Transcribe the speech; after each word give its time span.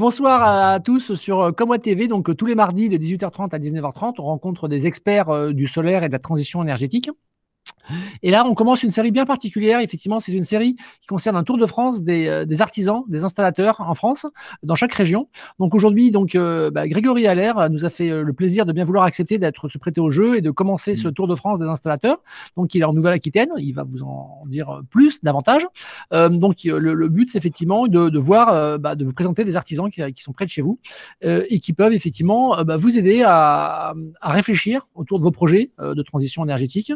Bonsoir 0.00 0.42
à 0.42 0.80
tous 0.80 1.12
sur 1.12 1.54
Comme 1.54 1.76
TV. 1.76 2.08
Donc, 2.08 2.34
tous 2.34 2.46
les 2.46 2.54
mardis 2.54 2.88
de 2.88 2.96
18h30 2.96 3.54
à 3.54 3.58
19h30, 3.58 4.14
on 4.16 4.22
rencontre 4.22 4.66
des 4.66 4.86
experts 4.86 5.52
du 5.52 5.66
solaire 5.66 6.04
et 6.04 6.08
de 6.08 6.12
la 6.12 6.18
transition 6.18 6.62
énergétique. 6.62 7.10
Et 8.22 8.30
là, 8.30 8.44
on 8.46 8.54
commence 8.54 8.82
une 8.82 8.90
série 8.90 9.10
bien 9.10 9.24
particulière. 9.24 9.80
Effectivement, 9.80 10.20
c'est 10.20 10.32
une 10.32 10.44
série 10.44 10.76
qui 11.00 11.06
concerne 11.06 11.36
un 11.36 11.44
tour 11.44 11.58
de 11.58 11.66
France 11.66 12.02
des, 12.02 12.28
euh, 12.28 12.60
artisans, 12.60 13.02
des 13.08 13.24
installateurs 13.24 13.80
en 13.80 13.94
France, 13.94 14.26
dans 14.62 14.74
chaque 14.74 14.92
région. 14.92 15.28
Donc 15.58 15.74
aujourd'hui, 15.74 16.10
donc 16.10 16.34
euh, 16.34 16.70
bah, 16.70 16.86
Grégory 16.88 17.26
Allaire 17.26 17.68
nous 17.70 17.84
a 17.84 17.90
fait 17.90 18.10
euh, 18.10 18.22
le 18.22 18.32
plaisir 18.32 18.66
de 18.66 18.72
bien 18.72 18.84
vouloir 18.84 19.04
accepter 19.04 19.38
d'être 19.38 19.68
se 19.68 19.78
prêter 19.78 20.00
au 20.00 20.10
jeu 20.10 20.36
et 20.36 20.40
de 20.40 20.50
commencer 20.50 20.94
ce 20.94 21.08
mmh. 21.08 21.12
tour 21.12 21.28
de 21.28 21.34
France 21.34 21.58
des 21.58 21.66
installateurs. 21.66 22.18
Donc 22.56 22.74
il 22.74 22.82
est 22.82 22.84
en 22.84 22.92
Nouvelle-Aquitaine. 22.92 23.50
Il 23.58 23.72
va 23.72 23.84
vous 23.84 24.02
en 24.02 24.44
dire 24.46 24.80
plus, 24.90 25.22
davantage. 25.22 25.62
donc 26.12 26.56
le, 26.64 27.08
but, 27.08 27.30
c'est 27.30 27.38
effectivement 27.38 27.86
de, 27.86 28.18
voir, 28.18 28.78
bah, 28.78 28.94
de 28.94 29.04
vous 29.04 29.12
présenter 29.12 29.44
des 29.44 29.56
artisans 29.56 29.90
qui, 29.90 30.22
sont 30.22 30.32
près 30.32 30.44
de 30.44 30.50
chez 30.50 30.62
vous 30.62 30.78
et 31.22 31.60
qui 31.60 31.72
peuvent 31.72 31.92
effectivement 31.92 32.62
bah, 32.64 32.76
vous 32.76 32.98
aider 32.98 33.22
à, 33.24 33.94
à, 34.20 34.32
réfléchir 34.32 34.88
autour 34.94 35.18
de 35.18 35.24
vos 35.24 35.30
projets 35.30 35.70
de 35.78 36.02
transition 36.02 36.44
énergétique, 36.44 36.92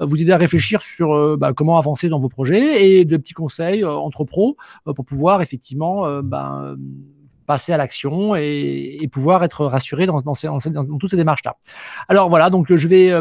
vous 0.00 0.20
aider 0.20 0.27
à 0.32 0.36
réfléchir 0.36 0.82
sur 0.82 1.14
euh, 1.14 1.36
bah, 1.36 1.52
comment 1.52 1.78
avancer 1.78 2.08
dans 2.08 2.18
vos 2.18 2.28
projets 2.28 2.86
et 2.86 3.04
de 3.04 3.16
petits 3.16 3.34
conseils 3.34 3.82
euh, 3.82 3.90
entre 3.90 4.24
pros 4.24 4.56
euh, 4.86 4.92
pour 4.92 5.04
pouvoir 5.04 5.42
effectivement 5.42 6.22
ben, 6.22 6.76
passer 7.46 7.72
à 7.72 7.76
l'action 7.76 8.34
et, 8.36 9.08
pouvoir 9.10 9.44
être 9.44 9.64
rassuré 9.66 10.06
dans 10.06 10.22
toutes 10.22 11.10
ces 11.10 11.16
démarches-là. 11.16 11.56
Alors 12.08 12.28
voilà, 12.28 12.50
donc 12.50 12.74
je 12.74 12.88
vais 12.88 13.12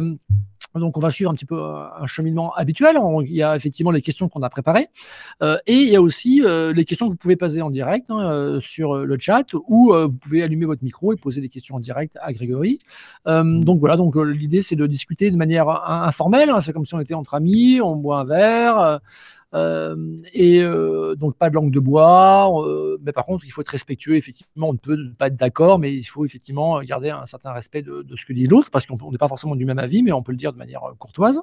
donc, 0.79 0.97
on 0.97 0.99
va 0.99 1.11
suivre 1.11 1.31
un 1.31 1.33
petit 1.33 1.45
peu 1.45 1.59
un 1.59 2.05
cheminement 2.05 2.53
habituel. 2.55 2.97
il 3.23 3.33
y 3.33 3.43
a 3.43 3.55
effectivement 3.55 3.91
les 3.91 4.01
questions 4.01 4.29
qu'on 4.29 4.41
a 4.41 4.49
préparées. 4.49 4.87
Euh, 5.41 5.57
et 5.67 5.75
il 5.75 5.89
y 5.89 5.95
a 5.95 6.01
aussi 6.01 6.41
euh, 6.43 6.73
les 6.73 6.85
questions 6.85 7.07
que 7.07 7.11
vous 7.11 7.17
pouvez 7.17 7.35
poser 7.35 7.61
en 7.61 7.69
direct 7.69 8.07
hein, 8.09 8.19
euh, 8.19 8.59
sur 8.59 8.95
le 8.95 9.17
chat 9.19 9.53
ou 9.67 9.93
vous 9.93 10.17
pouvez 10.17 10.43
allumer 10.43 10.65
votre 10.65 10.83
micro 10.83 11.13
et 11.13 11.15
poser 11.15 11.41
des 11.41 11.49
questions 11.49 11.75
en 11.75 11.79
direct 11.79 12.17
à 12.21 12.33
Grégory. 12.33 12.79
donc, 13.25 13.79
voilà. 13.79 13.97
Donc, 13.97 14.15
l'idée, 14.15 14.61
c'est 14.61 14.75
de 14.75 14.87
discuter 14.87 15.31
de 15.31 15.37
manière 15.37 15.69
informelle. 15.69 16.49
Hein. 16.49 16.61
c'est 16.61 16.73
comme 16.73 16.85
si 16.85 16.95
on 16.95 16.99
était 16.99 17.13
entre 17.13 17.33
amis, 17.33 17.79
on 17.81 17.95
boit 17.95 18.19
un 18.19 18.23
verre. 18.23 18.99
Euh, 19.53 19.95
et 20.33 20.61
euh, 20.61 21.15
donc 21.15 21.37
pas 21.37 21.49
de 21.49 21.55
langue 21.55 21.71
de 21.71 21.79
bois, 21.79 22.51
euh, 22.65 22.97
mais 23.01 23.13
par 23.13 23.25
contre 23.25 23.45
il 23.45 23.49
faut 23.49 23.61
être 23.61 23.69
respectueux. 23.69 24.15
Effectivement, 24.15 24.69
on 24.69 24.73
ne 24.73 24.77
peut 24.77 24.97
pas 25.17 25.27
être 25.27 25.37
d'accord, 25.37 25.79
mais 25.79 25.93
il 25.93 26.03
faut 26.03 26.25
effectivement 26.25 26.81
garder 26.81 27.09
un 27.09 27.25
certain 27.25 27.51
respect 27.53 27.81
de, 27.81 28.05
ce 28.15 28.25
que 28.25 28.33
dit 28.33 28.45
l'autre, 28.45 28.69
parce 28.69 28.85
qu'on 28.85 29.11
n'est 29.11 29.17
pas 29.17 29.27
forcément 29.27 29.55
du 29.55 29.65
même 29.65 29.79
avis, 29.79 30.03
mais 30.03 30.11
on 30.11 30.21
peut 30.21 30.33
le 30.33 30.37
dire 30.37 30.51
de 30.51 30.57
manière 30.57 30.81
courtoise. 30.99 31.39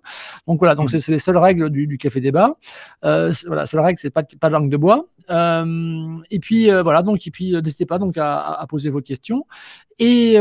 Donc 0.46 0.58
voilà, 0.58 0.74
donc 0.74 0.92
mmh. 0.92 0.98
c'est 0.98 1.12
les 1.12 1.18
seules 1.18 1.38
règles 1.38 1.70
du, 1.70 1.98
café 1.98 2.20
débat. 2.20 2.56
voilà, 3.02 3.66
seule 3.66 3.80
règle, 3.80 3.98
c'est 3.98 4.10
pas, 4.10 4.22
pas 4.22 4.48
de 4.48 4.54
langue 4.54 4.70
de 4.70 4.76
bois. 4.76 5.06
et 5.28 6.38
puis 6.40 6.70
voilà, 6.70 7.02
donc 7.02 7.26
et 7.26 7.30
puis 7.30 7.52
n'hésitez 7.52 7.86
pas 7.86 7.98
donc 7.98 8.16
à, 8.18 8.64
poser 8.68 8.90
vos 8.90 9.00
questions. 9.00 9.46
Et, 9.98 10.34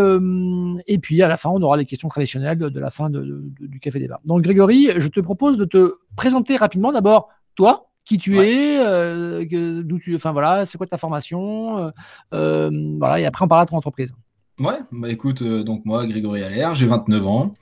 et 0.87 0.97
puis 0.97 1.21
à 1.21 1.27
la 1.27 1.37
fin, 1.37 1.49
on 1.49 1.61
aura 1.61 1.77
les 1.77 1.85
questions 1.85 2.09
traditionnelles 2.09 2.57
de, 2.57 2.67
de 2.67 2.79
la 2.79 2.89
fin 2.89 3.09
du 3.09 3.79
café 3.79 3.99
débat. 3.99 4.19
Donc 4.25 4.41
Grégory, 4.41 4.89
je 4.97 5.07
te 5.07 5.21
propose 5.21 5.57
de 5.57 5.65
te 5.65 5.93
présenter 6.15 6.57
rapidement 6.57 6.91
d'abord 6.91 7.29
toi, 7.55 7.89
qui 8.05 8.17
tu 8.17 8.39
es, 8.39 8.79
euh, 8.79 9.45
d'où 9.83 9.99
tu, 9.99 10.15
enfin 10.15 10.31
voilà, 10.31 10.65
c'est 10.65 10.77
quoi 10.77 10.87
ta 10.87 10.97
formation, 10.97 11.77
euh, 11.77 11.91
euh, 12.33 12.97
voilà, 12.99 13.19
et 13.19 13.25
après 13.25 13.45
on 13.45 13.47
parlera 13.47 13.65
de 13.65 13.69
ton 13.69 13.77
entreprise. 13.77 14.13
Ouais, 14.59 14.77
bah 14.91 15.09
écoute, 15.09 15.41
donc 15.41 15.83
moi, 15.83 16.05
Grégory 16.05 16.43
Allaire, 16.43 16.75
j'ai 16.75 16.85
29 16.85 17.27
ans. 17.27 17.55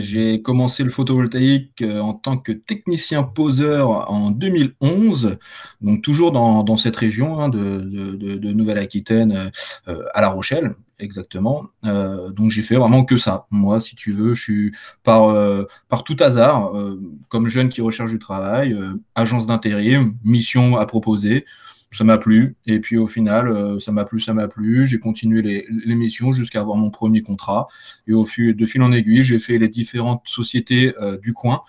j'ai 0.00 0.42
commencé 0.42 0.82
le 0.82 0.90
photovoltaïque 0.90 1.82
en 1.82 2.12
tant 2.12 2.38
que 2.38 2.50
technicien 2.50 3.22
poseur 3.22 4.10
en 4.10 4.32
2011, 4.32 5.38
donc 5.80 6.02
toujours 6.02 6.32
dans, 6.32 6.76
cette 6.76 6.96
région 6.96 7.40
hein, 7.40 7.48
de, 7.48 8.52
Nouvelle-Aquitaine 8.52 9.52
à 9.86 10.20
La 10.20 10.28
Rochelle, 10.28 10.74
exactement. 11.00 11.66
Euh, 11.84 12.30
donc 12.30 12.50
j'ai 12.50 12.62
fait 12.62 12.76
vraiment 12.76 13.04
que 13.04 13.16
ça. 13.16 13.46
Moi, 13.50 13.80
si 13.80 13.96
tu 13.96 14.12
veux, 14.12 14.34
je 14.34 14.42
suis 14.42 14.72
par, 15.02 15.28
euh, 15.28 15.64
par 15.88 16.04
tout 16.04 16.16
hasard, 16.20 16.76
euh, 16.76 17.00
comme 17.28 17.48
jeune 17.48 17.68
qui 17.68 17.80
recherche 17.80 18.10
du 18.10 18.18
travail, 18.18 18.76
agence 19.14 19.46
d'intérim, 19.46 20.14
mission 20.24 20.76
à 20.76 20.86
proposer. 20.86 21.44
Ça 21.92 22.04
m'a 22.04 22.18
plu. 22.18 22.56
Et 22.66 22.78
puis 22.78 22.96
au 22.96 23.08
final, 23.08 23.80
ça 23.80 23.90
m'a 23.90 24.04
plu, 24.04 24.20
ça 24.20 24.32
m'a 24.32 24.46
plu. 24.46 24.86
J'ai 24.86 25.00
continué 25.00 25.42
missions 25.86 26.32
jusqu'à 26.32 26.60
avoir 26.60 26.76
mon 26.76 26.90
premier 26.90 27.22
contrat. 27.22 27.66
Et 28.06 28.12
au 28.12 28.24
fil, 28.24 28.54
de 28.54 28.66
fil 28.66 28.80
en 28.82 28.92
aiguille, 28.92 29.22
j'ai 29.22 29.40
fait 29.40 29.58
les 29.58 29.68
différentes 29.68 30.22
sociétés 30.26 30.94
du 31.20 31.32
coin 31.32 31.62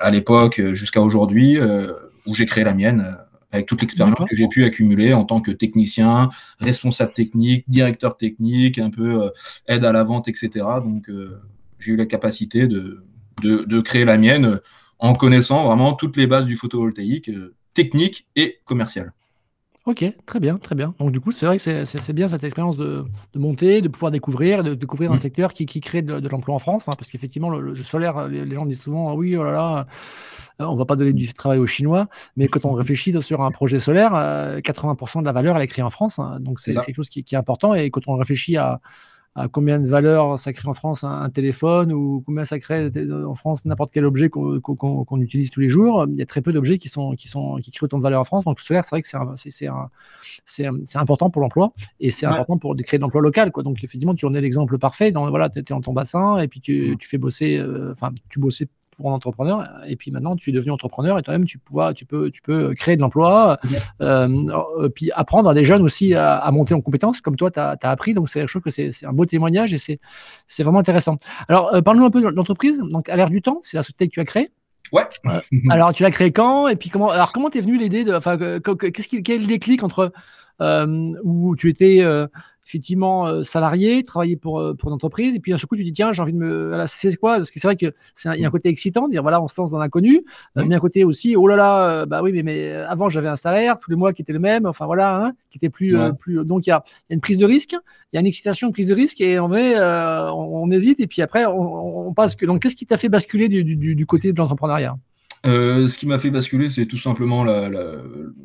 à 0.00 0.10
l'époque 0.10 0.60
jusqu'à 0.72 1.00
aujourd'hui, 1.00 1.56
où 2.26 2.34
j'ai 2.34 2.46
créé 2.46 2.64
la 2.64 2.74
mienne 2.74 3.16
avec 3.52 3.66
toute 3.66 3.82
l'expérience 3.82 4.28
que 4.28 4.34
j'ai 4.34 4.48
pu 4.48 4.64
accumuler 4.64 5.12
en 5.12 5.24
tant 5.24 5.40
que 5.40 5.50
technicien, 5.50 6.30
responsable 6.58 7.12
technique, 7.12 7.68
directeur 7.68 8.16
technique, 8.16 8.78
un 8.78 8.90
peu 8.90 9.24
euh, 9.24 9.30
aide 9.68 9.84
à 9.84 9.92
la 9.92 10.02
vente, 10.02 10.26
etc. 10.26 10.50
Donc, 10.82 11.08
euh, 11.08 11.40
j'ai 11.78 11.92
eu 11.92 11.96
la 11.96 12.06
capacité 12.06 12.66
de, 12.66 13.04
de, 13.42 13.80
créer 13.80 14.04
la 14.04 14.16
mienne 14.16 14.46
euh, 14.46 14.56
en 14.98 15.12
connaissant 15.12 15.66
vraiment 15.66 15.92
toutes 15.92 16.16
les 16.16 16.26
bases 16.26 16.46
du 16.46 16.56
photovoltaïque, 16.56 17.30
technique 17.74 18.26
et 18.36 18.58
commercial. 18.64 19.12
Ok, 19.84 20.04
très 20.26 20.38
bien, 20.38 20.58
très 20.58 20.76
bien. 20.76 20.94
Donc 21.00 21.10
du 21.10 21.18
coup, 21.18 21.32
c'est 21.32 21.44
vrai 21.44 21.56
que 21.56 21.84
c'est 21.84 22.12
bien 22.12 22.28
cette 22.28 22.44
expérience 22.44 22.76
de, 22.76 23.04
de, 23.32 23.38
monter, 23.40 23.80
de 23.80 23.88
pouvoir 23.88 24.12
découvrir, 24.12 24.62
de, 24.62 24.74
découvrir 24.74 25.10
un 25.10 25.14
mmh. 25.14 25.18
secteur 25.18 25.52
qui, 25.52 25.66
qui 25.66 25.80
crée 25.80 26.02
de, 26.02 26.28
l'emploi 26.28 26.54
en 26.54 26.60
France, 26.60 26.88
hein, 26.88 26.92
parce 26.96 27.10
qu'effectivement, 27.10 27.50
le, 27.50 27.82
solaire, 27.82 28.28
les, 28.28 28.44
les, 28.44 28.54
gens 28.54 28.64
disent 28.64 28.80
souvent, 28.80 29.10
ah 29.10 29.14
oui, 29.14 29.36
oh 29.36 29.42
là 29.42 29.50
là, 29.50 29.86
euh, 30.60 30.66
on 30.66 30.76
va 30.76 30.84
pas 30.84 30.94
donner 30.94 31.12
du 31.12 31.32
travail 31.32 31.58
aux 31.58 31.66
Chinois, 31.66 32.08
mais 32.36 32.46
quand 32.46 32.64
on 32.64 32.72
réfléchit 32.72 33.20
sur 33.22 33.42
un 33.42 33.50
projet 33.50 33.80
solaire, 33.80 34.12
80% 34.12 35.18
euh, 35.18 35.20
de 35.20 35.26
la 35.26 35.32
valeur, 35.32 35.56
elle 35.56 35.62
est 35.62 35.66
créée 35.66 35.84
en 35.84 35.90
France. 35.90 36.20
Hein. 36.20 36.38
donc, 36.40 36.60
c'est 36.60 36.74
quelque 36.74 36.94
chose 36.94 37.08
qui, 37.08 37.20
est 37.20 37.34
important. 37.34 37.74
Et 37.74 37.90
quand 37.90 38.02
on 38.06 38.14
réfléchit 38.14 38.56
à, 38.56 38.80
combien 39.50 39.80
de 39.80 39.88
valeur 39.88 40.38
ça 40.38 40.52
crée 40.52 40.68
en 40.68 40.74
France 40.74 41.04
un, 41.04 41.30
téléphone 41.30 41.92
ou 41.92 42.22
combien 42.26 42.44
ça 42.44 42.58
crée 42.58 42.90
en 43.26 43.34
France 43.34 43.64
n'importe 43.64 43.92
quel 43.92 44.04
objet 44.04 44.28
qu'on 44.28 45.20
utilise 45.20 45.50
tous 45.50 45.60
les 45.60 45.68
jours, 45.68 46.06
il 46.08 46.16
y 46.16 46.22
a 46.22 46.26
très 46.26 46.42
peu 46.42 46.52
d'objets 46.52 46.78
qui, 46.78 46.88
sont, 46.88 47.12
qui, 47.12 47.28
sont, 47.28 47.56
qui 47.62 47.70
créent 47.70 47.84
autant 47.84 47.98
de 47.98 48.02
valeur 48.02 48.20
en 48.20 48.24
France. 48.24 48.44
Donc, 48.44 48.58
le 48.58 48.64
solaire, 48.64 48.84
c'est 48.84 48.90
vrai 48.90 49.02
que 49.02 49.08
c'est 50.44 50.98
important 50.98 51.30
pour 51.30 51.42
l'emploi 51.42 51.72
et 52.00 52.10
c'est 52.10 52.26
important 52.26 52.58
pour 52.58 52.76
créer 52.76 52.98
de 52.98 53.02
l'emploi 53.02 53.22
local. 53.22 53.52
Quoi. 53.52 53.62
Donc, 53.62 53.82
effectivement, 53.82 54.14
tu 54.14 54.26
en 54.26 54.34
es 54.34 54.40
l'exemple 54.40 54.78
parfait. 54.78 55.12
voilà, 55.12 55.48
tu 55.48 55.58
étais 55.58 55.74
dans 55.74 55.80
ton 55.80 55.92
bassin 55.92 56.38
et 56.38 56.48
puis 56.48 56.60
tu, 56.60 56.96
tu 56.98 57.08
fais 57.08 57.18
bosser, 57.18 57.58
euh, 57.58 57.92
enfin, 57.92 58.10
tu 58.28 58.38
bossais 58.38 58.68
pour 58.96 59.10
un 59.10 59.14
entrepreneur. 59.14 59.68
Et 59.86 59.96
puis 59.96 60.10
maintenant, 60.10 60.36
tu 60.36 60.50
es 60.50 60.52
devenu 60.52 60.70
entrepreneur 60.70 61.18
et 61.18 61.22
toi-même, 61.22 61.44
tu, 61.44 61.58
tu, 61.94 62.04
peux, 62.04 62.30
tu 62.30 62.42
peux 62.42 62.74
créer 62.74 62.96
de 62.96 63.00
l'emploi, 63.00 63.58
euh, 64.00 64.28
euh, 64.80 64.88
puis 64.88 65.10
apprendre 65.14 65.48
à 65.48 65.54
des 65.54 65.64
jeunes 65.64 65.82
aussi 65.82 66.14
à, 66.14 66.48
monter 66.52 66.74
en 66.74 66.80
compétences, 66.80 67.20
comme 67.20 67.36
toi, 67.36 67.50
tu 67.50 67.60
as, 67.60 67.76
appris. 67.82 68.14
Donc, 68.14 68.28
je 68.28 68.44
trouve 68.46 68.62
que 68.62 68.70
c'est 68.70 68.90
un 69.04 69.12
beau 69.12 69.26
témoignage 69.26 69.74
et 69.74 69.78
c'est 69.78 70.62
vraiment 70.62 70.78
intéressant. 70.78 71.16
Alors, 71.48 71.74
euh, 71.74 71.82
parle-nous 71.82 72.04
un 72.04 72.10
peu 72.10 72.20
de 72.20 72.28
l'entreprise. 72.28 72.78
Donc, 72.78 73.08
à 73.08 73.16
l'ère 73.16 73.30
du 73.30 73.42
temps, 73.42 73.60
c'est 73.62 73.76
la 73.76 73.82
société 73.82 74.08
que 74.08 74.12
tu 74.12 74.20
as 74.20 74.24
créée. 74.24 74.50
Ouais. 74.92 75.04
alors, 75.70 75.92
tu 75.92 76.02
l'as 76.02 76.10
créée 76.10 76.32
quand 76.32 76.68
Et 76.68 76.76
puis, 76.76 76.90
comment 76.90 77.10
alors 77.10 77.32
comment 77.32 77.48
t'es 77.48 77.60
venu 77.60 77.78
l'idée 77.78 78.04
de. 78.04 78.12
Enfin, 78.12 78.36
qu'est-ce 78.36 79.08
qui, 79.08 79.22
quel 79.22 79.36
est 79.36 79.40
le 79.40 79.46
déclic 79.46 79.82
entre 79.82 80.12
où 81.24 81.56
tu 81.56 81.68
étais 81.70 82.04
effectivement 82.72 83.26
euh, 83.26 83.42
salarié, 83.42 84.02
travailler 84.02 84.36
pour, 84.36 84.58
euh, 84.58 84.72
pour 84.72 84.88
une 84.88 84.94
entreprise, 84.94 85.36
et 85.36 85.40
puis 85.40 85.52
d'un 85.52 85.58
coup 85.58 85.76
tu 85.76 85.84
dis 85.84 85.92
tiens 85.92 86.12
j'ai 86.12 86.22
envie 86.22 86.32
de 86.32 86.38
me, 86.38 86.84
c'est 86.86 87.14
quoi? 87.16 87.36
Parce 87.36 87.50
que 87.50 87.60
c'est 87.60 87.68
vrai 87.68 87.76
que 87.76 87.92
c'est 88.14 88.30
il 88.34 88.40
y 88.40 88.44
a 88.44 88.48
un 88.48 88.50
côté 88.50 88.70
excitant, 88.70 89.08
de 89.08 89.12
dire 89.12 89.20
voilà 89.20 89.42
on 89.42 89.48
se 89.48 89.60
lance 89.60 89.70
dans 89.70 89.78
l'inconnu, 89.78 90.24
euh, 90.56 90.64
mais 90.66 90.74
un 90.74 90.78
côté 90.78 91.04
aussi 91.04 91.36
oh 91.36 91.46
là 91.46 91.56
là 91.56 92.06
bah 92.06 92.22
oui 92.22 92.32
mais, 92.32 92.42
mais 92.42 92.72
avant 92.72 93.10
j'avais 93.10 93.28
un 93.28 93.36
salaire 93.36 93.78
tous 93.78 93.90
les 93.90 93.96
mois 93.96 94.14
qui 94.14 94.22
était 94.22 94.32
le 94.32 94.38
même, 94.38 94.64
enfin 94.64 94.86
voilà, 94.86 95.22
hein, 95.22 95.32
qui 95.50 95.58
était 95.58 95.68
plus 95.68 95.94
plus 96.18 96.44
donc 96.44 96.66
il 96.66 96.70
y 96.70 96.72
a, 96.72 96.82
y 97.10 97.12
a, 97.12 97.14
une 97.14 97.20
prise 97.20 97.38
de 97.38 97.44
risque, 97.44 97.72
il 98.12 98.16
y 98.16 98.16
a 98.16 98.20
une 98.20 98.26
excitation, 98.26 98.68
une 98.68 98.72
prise 98.72 98.86
de 98.86 98.94
risque 98.94 99.20
et 99.20 99.38
on 99.38 99.48
met 99.48 99.74
on, 99.78 100.70
hésite 100.70 101.00
et 101.00 101.06
puis 101.06 101.20
après 101.20 101.44
on, 101.44 102.08
on 102.08 102.14
passe 102.14 102.36
que 102.36 102.46
donc 102.46 102.62
qu'est-ce 102.62 102.76
qui 102.76 102.86
t'a 102.86 102.96
fait 102.96 103.10
basculer 103.10 103.48
du, 103.48 103.64
du, 103.64 103.94
du 103.94 104.06
côté 104.06 104.32
de 104.32 104.38
l'entrepreneuriat? 104.38 104.96
Euh, 105.44 105.88
ce 105.88 105.98
qui 105.98 106.06
m'a 106.06 106.18
fait 106.18 106.30
basculer, 106.30 106.70
c'est 106.70 106.86
tout 106.86 106.98
simplement 106.98 107.42
la, 107.42 107.68
la... 107.68 107.96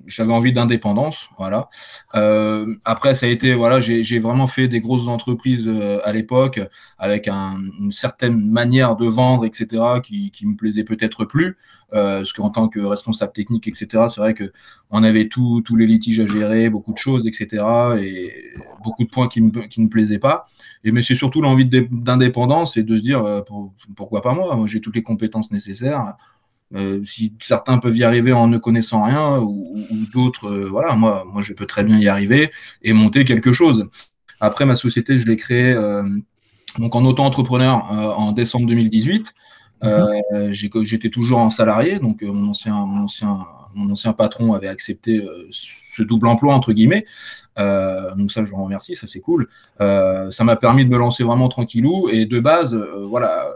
j'avais 0.07 0.33
envie 0.33 0.51
d'indépendance, 0.51 1.30
voilà. 1.38 1.69
Euh, 2.16 2.75
après, 2.86 3.13
ça 3.13 3.27
a 3.27 3.30
été, 3.30 3.54
voilà, 3.54 3.80
j'ai 3.80 4.19
vraiment 4.19 4.48
fait 4.48 4.68
des 4.68 4.81
grosses 4.81 5.07
entreprises 5.07 5.68
euh, 5.68 6.00
à 6.04 6.12
l'époque 6.12 6.60
avec 6.98 7.27
un, 7.27 7.60
une 7.80 7.92
certaine 7.92 8.50
manière 8.50 8.95
de 8.95 9.07
vendre, 9.07 9.45
etc., 9.45 9.83
qui, 10.04 10.31
qui 10.31 10.48
me 10.48 10.56
plaisait 10.56 10.83
peut-être 10.83 11.25
plus, 11.25 11.57
euh, 11.94 12.18
parce 12.18 12.33
qu'en 12.33 12.50
tant 12.50 12.68
que 12.68 12.80
responsable 12.80 13.31
technique, 13.31 13.68
etc., 13.68 14.06
c'est 14.10 14.19
vrai 14.19 14.33
que 14.33 14.51
on 14.89 15.04
avait 15.04 15.27
tous 15.30 15.63
les 15.75 15.86
litiges 15.86 16.19
à 16.19 16.25
gérer, 16.25 16.69
beaucoup 16.69 16.94
de 16.94 16.98
choses, 16.98 17.27
etc., 17.27 17.63
et 18.01 18.54
beaucoup 18.83 19.04
de 19.04 19.10
points 19.10 19.27
qui 19.27 19.42
me 19.42 19.51
qui 19.68 19.81
me 19.81 19.89
plaisaient 19.89 20.19
pas. 20.19 20.48
Et 20.83 20.92
mais 20.92 21.04
c'est 21.04 21.16
surtout 21.16 21.42
l'envie 21.42 21.66
d'indépendance 21.66 22.75
et 22.75 22.83
de 22.83 22.98
se 22.98 23.01
dire 23.01 23.24
euh, 23.24 23.42
pourquoi 23.95 24.22
pas 24.22 24.33
moi, 24.33 24.56
moi 24.56 24.68
j'ai 24.68 24.81
toutes 24.81 24.95
les 24.95 25.04
compétences 25.04 25.51
nécessaires 25.51 26.16
euh, 26.75 27.02
si 27.06 27.34
certains 27.40 27.78
peuvent 27.78 27.96
y 27.96 28.04
arriver 28.04 28.34
en 28.34 28.48
ne 28.48 28.58
connaissant 28.58 29.04
rien, 29.04 29.40
ou, 29.40 29.86
d'autres, 30.14 30.50
euh, 30.50 30.68
voilà, 30.69 30.96
moi, 30.96 31.25
moi, 31.31 31.42
je 31.42 31.54
peux 31.54 31.66
très 31.66 31.84
bien 31.84 31.98
y 31.98 32.08
arriver 32.08 32.52
et 32.81 32.94
monter 32.94 33.24
quelque 33.24 33.54
chose. 33.54 33.88
Après, 34.40 34.66
ma 34.66 34.75
société, 34.75 35.18
je 35.18 35.25
l'ai 35.25 35.38
créée 35.38 35.72
euh, 35.74 36.04
donc 36.78 36.96
en 36.96 37.04
auto-entrepreneur 37.06 37.90
en 38.19 38.31
décembre 38.34 38.68
2018. 38.68 39.34
Mhm. 39.81 40.52
J'étais 40.52 41.10
toujours 41.10 41.40
en 41.40 41.50
salarié, 41.50 42.00
donc 42.00 42.22
mon 42.22 42.50
ancien, 42.50 42.74
mon 42.86 43.04
ancien 43.04 43.40
mon 43.74 43.92
ancien 43.92 44.13
patron 44.13 44.54
avait 44.54 44.70
accepté 44.70 45.24
ce 45.52 46.02
double 46.02 46.28
emploi 46.28 46.56
entre 46.56 46.74
guillemets. 46.74 47.06
donc 47.58 48.31
ça, 48.31 48.44
je 48.44 48.50
vous 48.50 48.63
remercie, 48.63 48.96
ça 48.96 49.08
c'est 49.08 49.20
cool. 49.20 49.48
ça 49.80 50.44
m'a 50.44 50.56
permis 50.56 50.86
de 50.86 50.90
me 50.90 50.98
lancer 50.98 51.24
vraiment 51.24 51.48
tranquillou. 51.48 52.10
Et 52.10 52.25
de 52.25 52.40
base, 52.40 52.75
voilà, 52.75 53.52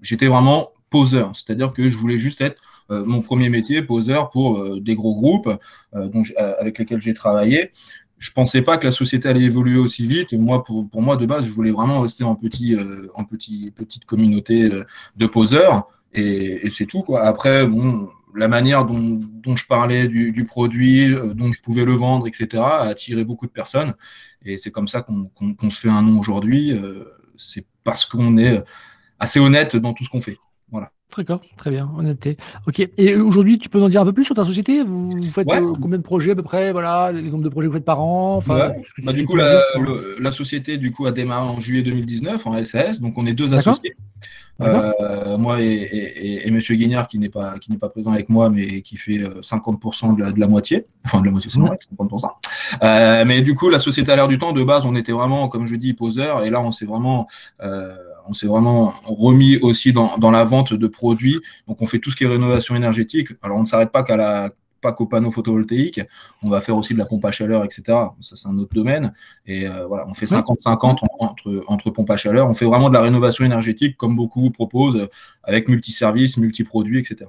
j'étais 0.00 0.26
vraiment 0.26 0.70
poseur, 0.90 1.32
c'est-à-dire 1.34 1.72
que 1.72 1.88
je 1.88 1.96
voulais 1.96 2.18
juste 2.18 2.40
être 2.40 2.60
mon 2.90 3.20
premier 3.20 3.50
métier, 3.50 3.82
poseur 3.82 4.30
pour 4.30 4.80
des 4.80 4.94
gros 4.94 5.14
groupes 5.14 5.52
avec 5.92 6.78
lesquels 6.78 7.00
j'ai 7.00 7.12
travaillé 7.12 7.70
je 8.18 8.32
pensais 8.32 8.62
pas 8.62 8.78
que 8.78 8.86
la 8.86 8.92
société 8.92 9.28
allait 9.28 9.42
évoluer 9.42 9.78
aussi 9.78 10.06
vite. 10.06 10.32
Et 10.32 10.36
moi, 10.36 10.62
pour, 10.64 10.88
moi, 10.94 11.16
de 11.16 11.26
base, 11.26 11.46
je 11.46 11.52
voulais 11.52 11.70
vraiment 11.70 12.00
rester 12.00 12.24
en, 12.24 12.34
petit, 12.34 12.74
euh, 12.74 13.08
en 13.14 13.24
petit, 13.24 13.72
petite 13.74 14.04
communauté 14.04 14.64
euh, 14.64 14.84
de 15.16 15.26
poseurs. 15.26 15.88
Et, 16.12 16.68
c'est 16.70 16.86
tout. 16.86 17.04
Après, 17.16 17.66
bon, 17.66 18.08
la 18.34 18.48
manière 18.48 18.84
dont, 18.84 19.20
je 19.56 19.66
parlais 19.66 20.08
du, 20.08 20.44
produit, 20.44 21.12
euh, 21.12 21.32
dont 21.34 21.52
je 21.52 21.62
pouvais 21.62 21.84
le 21.84 21.94
vendre, 21.94 22.26
etc., 22.26 22.48
a 22.62 22.80
attiré 22.82 23.24
beaucoup 23.24 23.46
de 23.46 23.52
personnes. 23.52 23.94
Et 24.44 24.56
c'est 24.56 24.70
comme 24.70 24.88
ça 24.88 25.02
qu'on 25.02 25.70
se 25.70 25.80
fait 25.80 25.88
un 25.88 26.02
nom 26.02 26.18
aujourd'hui. 26.18 26.78
c'est 27.36 27.64
parce 27.84 28.04
qu'on 28.04 28.36
est 28.38 28.62
assez 29.18 29.40
honnête 29.40 29.76
dans 29.76 29.92
tout 29.92 30.04
ce 30.04 30.10
qu'on 30.10 30.20
fait. 30.20 30.38
Voilà. 30.70 30.90
D'accord, 31.16 31.40
très 31.56 31.70
bien, 31.70 31.90
honnêteté. 31.98 32.36
Ok. 32.68 32.86
Et 32.96 33.16
aujourd'hui, 33.16 33.58
tu 33.58 33.68
peux 33.68 33.82
en 33.82 33.88
dire 33.88 34.02
un 34.02 34.04
peu 34.04 34.12
plus 34.12 34.24
sur 34.24 34.36
ta 34.36 34.44
société? 34.44 34.84
Vous, 34.84 35.20
faites 35.22 35.50
euh, 35.52 35.72
combien 35.80 35.98
de 35.98 36.02
projets 36.02 36.32
à 36.32 36.34
peu 36.36 36.44
près? 36.44 36.70
Voilà, 36.70 37.10
les 37.10 37.22
nombres 37.22 37.42
de 37.42 37.48
projets 37.48 37.66
que 37.66 37.72
vous 37.72 37.78
faites 37.78 37.84
par 37.84 38.00
an. 38.00 38.36
Enfin, 38.36 38.72
bah, 39.02 39.12
du 39.12 39.24
coup, 39.24 39.34
la, 39.34 40.30
société 40.30 40.76
du 40.76 40.92
coup 40.92 41.06
a 41.06 41.10
démarré 41.10 41.48
en 41.48 41.58
juillet 41.58 41.82
2019 41.82 42.46
en 42.46 42.62
SAS, 42.62 43.00
donc 43.00 43.16
on 43.16 43.26
est 43.26 43.32
deux 43.32 43.52
associés. 43.54 43.96
Euh, 44.60 45.38
moi 45.38 45.62
et, 45.62 46.42
et, 46.44 46.50
Monsieur 46.50 46.74
Guignard 46.74 47.06
qui 47.06 47.20
n'est 47.20 47.28
pas 47.28 47.60
qui 47.60 47.70
n'est 47.70 47.78
pas 47.78 47.88
présent 47.88 48.10
avec 48.10 48.28
moi, 48.28 48.50
mais 48.50 48.82
qui 48.82 48.96
fait 48.96 49.18
50% 49.18 50.20
euh, 50.20 50.32
de 50.32 50.40
la, 50.40 50.48
moitié, 50.48 50.86
enfin 51.04 51.20
de 51.20 51.26
la 51.26 51.30
moitié, 51.30 51.48
c'est 51.50 51.60
vrai, 51.60 51.78
50%. 51.96 53.24
mais 53.24 53.40
du 53.42 53.54
coup, 53.54 53.70
la 53.70 53.78
société 53.78 54.12
à 54.12 54.16
l'air 54.16 54.28
du 54.28 54.38
temps, 54.38 54.52
de 54.52 54.62
base, 54.62 54.84
on 54.84 54.94
était 54.94 55.12
vraiment, 55.12 55.48
comme 55.48 55.66
je 55.66 55.76
dis, 55.76 55.94
poseur, 55.94 56.44
et 56.44 56.50
là, 56.50 56.60
on 56.60 56.70
s'est 56.70 56.86
vraiment 56.86 57.26
on 58.28 58.34
s'est 58.34 58.46
vraiment 58.46 58.94
remis 59.04 59.56
aussi 59.58 59.92
dans, 59.92 60.30
la 60.30 60.44
vente 60.44 60.74
de 60.74 60.86
produits. 60.86 61.40
Donc, 61.66 61.82
on 61.82 61.86
fait 61.86 61.98
tout 61.98 62.10
ce 62.10 62.16
qui 62.16 62.24
est 62.24 62.28
rénovation 62.28 62.76
énergétique. 62.76 63.28
Alors, 63.42 63.56
on 63.56 63.62
ne 63.62 63.66
s'arrête 63.66 63.90
pas 63.90 64.02
qu'à 64.02 64.16
la 64.16 64.50
pas 64.80 64.92
qu'aux 64.92 65.06
panneaux 65.06 65.32
photovoltaïques, 65.32 66.00
on 66.40 66.48
va 66.48 66.60
faire 66.60 66.76
aussi 66.76 66.94
de 66.94 66.98
la 66.98 67.04
pompe 67.04 67.24
à 67.24 67.32
chaleur, 67.32 67.64
etc. 67.64 67.82
Ça, 68.20 68.36
c'est 68.36 68.46
un 68.46 68.56
autre 68.58 68.72
domaine. 68.74 69.12
Et 69.44 69.66
euh, 69.66 69.86
voilà, 69.86 70.06
on 70.06 70.14
fait 70.14 70.26
50-50 70.26 70.98
entre, 71.18 71.64
entre 71.66 71.90
pompe 71.90 72.10
à 72.10 72.16
chaleur. 72.16 72.48
On 72.48 72.54
fait 72.54 72.64
vraiment 72.64 72.88
de 72.88 72.94
la 72.94 73.02
rénovation 73.02 73.44
énergétique, 73.44 73.96
comme 73.96 74.14
beaucoup 74.14 74.48
proposent, 74.50 75.08
avec 75.42 75.68
multiservices, 75.68 76.36
multiproduits, 76.36 77.00
etc. 77.00 77.28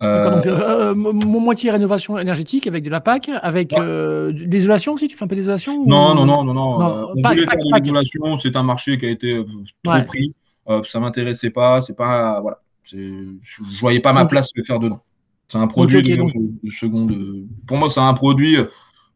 Euh, 0.00 0.36
donc, 0.36 0.46
euh, 0.46 0.94
moitié 0.94 1.72
rénovation 1.72 2.18
énergétique 2.18 2.68
avec 2.68 2.84
de 2.84 2.90
la 2.90 3.00
PAC, 3.00 3.30
avec 3.42 3.74
l'isolation 4.32 4.92
aussi, 4.92 5.08
tu 5.08 5.16
fais 5.16 5.24
un 5.24 5.28
peu 5.28 5.36
d'isolation 5.36 5.84
Non, 5.86 6.14
non, 6.14 6.24
non, 6.24 6.44
non, 6.44 6.54
non. 6.54 7.12
on 7.16 7.28
voulait 7.28 7.46
faire 7.46 7.58
de 7.58 7.80
l'isolation, 7.80 8.38
c'est 8.38 8.56
un 8.56 8.62
marché 8.62 8.98
qui 8.98 9.06
a 9.06 9.10
été 9.10 9.44
trop 9.82 10.02
pris. 10.06 10.34
ça 10.84 11.00
m'intéressait 11.00 11.50
pas, 11.50 11.80
c'est 11.82 11.96
pas. 11.96 12.40
Voilà. 12.40 12.60
Je 12.84 13.80
voyais 13.80 14.00
pas 14.00 14.12
ma 14.12 14.24
place 14.24 14.48
de 14.56 14.62
faire 14.62 14.78
dedans. 14.78 15.00
C'est 15.48 15.58
un 15.58 15.66
produit 15.66 16.02
de, 16.02 16.70
seconde. 16.70 17.14
Pour 17.66 17.78
moi, 17.78 17.90
c'est 17.90 18.00
un 18.00 18.14
produit 18.14 18.56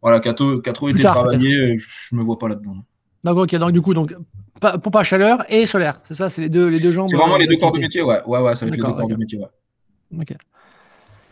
voilà, 0.01 0.19
qui 0.19 0.29
a, 0.29 0.35
trop 0.35 0.89
été 0.89 1.03
travaillé. 1.03 1.79
Je 1.79 2.17
me 2.17 2.23
vois 2.23 2.39
pas 2.39 2.49
là-dedans. 2.49 2.77
D'accord, 3.25 3.43
ok. 3.45 3.55
Donc, 3.57 3.73
du 3.73 3.81
coup, 3.81 3.95
donc, 3.95 4.15
pompe 4.61 4.97
à 4.97 5.05
chaleur 5.05 5.45
et 5.49 5.67
solaire. 5.67 6.01
C'est 6.03 6.15
ça, 6.15 6.29
c'est 6.29 6.43
les 6.43 6.49
deux, 6.49 6.69
les 6.69 6.81
deux 6.81 6.93
jambes. 6.93 7.09
C'est 7.09 7.17
vraiment 7.17 7.37
les 7.37 7.47
deux 7.47 7.57
corps 7.57 7.73
de 7.73 7.79
métier, 7.79 8.03
ouais. 8.03 8.21
Ouais, 8.27 8.41
ouais, 8.41 8.55
ça 8.55 8.65
va 8.65 8.69
être 8.69 8.77
les 8.77 8.83
deux 8.83 8.83
corps 8.83 9.09
de 9.09 9.17
métier, 9.17 9.39
ouais. 9.39 10.21
Ok. 10.21 10.37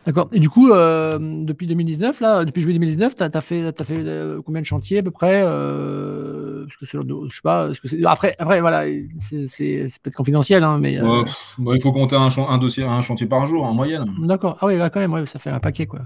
D'accord. 0.07 0.29
Et 0.33 0.41
du 0.41 0.49
coup, 0.49 0.71
euh, 0.71 1.19
depuis 1.21 1.67
2019, 1.67 2.21
là, 2.21 2.45
depuis 2.45 2.63
juillet 2.63 2.79
2019, 2.79 3.17
tu 3.17 3.23
as, 3.23 3.41
fait, 3.43 3.67
as 3.67 3.85
fait 3.85 3.99
euh, 3.99 4.41
combien 4.45 4.63
de 4.63 4.67
chantiers 4.67 4.99
à 4.99 5.03
peu 5.03 5.11
près 5.11 5.43
euh, 5.45 6.65
parce 6.65 6.77
que 6.79 6.87
Je 6.87 7.35
sais 7.35 7.41
pas. 7.43 7.69
que 7.69 8.07
après, 8.07 8.35
après, 8.39 8.61
voilà, 8.63 8.85
c'est 9.19 9.87
peut-être 10.03 10.17
confidentiel, 10.17 10.65
hein, 10.65 10.79
mais. 10.81 10.95
il 10.95 11.81
faut 11.83 11.93
compter 11.93 12.17
un, 12.17 12.29
un, 12.49 12.59
dossier, 12.59 12.85
un 12.85 13.03
chantier 13.03 13.27
par 13.27 13.47
jour 13.47 13.65
en 13.65 13.75
moyenne. 13.75 14.07
D'accord. 14.21 14.57
Ah 14.61 14.67
oui, 14.67 14.79
là, 14.79 14.89
quand 14.89 15.07
même, 15.07 15.27
ça 15.27 15.39
fait 15.39 15.51
un 15.51 15.61
paquet. 15.61 15.85
Quoi, 15.87 16.01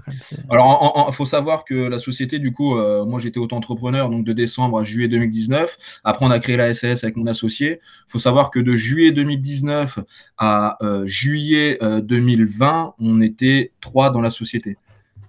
Alors, 0.49 1.07
il 1.09 1.13
faut 1.13 1.25
savoir 1.25 1.63
que 1.63 1.73
la 1.73 1.99
société, 1.99 2.39
du 2.39 2.51
coup, 2.51 2.75
moi 2.75 3.19
j'étais 3.19 3.39
auto-entrepreneur 3.39 4.09
donc 4.09 4.25
de 4.25 4.33
décembre 4.33 4.79
à 4.79 4.83
juillet 4.83 5.07
2019. 5.07 6.01
Après, 6.03 6.25
on 6.25 6.31
a 6.31 6.39
créé 6.39 6.57
la 6.57 6.73
SAS 6.73 7.03
avec 7.03 7.15
mon 7.15 7.27
associé. 7.27 7.79
Il 8.07 8.11
faut 8.11 8.19
savoir 8.19 8.51
que 8.51 8.59
de 8.59 8.75
juillet 8.75 9.11
2019 9.11 9.99
à 10.37 10.77
juillet 11.05 11.79
2020, 11.81 12.95
on 12.99 13.21
était 13.21 13.71
trois 13.85 14.09
dans 14.09 14.21
la 14.21 14.31
société. 14.31 14.77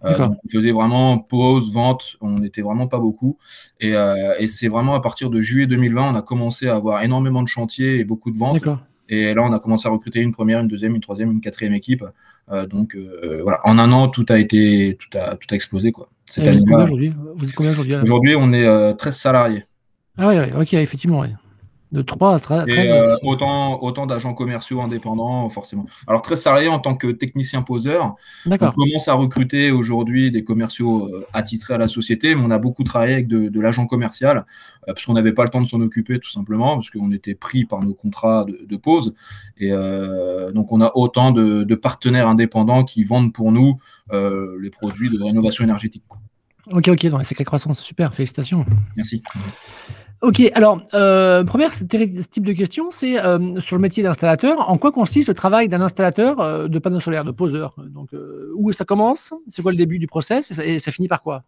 Euh, 0.04 0.28
on 0.28 0.48
faisait 0.48 0.72
vraiment 0.72 1.18
pause, 1.18 1.72
vente, 1.72 2.16
on 2.20 2.32
n'était 2.32 2.62
vraiment 2.62 2.86
pas 2.86 2.98
beaucoup. 2.98 3.38
Euh, 3.82 4.34
et, 4.38 4.46
c'est 4.46 4.68
vraiment 4.68 4.94
à 4.94 5.00
partir 5.00 5.30
de 5.30 5.40
juillet 5.40 5.66
2020, 5.66 6.12
on 6.12 6.14
a 6.14 6.22
commencé 6.22 6.68
à 6.68 6.76
avoir 6.76 7.02
énormément 7.02 7.42
de 7.42 7.48
chantiers 7.48 7.98
et 7.98 8.04
beaucoup 8.04 8.30
de 8.30 8.38
ventes. 8.38 8.64
Et 9.08 9.34
là, 9.34 9.42
on 9.42 9.52
a 9.52 9.60
commencé 9.60 9.86
à 9.86 9.90
recruter 9.92 10.20
une 10.20 10.32
première, 10.32 10.60
une 10.60 10.68
deuxième, 10.68 10.94
une 10.94 11.00
troisième, 11.00 11.30
une 11.30 11.40
quatrième 11.40 11.74
équipe. 11.74 12.04
Euh, 12.50 12.66
donc 12.66 12.96
voilà, 13.42 13.58
en 13.64 13.78
un 13.78 13.92
an, 13.92 14.08
tout 14.08 14.26
a 14.28 14.38
été, 14.38 14.96
tout 14.98 15.16
a, 15.18 15.36
tout 15.36 15.46
a 15.50 15.54
explosé 15.54 15.92
quoi. 15.92 16.08
Vous 16.36 16.42
êtes 16.42 16.64
combien 17.54 17.70
aujourd'hui? 17.70 17.94
Aujourd'hui 18.02 18.34
on 18.36 18.52
est 18.52 18.96
13 18.96 19.16
salariés. 19.16 19.64
Ah 20.18 20.28
oui, 20.28 20.36
ok, 20.58 20.74
effectivement. 20.74 21.24
De 21.96 22.02
3 22.02 22.34
à 22.34 22.38
13. 22.38 22.64
Euh, 22.68 23.16
autant, 23.22 23.82
autant 23.82 24.04
d'agents 24.04 24.34
commerciaux 24.34 24.82
indépendants, 24.82 25.48
forcément. 25.48 25.86
Alors, 26.06 26.20
très 26.20 26.36
salarié 26.36 26.68
en 26.68 26.78
tant 26.78 26.94
que 26.94 27.06
technicien 27.06 27.62
poseur. 27.62 28.16
On 28.44 28.58
commence 28.58 29.08
à 29.08 29.14
recruter 29.14 29.70
aujourd'hui 29.70 30.30
des 30.30 30.44
commerciaux 30.44 31.08
euh, 31.08 31.26
attitrés 31.32 31.72
à 31.72 31.78
la 31.78 31.88
société, 31.88 32.34
mais 32.34 32.42
on 32.44 32.50
a 32.50 32.58
beaucoup 32.58 32.84
travaillé 32.84 33.14
avec 33.14 33.28
de, 33.28 33.60
l'agent 33.60 33.86
commercial, 33.86 34.36
euh, 34.36 34.42
parce 34.88 35.06
qu'on 35.06 35.14
n'avait 35.14 35.32
pas 35.32 35.44
le 35.44 35.48
temps 35.48 35.62
de 35.62 35.66
s'en 35.66 35.80
occuper, 35.80 36.18
tout 36.20 36.30
simplement, 36.30 36.74
parce 36.74 36.90
qu'on 36.90 37.12
était 37.12 37.34
pris 37.34 37.64
par 37.64 37.82
nos 37.82 37.94
contrats 37.94 38.44
de, 38.44 38.76
pause. 38.76 39.14
Et 39.56 39.70
donc, 40.52 40.72
on 40.72 40.82
a 40.82 40.92
autant 40.96 41.30
de, 41.30 41.74
partenaires 41.74 42.28
indépendants 42.28 42.84
qui 42.84 43.04
vendent 43.04 43.32
pour 43.32 43.52
nous 43.52 43.78
les 44.12 44.68
produits 44.68 45.08
de 45.08 45.22
rénovation 45.22 45.64
énergétique. 45.64 46.02
Ok, 46.72 46.88
ok, 46.88 46.98
c'est 47.00 47.24
sacrée 47.24 47.44
croissance, 47.44 47.80
super, 47.80 48.12
félicitations. 48.12 48.66
Merci. 48.96 49.22
Ok, 50.22 50.42
alors, 50.54 50.80
euh, 50.94 51.44
première 51.44 51.72
type 51.72 52.46
de 52.46 52.52
question, 52.52 52.90
c'est 52.90 53.22
euh, 53.22 53.60
sur 53.60 53.76
le 53.76 53.82
métier 53.82 54.02
d'installateur. 54.02 54.70
En 54.70 54.78
quoi 54.78 54.90
consiste 54.90 55.28
le 55.28 55.34
travail 55.34 55.68
d'un 55.68 55.82
installateur 55.82 56.40
euh, 56.40 56.68
de 56.68 56.78
panneaux 56.78 57.00
solaires, 57.00 57.24
de 57.24 57.32
poseur 57.32 57.74
Donc, 57.88 58.14
euh, 58.14 58.50
où 58.56 58.72
ça 58.72 58.86
commence? 58.86 59.34
C'est 59.48 59.60
quoi 59.60 59.72
le 59.72 59.76
début 59.76 59.98
du 59.98 60.06
process? 60.06 60.58
Et 60.58 60.78
ça, 60.78 60.90
finit 60.90 61.08
par 61.08 61.22
quoi? 61.22 61.44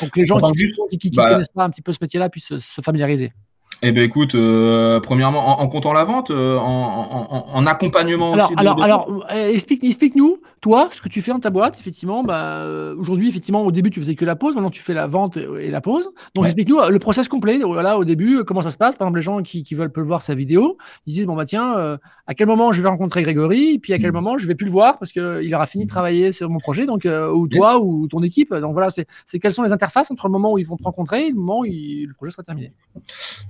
Pour 0.00 0.10
que 0.10 0.20
les 0.20 0.26
gens 0.26 0.40
qui 0.40 1.10
ne 1.10 1.16
bah 1.16 1.30
connaissent 1.30 1.48
pas 1.48 1.64
un 1.64 1.70
petit 1.70 1.82
peu 1.82 1.92
ce 1.92 1.98
métier-là 2.00 2.28
puissent 2.28 2.58
se 2.58 2.80
familiariser. 2.80 3.32
Eh 3.80 3.92
bien, 3.92 4.02
écoute, 4.02 4.34
euh, 4.34 4.98
premièrement, 4.98 5.60
en, 5.60 5.68
comptant 5.68 5.92
la 5.92 6.02
vente, 6.02 6.32
euh, 6.32 6.56
en, 6.58 7.64
accompagnement 7.66 8.32
alors, 8.32 8.50
aussi. 8.50 8.60
alors, 8.60 8.82
alors 8.82 9.26
euh, 9.32 9.52
explique, 9.52 9.84
explique-nous, 9.84 10.38
toi, 10.60 10.88
ce 10.90 11.00
que 11.00 11.08
tu 11.08 11.22
fais 11.22 11.30
dans 11.30 11.38
ta 11.38 11.50
boîte. 11.50 11.78
Effectivement, 11.78 12.24
bah, 12.24 12.66
aujourd'hui, 12.98 13.28
effectivement, 13.28 13.62
au 13.62 13.70
début, 13.70 13.90
tu 13.90 14.00
faisais 14.00 14.16
que 14.16 14.24
la 14.24 14.34
pause. 14.34 14.56
Maintenant, 14.56 14.70
tu 14.70 14.82
fais 14.82 14.94
la 14.94 15.06
vente 15.06 15.36
et 15.36 15.70
la 15.70 15.80
pause. 15.80 16.10
Donc, 16.34 16.46
explique-nous 16.46 16.80
le 16.88 16.98
process 16.98 17.28
complet. 17.28 17.60
Voilà, 17.62 17.98
au 17.98 18.04
début, 18.04 18.42
comment 18.44 18.62
ça 18.62 18.72
se 18.72 18.76
passe? 18.76 18.96
Par 18.96 19.06
exemple, 19.06 19.18
les 19.18 19.22
gens 19.22 19.42
qui, 19.42 19.74
veulent 19.74 19.92
peuvent 19.92 20.06
voir 20.06 20.22
sa 20.22 20.34
vidéo, 20.34 20.76
ils 21.06 21.14
disent 21.14 21.26
bon 21.26 21.36
bah 21.36 21.44
tiens, 21.44 21.98
à 22.26 22.34
quel 22.34 22.48
moment 22.48 22.72
je 22.72 22.82
vais 22.82 22.88
rencontrer 22.88 23.22
Grégory, 23.22 23.74
et 23.74 23.78
puis 23.78 23.92
à 23.92 23.98
quel 23.98 24.10
hmm. 24.10 24.14
moment 24.14 24.38
je 24.38 24.46
vais 24.46 24.56
plus 24.56 24.66
le 24.66 24.72
voir 24.72 24.98
parce 24.98 25.12
qu'il 25.12 25.54
aura 25.54 25.66
fini 25.66 25.84
de 25.84 25.88
travailler 25.88 26.32
sur 26.32 26.50
mon 26.50 26.58
projet, 26.58 26.86
donc 26.86 27.06
ou 27.06 27.46
toi 27.48 27.78
ou 27.80 28.08
ton 28.08 28.22
équipe. 28.24 28.52
Donc 28.52 28.72
voilà, 28.72 28.88
c'est 28.90 29.38
quelles 29.38 29.52
sont 29.52 29.62
les 29.62 29.72
interfaces 29.72 30.10
entre 30.10 30.26
le 30.26 30.32
moment 30.32 30.52
où 30.52 30.58
ils 30.58 30.66
vont 30.66 30.76
te 30.76 30.82
rencontrer 30.84 31.26
et 31.26 31.30
le 31.30 31.36
moment 31.36 31.60
où 31.60 31.64
le 31.64 32.12
projet 32.14 32.32
sera 32.32 32.42
terminé. 32.42 32.72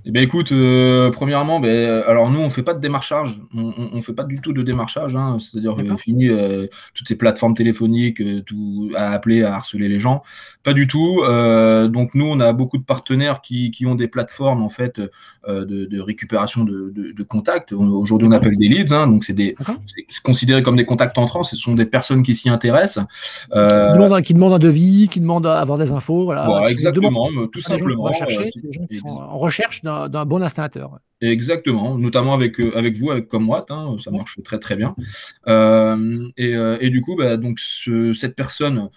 Eh 0.05 0.11
écoute, 0.21 0.51
euh, 0.51 1.11
premièrement, 1.11 1.59
ben, 1.59 2.03
alors 2.07 2.31
nous, 2.31 2.39
on 2.39 2.49
fait 2.49 2.63
pas 2.63 2.73
de 2.73 2.79
démarchage. 2.79 3.39
On, 3.55 3.95
ne 3.95 4.01
fait 4.01 4.13
pas 4.13 4.23
du 4.23 4.39
tout 4.41 4.53
de 4.53 4.63
démarchage. 4.63 5.15
Hein. 5.15 5.37
C'est-à-dire 5.39 5.75
euh, 5.77 5.97
fini 5.97 6.29
euh, 6.29 6.67
toutes 6.93 7.07
ces 7.07 7.15
plateformes 7.15 7.53
téléphoniques, 7.53 8.21
tout 8.45 8.91
à 8.95 9.11
appeler, 9.11 9.43
à 9.43 9.55
harceler 9.55 9.87
les 9.87 9.99
gens. 9.99 10.23
Pas 10.63 10.73
du 10.73 10.87
tout. 10.87 11.21
donc 11.89 12.15
nous, 12.15 12.25
on 12.25 12.39
a 12.39 12.53
beaucoup 12.53 12.77
de 12.77 12.83
partenaires 12.83 13.41
qui, 13.41 13.73
ont 13.85 13.95
des 13.95 14.07
plateformes 14.07 14.61
en 14.61 14.69
fait 14.69 15.01
de, 15.47 16.01
récupération 16.01 16.63
de, 16.63 17.23
contacts. 17.23 17.71
Aujourd'hui, 17.71 18.27
on 18.27 18.31
appelle 18.31 18.57
des 18.57 18.67
leads. 18.67 18.93
Hein. 18.93 19.07
donc 19.07 19.23
c'est 19.23 19.33
des, 19.33 19.55
considéré 20.23 20.63
comme 20.63 20.75
des 20.75 20.85
contacts 20.85 21.17
entrants. 21.17 21.43
Ce 21.43 21.55
sont 21.55 21.73
des 21.75 21.85
personnes 21.85 22.23
qui 22.23 22.35
s'y 22.35 22.49
intéressent. 22.49 23.05
Qui 23.51 24.33
demandent, 24.33 24.53
un 24.53 24.59
devis, 24.59 25.07
qui 25.09 25.19
demandent 25.19 25.47
à 25.47 25.59
avoir 25.59 25.77
des 25.77 25.91
infos. 25.91 26.25
Voilà. 26.25 26.69
exactement, 26.69 27.29
tout 27.51 27.61
simplement. 27.61 28.09
en 29.19 29.37
recherche 29.37 29.81
d'un 29.81 30.08
bon 30.09 30.41
installateur. 30.41 30.99
Exactement, 31.21 31.97
notamment 31.97 32.33
avec, 32.33 32.61
euh, 32.61 32.71
avec 32.77 32.95
vous, 32.95 33.11
avec 33.11 33.27
Comwatt, 33.27 33.69
hein, 33.71 33.97
ça 34.01 34.09
marche 34.09 34.39
très 34.41 34.57
très 34.57 34.77
bien. 34.77 34.95
Euh, 35.47 36.29
euh, 36.39 36.77
et, 36.79 36.89
du 36.89 37.01
coup, 37.01 37.17
bah, 37.17 37.35
donc 37.35 37.59
cette 37.59 38.35
personne 38.35 38.89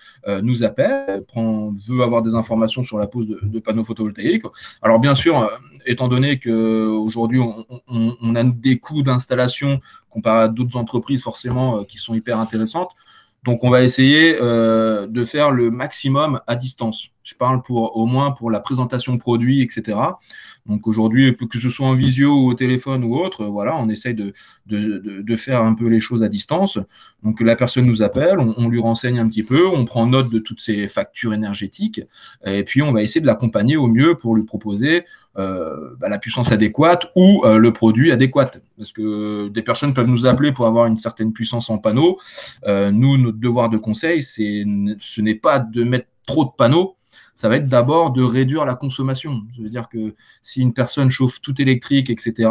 nous 0.43 0.63
appelle, 0.63 1.25
prend, 1.27 1.73
veut 1.89 2.03
avoir 2.03 2.23
des 2.23 2.37
informations 2.37 2.85
sur 2.85 2.99
la 2.99 3.09
pose 3.09 3.27
de, 3.27 3.59
panneaux 3.59 3.83
photovoltaïques. 3.83 4.45
Alors 4.83 5.01
bien 5.01 5.17
sûr, 5.17 5.51
étant 5.85 6.07
donné 6.07 6.39
qu'aujourd'hui 6.39 7.41
on, 7.41 7.67
on, 7.89 8.35
a 8.37 8.45
des 8.45 8.79
coûts 8.79 9.03
d'installation 9.03 9.81
comparé 10.09 10.45
à 10.45 10.49
d'autres 10.49 10.77
entreprises 10.77 11.23
forcément 11.23 11.83
qui 11.85 11.99
sont 11.99 12.15
hyper 12.15 12.39
intéressantes, 12.39 12.91
Donc, 13.45 13.65
on 13.65 13.71
va 13.71 13.83
essayer 13.83 14.35
de 14.35 15.25
faire 15.25 15.51
le 15.51 15.71
maximum 15.71 16.41
à 16.47 16.55
distance. 16.55 17.12
Je 17.23 17.35
parle 17.35 17.63
pour 17.63 17.97
au 17.97 18.07
moins 18.07 18.31
pour 18.33 18.51
la 18.51 18.61
présentation 18.61 19.13
de 19.15 19.19
produits, 19.19 19.63
etc. 19.63 19.99
Donc 20.67 20.87
aujourd'hui, 20.87 21.37
que 21.37 21.59
ce 21.59 21.71
soit 21.71 21.87
en 21.87 21.95
visio 21.95 22.33
ou 22.33 22.51
au 22.51 22.55
téléphone 22.55 23.05
ou 23.05 23.17
autre, 23.17 23.45
voilà, 23.47 23.77
on 23.77 23.89
essaye 23.89 24.15
de, 24.15 24.33
de, 24.67 25.37
faire 25.37 25.63
un 25.63 25.75
peu 25.75 25.89
les 25.89 25.99
choses 25.99 26.23
à 26.23 26.29
distance. 26.29 26.79
Donc 27.23 27.41
la 27.41 27.57
personne 27.57 27.87
nous 27.87 28.03
appelle, 28.03 28.39
on, 28.39 28.69
lui 28.69 28.81
renseigne 28.81 29.19
un 29.19 29.29
petit 29.29 29.43
peu, 29.43 29.67
on 29.67 29.85
prend 29.85 30.07
note 30.07 30.31
de 30.31 30.39
toutes 30.39 30.61
ses 30.61 30.87
factures 30.87 31.35
énergétiques, 31.35 32.01
et 32.45 32.63
puis 32.63 32.83
on 32.83 32.93
va 32.93 33.03
essayer 33.03 33.21
de 33.21 33.27
l'accompagner 33.27 33.77
au 33.77 33.89
mieux 33.89 34.17
pour 34.17 34.37
lui 34.37 34.45
proposer 34.45 35.05
euh, 35.39 35.95
bah, 35.99 36.11
la 36.11 36.19
puissance 36.19 36.53
adéquate 36.53 37.07
ou 37.17 37.43
euh, 37.45 37.57
le 37.57 37.73
produit 37.73 38.13
adéquat. 38.13 38.51
Parce 38.77 38.93
que 38.93 39.49
des 39.49 39.63
personnes 39.63 39.95
peuvent 39.95 40.09
nous 40.09 40.27
appeler 40.27 40.53
pour 40.53 40.67
avoir 40.67 40.87
une 40.87 40.99
certaine 40.99 41.33
puissance 41.33 41.71
en 41.71 41.79
panneau. 41.79 42.19
Euh, 42.67 42.91
nous, 42.91 43.17
notre 43.17 43.39
devoir 43.39 43.71
de 43.71 43.79
conseil, 43.79 44.23
c'est 44.23 44.65
ce 44.99 45.21
n'est 45.21 45.35
pas 45.35 45.59
de 45.59 45.85
mettre 45.85 46.07
trop 46.27 46.45
de 46.45 46.51
panneaux, 46.57 46.97
ça 47.35 47.49
va 47.49 47.57
être 47.57 47.69
d'abord 47.69 48.13
de 48.13 48.23
réduire 48.23 48.65
la 48.65 48.75
consommation. 48.75 49.43
Je 49.53 49.63
veux 49.63 49.69
dire 49.69 49.89
que 49.89 50.15
si 50.43 50.61
une 50.61 50.73
personne 50.73 51.11
chauffe 51.11 51.41
tout 51.41 51.61
électrique, 51.61 52.11
etc., 52.11 52.51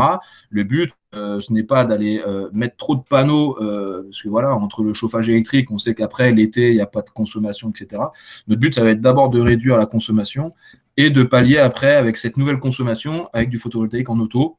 le 0.50 0.64
but, 0.64 0.94
euh, 1.14 1.42
ce 1.42 1.52
n'est 1.52 1.64
pas 1.64 1.84
d'aller 1.84 2.22
euh, 2.26 2.50
mettre 2.54 2.78
trop 2.78 2.96
de 2.96 3.02
panneaux, 3.02 3.58
euh, 3.62 4.04
parce 4.04 4.22
que 4.22 4.30
voilà, 4.30 4.56
entre 4.56 4.84
le 4.84 4.94
chauffage 4.94 5.30
électrique, 5.30 5.70
on 5.72 5.78
sait 5.78 5.94
qu'après 5.94 6.32
l'été, 6.32 6.70
il 6.70 6.76
n'y 6.76 6.82
a 6.82 6.88
pas 6.88 7.02
de 7.02 7.10
consommation, 7.10 7.70
etc. 7.70 8.02
Notre 8.48 8.60
but, 8.60 8.74
ça 8.74 8.84
va 8.84 8.92
être 8.92 9.02
d'abord 9.02 9.30
de 9.30 9.40
réduire 9.40 9.78
la 9.78 9.86
consommation 9.86 10.54
et 10.98 11.10
de 11.10 11.24
pallier 11.24 11.58
après 11.58 11.96
avec 11.96 12.18
cette 12.18 12.38
nouvelle 12.38 12.60
consommation 12.60 13.30
avec 13.34 13.50
du 13.50 13.60
photovoltaïque 13.60 14.10
en 14.10 14.20
auto 14.20 14.58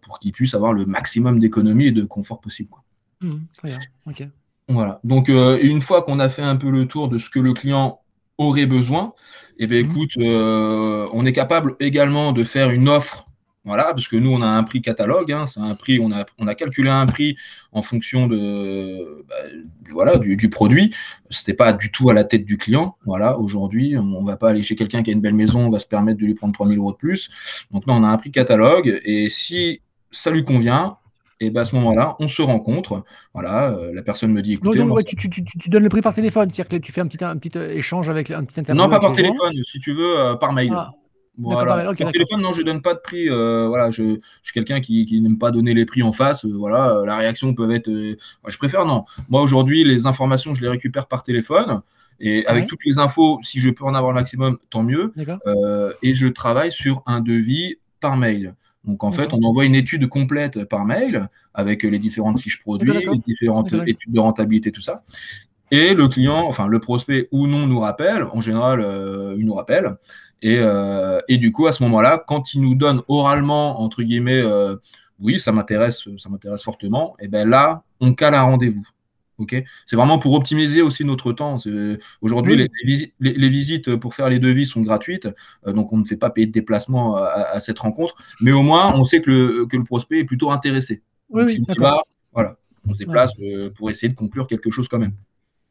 pour 0.00 0.20
qu'il 0.20 0.30
puisse 0.32 0.54
avoir 0.54 0.72
le 0.72 0.86
maximum 0.86 1.40
d'économie 1.40 1.86
et 1.86 1.92
de 1.92 2.04
confort 2.04 2.40
possible. 2.40 2.70
Mmh, 3.20 3.34
très 3.56 3.68
bien. 3.68 3.78
ok. 4.06 4.28
Voilà. 4.68 5.00
Donc, 5.04 5.28
une 5.28 5.82
fois 5.82 6.02
qu'on 6.02 6.20
a 6.20 6.28
fait 6.28 6.42
un 6.42 6.56
peu 6.56 6.70
le 6.70 6.86
tour 6.86 7.08
de 7.08 7.18
ce 7.18 7.28
que 7.28 7.38
le 7.38 7.52
client 7.52 8.00
aurait 8.38 8.66
besoin, 8.66 9.12
eh 9.58 9.66
bien, 9.66 9.82
mmh. 9.82 9.90
écoute, 9.90 10.16
euh, 10.18 11.08
on 11.12 11.26
est 11.26 11.32
capable 11.32 11.76
également 11.80 12.32
de 12.32 12.44
faire 12.44 12.70
une 12.70 12.88
offre. 12.88 13.26
Voilà, 13.66 13.84
parce 13.94 14.08
que 14.08 14.16
nous, 14.16 14.30
on 14.30 14.42
a 14.42 14.46
un 14.46 14.62
prix 14.62 14.82
catalogue, 14.82 15.32
hein, 15.32 15.46
c'est 15.46 15.60
un 15.60 15.74
prix, 15.74 15.98
on 15.98 16.12
a, 16.12 16.26
on 16.38 16.46
a 16.46 16.54
calculé 16.54 16.90
un 16.90 17.06
prix 17.06 17.34
en 17.72 17.80
fonction 17.80 18.26
de, 18.26 19.24
bah, 19.26 19.36
voilà, 19.90 20.18
du, 20.18 20.50
produit. 20.50 20.94
Ce 21.30 21.40
n'était 21.40 21.54
pas 21.54 21.72
du 21.72 21.90
tout 21.90 22.10
à 22.10 22.12
la 22.12 22.24
tête 22.24 22.44
du 22.44 22.58
client. 22.58 22.98
Voilà, 23.06 23.38
aujourd'hui, 23.38 23.96
on 23.96 24.20
ne 24.20 24.26
va 24.26 24.36
pas 24.36 24.50
aller 24.50 24.60
chez 24.60 24.76
quelqu'un 24.76 25.02
qui 25.02 25.08
a 25.08 25.14
une 25.14 25.22
belle 25.22 25.34
maison, 25.34 25.60
on 25.60 25.70
va 25.70 25.78
se 25.78 25.86
permettre 25.86 26.20
de 26.20 26.26
lui 26.26 26.34
prendre 26.34 26.52
3000 26.52 26.76
euros 26.76 26.92
de 26.92 26.98
plus. 26.98 27.30
Donc, 27.70 27.86
non, 27.86 27.94
on 27.94 28.04
a 28.04 28.08
un 28.08 28.16
prix 28.18 28.30
catalogue, 28.30 29.00
et 29.02 29.30
si 29.30 29.80
ça 30.10 30.30
lui 30.30 30.44
convient, 30.44 30.98
et 31.40 31.50
ben 31.50 31.62
à 31.62 31.64
ce 31.64 31.74
moment-là, 31.76 32.16
on 32.20 32.28
se 32.28 32.42
rencontre. 32.42 33.02
Voilà, 33.32 33.70
euh, 33.70 33.92
la 33.92 34.02
personne 34.02 34.32
me 34.32 34.42
dit 34.42 34.54
écoutez. 34.54 34.80
tu, 35.04 35.68
donnes 35.68 35.82
le 35.82 35.88
prix 35.88 36.00
par 36.00 36.14
téléphone, 36.14 36.48
c'est-à-dire 36.50 36.68
que 36.68 36.84
tu 36.84 36.92
fais 36.92 37.00
un 37.00 37.06
petit, 37.06 37.22
un 37.24 37.36
petit 37.36 37.56
euh, 37.58 37.72
échange 37.72 38.08
avec 38.08 38.30
un 38.30 38.44
petit 38.44 38.60
intervenant. 38.60 38.84
Non, 38.84 38.90
pas 38.90 39.00
par 39.00 39.12
téléphone, 39.12 39.52
si 39.64 39.80
tu 39.80 39.92
veux, 39.92 40.18
euh, 40.18 40.34
par 40.36 40.52
mail. 40.52 40.72
Ah, 40.72 40.92
voilà. 41.36 41.92
par, 41.94 42.12
téléphone, 42.12 42.40
non, 42.40 42.52
je 42.52 42.60
ne 42.60 42.66
donne 42.66 42.82
pas 42.82 42.94
de 42.94 43.00
prix. 43.00 43.28
voilà, 43.28 43.90
je, 43.90 44.20
suis 44.42 44.52
quelqu'un 44.52 44.80
qui, 44.80 45.20
n'aime 45.20 45.38
pas 45.38 45.50
donner 45.50 45.74
les 45.74 45.84
prix 45.84 46.02
en 46.02 46.12
face. 46.12 46.44
voilà, 46.44 47.02
la 47.04 47.16
réaction 47.16 47.52
peut 47.54 47.70
être. 47.74 47.90
je 47.90 48.58
préfère 48.58 48.86
non. 48.86 49.04
Moi 49.28 49.42
aujourd'hui, 49.42 49.82
les 49.82 50.06
informations, 50.06 50.54
je 50.54 50.62
les 50.62 50.68
récupère 50.68 51.06
par 51.06 51.22
téléphone. 51.22 51.80
Et 52.20 52.46
avec 52.46 52.68
toutes 52.68 52.84
les 52.86 53.00
infos, 53.00 53.40
si 53.42 53.58
je 53.58 53.68
peux 53.70 53.84
en 53.84 53.94
avoir 53.94 54.12
le 54.12 54.20
maximum, 54.20 54.58
tant 54.70 54.84
mieux. 54.84 55.12
et 56.02 56.14
je 56.14 56.28
travaille 56.28 56.70
sur 56.70 57.02
un 57.06 57.20
devis 57.20 57.76
par 57.98 58.16
mail. 58.16 58.54
Donc 58.84 59.02
en 59.02 59.10
fait, 59.10 59.32
on 59.32 59.42
envoie 59.42 59.64
une 59.64 59.74
étude 59.74 60.06
complète 60.08 60.64
par 60.64 60.84
mail 60.84 61.28
avec 61.54 61.82
les 61.82 61.98
différentes 61.98 62.38
fiches 62.38 62.60
produits, 62.60 62.92
les 62.92 63.18
différentes 63.26 63.72
études 63.72 64.12
de 64.12 64.20
rentabilité, 64.20 64.72
tout 64.72 64.82
ça. 64.82 65.04
Et 65.70 65.94
le 65.94 66.08
client, 66.08 66.44
enfin 66.46 66.66
le 66.66 66.78
prospect 66.78 67.28
ou 67.32 67.46
non 67.46 67.66
nous 67.66 67.80
rappelle, 67.80 68.24
en 68.32 68.40
général, 68.40 68.80
euh, 68.80 69.34
il 69.38 69.46
nous 69.46 69.54
rappelle. 69.54 69.96
Euh, 70.44 71.20
et, 71.28 71.38
du 71.38 71.52
coup, 71.52 71.66
à 71.66 71.72
ce 71.72 71.82
moment-là, 71.84 72.22
quand 72.26 72.54
il 72.54 72.60
nous 72.60 72.74
donne 72.74 73.02
oralement, 73.08 73.80
entre 73.80 74.02
guillemets, 74.02 74.42
euh, 74.42 74.76
oui, 75.18 75.38
ça 75.38 75.52
m'intéresse, 75.52 76.06
ça 76.18 76.28
m'intéresse 76.28 76.62
fortement, 76.62 77.16
et 77.18 77.28
bien 77.28 77.46
là, 77.46 77.82
on 78.00 78.12
cale 78.12 78.34
un 78.34 78.42
rendez-vous 78.42 78.86
c'est 79.86 79.96
vraiment 79.96 80.18
pour 80.18 80.32
optimiser 80.34 80.82
aussi 80.82 81.04
notre 81.04 81.32
temps. 81.32 81.56
Aujourd'hui, 82.20 82.68
les, 83.20 83.48
visites 83.48 83.96
pour 83.96 84.14
faire 84.14 84.28
les 84.28 84.38
devis 84.38 84.66
sont 84.66 84.80
gratuites, 84.80 85.28
euh, 85.66 85.72
donc 85.72 85.92
on 85.92 85.98
ne 85.98 86.04
fait 86.04 86.16
pas 86.16 86.30
payer 86.30 86.46
de 86.46 86.52
déplacement 86.52 87.16
à, 87.16 87.60
cette 87.60 87.78
rencontre, 87.78 88.14
mais 88.40 88.52
au 88.52 88.62
moins 88.62 88.94
on 88.94 89.04
sait 89.04 89.20
que 89.20 89.30
le, 89.30 89.66
que 89.66 89.76
le 89.76 89.84
prospect 89.84 90.20
est 90.20 90.24
plutôt 90.24 90.50
intéressé. 90.50 91.02
Oui, 91.30 91.62
voilà, 92.32 92.56
on 92.86 92.92
se 92.92 92.98
déplace 92.98 93.32
euh, 93.40 93.70
pour 93.70 93.90
essayer 93.90 94.08
de 94.08 94.14
conclure 94.14 94.46
quelque 94.46 94.70
chose 94.70 94.88
quand 94.88 94.98
même. 94.98 95.14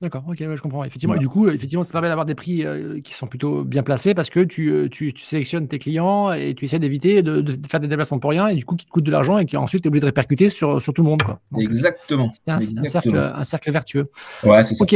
D'accord, 0.03 0.25
ok, 0.27 0.37
je 0.37 0.61
comprends. 0.61 0.83
Effectivement, 0.83 1.15
et 1.15 1.19
du 1.19 1.29
coup, 1.29 1.47
effectivement, 1.47 1.81
ça 1.81 1.93
permet 1.93 2.09
d'avoir 2.09 2.25
des 2.25 2.35
prix 2.35 2.65
euh, 2.65 2.99
qui 2.99 3.13
sont 3.13 3.25
plutôt 3.25 3.63
bien 3.63 3.83
placés 3.83 4.13
parce 4.13 4.29
que 4.29 4.41
tu, 4.41 4.69
euh, 4.69 4.89
tu, 4.89 5.13
sélectionnes 5.15 5.69
tes 5.69 5.79
clients 5.79 6.33
et 6.33 6.53
tu 6.55 6.65
essaies 6.65 6.77
d'éviter 6.77 7.23
de, 7.23 7.41
faire 7.65 7.79
des 7.79 7.87
déplacements 7.87 8.19
pour 8.19 8.31
rien 8.31 8.47
et 8.47 8.55
du 8.55 8.65
coup 8.65 8.75
qui 8.75 8.85
te 8.85 8.91
coûtent 8.91 9.05
de 9.05 9.11
l'argent 9.11 9.37
et 9.37 9.45
qui 9.45 9.55
ensuite 9.55 9.81
tu 9.81 9.87
es 9.87 9.89
obligé 9.89 10.01
de 10.01 10.07
répercuter 10.07 10.49
sur, 10.49 10.81
sur 10.81 10.93
tout 10.93 11.03
le 11.03 11.09
monde. 11.09 11.23
Quoi. 11.23 11.39
Exactement. 11.57 12.29
C'est 12.31 12.51
un, 12.51 12.59
cercle, 12.59 13.15
un 13.15 13.43
cercle 13.45 13.71
vertueux. 13.71 14.09
Ouais, 14.43 14.61
c'est 14.65 14.75
ça. 14.75 14.83
Ok. 14.83 14.93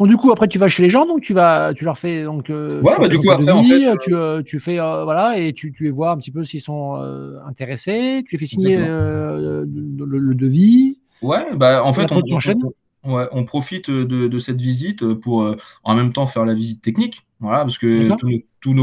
Donc 0.00 0.08
du 0.08 0.16
coup 0.16 0.32
après 0.32 0.48
tu 0.48 0.58
vas 0.58 0.66
chez 0.66 0.82
les 0.82 0.88
gens 0.88 1.06
donc 1.06 1.20
tu 1.20 1.32
vas 1.32 1.74
tu 1.74 1.84
leur 1.84 1.98
fais 1.98 2.24
donc 2.24 2.48
euh, 2.48 2.80
ouais, 2.80 2.94
bah, 2.98 3.08
du 3.08 3.18
coup 3.18 3.30
après, 3.30 3.50
en 3.50 3.62
fait, 3.62 3.98
tu, 4.00 4.14
tu, 4.44 4.58
fais 4.58 4.76
voilà 4.76 5.36
et 5.36 5.52
tu, 5.52 5.72
tu 5.72 5.84
les 5.84 5.90
vois 5.90 6.12
un 6.12 6.16
petit 6.16 6.30
peu 6.30 6.42
s'ils 6.44 6.60
sont 6.60 6.94
intéressés 7.44 8.22
tu 8.26 8.36
les 8.36 8.38
fais 8.38 8.46
signer 8.46 8.78
le, 8.78 10.34
devis 10.34 10.98
ouais 11.22 11.56
bah 11.56 11.82
en 11.84 11.92
fait 11.92 12.10
on, 12.12 12.22
on, 12.30 12.38
on 13.04 13.44
profite 13.44 13.90
de, 13.90 14.38
cette 14.38 14.60
visite 14.60 15.14
pour 15.14 15.42
euh, 15.42 15.56
en 15.82 15.94
même 15.94 16.12
temps 16.12 16.26
faire 16.26 16.44
la 16.44 16.54
visite 16.54 16.82
technique, 16.82 17.26
voilà, 17.40 17.60
parce 17.60 17.78
que 17.78 18.16
tous 18.16 18.28
nos, 18.28 18.38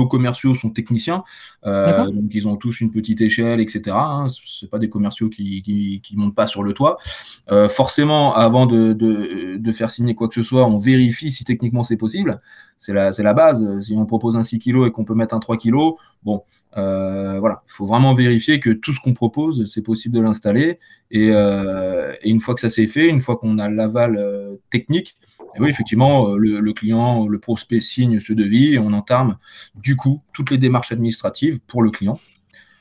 commerciaux 0.09 0.55
sont 0.55 0.69
techniciens, 0.69 1.23
euh, 1.65 2.07
donc 2.07 2.31
ils 2.33 2.47
ont 2.47 2.55
tous 2.55 2.81
une 2.81 2.91
petite 2.91 3.21
échelle, 3.21 3.59
etc. 3.59 3.95
Hein, 3.95 4.27
Ce 4.29 4.65
pas 4.65 4.79
des 4.79 4.89
commerciaux 4.89 5.29
qui 5.29 6.01
ne 6.13 6.17
montent 6.17 6.35
pas 6.35 6.47
sur 6.47 6.63
le 6.63 6.73
toit. 6.73 6.97
Euh, 7.51 7.67
forcément, 7.69 8.33
avant 8.33 8.65
de, 8.65 9.71
faire 9.73 9.89
signer 9.89 10.15
quoi 10.15 10.27
que 10.27 10.35
ce 10.35 10.43
soit, 10.43 10.65
on 10.65 10.77
vérifie 10.77 11.31
si 11.31 11.43
techniquement 11.43 11.83
c'est 11.83 11.97
possible. 11.97 12.41
C'est 12.77 12.93
la, 12.93 13.11
la 13.11 13.33
base. 13.33 13.79
Si 13.81 13.93
on 13.95 14.05
propose 14.05 14.35
un 14.35 14.43
6 14.43 14.59
kg 14.59 14.87
et 14.87 14.91
qu'on 14.91 15.05
peut 15.05 15.13
mettre 15.13 15.35
un 15.35 15.39
3 15.39 15.57
kg, 15.57 15.75
bon, 16.23 16.43
euh, 16.77 17.39
voilà, 17.39 17.63
il 17.67 17.71
faut 17.71 17.85
vraiment 17.85 18.13
vérifier 18.13 18.59
que 18.59 18.71
tout 18.71 18.91
ce 18.91 18.99
qu'on 18.99 19.13
propose, 19.13 19.71
c'est 19.71 19.81
possible 19.81 20.15
de 20.15 20.21
l'installer. 20.21 20.79
Et, 21.11 21.29
une 22.23 22.39
fois 22.39 22.53
que 22.53 22.61
ça 22.61 22.69
s'est 22.69 22.87
fait, 22.87 23.07
une 23.07 23.19
fois 23.19 23.37
qu'on 23.37 23.57
a 23.59 23.69
l'aval 23.69 24.19
technique, 24.69 25.17
oui, 25.59 25.69
effectivement, 25.69 26.35
le, 26.35 26.73
client, 26.73 27.27
le 27.27 27.39
prospect 27.39 27.79
signe 27.79 28.19
ce 28.19 28.33
devis 28.33 28.77
on 28.79 28.93
entame 28.93 29.37
du 29.75 29.95
coup 29.95 30.21
toutes 30.33 30.51
les 30.51 30.57
démarches 30.57 30.91
administratives 30.91 31.59
pour 31.61 31.83
le 31.83 31.91
client. 31.91 32.19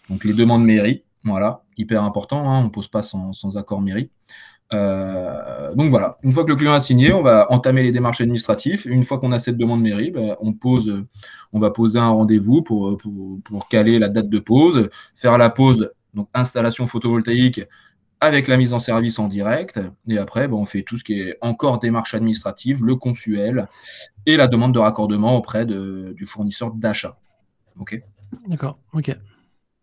Donc 0.08 0.24
les 0.24 0.32
demandes 0.32 0.64
mairie, 0.64 1.04
voilà, 1.24 1.62
hyper 1.76 2.02
important, 2.04 2.50
hein, 2.50 2.60
on 2.60 2.64
ne 2.64 2.68
pose 2.68 2.88
pas 2.88 3.02
sans, 3.02 3.56
accord 3.56 3.80
mairie. 3.80 4.10
Euh, 4.72 5.74
donc 5.74 5.90
voilà, 5.90 6.18
une 6.22 6.32
fois 6.32 6.44
que 6.44 6.50
le 6.50 6.56
client 6.56 6.72
a 6.72 6.80
signé, 6.80 7.12
on 7.12 7.22
va 7.22 7.50
entamer 7.50 7.82
les 7.82 7.92
démarches 7.92 8.20
administratives. 8.20 8.86
Une 8.86 9.04
fois 9.04 9.18
qu'on 9.18 9.32
a 9.32 9.38
cette 9.38 9.56
demande 9.56 9.82
mairie, 9.82 10.12
on, 10.40 10.52
pose, 10.52 11.04
on 11.52 11.58
va 11.58 11.70
poser 11.70 11.98
un 11.98 12.08
rendez-vous 12.08 12.62
pour, 12.62 12.96
pour, 13.44 13.68
caler 13.68 13.98
la 13.98 14.08
date 14.08 14.28
de 14.28 14.38
pause, 14.38 14.88
faire 15.14 15.38
la 15.38 15.50
pause, 15.50 15.90
donc 16.14 16.28
installation 16.34 16.86
photovoltaïque 16.86 17.62
avec 18.20 18.48
la 18.48 18.56
mise 18.56 18.74
en 18.74 18.78
service 18.78 19.18
en 19.18 19.28
direct. 19.28 19.80
Et 20.08 20.18
après, 20.18 20.48
ben, 20.48 20.56
on 20.56 20.64
fait 20.64 20.82
tout 20.82 20.96
ce 20.96 21.04
qui 21.04 21.20
est 21.20 21.36
encore 21.40 21.78
démarche 21.78 22.14
administrative, 22.14 22.84
le 22.84 22.96
consuel 22.96 23.66
et 24.26 24.36
la 24.36 24.46
demande 24.46 24.74
de 24.74 24.78
raccordement 24.78 25.36
auprès 25.36 25.64
de, 25.64 26.14
du 26.16 26.26
fournisseur 26.26 26.72
d'achat. 26.72 27.18
OK 27.78 28.00
D'accord, 28.46 28.78
ok. 28.92 29.16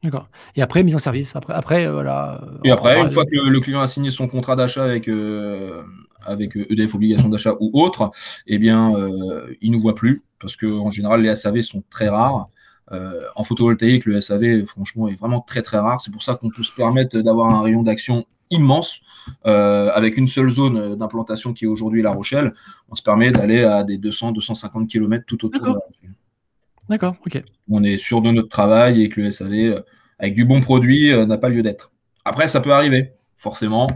D'accord. 0.03 0.29
Et 0.55 0.61
après, 0.61 0.83
mise 0.83 0.95
en 0.95 0.99
service. 0.99 1.35
Après, 1.35 1.53
après 1.53 1.87
euh, 1.87 1.93
voilà. 1.93 2.41
Et 2.63 2.69
après, 2.69 3.01
une 3.01 3.09
fois 3.09 3.25
que 3.25 3.35
le, 3.35 3.59
client 3.59 3.81
a 3.81 3.87
signé 3.87 4.11
son 4.11 4.27
contrat 4.27 4.55
d'achat 4.55 4.83
avec, 4.83 5.09
euh, 5.09 5.81
avec 6.23 6.55
EDF 6.55 6.93
obligation 6.95 7.29
d'achat 7.29 7.55
ou 7.59 7.71
autre, 7.73 8.11
eh 8.45 8.59
bien, 8.59 8.95
euh, 8.95 9.55
il 9.61 9.71
ne 9.71 9.75
nous 9.75 9.81
voit 9.81 9.95
plus 9.95 10.23
parce 10.39 10.55
qu'en 10.55 10.91
général, 10.91 11.21
les 11.21 11.35
SAV 11.35 11.61
sont 11.61 11.83
très 11.89 12.09
rares. 12.09 12.47
En 12.89 13.43
photovoltaïque, 13.43 14.05
le 14.05 14.21
SAV, 14.21 14.65
franchement, 14.65 15.07
est 15.07 15.15
vraiment 15.15 15.41
très 15.41 15.61
très 15.61 15.77
rare. 15.77 16.01
C'est 16.01 16.11
pour 16.11 16.23
ça 16.23 16.35
qu'on 16.35 16.49
peut 16.49 16.63
se 16.63 16.71
permettre 16.71 17.19
d'avoir 17.19 17.53
un 17.53 17.61
rayon 17.61 17.83
d'action 17.83 18.25
immense. 18.49 19.01
avec 19.43 20.17
une 20.17 20.27
seule 20.27 20.49
zone 20.49 20.95
d'implantation 20.95 21.53
qui 21.53 21.65
est 21.65 21.67
aujourd'hui 21.67 22.01
La 22.01 22.11
Rochelle, 22.11 22.53
on 22.89 22.95
se 22.95 23.03
permet 23.03 23.31
d'aller 23.31 23.63
à 23.63 23.83
des 23.83 23.97
200-250 23.97 24.87
km 24.87 25.25
tout 25.25 25.45
autour 25.45 25.61
de 25.61 25.67
La 25.67 25.73
Rochelle. 25.73 26.15
D'accord, 26.89 27.15
ok. 27.25 27.43
On 27.69 27.83
est 27.83 27.97
sûr 27.97 28.21
de 28.21 28.31
notre 28.31 28.47
travail 28.47 29.03
et 29.03 29.09
que 29.09 29.21
le 29.21 29.29
SAV, 29.29 29.53
euh, 29.53 29.81
avec 30.19 30.35
du 30.35 30.45
bon 30.45 30.61
produit, 30.61 31.11
euh, 31.11 31.25
n'a 31.25 31.37
pas 31.37 31.49
lieu 31.49 31.61
d'être. 31.61 31.91
Après, 32.23 32.47
ça 32.47 32.61
peut 32.61 32.71
arriver, 32.71 33.11
forcément. 33.37 33.87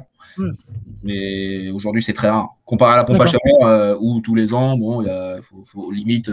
Mais 1.03 1.69
aujourd'hui, 1.71 2.03
c'est 2.03 2.13
très 2.13 2.29
rare. 2.29 2.57
Comparé 2.65 2.93
à 2.93 2.97
la 2.97 3.03
pompe 3.03 3.21
à 3.21 3.25
chaleur, 3.25 3.65
euh, 3.65 3.97
où 3.99 4.21
tous 4.21 4.35
les 4.35 4.53
ans, 4.53 4.77
bon, 4.77 5.01
il 5.01 5.41
faut, 5.41 5.91
limite 5.91 6.31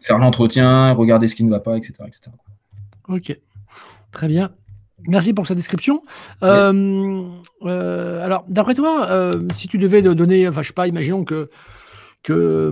faire 0.00 0.18
l'entretien, 0.18 0.92
regarder 0.92 1.28
ce 1.28 1.34
qui 1.34 1.44
ne 1.44 1.50
va 1.50 1.60
pas, 1.60 1.76
etc. 1.76 1.94
etc. 2.06 2.30
Ok, 3.08 3.38
très 4.12 4.28
bien. 4.28 4.50
Merci 5.06 5.32
pour 5.32 5.46
cette 5.46 5.56
description. 5.56 6.02
Euh, 6.42 7.28
euh, 7.64 8.24
alors, 8.24 8.44
d'après 8.48 8.74
toi, 8.74 9.08
euh, 9.10 9.46
si 9.52 9.68
tu 9.68 9.78
devais 9.78 10.02
donner, 10.02 10.48
enfin, 10.48 10.62
je 10.62 10.68
sais 10.68 10.74
pas, 10.74 10.88
imaginons 10.88 11.24
que 11.24 11.50
que, 12.22 12.70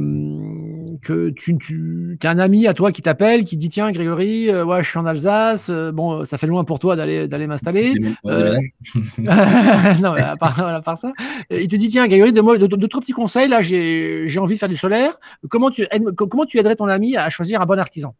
que 1.02 1.30
tu, 1.30 1.56
tu 1.58 2.18
as 2.22 2.30
un 2.30 2.38
ami 2.38 2.66
à 2.66 2.74
toi 2.74 2.92
qui 2.92 3.02
t'appelle, 3.02 3.44
qui 3.44 3.56
dit 3.56 3.68
tiens 3.68 3.90
Grégory, 3.92 4.50
ouais, 4.52 4.82
je 4.82 4.88
suis 4.88 4.98
en 4.98 5.06
Alsace, 5.06 5.70
bon, 5.70 6.24
ça 6.24 6.38
fait 6.38 6.46
loin 6.46 6.64
pour 6.64 6.78
toi 6.78 6.96
d'aller 6.96 7.28
d'aller 7.28 7.46
m'installer. 7.46 7.94
non, 8.24 10.14
à 10.14 10.36
part, 10.36 10.98
ça, 10.98 11.12
il 11.50 11.68
te 11.68 11.76
dit 11.76 11.88
tiens 11.88 12.06
Grégory, 12.06 12.32
donne-moi 12.32 12.58
deux, 12.58 12.88
trois 12.88 13.00
petits 13.00 13.12
conseils. 13.12 13.48
Là, 13.48 13.62
j'ai 13.62 14.38
envie 14.38 14.54
de 14.54 14.58
faire 14.58 14.68
du 14.68 14.76
solaire. 14.76 15.12
Comment 15.48 15.70
tu 15.70 15.86
comment 16.16 16.44
tu 16.44 16.58
aiderais 16.58 16.76
ton 16.76 16.86
ami 16.86 17.16
à 17.16 17.28
choisir 17.30 17.60
un 17.60 17.66
bon 17.66 17.78
artisan? 17.78 18.14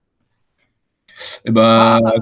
Eh 1.45 1.51
ben, 1.51 2.01
ah, 2.05 2.13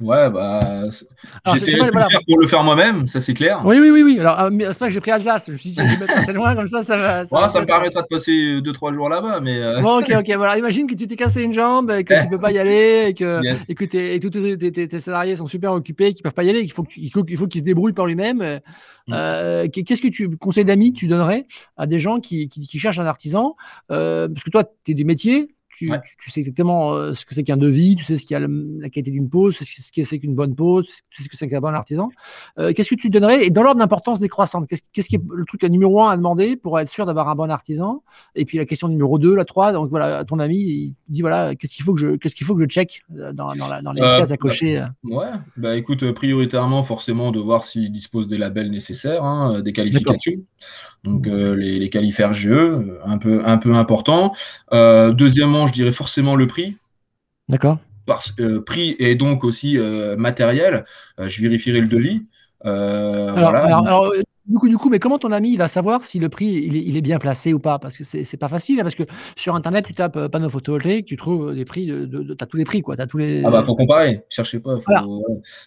Ouais, 0.00 0.30
bah. 0.30 0.82
De 0.86 1.58
faire 1.58 2.20
pour 2.26 2.38
le 2.38 2.46
faire 2.46 2.62
moi-même, 2.62 3.08
ça 3.08 3.20
c'est 3.20 3.34
clair. 3.34 3.62
Oui, 3.64 3.78
oui, 3.80 3.90
oui. 3.90 4.02
oui. 4.02 4.20
Alors, 4.20 4.40
euh, 4.40 4.50
c'est 4.60 4.78
pas 4.78 4.86
que 4.86 4.92
j'ai 4.92 5.00
pris 5.00 5.10
Alsace. 5.10 5.46
Je 5.48 5.52
me 5.52 5.56
suis 5.56 5.70
dit, 5.70 5.76
je 5.76 5.82
vais 5.82 5.98
mettre 5.98 6.16
assez 6.16 6.32
loin, 6.32 6.54
comme 6.54 6.68
ça, 6.68 6.82
ça 6.82 6.96
va. 6.96 7.24
Ça, 7.24 7.48
ça 7.48 7.60
me 7.60 7.66
permettra 7.66 8.02
de 8.02 8.06
passer 8.06 8.32
2-3 8.60 8.94
jours 8.94 9.08
là-bas. 9.08 9.40
mais... 9.40 9.60
Euh. 9.60 9.80
Bon, 9.80 9.98
ok, 9.98 10.12
ok. 10.18 10.36
Voilà, 10.36 10.56
imagine 10.58 10.86
que 10.86 10.94
tu 10.94 11.06
t'es 11.06 11.16
cassé 11.16 11.42
une 11.42 11.52
jambe, 11.52 11.90
et 11.90 12.04
que 12.04 12.22
tu 12.22 12.28
peux 12.28 12.38
pas 12.38 12.52
y 12.52 12.58
aller, 12.58 13.06
et 13.08 13.14
que, 13.14 13.42
et 13.70 13.74
que, 13.74 13.96
et 13.96 14.20
tous 14.20 14.30
tes, 14.30 14.98
salariés 14.98 15.36
sont 15.36 15.48
super 15.48 15.72
occupés, 15.72 16.14
qu'ils 16.14 16.22
peuvent 16.22 16.32
pas 16.32 16.44
y 16.44 16.50
aller, 16.50 16.60
qu'il 16.60 16.72
faut 16.72 16.84
qu'ils 16.84 17.10
faut, 17.10 17.24
faut 17.36 17.46
qu'ils 17.48 17.60
se 17.60 17.64
débrouillent 17.66 17.92
par 17.92 18.06
lui-même. 18.06 18.60
Mm. 19.08 19.12
Euh, 19.14 19.68
Qu'est-ce 19.68 20.02
que 20.02 20.08
tu, 20.08 20.36
conseil 20.36 20.64
d'amis, 20.64 20.92
tu 20.92 21.08
donnerais 21.08 21.46
à 21.76 21.86
des 21.86 21.98
gens 21.98 22.20
qui, 22.20 22.48
qui, 22.48 22.66
qui 22.66 22.78
cherchent 22.78 22.98
un 22.98 23.06
artisan? 23.06 23.56
Euh, 23.90 24.28
Parce 24.28 24.44
que 24.44 24.50
toi, 24.50 24.64
tu 24.84 24.92
es 24.92 24.94
du 24.94 25.04
métier, 25.04 25.54
tu, 25.78 26.30
sais 26.30 26.40
exactement 26.40 26.92
euh, 26.92 27.12
ce 27.12 27.24
que 27.24 27.34
c'est 27.34 27.42
qu'un 27.42 27.56
devis, 27.56 27.94
tu 27.96 28.04
sais 28.04 28.16
ce 28.16 28.24
qu'il 28.24 28.34
y 28.34 28.36
a 28.36 28.40
la, 28.40 28.88
qualité 28.88 29.10
d'une 29.10 29.28
pause, 29.28 29.56
ce 29.56 29.92
que 29.92 30.02
c'est 30.02 30.18
qu'une 30.18 30.34
bonne 30.34 30.54
pause, 30.54 30.86
tu 31.10 31.22
sais 31.22 31.24
ce 31.24 31.28
que 31.28 31.36
c'est 31.36 31.48
qu'un 31.48 31.60
bon 31.60 31.74
artisan. 31.74 32.08
Euh, 32.58 32.72
qu'est-ce 32.72 32.90
que 32.90 32.94
tu 32.94 33.10
donnerais? 33.10 33.46
Et 33.46 33.50
dans 33.50 33.62
l'ordre 33.62 33.78
d'importance 33.78 34.20
décroissante, 34.20 34.66
qu'est-ce 34.68 35.08
qui 35.08 35.16
est 35.16 35.22
le 35.30 35.44
truc 35.44 35.62
numéro 35.64 36.02
un 36.02 36.10
à 36.10 36.16
demander 36.16 36.56
pour 36.56 36.78
être 36.80 36.88
sûr 36.88 37.06
d'avoir 37.06 37.28
un 37.28 37.34
bon 37.34 37.50
artisan? 37.50 38.02
Et 38.34 38.44
puis 38.44 38.58
la 38.58 38.66
question 38.66 38.88
numéro 38.88 39.18
2, 39.18 39.34
la 39.34 39.44
3, 39.44 39.72
donc 39.72 39.88
voilà, 39.88 40.24
ton 40.24 40.38
ami, 40.38 40.58
il 40.58 40.94
dit 41.08 41.20
voilà, 41.20 41.54
qu'est-ce 41.54 41.74
qu'il 41.74 41.84
faut 41.84 41.94
que 41.94 42.00
je, 42.00 42.16
qu'est-ce 42.16 42.34
qu'il 42.34 42.46
faut 42.46 42.54
que 42.54 42.62
je 42.62 42.68
check 42.68 43.02
euh, 43.16 43.32
dans, 43.32 43.54
dans, 43.54 43.92
les 43.92 44.00
cases 44.00 44.30
à 44.30 44.34
bah, 44.34 44.36
cocher 44.36 44.84
Ouais, 45.04 45.30
bah 45.56 45.76
écoute, 45.76 46.10
prioritairement, 46.12 46.82
forcément, 46.82 47.30
de 47.30 47.38
voir 47.38 47.64
s'il 47.64 47.92
dispose 47.92 48.28
des 48.28 48.38
labels 48.38 48.70
nécessaires, 48.70 49.24
hein, 49.24 49.60
des 49.60 49.72
qualifications. 49.72 50.32
Donc 51.04 51.26
mmh. 51.26 51.52
les, 51.54 51.78
les 51.78 51.90
qualifs 51.90 52.18
RGE, 52.18 52.48
un 53.04 53.18
peu, 53.18 53.42
un 53.44 53.58
peu 53.58 53.74
important. 53.74 54.34
deuxièmement, 54.72 55.66
je 55.66 55.72
dirais 55.72 55.92
forcément 55.92 56.36
le 56.36 56.46
prix. 56.46 56.76
D'accord. 57.48 57.78
Euh, 58.40 58.62
prix 58.62 58.96
et 58.98 59.14
donc 59.14 59.44
aussi 59.44 59.78
euh, 59.78 60.16
matériel. 60.16 60.84
Euh, 61.20 61.28
je 61.28 61.42
vérifierai 61.42 61.80
le 61.80 61.88
devis. 61.88 62.22
alors, 62.64 64.12
du 64.48 64.58
coup, 64.58 64.68
du 64.68 64.78
coup, 64.78 64.88
mais 64.88 64.98
comment 64.98 65.18
ton 65.18 65.30
ami 65.30 65.56
va 65.56 65.68
savoir 65.68 66.04
si 66.04 66.18
le 66.18 66.30
prix 66.30 66.46
il 66.46 66.96
est, 66.96 67.00
bien 67.02 67.18
placé 67.18 67.52
ou 67.52 67.58
pas? 67.58 67.78
Parce 67.78 67.96
que 67.98 68.04
c'est 68.04 68.36
pas 68.38 68.48
facile, 68.48 68.80
hein, 68.80 68.82
parce 68.82 68.94
que 68.94 69.02
sur 69.36 69.54
Internet, 69.54 69.86
tu 69.86 69.92
tapes 69.92 70.16
euh, 70.16 70.28
panneau 70.28 70.48
photovoltaïque, 70.48 71.04
tu 71.04 71.16
trouves 71.16 71.54
des 71.54 71.66
prix, 71.66 71.86
de, 71.86 72.06
de, 72.06 72.36
as 72.40 72.46
tous 72.46 72.56
les 72.56 72.64
prix, 72.64 72.80
quoi. 72.80 72.94
As 72.98 73.06
tous 73.06 73.18
les... 73.18 73.44
Ah 73.44 73.50
bah 73.50 73.62
faut 73.62 73.76
comparer, 73.76 74.24
cherchez 74.30 74.58
pas, 74.58 74.78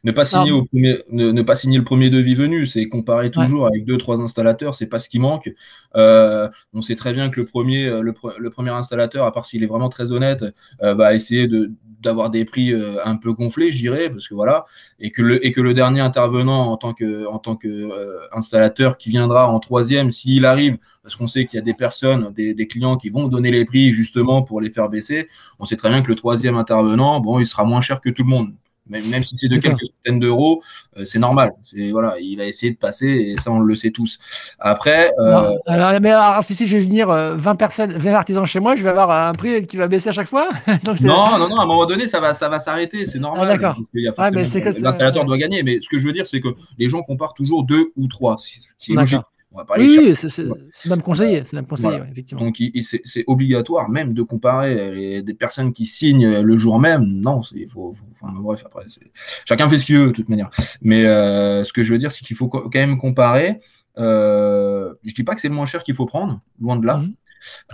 ne 0.03 0.11
pas 0.11 0.25
signer 0.25 0.51
au 0.51 0.65
premier, 0.65 0.97
ne, 1.11 1.41
pas 1.43 1.55
signer 1.55 1.77
le 1.77 1.83
premier 1.83 2.09
devis 2.09 2.33
venu, 2.33 2.65
c'est 2.65 2.87
comparer 2.87 3.29
toujours 3.29 3.67
avec 3.67 3.85
deux 3.85 3.97
trois 3.97 4.19
installateurs, 4.19 4.73
c'est 4.73 4.87
pas 4.87 4.99
ce 4.99 5.09
qui 5.09 5.19
manque. 5.19 5.53
Euh, 5.95 6.49
on 6.73 6.81
sait 6.81 6.95
très 6.95 7.13
bien 7.13 7.29
que 7.29 7.39
le 7.39 7.45
premier, 7.45 7.85
euh, 7.85 8.01
le, 8.01 8.49
premier 8.49 8.71
installateur, 8.71 9.27
à 9.27 9.31
part 9.31 9.45
s'il 9.45 9.63
est 9.63 9.67
vraiment 9.67 9.89
très 9.89 10.11
honnête, 10.11 10.43
va 10.79 11.13
essayer 11.13 11.47
de 11.47 11.71
d'avoir 12.01 12.31
des 12.31 12.45
prix 12.45 12.73
un 13.05 13.15
peu 13.15 13.31
gonflés, 13.31 13.71
je 13.71 13.77
dirais, 13.77 14.09
parce 14.09 14.27
que 14.27 14.33
voilà, 14.33 14.65
et 14.99 15.11
que 15.11 15.21
le 15.21 15.45
et 15.45 15.51
que 15.51 15.61
le 15.61 15.75
dernier 15.75 15.99
intervenant 15.99 16.71
en 16.71 16.77
tant 16.77 16.93
que 16.93 17.27
en 17.27 17.37
tant 17.37 17.55
que 17.55 17.91
installateur 18.35 18.70
qui 18.97 19.09
viendra 19.09 19.47
en 19.47 19.59
troisième, 19.59 20.11
s'il 20.11 20.45
arrive, 20.45 20.77
parce 21.03 21.15
qu'on 21.15 21.27
sait 21.27 21.45
qu'il 21.45 21.57
y 21.57 21.61
a 21.61 21.65
des 21.65 21.73
personnes, 21.73 22.31
des, 22.33 22.67
clients 22.67 22.97
qui 22.97 23.09
vont 23.09 23.27
donner 23.27 23.51
les 23.51 23.65
prix 23.65 23.93
justement 23.93 24.41
pour 24.43 24.61
les 24.61 24.69
faire 24.69 24.89
baisser, 24.89 25.27
on 25.59 25.65
sait 25.65 25.75
très 25.75 25.89
bien 25.89 26.01
que 26.01 26.07
le 26.07 26.15
troisième 26.15 26.55
intervenant, 26.55 27.19
bon, 27.19 27.39
il 27.39 27.45
sera 27.45 27.63
moins 27.63 27.81
cher 27.81 28.01
que 28.01 28.09
tout 28.09 28.23
le 28.23 28.29
monde. 28.29 28.53
Même, 28.91 29.07
même 29.07 29.23
si 29.23 29.37
c'est 29.37 29.47
de 29.47 29.57
quelques 29.57 29.85
centaines 29.85 30.19
d'euros, 30.19 30.61
euh, 30.97 31.05
c'est 31.05 31.17
normal. 31.17 31.53
C'est 31.63 31.91
voilà, 31.91 32.15
il 32.19 32.35
va 32.35 32.43
essayer 32.43 32.73
de 32.73 32.77
passer 32.77 33.07
et 33.07 33.39
ça 33.39 33.49
on 33.49 33.59
le 33.59 33.75
sait 33.75 33.91
tous. 33.91 34.19
Après, 34.59 35.11
euh, 35.17 35.55
alors, 35.65 36.01
mais 36.01 36.11
alors, 36.11 36.43
si, 36.43 36.53
si 36.53 36.67
je 36.67 36.77
vais 36.77 36.83
venir 36.83 37.07
20 37.07 37.13
euh, 37.13 37.55
personnes, 37.55 37.93
20 37.93 38.13
artisans 38.13 38.45
chez 38.45 38.59
moi, 38.59 38.75
je 38.75 38.83
vais 38.83 38.89
avoir 38.89 39.09
un 39.29 39.31
prix 39.31 39.65
qui 39.65 39.77
va 39.77 39.87
baisser 39.87 40.09
à 40.09 40.11
chaque 40.11 40.27
fois. 40.27 40.49
non, 41.03 41.37
non, 41.37 41.47
non. 41.47 41.59
À 41.59 41.63
un 41.63 41.65
moment 41.65 41.85
donné, 41.85 42.07
ça 42.07 42.19
va, 42.19 42.33
ça 42.33 42.49
va 42.49 42.59
s'arrêter. 42.59 43.05
C'est 43.05 43.19
normal. 43.19 43.47
Ah, 43.49 43.57
d'accord. 43.57 43.77
L'installateur 43.93 45.23
doit 45.23 45.37
gagner. 45.37 45.63
Mais 45.63 45.79
ce 45.81 45.87
que 45.87 45.97
je 45.97 46.05
veux 46.05 46.13
dire, 46.13 46.27
c'est 46.27 46.41
que 46.41 46.49
les 46.77 46.89
gens 46.89 47.01
comparent 47.01 47.33
toujours 47.33 47.63
deux 47.63 47.93
ou 47.95 48.07
trois. 48.07 48.35
Logique 48.89 49.21
oui, 49.77 50.15
c'est 50.15 50.89
même 50.89 51.01
conseillé, 51.01 51.43
c'est 51.43 51.55
même 51.55 51.65
conseillé 51.65 51.99
effectivement. 52.09 52.45
Donc 52.45 52.57
c'est 52.81 53.23
obligatoire 53.27 53.89
même 53.89 54.13
de 54.13 54.23
comparer 54.23 55.21
des 55.21 55.33
personnes 55.33 55.73
qui 55.73 55.85
signent 55.85 56.39
le 56.39 56.57
jour 56.57 56.79
même. 56.79 57.03
Non, 57.03 57.43
c'est 57.43 57.67
faut, 57.67 57.93
enfin, 58.13 58.33
bref 58.39 58.63
après 58.65 58.85
chacun 59.45 59.67
fait 59.69 59.77
ce 59.77 59.85
qu'il 59.85 59.97
veut 59.97 60.07
de 60.07 60.11
toute 60.11 60.29
manière. 60.29 60.49
Mais 60.81 61.05
euh, 61.05 61.63
ce 61.63 61.73
que 61.73 61.83
je 61.83 61.93
veux 61.93 61.99
dire, 61.99 62.11
c'est 62.11 62.23
qu'il 62.25 62.35
faut 62.35 62.47
quand 62.47 62.73
même 62.73 62.97
comparer. 62.97 63.59
Euh, 63.97 64.93
je 65.03 65.13
dis 65.13 65.23
pas 65.23 65.35
que 65.35 65.41
c'est 65.41 65.49
le 65.49 65.53
moins 65.53 65.65
cher 65.65 65.83
qu'il 65.83 65.95
faut 65.95 66.05
prendre, 66.05 66.41
loin 66.59 66.77
de 66.77 66.85
là. 66.85 66.97
Mhm. 66.97 67.13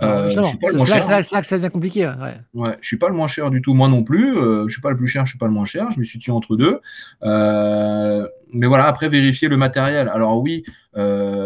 Euh, 0.02 0.28
c'est 0.28 1.32
là, 1.32 1.40
que 1.40 1.46
ça 1.46 1.58
devient 1.58 1.70
compliqué. 1.70 2.06
Ouais. 2.06 2.38
ouais. 2.54 2.76
je 2.80 2.86
suis 2.86 2.96
pas 2.96 3.08
le 3.08 3.14
moins 3.14 3.28
cher 3.28 3.50
du 3.50 3.62
tout, 3.62 3.74
moi 3.74 3.88
non 3.88 4.02
plus. 4.02 4.36
Euh, 4.36 4.66
je 4.68 4.72
suis 4.72 4.80
pas 4.80 4.90
le 4.90 4.96
plus 4.96 5.06
cher, 5.06 5.24
je 5.26 5.30
suis 5.30 5.38
pas 5.38 5.46
le 5.46 5.52
moins 5.52 5.64
cher. 5.64 5.90
Je 5.92 5.98
me 5.98 6.04
situe 6.04 6.30
entre 6.30 6.56
deux. 6.56 6.80
Euh, 7.22 8.26
mais 8.52 8.66
voilà, 8.66 8.86
après 8.86 9.08
vérifier 9.08 9.48
le 9.48 9.56
matériel. 9.56 10.08
Alors 10.08 10.40
oui, 10.40 10.64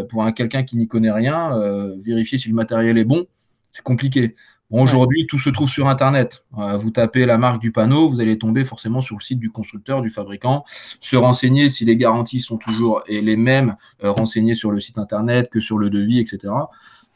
pour 0.09 0.25
un 0.25 0.33
quelqu'un 0.33 0.63
qui 0.63 0.77
n'y 0.77 0.89
connaît 0.89 1.13
rien, 1.13 1.59
vérifier 2.03 2.39
si 2.39 2.49
le 2.49 2.55
matériel 2.55 2.99
est 2.99 3.05
bon, 3.05 3.27
c'est 3.73 3.83
compliqué. 3.83 4.35
Aujourd'hui, 4.71 5.27
tout 5.27 5.39
se 5.39 5.51
trouve 5.51 5.69
sur 5.69 5.87
Internet. 5.89 6.45
vous 6.53 6.91
tapez 6.91 7.27
la 7.27 7.37
marque 7.37 7.61
du 7.61 7.73
panneau, 7.73 8.09
vous 8.09 8.21
allez 8.21 8.39
tomber 8.39 8.65
forcément 8.65 9.03
sur 9.03 9.17
le 9.17 9.23
site 9.23 9.39
du 9.39 9.51
constructeur, 9.51 10.01
du 10.01 10.09
fabricant. 10.09 10.65
Se 11.01 11.17
renseigner 11.17 11.69
si 11.69 11.85
les 11.85 11.97
garanties 11.97 12.41
sont 12.41 12.57
toujours 12.57 13.03
les 13.09 13.37
mêmes, 13.37 13.75
renseigner 14.03 14.55
sur 14.55 14.71
le 14.71 14.81
site 14.81 14.97
Internet 14.97 15.51
que 15.51 15.61
sur 15.61 15.77
le 15.77 15.91
devis, 15.91 16.21
etc. 16.21 16.55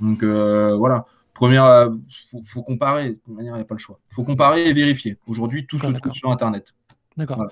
Donc 0.01 0.23
euh, 0.23 0.77
voilà, 0.77 1.05
première, 1.35 1.65
euh, 1.65 1.91
faut, 2.31 2.43
faut 2.43 2.63
comparer. 2.63 3.11
De 3.11 3.15
toute 3.15 3.35
manière, 3.35 3.55
il 3.55 3.59
n'y 3.59 3.63
a 3.63 3.67
pas 3.67 3.75
le 3.75 3.81
choix. 3.81 3.99
Il 4.11 4.15
faut 4.15 4.25
comparer 4.25 4.67
et 4.67 4.73
vérifier. 4.73 5.19
Aujourd'hui, 5.27 5.67
tout 5.67 5.79
se 5.79 5.87
trouve 5.87 6.13
sur 6.13 6.31
Internet. 6.31 6.75
D'accord. 7.17 7.47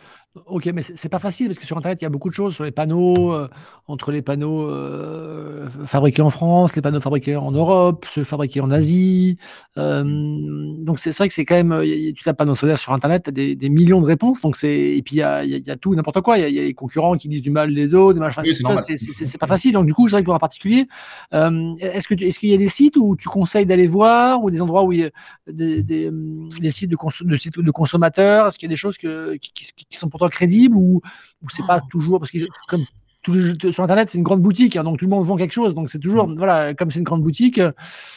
Ok, 0.47 0.69
mais 0.75 0.83
c'est 0.83 1.09
pas 1.09 1.21
facile 1.21 1.47
parce 1.47 1.59
que 1.59 1.65
sur 1.65 1.79
Internet, 1.79 2.03
il 2.03 2.05
y 2.05 2.07
a 2.07 2.11
beaucoup 2.11 2.29
de 2.29 2.35
choses 2.35 2.57
sur 2.57 2.65
les 2.65 2.73
panneaux, 2.73 3.33
euh, 3.33 3.49
entre 3.87 4.11
les 4.11 4.21
panneaux 4.21 4.69
euh, 4.69 5.69
fabriqués 5.85 6.23
en 6.23 6.31
France, 6.31 6.75
les 6.75 6.83
panneaux 6.83 6.99
fabriqués 6.99 7.37
en 7.37 7.53
Europe, 7.53 8.05
ceux 8.11 8.25
fabriqués 8.25 8.61
en 8.61 8.73
Asie. 8.73 9.37
Euh, 9.79 10.03
donc 10.03 10.99
c'est 10.99 11.17
vrai 11.17 11.29
que 11.29 11.35
c'est 11.35 11.45
quand 11.45 11.55
même, 11.55 11.81
tu 12.17 12.25
tapes 12.25 12.37
panneaux 12.37 12.57
solaires 12.57 12.79
sur 12.79 12.93
Internet, 12.93 13.23
tu 13.23 13.29
as 13.29 13.33
des, 13.33 13.55
des, 13.55 13.69
millions 13.69 14.01
de 14.01 14.07
réponses. 14.07 14.41
Donc 14.41 14.57
et 14.65 15.01
puis 15.05 15.15
il 15.15 15.19
y 15.19 15.23
a, 15.23 15.45
y 15.45 15.71
a, 15.71 15.77
tout, 15.77 15.95
n'importe 15.95 16.21
quoi. 16.21 16.37
Il 16.37 16.53
y, 16.53 16.59
a 16.59 16.63
les 16.63 16.75
concurrents 16.75 17.17
qui 17.17 17.29
disent 17.29 17.43
du 17.43 17.51
mal 17.51 17.73
des 17.73 17.95
autres. 17.95 18.19
c'est 18.97 19.39
pas 19.39 19.47
facile. 19.47 19.75
Donc 19.75 19.87
du 19.87 19.95
coup, 19.95 20.09
c'est 20.09 20.17
vrai 20.17 20.23
que 20.23 20.27
pour 20.27 20.35
un 20.35 20.41
particulier, 20.41 20.87
est-ce 21.31 22.09
que 22.09 22.15
est-ce 22.15 22.41
qu'il 22.41 22.51
y 22.51 22.55
a 22.55 22.59
des 22.59 22.69
sites 22.69 22.97
où 22.97 23.15
tu 23.15 23.29
conseilles 23.29 23.67
d'aller 23.67 23.87
voir 23.87 24.43
ou 24.43 24.51
des 24.51 24.61
endroits 24.61 24.83
où 24.83 24.91
il 24.91 24.99
y 24.99 25.05
a 25.05 25.11
des, 25.47 25.85
des, 25.85 26.11
des 26.61 26.71
sites 26.73 26.91
de, 26.91 26.97
de, 27.25 27.37
sites 27.37 27.61
de 27.61 27.71
consommateurs? 27.71 28.49
Est-ce 28.49 28.59
qu'il 28.59 28.67
y 28.67 28.73
a 28.73 28.75
des 28.75 28.77
choses 28.77 28.99
que, 28.99 29.37
qui, 29.37 29.53
qui 29.53 29.97
sont 29.97 30.09
pour 30.09 30.24
crédible 30.29 30.77
ou, 30.77 31.01
ou 31.43 31.49
c'est 31.49 31.67
pas 31.67 31.81
toujours 31.81 32.19
parce 32.19 32.31
que 32.31 32.39
comme 32.69 32.85
sur 33.33 33.85
Internet, 33.85 34.11
c'est 34.11 34.19
une 34.19 34.25
grande 34.25 34.43
boutique, 34.43 34.77
hein, 34.77 34.85
donc 34.85 34.99
tout 34.99 35.07
le 35.07 35.11
monde 35.11 35.25
vend 35.25 35.37
quelque 35.37 35.53
chose. 35.53 35.75
Donc 35.75 35.89
c'est 35.89 35.99
toujours, 35.99 36.29
mm. 36.29 36.37
voilà, 36.37 36.75
comme 36.75 36.91
c'est 36.91 36.99
une 36.99 37.05
grande 37.05 37.23
boutique, 37.23 37.61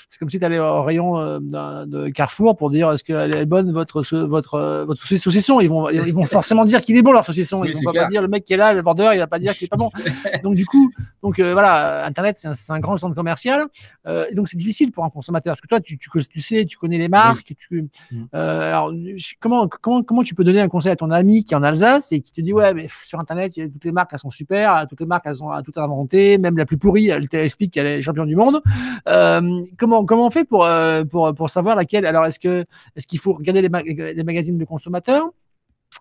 c'est 0.09 0.19
comme 0.19 0.29
si 0.29 0.39
tu 0.39 0.45
allais 0.45 0.59
au 0.59 0.83
rayon 0.83 1.17
euh, 1.17 1.39
de 1.85 2.07
Carrefour 2.07 2.55
pour 2.55 2.71
dire 2.71 2.89
est-ce 2.91 3.03
qu'elle 3.03 3.35
est 3.35 3.45
bonne 3.45 3.71
votre 3.71 4.01
votre 4.25 4.85
votre 4.87 5.05
saucisson? 5.05 5.59
Ils 5.59 5.67
vont 5.67 5.89
ils 5.89 6.13
vont 6.13 6.23
forcément 6.25 6.63
dire 6.63 6.81
qu'il 6.81 6.95
est 6.95 7.01
bon 7.01 7.11
leur 7.11 7.25
saucisson. 7.25 7.65
Ils 7.65 7.73
vont 7.73 7.91
pas 7.91 8.05
dire 8.05 8.21
le 8.21 8.29
mec 8.29 8.45
qui 8.45 8.53
est 8.53 8.57
là, 8.57 8.73
le 8.73 8.81
vendeur, 8.81 9.13
il 9.13 9.19
va 9.19 9.27
pas 9.27 9.39
dire 9.39 9.53
qu'il 9.53 9.65
est 9.65 9.69
pas 9.69 9.75
bon. 9.75 9.91
donc 10.43 10.55
du 10.55 10.65
coup, 10.65 10.91
donc 11.21 11.39
euh, 11.39 11.51
voilà, 11.51 12.05
Internet 12.05 12.37
c'est 12.37 12.47
un, 12.47 12.75
un, 12.75 12.79
grand 12.79 12.95
centre 12.95 13.15
commercial. 13.15 13.65
Euh, 14.07 14.25
donc 14.33 14.47
c'est 14.47 14.55
difficile 14.55 14.93
pour 14.93 15.03
un 15.03 15.09
consommateur 15.09 15.51
parce 15.51 15.61
que 15.61 15.67
toi 15.67 15.81
tu, 15.81 15.97
tu, 15.97 16.09
tu 16.09 16.41
sais, 16.41 16.63
tu 16.63 16.77
connais 16.77 16.97
les 16.97 17.09
marques. 17.09 17.53
Tu, 17.57 17.89
mm. 18.11 18.27
alors 18.31 18.93
comment 19.41 19.67
comment 19.67 20.03
comment 20.03 20.23
tu 20.23 20.35
peux 20.35 20.45
donner 20.45 20.61
un 20.61 20.69
conseil 20.69 20.93
à 20.93 20.95
ton 20.95 21.11
ami 21.11 21.43
qui 21.43 21.53
est 21.53 21.57
en 21.57 21.63
Alsace 21.63 22.13
et 22.13 22.21
qui 22.21 22.31
te 22.31 22.39
dit 22.39 22.53
ouais 22.53 22.73
mais 22.73 22.87
sur 23.03 23.19
Internet 23.19 23.51
toutes 23.53 23.83
les 23.83 23.91
marques 23.91 24.11
elles 24.13 24.19
sont 24.19 24.31
super 24.31 24.87
toutes 24.87 24.96
les 24.99 25.05
marques, 25.05 25.25
elles 25.25 25.43
ont 25.43 25.49
tout 25.61 25.73
inventé, 25.77 26.37
même 26.37 26.57
la 26.57 26.65
plus 26.65 26.77
pourrie, 26.77 27.09
elle 27.09 27.27
explique 27.33 27.73
qu'elle 27.73 27.87
est 27.87 28.01
championne 28.01 28.27
du 28.27 28.35
monde. 28.35 28.61
Euh, 29.07 29.63
comment, 29.77 30.05
comment 30.05 30.27
on 30.27 30.29
fait 30.29 30.45
pour, 30.45 30.65
euh, 30.65 31.03
pour, 31.03 31.33
pour 31.33 31.49
savoir 31.49 31.75
laquelle? 31.75 32.05
Alors, 32.05 32.25
est-ce 32.25 32.39
que 32.39 32.65
est-ce 32.95 33.07
qu'il 33.07 33.19
faut 33.19 33.33
regarder 33.33 33.61
les, 33.61 34.13
les, 34.13 34.23
magazines 34.23 34.57
de 34.57 34.65
consommateurs? 34.65 35.29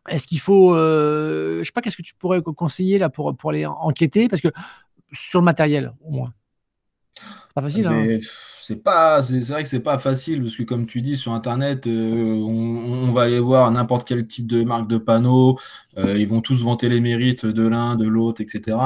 Est-ce 0.09 0.27
qu'il 0.27 0.41
faut, 0.41 0.75
euh, 0.75 1.59
je 1.59 1.65
sais 1.65 1.73
pas, 1.73 1.81
qu'est-ce 1.81 1.97
que 1.97 2.03
tu 2.03 2.15
pourrais 2.15 2.43
conseiller 2.43 2.99
là 2.99 3.09
pour, 3.09 3.37
pour 3.37 3.51
aller 3.51 3.67
enquêter? 3.67 4.29
Parce 4.29 4.43
que 4.43 4.49
sur 5.13 5.41
le 5.41 5.45
matériel, 5.45 5.93
au 6.05 6.11
moins. 6.11 6.33
C'est 7.57 7.61
pas 7.61 7.63
facile. 7.63 7.87
Hein 7.87 8.19
c'est 8.67 8.83
pas, 8.83 9.23
c'est 9.23 9.39
vrai 9.43 9.63
que 9.63 9.69
c'est 9.69 9.79
pas 9.79 9.99
facile 10.01 10.43
parce 10.43 10.57
que 10.57 10.65
comme 10.65 10.87
tu 10.87 11.01
dis 11.01 11.17
sur 11.17 11.33
internet, 11.33 11.87
euh, 11.87 12.35
on, 12.35 13.13
va 13.13 13.23
aller 13.23 13.39
voir 13.39 13.71
n'importe 13.71 14.09
quel 14.09 14.27
type 14.27 14.49
de 14.49 14.65
marque 14.65 14.89
de 14.89 14.99
panneau, 14.99 15.57
euh, 15.99 16.19
ils 16.19 16.27
vont 16.27 16.41
tous 16.41 16.65
vanter 16.65 16.89
les 16.89 17.01
mérites 17.01 17.47
de 17.47 17.65
l'un, 17.65 17.95
de 17.95 18.09
l'autre, 18.09 18.41
etc. 18.41 18.77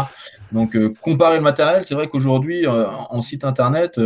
Donc 0.52 0.76
euh, 0.76 0.92
comparer 1.00 1.38
le 1.38 1.42
matériel, 1.42 1.84
c'est 1.86 1.94
vrai 1.94 2.08
qu'aujourd'hui 2.08 2.66
en 2.66 3.22
site 3.22 3.42
internet, 3.42 3.98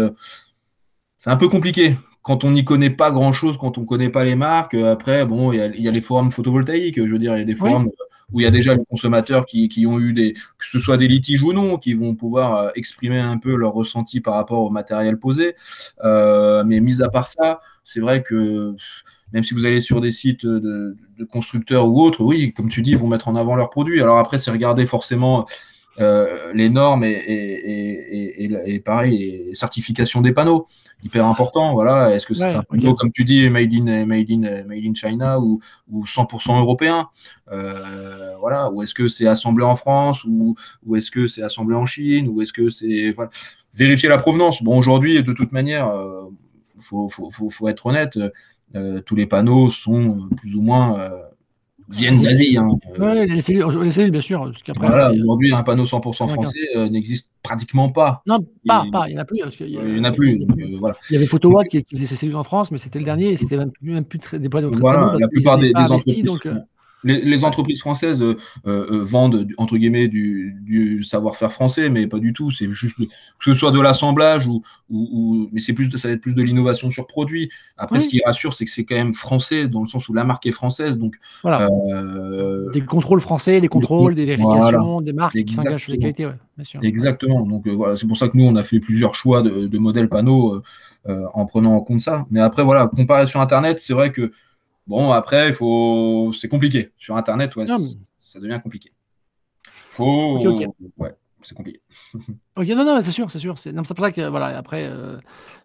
c'est 1.18 1.30
un 1.30 1.36
peu 1.36 1.48
compliqué 1.48 1.96
quand 2.22 2.44
on 2.44 2.52
n'y 2.52 2.64
connaît 2.64 2.90
pas 2.90 3.10
grand 3.10 3.32
chose, 3.32 3.58
quand 3.58 3.76
on 3.76 3.80
ne 3.80 3.86
connaît 3.86 4.10
pas 4.10 4.22
les 4.22 4.36
marques. 4.36 4.74
Après, 4.74 5.26
bon, 5.26 5.52
il 5.52 5.82
y, 5.82 5.88
a 5.88 5.90
les 5.90 6.00
forums 6.00 6.30
photovoltaïques, 6.30 6.96
je 6.96 7.10
veux 7.10 7.18
dire, 7.18 7.34
il 7.34 7.40
y 7.40 7.42
a 7.42 7.44
des 7.44 7.56
forums 7.56 7.90
où 8.32 8.40
il 8.40 8.44
y 8.44 8.46
a 8.46 8.50
déjà 8.50 8.74
les 8.74 8.84
consommateurs 8.84 9.46
qui, 9.46 9.86
ont 9.86 9.98
eu 9.98 10.12
des, 10.12 10.32
que 10.32 10.66
ce 10.66 10.78
soit 10.78 10.96
des 10.96 11.08
litiges 11.08 11.42
ou 11.42 11.52
non, 11.52 11.78
qui 11.78 11.94
vont 11.94 12.14
pouvoir 12.14 12.56
euh, 12.56 12.70
exprimer 12.74 13.18
un 13.18 13.38
peu 13.38 13.54
leur 13.54 13.72
ressenti 13.72 14.20
par 14.20 14.34
rapport 14.34 14.60
au 14.60 14.70
matériel 14.70 15.18
posé. 15.18 15.54
Euh, 16.04 16.64
mais 16.64 16.80
mis 16.80 17.02
à 17.02 17.08
part 17.08 17.26
ça, 17.26 17.60
c'est 17.84 18.00
vrai 18.00 18.22
que 18.22 18.74
même 19.32 19.42
si 19.42 19.54
vous 19.54 19.64
allez 19.64 19.80
sur 19.80 20.00
des 20.00 20.12
sites 20.12 20.46
de, 20.46 20.96
constructeurs 21.30 21.88
ou 21.88 22.02
autres, 22.02 22.22
oui, 22.22 22.52
comme 22.52 22.68
tu 22.68 22.82
dis, 22.82 22.92
ils 22.92 22.98
vont 22.98 23.08
mettre 23.08 23.28
en 23.28 23.36
avant 23.36 23.56
leurs 23.56 23.70
produits. 23.70 24.00
Alors 24.00 24.18
après, 24.18 24.38
c'est 24.38 24.50
regarder 24.50 24.86
forcément 24.86 25.46
euh, 26.00 26.52
les 26.54 26.68
normes 26.70 27.04
et, 27.04 27.10
et, 27.10 28.74
et, 28.74 28.80
pareil, 28.80 29.46
les 29.48 29.54
certifications 29.54 30.20
des 30.20 30.32
panneaux, 30.32 30.66
hyper 31.04 31.26
important. 31.26 31.72
Voilà, 31.72 32.14
est-ce 32.14 32.26
que 32.26 32.34
c'est 32.34 32.52
un 32.52 32.62
panneau, 32.62 32.94
comme 32.94 33.12
tu 33.12 33.24
dis, 33.24 33.48
made 33.48 33.72
in, 33.72 34.04
made 34.06 34.30
in, 34.30 34.64
made 34.64 34.84
in 34.84 34.94
China 34.94 35.38
ou, 35.38 35.60
ou 35.88 36.04
100% 36.04 36.58
européen? 36.58 37.08
Euh, 37.52 38.34
Voilà, 38.40 38.70
ou 38.70 38.82
est-ce 38.82 38.94
que 38.94 39.08
c'est 39.08 39.26
assemblé 39.26 39.64
en 39.64 39.74
France 39.74 40.24
ou, 40.24 40.54
ou 40.84 40.96
est-ce 40.96 41.10
que 41.10 41.28
c'est 41.28 41.42
assemblé 41.42 41.76
en 41.76 41.86
Chine 41.86 42.28
ou 42.28 42.42
est-ce 42.42 42.52
que 42.52 42.70
c'est 42.70 43.12
voilà. 43.12 43.30
vérifier 43.72 44.08
la 44.08 44.18
provenance. 44.18 44.62
Bon, 44.62 44.76
aujourd'hui, 44.76 45.22
de 45.22 45.32
toute 45.32 45.52
manière, 45.52 45.88
euh, 45.88 46.24
faut, 46.80 47.08
faut, 47.08 47.30
faut, 47.30 47.50
faut, 47.50 47.68
être 47.68 47.86
honnête, 47.86 48.18
euh, 48.74 49.00
tous 49.00 49.14
les 49.14 49.26
panneaux 49.26 49.70
sont 49.70 50.28
plus 50.36 50.56
ou 50.56 50.62
moins 50.62 50.98
viennent 51.88 52.20
d'Asie. 52.20 52.56
Hein. 52.56 52.68
Oui, 52.98 53.26
les 53.26 53.40
cellules, 53.40 54.10
bien 54.10 54.20
sûr. 54.20 54.50
Voilà, 54.76 55.12
Aujourd'hui, 55.12 55.52
un 55.52 55.62
panneau 55.62 55.84
100% 55.84 56.28
français 56.28 56.58
euh, 56.76 56.88
n'existe 56.88 57.30
pratiquement 57.42 57.90
pas. 57.90 58.22
Non, 58.26 58.38
pas, 58.66 58.84
pas, 58.90 59.08
il 59.08 59.12
n'y 59.12 59.18
en 59.18 59.22
a 59.22 59.24
plus. 59.24 59.40
il 59.60 59.80
n'y 59.80 60.00
en 60.00 60.04
a 60.04 60.12
plus. 60.12 60.38
Il, 60.40 60.76
voilà. 60.78 60.96
il 61.10 61.14
y 61.14 61.16
avait 61.16 61.26
Photowatt 61.26 61.66
qui, 61.68 61.84
qui, 61.84 61.96
faisait 61.96 62.06
ses 62.06 62.16
cellules 62.16 62.36
en 62.36 62.44
France, 62.44 62.70
mais 62.70 62.78
c'était 62.78 62.98
le 62.98 63.04
dernier 63.04 63.30
et 63.30 63.36
c'était 63.36 63.56
même, 63.56 63.72
même, 63.82 64.04
plus 64.04 64.18
très, 64.18 64.38
des 64.38 64.48
panneaux 64.48 64.70
très, 64.70 64.80
voilà, 64.80 65.08
très 65.08 65.18
La 65.18 65.28
plupart 65.28 65.58
des, 65.58 65.72
des 65.72 65.80
entreprises. 65.80 66.24
Donc, 66.24 66.46
euh, 66.46 66.54
les, 67.04 67.44
entreprises 67.44 67.80
françaises 67.80 68.22
euh, 68.22 68.36
euh, 68.66 69.04
vendent 69.04 69.46
entre 69.58 69.76
guillemets 69.76 70.08
du, 70.08 71.02
savoir-faire 71.04 71.52
français, 71.52 71.90
mais 71.90 72.06
pas 72.06 72.18
du 72.18 72.32
tout. 72.32 72.50
C'est 72.50 72.70
juste 72.72 72.96
que 72.98 73.04
ce 73.40 73.54
soit 73.54 73.70
de 73.70 73.80
l'assemblage 73.80 74.46
ou, 74.46 74.62
ou, 74.90 75.48
mais 75.52 75.60
c'est 75.60 75.72
plus 75.72 75.90
ça 75.96 76.08
va 76.08 76.14
être 76.14 76.20
plus 76.20 76.34
de 76.34 76.42
l'innovation 76.42 76.90
sur 76.90 77.06
produit. 77.06 77.50
Après, 77.76 78.00
ce 78.00 78.08
qui 78.08 78.20
rassure, 78.24 78.54
c'est 78.54 78.64
que 78.64 78.70
c'est 78.70 78.84
quand 78.84 78.96
même 78.96 79.14
français 79.14 79.68
dans 79.68 79.80
le 79.80 79.86
sens 79.86 80.08
où 80.08 80.14
la 80.14 80.24
marque 80.24 80.46
est 80.46 80.52
française. 80.52 80.98
Donc 80.98 81.14
voilà. 81.42 81.68
Euh, 81.92 82.70
des 82.70 82.80
contrôles 82.80 83.20
français, 83.20 83.60
des 83.60 83.68
contrôles, 83.68 84.14
des 84.14 84.24
vérifications, 84.24 85.00
des 85.00 85.12
marques 85.12 85.42
qui 85.44 85.54
s'engagent 85.54 85.84
sur 85.84 85.92
les 85.92 85.98
qualités. 85.98 86.28
Exactement. 86.82 87.44
Donc 87.46 87.66
voilà, 87.68 87.96
c'est 87.96 88.06
pour 88.06 88.16
ça 88.16 88.28
que 88.28 88.36
nous 88.36 88.44
on 88.44 88.56
a 88.56 88.62
fait 88.62 88.80
plusieurs 88.80 89.14
choix 89.14 89.42
de, 89.42 89.66
de 89.66 89.78
modèles 89.78 90.08
panneaux 90.08 90.62
en 91.06 91.46
prenant 91.46 91.74
en 91.74 91.80
compte 91.80 92.00
ça. 92.00 92.26
Mais 92.30 92.40
après 92.40 92.64
voilà, 92.64 92.86
comparé 92.88 93.26
sur 93.26 93.40
Internet, 93.40 93.80
c'est 93.80 93.92
vrai 93.92 94.10
que 94.10 94.32
Bon, 94.86 95.12
après, 95.12 95.48
il 95.48 95.54
faut... 95.54 96.32
c'est 96.38 96.48
compliqué. 96.48 96.92
Sur 96.98 97.16
Internet, 97.16 97.56
ouais, 97.56 97.66
ça 98.18 98.40
devient 98.40 98.60
compliqué. 98.62 98.92
Faut... 99.90 100.38
Ouais, 100.98 101.14
c'est 101.42 101.54
compliqué. 101.54 101.80
ok, 102.56 102.66
non, 102.68 102.84
non, 102.84 103.00
c'est 103.00 103.10
sûr, 103.10 103.30
c'est 103.30 103.38
sûr. 103.38 103.58
C'est 103.58 103.72
pour 103.72 104.04
ça 104.04 104.12
que, 104.12 104.28
voilà, 104.28 104.46
après, 104.58 104.84
euh, 104.84 105.16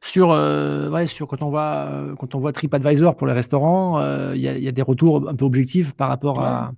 sur, 0.02 0.32
euh, 0.32 0.90
ouais, 0.90 1.08
sur 1.08 1.28
quand 1.28 1.42
on 1.42 1.50
voit, 1.50 1.88
euh, 1.90 2.16
quand 2.16 2.36
on 2.36 2.40
voit 2.40 2.54
TripAdvisor 2.54 3.16
pour 3.16 3.28
les 3.28 3.34
restaurants, 3.34 4.00
il 4.34 4.40
y, 4.40 4.46
y, 4.46 4.68
a 4.68 4.72
des 4.72 4.82
retours 4.82 5.28
un 5.28 5.36
peu 5.36 5.46
objectifs 5.46 5.94
par 5.94 6.10
rapport 6.10 6.42
à 6.42 6.72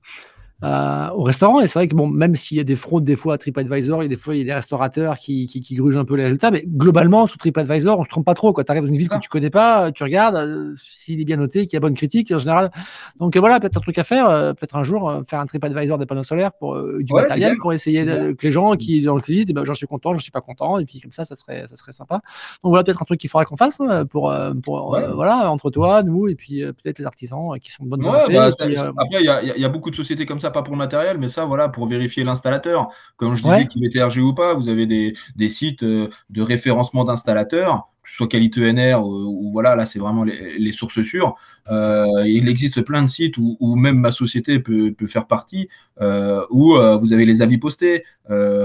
euh, 0.64 1.10
au 1.16 1.24
restaurant. 1.24 1.60
Et 1.60 1.68
c'est 1.68 1.80
vrai 1.80 1.88
que 1.88 1.96
bon, 1.96 2.08
même 2.08 2.36
s'il 2.36 2.58
y 2.58 2.60
a 2.60 2.64
des 2.64 2.76
fraudes 2.76 3.04
des 3.04 3.16
fois 3.16 3.34
à 3.34 3.38
TripAdvisor, 3.40 4.04
il 4.04 4.06
y 4.06 4.06
a 4.06 4.10
des 4.10 4.18
fois 4.18 4.36
il 4.36 4.40
y 4.40 4.42
a 4.42 4.46
des 4.46 4.54
restaurateurs 4.54 5.18
qui, 5.18 5.48
qui, 5.48 5.60
qui 5.60 5.74
grugent 5.74 5.98
un 5.98 6.06
peu 6.06 6.16
les 6.16 6.24
résultats, 6.26 6.52
mais 6.52 6.64
globalement 6.68 7.26
sur 7.26 7.40
TripAdvisor, 7.40 7.98
on 7.98 8.04
se 8.04 8.10
trompe 8.10 8.26
pas 8.26 8.36
trop. 8.36 8.54
Quand 8.54 8.64
tu 8.64 8.72
arrives 8.72 8.84
dans 8.84 8.90
une 8.90 8.98
ville 8.98 9.10
que 9.10 9.18
tu 9.18 9.30
connais 9.30 9.50
pas, 9.50 9.92
tu 9.92 10.04
regardes 10.04 10.36
euh, 10.36 10.76
s'il 10.78 11.20
est 11.20 11.26
bien 11.26 11.38
noté, 11.38 11.66
qu'il 11.66 11.74
y 11.74 11.78
a 11.78 11.80
bonne 11.80 11.96
critique 11.96 12.32
en 12.32 12.38
général. 12.38 12.72
Donc 13.20 13.36
voilà, 13.38 13.60
peut-être 13.60 13.78
un 13.78 13.82
truc 13.82 13.98
à 13.98 14.04
faire, 14.04 14.30
euh, 14.30 14.54
peut-être 14.54 14.76
un 14.76 14.84
jour 14.84 15.22
faire 15.28 15.40
un 15.40 15.48
TripAdvisor 15.48 15.98
des 15.98 16.06
panneaux 16.06 16.22
solaires 16.22 16.52
pour 16.52 16.80
du 17.00 17.12
matériel 17.12 17.58
pour 17.60 17.74
essayer 17.74 18.06
que 18.06 18.36
les 18.44 18.52
gens 18.52 18.76
qui 18.76 19.02
dans 19.02 19.16
le 19.16 19.22
disent, 19.22 19.48
eh 19.50 19.54
ben, 19.54 19.64
j'en 19.64 19.74
suis 19.74 19.88
content, 19.88 20.14
je 20.14 20.20
suis 20.20 20.32
pas 20.32 20.42
content, 20.42 20.78
et 20.78 20.86
puis 20.86 21.00
comme 21.00 21.12
ça, 21.12 21.26
ça 21.26 21.36
serait, 21.36 21.66
ça 21.68 21.76
serait 21.76 21.92
sympa. 21.92 22.22
Donc 22.64 22.70
voilà, 22.70 22.84
peut-être 22.84 23.02
un 23.02 23.06
truc 23.06 23.20
qu'il 23.20 23.32
faudra 23.32 23.46
qu'on 23.46 23.56
fasse 23.56 23.80
hein, 23.80 24.06
pour, 24.06 24.32
pour 24.62 25.00
voilà 25.16 25.52
entre 25.52 25.72
toi, 25.72 26.04
nous 26.04 26.28
et 26.28 26.36
puis 26.36 26.62
peut-être 26.62 27.00
les 27.00 27.06
artisans 27.06 27.60
qui 27.60 27.72
sont 27.72 27.84
de 27.84 27.90
bonne 27.90 28.04
volonté. 28.04 28.34
Bah, 28.36 28.50
après, 28.98 29.24
il 29.24 29.56
y, 29.58 29.62
y, 29.62 29.66
a 29.66 29.70
beaucoup 29.70 29.90
de 29.90 29.96
sociétés 29.96 30.26
comme 30.28 30.40
ça, 30.40 30.51
pas 30.52 30.64
pour 30.64 30.74
le 30.74 30.78
matériel, 30.78 31.18
mais 31.18 31.30
ça, 31.30 31.46
voilà, 31.46 31.70
pour 31.70 31.88
vérifier 31.88 32.24
l'installateur. 32.24 32.90
Comme 33.18 33.36
je 33.36 33.44
disais 33.44 33.68
qu'il 33.68 33.86
était 33.86 34.04
RG 34.04 34.20
ou 34.20 34.34
pas, 34.34 34.54
vous 34.54 34.70
avez 34.70 34.86
des, 34.86 35.14
des 35.36 35.50
sites 35.50 35.84
euh, 35.84 36.10
de 36.30 36.42
référencement 36.42 37.06
d'installateurs 37.06 37.88
que 38.04 38.10
ce 38.10 38.16
soit 38.16 38.28
qualité 38.28 38.62
NR 38.74 39.06
ou, 39.06 39.52
voilà, 39.52 39.76
là 39.76 39.86
c'est 39.86 40.00
vraiment 40.00 40.24
les, 40.24 40.72
sources 40.72 41.04
sûres. 41.04 41.36
Euh, 41.70 42.08
il 42.26 42.50
existe 42.50 42.82
plein 42.82 43.04
de 43.04 43.08
sites 43.08 43.36
où, 43.38 43.76
même 43.76 43.98
ma 43.98 44.12
société 44.12 44.60
peut, 44.60 44.94
faire 45.08 45.28
partie, 45.28 45.70
euh, 46.02 46.46
où 46.50 46.74
vous 47.00 47.14
avez 47.14 47.26
les 47.26 47.42
avis 47.42 47.58
postés, 47.58 48.04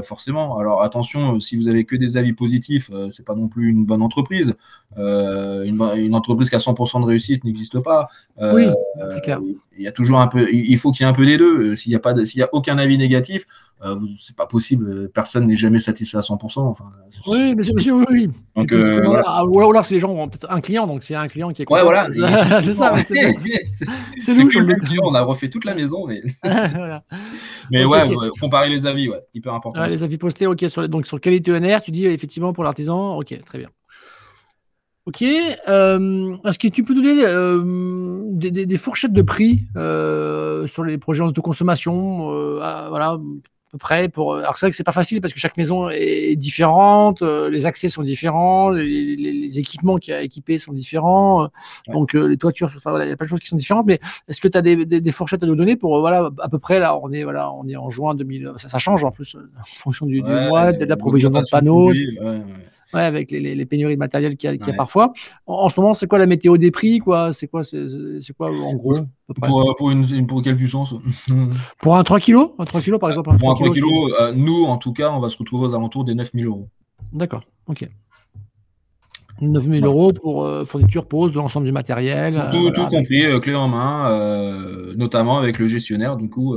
forcément. 0.03 0.59
Alors 0.59 0.83
attention, 0.83 1.41
si 1.41 1.57
vous 1.57 1.69
avez 1.69 1.85
que 1.85 1.97
des 1.97 2.17
avis 2.17 2.33
positifs, 2.33 2.91
c'est 3.13 3.25
pas 3.25 3.35
non 3.35 3.49
plus 3.49 3.69
une 3.69 3.85
bonne 3.85 4.03
entreprise. 4.03 4.55
Une, 4.97 6.15
entreprise 6.15 6.49
qui 6.51 6.57
a 6.57 6.59
100% 6.59 7.01
de 7.01 7.07
réussite 7.07 7.45
n'existe 7.45 7.81
pas. 7.81 8.09
oui, 8.41 8.67
c'est 9.11 9.23
clair. 9.23 9.41
Il 9.79 9.85
y 9.85 9.89
a 9.89 9.93
toujours 9.93 10.21
un 10.21 10.27
peu, 10.27 10.49
il 10.51 10.79
faut 10.79 10.91
qu'il 10.91 11.05
y 11.05 11.07
ait 11.07 11.11
un 11.11 11.15
peu 11.15 11.27
des 11.27 11.37
deux. 11.37 11.77
S'il 11.77 11.91
n'y 11.91 11.97
a 11.97 12.01
pas, 12.01 12.15
s'il 12.25 12.41
y 12.41 12.43
a 12.43 12.49
aucun 12.53 12.79
avis 12.79 12.97
négatif, 12.97 13.47
euh, 13.85 13.95
c'est 14.19 14.35
pas 14.35 14.47
possible, 14.47 15.11
personne 15.11 15.47
n'est 15.47 15.57
jamais 15.57 15.81
satisfait 15.81 16.17
à 16.17 16.23
100%. 16.23 16.61
Enfin, 16.61 16.85
oui, 17.27 17.55
monsieur, 17.55 17.75
monsieur, 17.75 17.93
oui, 17.93 18.05
oui. 18.11 18.31
Donc, 18.57 18.73
euh, 18.73 19.03
voilà. 19.05 19.45
Ou 19.45 19.71
alors, 19.71 19.85
c'est 19.85 19.95
les 19.95 20.01
gens 20.01 20.13
ont 20.13 20.29
peut-être 20.29 20.51
un 20.51 20.63
client, 20.63 20.87
donc 20.87 21.03
c'est 21.03 21.15
un 21.15 21.29
client 21.29 21.53
qui 21.53 21.61
est 21.63 21.71
Ouais, 21.71 21.83
voilà. 21.83 22.09
C'est 22.63 22.73
ça, 22.73 22.86
c'est 23.03 24.35
client, 24.35 25.03
on 25.05 25.15
a 25.15 25.23
refait 25.23 25.49
toute 25.49 25.65
la 25.65 25.75
maison. 25.75 26.07
Mais, 26.07 26.23
voilà. 26.43 27.05
mais 27.71 27.85
ouais, 27.85 28.03
comparer 28.41 28.69
les 28.69 28.87
avis, 28.87 29.09
ouais, 29.09 29.21
hyper 29.35 29.55
important. 29.55 29.85
les 29.87 30.03
avis 30.03 30.19
postés, 30.19 30.47
ok, 30.47 30.65
sur, 30.69 30.89
donc 30.89 31.07
sur 31.07 31.21
qualité 31.21 31.53
ENR, 31.53 31.81
tu 31.83 31.91
dis 31.91 32.07
effectivement 32.07 32.53
pour 32.53 32.65
l'artisan, 32.65 33.17
ok, 33.17 33.39
très 33.45 33.59
bien. 33.59 33.69
Ok. 35.07 35.23
Euh, 35.23 36.37
est-ce 36.45 36.59
que 36.59 36.67
tu 36.67 36.83
peux 36.83 36.95
donner 36.95 37.25
euh, 37.25 37.63
des, 38.33 38.67
des, 38.67 38.77
fourchettes 38.77 39.13
de 39.13 39.23
prix 39.23 39.61
euh, 39.77 40.67
sur 40.67 40.83
les 40.83 40.99
projets 40.99 41.23
d'autoconsommation 41.23 42.59
Voilà, 42.59 43.19
peu 43.71 43.79
près. 43.79 44.09
Pour... 44.09 44.37
Alors, 44.37 44.57
c'est 44.57 44.67
vrai 44.67 44.71
que 44.71 44.77
c'est 44.77 44.85
pas 44.85 44.93
facile 44.93 45.21
parce 45.21 45.33
que 45.33 45.39
chaque 45.39 45.57
maison 45.57 45.89
est 45.91 46.37
différente, 46.37 47.23
euh, 47.23 47.51
les 47.51 47.67
accès 47.67 47.89
sont 47.89 48.03
différents, 48.03 48.71
les, 48.71 49.59
équipements 49.59 49.97
qui 49.97 50.13
a 50.13 50.23
équipés 50.23 50.59
sont 50.59 50.73
différents, 50.73 51.49
donc 51.89 52.15
euh, 52.15 52.27
les 52.27 52.37
toitures, 52.37 52.69
enfin, 52.75 52.91
voilà, 52.91 53.07
il 53.07 53.09
y 53.09 53.13
a 53.13 53.17
plein 53.17 53.27
de 53.27 53.31
choses 53.31 53.41
qui 53.41 53.49
sont 53.49 53.57
différentes. 53.57 53.87
Mais 53.87 54.01
est-ce 54.29 54.41
que 54.41 54.49
tu 54.49 54.59
as 54.59 54.63
des, 54.63 55.13
fourchettes 55.13 55.43
à 55.43 55.47
nous 55.47 55.57
donner 55.57 55.77
pour, 55.77 56.01
voilà, 56.01 56.31
à 56.41 56.49
peu 56.49 56.59
près, 56.59 56.79
là, 56.79 56.99
on 57.03 57.13
est, 57.13 57.25
voilà, 57.25 57.51
on 57.53 57.67
est 57.69 57.77
en 57.77 57.91
juin 57.91 58.15
2000, 58.15 58.53
ça, 58.57 58.79
change 58.79 59.05
en 59.05 59.11
plus 59.11 59.37
en 59.37 59.65
fonction 59.65 60.07
du, 60.07 60.23
mois, 60.23 60.73
de 60.73 60.85
l'approvisionnement 60.85 61.43
de 61.43 61.49
panneaux. 61.51 61.91
Ouais, 61.91 62.43
avec 62.93 63.31
les, 63.31 63.67
pénuries 63.67 63.95
de 63.95 63.99
matériel 63.99 64.37
qu'il 64.37 64.51
y, 64.51 64.71
a 64.71 64.73
parfois. 64.75 65.13
En, 65.47 65.69
ce 65.69 65.81
moment, 65.81 65.95
c'est 65.95 66.07
quoi 66.07 66.19
la 66.19 66.27
météo 66.27 66.57
des 66.57 66.71
prix 66.71 66.99
quoi? 66.99 67.33
C'est 67.33 67.49
quoi, 67.49 67.65
c'est, 67.65 67.87
quoi 68.37 68.51
en 68.51 68.75
gros 68.75 68.99
pour, 69.43 69.75
pour, 69.77 69.91
une, 69.91 70.27
pour 70.27 70.43
quelle 70.43 70.57
puissance? 70.57 70.95
Pour 71.81 71.97
un 71.97 72.05
3 72.05 72.21
kg 72.21 72.37
Un 72.59 72.65
3 72.65 72.81
kg 72.81 72.99
par 72.99 73.09
exemple 73.11 73.37
Pour 73.39 73.51
un 73.51 73.55
3 73.55 73.73
kg, 73.73 73.83
euh, 74.21 74.33
nous, 74.33 74.65
en 74.65 74.77
tout 74.77 74.93
cas, 74.93 75.11
on 75.11 75.19
va 75.19 75.29
se 75.29 75.37
retrouver 75.37 75.67
aux 75.67 75.75
alentours 75.75 76.05
des 76.05 76.15
9000 76.15 76.47
euros. 76.47 76.69
D'accord, 77.13 77.43
ok. 77.67 77.89
9000 79.41 79.85
euros 79.85 80.11
pour 80.13 80.45
euh, 80.45 80.65
fourniture, 80.65 81.07
pose 81.07 81.33
de 81.33 81.37
l'ensemble 81.37 81.67
du 81.67 81.73
matériel. 81.73 82.41
Tout, 82.53 82.71
tout 82.71 82.87
compris, 82.87 83.25
clé 83.41 83.55
en 83.55 83.69
main, 83.69 84.95
notamment 84.97 85.39
avec 85.39 85.59
le 85.59 85.67
gestionnaire, 85.67 86.17
du 86.17 86.29
coup, 86.29 86.57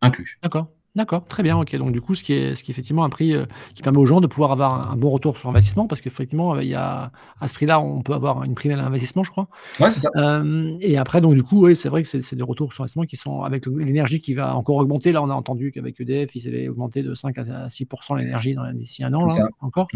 inclus. 0.00 0.38
D'accord. 0.42 0.66
D'accord, 0.94 1.24
très 1.26 1.42
bien, 1.42 1.56
ok. 1.56 1.74
Donc 1.76 1.90
du 1.90 2.02
coup, 2.02 2.14
ce 2.14 2.22
qui 2.22 2.34
est, 2.34 2.54
ce 2.54 2.62
qui 2.62 2.70
est 2.70 2.74
effectivement 2.74 3.02
un 3.02 3.08
prix 3.08 3.34
euh, 3.34 3.46
qui 3.74 3.80
permet 3.80 3.96
aux 3.96 4.04
gens 4.04 4.20
de 4.20 4.26
pouvoir 4.26 4.52
avoir 4.52 4.92
un, 4.92 4.96
bon 4.96 5.08
retour 5.08 5.38
sur 5.38 5.48
investissement, 5.48 5.86
parce 5.86 6.02
qu'effectivement, 6.02 6.60
il 6.60 6.68
y 6.68 6.74
a, 6.74 7.10
à 7.40 7.48
ce 7.48 7.54
prix-là, 7.54 7.80
on 7.80 8.02
peut 8.02 8.12
avoir 8.12 8.44
une 8.44 8.54
prime 8.54 8.72
à 8.72 8.76
l'investissement, 8.76 9.22
je 9.22 9.30
crois. 9.30 9.48
Ouais, 9.80 9.90
c'est 9.90 10.00
ça. 10.00 10.10
Euh, 10.16 10.76
et 10.80 10.98
après, 10.98 11.22
donc 11.22 11.34
du 11.34 11.42
coup, 11.42 11.64
oui, 11.64 11.76
c'est 11.76 11.88
vrai 11.88 12.02
que 12.02 12.08
c'est 12.08 12.36
des 12.36 12.42
retours 12.42 12.74
sur 12.74 12.82
investissement 12.82 13.04
qui 13.04 13.16
sont 13.16 13.40
avec 13.40 13.64
l'énergie 13.66 14.20
qui 14.20 14.34
va 14.34 14.54
encore 14.54 14.76
augmenter. 14.76 15.12
Là, 15.12 15.22
on 15.22 15.30
a 15.30 15.34
entendu 15.34 15.72
qu'avec 15.72 15.98
EDF, 15.98 16.36
ils 16.36 16.46
avaient 16.46 16.68
augmenté 16.68 17.02
de 17.02 17.14
5 17.14 17.38
à 17.38 17.68
6% 17.68 18.18
l'énergie 18.18 18.54
d'ici 18.74 19.02
un 19.02 19.14
an, 19.14 19.24
là, 19.24 19.48
encore. 19.62 19.88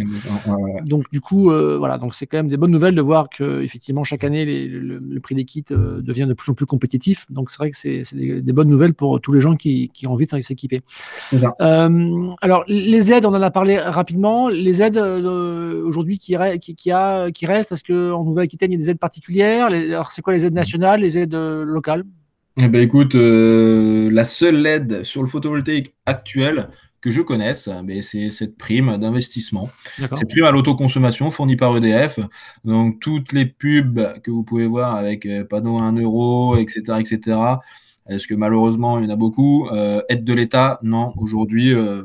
Donc 0.87 1.11
du 1.13 1.21
coup, 1.21 1.51
euh, 1.51 1.77
voilà, 1.77 1.99
donc 1.99 2.15
c'est 2.15 2.27
quand 2.27 2.39
même 2.39 2.49
des 2.49 2.57
bonnes 2.57 2.71
nouvelles 2.71 2.95
de 2.95 3.03
voir 3.03 3.29
que 3.29 3.61
effectivement 3.63 4.03
chaque 4.03 4.25
année, 4.25 4.47
le, 4.47 5.21
prix 5.21 5.35
des 5.35 5.45
kits 5.45 5.65
devient 5.69 6.27
de 6.27 6.33
plus 6.33 6.51
en 6.51 6.55
plus 6.55 6.65
compétitif. 6.65 7.31
Donc 7.31 7.51
c'est 7.51 7.59
vrai 7.59 7.71
que 7.71 7.77
c'est 7.77 8.03
des, 8.15 8.53
bonnes 8.55 8.69
nouvelles 8.69 8.95
pour 8.95 9.21
tous 9.21 9.33
les 9.33 9.41
gens 9.41 9.55
qui, 9.55 9.89
qui 9.89 10.07
ont 10.07 10.13
envie 10.13 10.25
de 10.25 10.41
s'équiper. 10.41 10.83
Alors, 11.31 12.64
les 12.68 13.12
aides, 13.12 13.27
on 13.27 13.35
en 13.35 13.42
a 13.42 13.51
parlé 13.51 13.79
rapidement. 13.79 14.49
Les 14.49 14.83
aides 14.83 14.99
aujourd'hui 14.99 16.18
qui, 16.18 16.37
qui, 16.61 16.75
qui, 16.75 16.90
a, 16.90 17.31
qui 17.31 17.46
restent, 17.46 17.72
est-ce 17.72 17.85
qu'en 17.85 18.25
Nouvelle-Aquitaine, 18.25 18.72
il 18.72 18.75
y 18.75 18.77
a 18.77 18.81
des 18.81 18.90
aides 18.90 18.99
particulières? 18.99 19.66
Alors, 19.66 20.12
c'est 20.12 20.22
quoi 20.22 20.33
les 20.33 20.44
aides 20.44 20.55
nationales, 20.55 21.01
les 21.01 21.18
aides 21.18 21.35
locales? 21.35 22.05
Eh 22.59 22.68
ben, 22.68 22.81
écoute, 22.81 23.14
la 23.14 24.25
seule 24.25 24.66
aide 24.66 25.05
sur 25.05 25.22
le 25.22 25.29
photovoltaïque 25.29 25.94
actuel, 26.07 26.68
que 27.07 27.12
je 27.12 27.22
connaisse, 27.22 27.68
mais 27.85 28.03
c'est 28.03 28.33
cette 28.33 28.57
prime 28.57 28.96
d'investissement. 28.96 29.70
Cette 29.96 30.29
prime 30.29 30.44
à 30.44 30.51
l'autoconsommation 30.51 31.31
fournie 31.31 31.55
par 31.55 31.77
EDF. 31.77 32.18
Donc, 32.64 32.99
toutes 32.99 33.33
les 33.33 33.46
pubs 33.46 34.20
que 34.25 34.33
vous 34.33 34.42
pouvez 34.42 34.66
voir 34.66 34.96
avec 34.96 35.25
euh, 35.25 35.44
panneau 35.44 35.81
1 35.81 36.01
euro, 36.01 36.57
etc., 36.57 36.83
etc., 36.99 37.38
est-ce 38.09 38.27
que 38.27 38.35
malheureusement, 38.35 38.99
il 38.99 39.05
y 39.05 39.07
en 39.09 39.11
a 39.11 39.16
beaucoup? 39.16 39.69
Euh, 39.69 40.03
Aide 40.09 40.25
de 40.25 40.33
l'État? 40.33 40.79
Non, 40.83 41.12
aujourd'hui, 41.16 41.75
euh, 41.75 42.03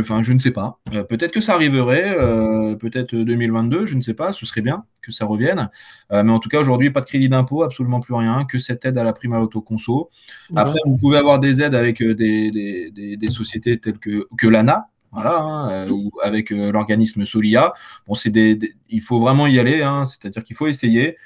enfin, 0.00 0.22
je 0.22 0.32
ne 0.32 0.38
sais 0.38 0.50
pas. 0.50 0.78
Euh, 0.92 1.04
peut-être 1.04 1.32
que 1.32 1.40
ça 1.40 1.54
arriverait, 1.54 2.16
euh, 2.18 2.76
peut-être 2.76 3.14
2022, 3.14 3.86
je 3.86 3.94
ne 3.94 4.00
sais 4.00 4.14
pas, 4.14 4.32
ce 4.32 4.46
serait 4.46 4.60
bien 4.60 4.84
que 5.02 5.12
ça 5.12 5.24
revienne. 5.24 5.70
Euh, 6.12 6.22
mais 6.22 6.32
en 6.32 6.38
tout 6.38 6.48
cas, 6.48 6.60
aujourd'hui, 6.60 6.90
pas 6.90 7.00
de 7.00 7.06
crédit 7.06 7.28
d'impôt, 7.28 7.62
absolument 7.62 8.00
plus 8.00 8.14
rien, 8.14 8.44
que 8.44 8.58
cette 8.58 8.84
aide 8.84 8.98
à 8.98 9.04
la 9.04 9.12
prime 9.12 9.32
à 9.32 9.38
l'autoconso. 9.38 10.10
Après, 10.54 10.78
vous 10.86 10.96
pouvez 10.96 11.18
avoir 11.18 11.38
des 11.38 11.62
aides 11.62 11.74
avec 11.74 12.02
des, 12.02 13.28
sociétés 13.28 13.78
telles 13.78 13.98
que, 13.98 14.26
que 14.38 14.46
l'ANA, 14.46 14.88
voilà, 15.12 15.38
hein, 15.38 15.88
ou 15.90 16.10
avec 16.22 16.50
l'organisme 16.50 17.24
Solia. 17.24 17.72
Bon, 18.06 18.14
c'est 18.14 18.30
des, 18.30 18.58
il 18.88 19.00
faut 19.00 19.18
vraiment 19.18 19.46
y 19.46 19.58
aller, 19.58 19.82
hein, 19.82 20.04
c'est-à-dire 20.04 20.44
qu'il 20.44 20.56
faut 20.56 20.66
essayer. 20.66 21.16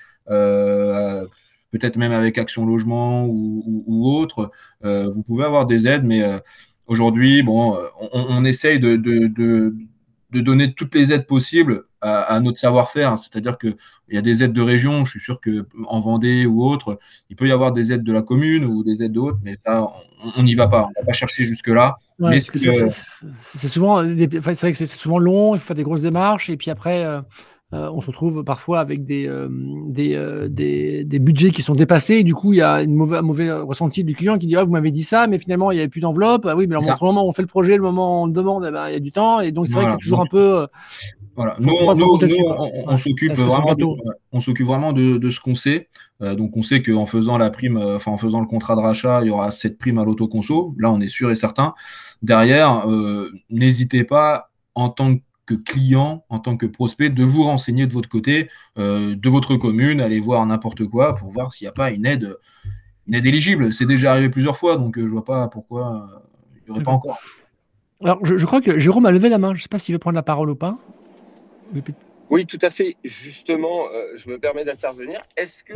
Peut-être 1.70 1.96
même 1.96 2.12
avec 2.12 2.38
Action 2.38 2.66
Logement 2.66 3.26
ou, 3.26 4.08
autre, 4.08 4.50
vous 4.82 5.22
pouvez 5.22 5.44
avoir 5.44 5.66
des 5.66 5.86
aides, 5.86 6.04
mais 6.04 6.22
Aujourd'hui, 6.90 7.44
bon, 7.44 7.76
euh, 7.76 7.86
on, 8.12 8.44
essaye 8.44 8.80
de, 8.80 8.96
donner 10.32 10.74
toutes 10.74 10.92
les 10.92 11.12
aides 11.12 11.24
possibles 11.24 11.84
à, 12.00 12.40
notre 12.40 12.58
savoir-faire. 12.58 13.16
C'est-à-dire 13.16 13.58
qu'il 13.58 13.76
y 14.10 14.18
a 14.18 14.22
des 14.22 14.42
aides 14.42 14.52
de 14.52 14.60
région, 14.60 15.04
je 15.04 15.12
suis 15.12 15.20
sûr 15.20 15.40
qu'en 15.40 16.00
Vendée 16.00 16.46
ou 16.46 16.64
autre, 16.64 16.98
il 17.28 17.36
peut 17.36 17.46
y 17.46 17.52
avoir 17.52 17.70
des 17.70 17.92
aides 17.92 18.02
de 18.02 18.12
la 18.12 18.22
commune 18.22 18.64
ou 18.64 18.82
des 18.82 19.04
aides 19.04 19.12
d'autres, 19.12 19.38
mais 19.44 19.56
ça, 19.64 19.86
on 20.36 20.42
n'y 20.42 20.54
va 20.54 20.66
pas. 20.66 20.86
On 20.86 20.88
ne 20.88 20.94
va 20.96 21.06
pas 21.06 21.12
chercher 21.12 21.44
jusque-là. 21.44 21.96
c'est 23.38 23.68
souvent, 23.68 24.02
c'est 24.02 24.60
vrai 24.60 24.72
que 24.72 24.78
c'est 24.78 24.86
souvent 24.86 25.20
long, 25.20 25.54
il 25.54 25.60
faut 25.60 25.66
faire 25.66 25.76
des 25.76 25.84
grosses 25.84 26.02
démarches, 26.02 26.50
et 26.50 26.56
puis 26.56 26.72
après, 26.72 27.04
euh, 27.04 27.20
euh, 27.72 27.88
on 27.94 28.00
se 28.00 28.08
retrouve 28.08 28.42
parfois 28.42 28.80
avec 28.80 29.04
des, 29.04 29.28
euh, 29.28 29.48
euh, 29.96 30.48
des, 30.48 31.04
des, 31.04 31.18
budgets 31.20 31.50
qui 31.50 31.62
sont 31.62 31.74
dépassés. 31.74 32.16
Et 32.16 32.24
du 32.24 32.34
coup, 32.34 32.52
il 32.52 32.56
y 32.56 32.62
a 32.62 32.82
une 32.82 32.94
mauvaise, 32.94 33.20
un 33.20 33.22
mauvais 33.22 33.52
ressenti 33.52 34.02
du 34.02 34.16
client 34.16 34.38
qui 34.38 34.48
dit 34.48 34.56
ah, 34.56 34.64
Vous 34.64 34.72
m'avez 34.72 34.90
dit 34.90 35.04
ça, 35.04 35.28
mais 35.28 35.38
finalement, 35.38 35.70
il 35.70 35.76
n'y 35.76 35.80
avait 35.80 35.88
plus 35.88 36.00
d'enveloppe. 36.00 36.46
Ah 36.46 36.56
oui, 36.56 36.66
mais 36.66 36.74
le 36.74 37.04
moment 37.04 37.24
où 37.24 37.28
on 37.28 37.32
fait 37.32 37.42
le 37.42 37.48
projet, 37.48 37.76
le 37.76 37.82
moment 37.82 38.20
où 38.20 38.24
on 38.24 38.26
le 38.26 38.32
demande, 38.32 38.66
eh 38.68 38.72
ben, 38.72 38.88
il 38.88 38.92
y 38.92 38.96
a 38.96 39.00
du 39.00 39.12
temps. 39.12 39.38
Et 39.38 39.52
donc, 39.52 39.68
c'est 39.68 39.74
vrai 39.74 39.84
que 39.86 39.92
c'est 39.92 39.98
toujours 39.98 40.20
un 40.20 40.26
peu. 40.26 40.66
Voilà. 41.36 41.54
Nous, 41.60 41.72
on, 41.72 42.96
s'occupe 42.98 43.32
vraiment, 43.34 43.74
de, 43.74 43.86
on 44.32 44.40
s'occupe 44.40 44.66
vraiment 44.66 44.92
de, 44.92 45.30
ce 45.30 45.38
qu'on 45.38 45.54
sait. 45.54 45.88
donc, 46.20 46.56
on 46.56 46.62
sait 46.62 46.82
qu'en 46.82 47.06
faisant 47.06 47.38
la 47.38 47.50
prime, 47.50 47.76
enfin 47.76 48.10
en 48.10 48.16
faisant 48.16 48.40
le 48.40 48.46
contrat 48.46 48.74
de 48.74 48.80
rachat, 48.80 49.20
il 49.22 49.28
y 49.28 49.30
aura 49.30 49.52
cette 49.52 49.78
prime 49.78 49.98
à 49.98 50.04
l'autoconso. 50.04 50.74
Là, 50.76 50.90
on 50.90 51.00
est 51.00 51.08
sûr 51.08 51.30
et 51.30 51.36
certain. 51.36 51.74
Derrière, 52.20 52.84
n'hésitez 53.48 54.02
pas 54.02 54.50
en 54.74 54.88
tant 54.88 55.14
que 55.14 55.22
client, 55.54 56.24
en 56.28 56.38
tant 56.38 56.56
que 56.56 56.66
prospect, 56.66 57.10
de 57.10 57.24
vous 57.24 57.42
renseigner 57.42 57.86
de 57.86 57.92
votre 57.92 58.08
côté, 58.08 58.50
euh, 58.78 59.14
de 59.14 59.28
votre 59.28 59.56
commune, 59.56 60.00
aller 60.00 60.20
voir 60.20 60.44
n'importe 60.46 60.86
quoi 60.86 61.14
pour 61.14 61.30
voir 61.30 61.52
s'il 61.52 61.66
n'y 61.66 61.70
a 61.70 61.72
pas 61.72 61.90
une 61.90 62.06
aide, 62.06 62.36
une 63.06 63.14
aide 63.14 63.26
éligible. 63.26 63.72
C'est 63.72 63.86
déjà 63.86 64.12
arrivé 64.12 64.28
plusieurs 64.28 64.56
fois, 64.56 64.76
donc 64.76 64.96
euh, 64.96 65.02
je 65.02 65.06
ne 65.06 65.10
vois 65.10 65.24
pas 65.24 65.48
pourquoi 65.48 66.08
euh, 66.12 66.18
il 66.56 66.64
n'y 66.64 66.70
aurait 66.70 66.84
pas 66.84 66.92
encore. 66.92 67.18
Alors, 68.02 68.24
je, 68.24 68.46
crois 68.46 68.62
que 68.62 68.78
Jérôme 68.78 69.04
a 69.06 69.10
levé 69.10 69.28
la 69.28 69.38
main. 69.38 69.52
Je 69.52 69.58
ne 69.58 69.62
sais 69.62 69.68
pas 69.68 69.78
s'il 69.78 69.94
veut 69.94 69.98
prendre 69.98 70.14
la 70.14 70.22
parole 70.22 70.48
ou 70.48 70.54
pas. 70.54 70.78
Oui, 72.30 72.46
tout 72.46 72.58
à 72.62 72.70
fait. 72.70 72.96
Justement, 73.04 73.82
je 74.16 74.30
me 74.30 74.38
permets 74.38 74.64
d'intervenir. 74.64 75.20
Est-ce 75.36 75.62
que 75.62 75.74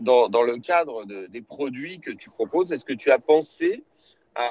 dans, 0.00 0.30
dans, 0.30 0.42
le 0.42 0.56
cadre 0.56 1.04
des 1.04 1.42
produits 1.42 2.00
que 2.00 2.10
tu 2.10 2.30
proposes, 2.30 2.72
est-ce 2.72 2.86
que 2.86 2.94
tu 2.94 3.10
as 3.10 3.18
pensé 3.18 3.84
à 4.34 4.48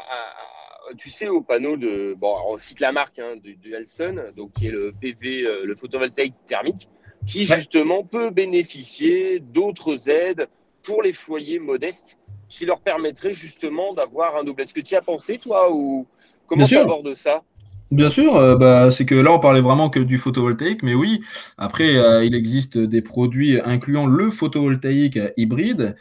tu 0.97 1.09
sais, 1.09 1.27
au 1.27 1.41
panneau 1.41 1.77
de. 1.77 2.15
Bon, 2.17 2.35
on 2.47 2.57
cite 2.57 2.79
la 2.79 2.91
marque 2.91 3.19
hein, 3.19 3.35
du, 3.41 3.57
donc 4.35 4.53
qui 4.53 4.67
est 4.67 4.71
le 4.71 4.93
PV, 4.99 5.45
euh, 5.45 5.65
le 5.65 5.75
photovoltaïque 5.75 6.35
thermique, 6.45 6.89
qui 7.25 7.45
justement 7.45 8.03
peut 8.03 8.29
bénéficier 8.29 9.39
d'autres 9.39 10.09
aides 10.09 10.47
pour 10.83 11.01
les 11.01 11.13
foyers 11.13 11.59
modestes 11.59 12.17
qui 12.47 12.65
leur 12.65 12.79
permettraient 12.79 13.33
justement 13.33 13.93
d'avoir 13.93 14.37
un 14.37 14.43
double. 14.43 14.61
Est-ce 14.61 14.73
que 14.73 14.81
tu 14.81 14.93
y 14.93 14.97
as 14.97 15.01
pensé, 15.01 15.37
toi, 15.37 15.71
ou 15.73 16.07
comment 16.45 16.65
tu 16.65 16.77
abordes 16.77 17.13
ça? 17.15 17.43
Bien 17.89 18.09
sûr, 18.09 18.35
euh, 18.35 18.57
bah, 18.57 18.91
c'est 18.91 19.05
que 19.05 19.15
là 19.15 19.31
on 19.31 19.39
parlait 19.39 19.61
vraiment 19.61 19.89
que 19.89 20.01
du 20.01 20.17
photovoltaïque, 20.17 20.83
mais 20.83 20.93
oui, 20.93 21.21
après 21.57 21.95
euh, 21.95 22.25
il 22.25 22.35
existe 22.35 22.77
des 22.77 23.01
produits 23.01 23.61
incluant 23.61 24.05
le 24.07 24.29
photovoltaïque 24.29 25.17
hybride 25.37 25.95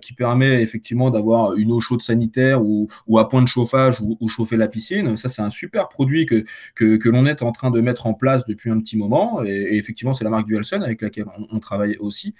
qui 0.00 0.12
permet 0.12 0.62
effectivement 0.62 1.10
d'avoir 1.10 1.54
une 1.54 1.72
eau 1.72 1.80
chaude 1.80 2.00
sanitaire 2.00 2.62
ou, 2.64 2.88
à 3.18 3.28
point 3.28 3.42
de 3.42 3.48
chauffage 3.48 4.00
ou, 4.00 4.28
chauffer 4.28 4.56
la 4.56 4.68
piscine. 4.68 5.16
Ça 5.16 5.28
c'est 5.28 5.42
un 5.42 5.50
super 5.50 5.88
produit 5.88 6.26
que, 6.26 6.44
que, 6.74 7.08
l'on 7.08 7.26
est 7.26 7.42
en 7.42 7.50
train 7.50 7.70
de 7.70 7.80
mettre 7.80 8.06
en 8.06 8.14
place 8.14 8.44
depuis 8.46 8.70
un 8.70 8.78
petit 8.78 8.96
moment 8.96 9.42
et, 9.44 9.76
effectivement 9.76 10.14
c'est 10.14 10.24
la 10.24 10.30
marque 10.30 10.46
Dualson 10.46 10.82
avec 10.82 11.02
laquelle 11.02 11.26
on, 11.50 11.58
travaille 11.58 11.96
aussi. 11.98 12.34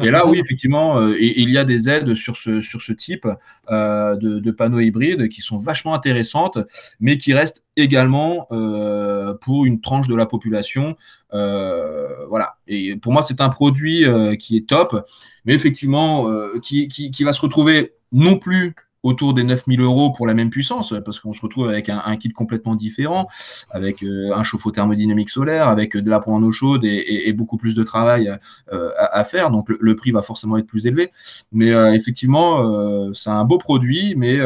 et 0.00 0.10
là 0.10 0.26
oui 0.26 0.40
effectivement 0.40 1.06
il 1.08 1.50
y 1.50 1.58
a 1.58 1.64
des 1.64 1.90
aides 1.90 2.14
sur 2.14 2.36
ce, 2.36 2.62
sur 2.62 2.80
ce 2.80 2.92
type 2.92 3.28
de, 3.70 4.38
de 4.38 4.50
panneaux 4.50 4.80
hybrides 4.80 5.28
qui 5.28 5.42
sont 5.42 5.56
vachement 5.56 5.94
intéressantes, 5.94 6.58
mais 7.00 7.16
qui 7.16 7.34
restent 7.34 7.62
également 7.76 8.46
euh, 8.52 9.34
pour 9.34 9.64
une 9.64 9.80
tranche 9.80 10.08
de 10.08 10.14
la 10.14 10.26
population. 10.26 10.96
Euh, 11.32 12.26
voilà. 12.28 12.56
Et 12.66 12.96
pour 12.96 13.12
moi, 13.12 13.22
c'est 13.22 13.40
un 13.40 13.48
produit 13.48 14.04
euh, 14.04 14.36
qui 14.36 14.56
est 14.56 14.68
top, 14.68 15.08
mais 15.44 15.54
effectivement, 15.54 16.28
qui, 16.60 16.88
qui, 16.88 17.24
va 17.24 17.32
se 17.32 17.40
retrouver 17.40 17.94
non 18.12 18.38
plus 18.38 18.74
autour 19.02 19.34
des 19.34 19.42
9000 19.42 19.80
euros 19.80 20.12
pour 20.12 20.28
la 20.28 20.34
même 20.34 20.50
puissance, 20.50 20.94
parce 21.04 21.18
qu'on 21.18 21.32
se 21.32 21.40
retrouve 21.40 21.68
avec 21.68 21.88
un, 21.88 22.16
kit 22.16 22.28
complètement 22.28 22.76
différent, 22.76 23.26
avec 23.70 24.04
un 24.04 24.42
chauffe-eau 24.44 24.70
thermodynamique 24.70 25.28
solaire, 25.28 25.66
avec 25.66 25.96
de 25.96 26.08
la 26.08 26.20
pointe 26.20 26.44
eau 26.44 26.52
chaude 26.52 26.84
et, 26.84 27.32
beaucoup 27.32 27.56
plus 27.56 27.74
de 27.74 27.82
travail 27.82 28.32
à, 28.70 29.24
faire. 29.24 29.50
Donc 29.50 29.68
le, 29.68 29.96
prix 29.96 30.12
va 30.12 30.22
forcément 30.22 30.56
être 30.56 30.66
plus 30.66 30.86
élevé. 30.86 31.10
Mais 31.50 31.70
effectivement, 31.94 33.12
c'est 33.12 33.30
un 33.30 33.44
beau 33.44 33.58
produit, 33.58 34.14
mais 34.16 34.38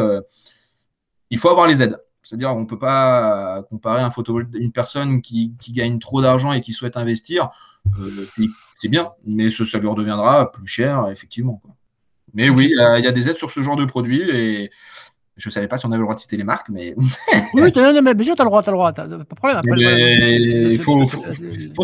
il 1.30 1.38
faut 1.38 1.50
avoir 1.50 1.66
les 1.66 1.82
aides. 1.82 1.98
C'est-à-dire, 2.26 2.50
on 2.56 2.62
ne 2.62 2.66
peut 2.66 2.78
pas 2.78 3.62
comparer 3.70 4.02
un 4.02 4.10
une 4.54 4.72
personne 4.72 5.22
qui, 5.22 5.54
gagne 5.70 6.00
trop 6.00 6.20
d'argent 6.20 6.52
et 6.52 6.60
qui 6.60 6.72
souhaite 6.72 6.96
investir. 6.96 7.50
Euh, 8.00 8.26
c'est 8.80 8.88
bien, 8.88 9.12
mais 9.24 9.48
ça, 9.48 9.78
lui 9.78 9.86
redeviendra 9.86 10.50
plus 10.50 10.66
cher, 10.66 11.08
effectivement. 11.08 11.62
Mais 12.34 12.48
oui, 12.48 12.72
il 12.72 13.04
y 13.04 13.06
a 13.06 13.12
des 13.12 13.30
aides 13.30 13.36
sur 13.36 13.52
ce 13.52 13.62
genre 13.62 13.76
de 13.76 13.84
produits 13.84 14.28
et 14.28 14.70
je 15.36 15.48
ne 15.48 15.52
savais 15.52 15.68
pas 15.68 15.78
si 15.78 15.86
on 15.86 15.90
avait 15.90 15.98
le 15.98 16.04
droit 16.04 16.16
de 16.16 16.20
citer 16.20 16.36
les 16.36 16.42
marques, 16.42 16.68
mais. 16.68 16.96
oui, 17.54 17.72
mais 18.02 18.14
bien 18.14 18.24
sûr, 18.24 18.34
tu 18.34 18.42
as 18.42 18.44
le 18.44 18.50
droit, 18.50 18.62
tu 18.62 18.70
as 18.70 18.72
le 18.72 18.76
droit, 18.76 18.92
pas 18.92 19.06
de 19.06 19.24
problème. 19.36 19.60
il 19.64 20.82
faut, 20.82 21.04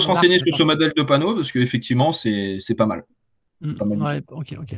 se 0.00 0.06
renseigner 0.08 0.40
sur 0.40 0.56
ce 0.56 0.64
modèle 0.64 0.92
de 0.96 1.02
panneau 1.04 1.36
parce 1.36 1.52
qu'effectivement, 1.52 2.10
c'est 2.10 2.74
pas 2.76 2.86
mal. 2.86 3.04
Pas 3.78 3.84
mal. 3.84 4.02
Ouais, 4.02 4.22
ok, 4.32 4.56
ok. 4.60 4.76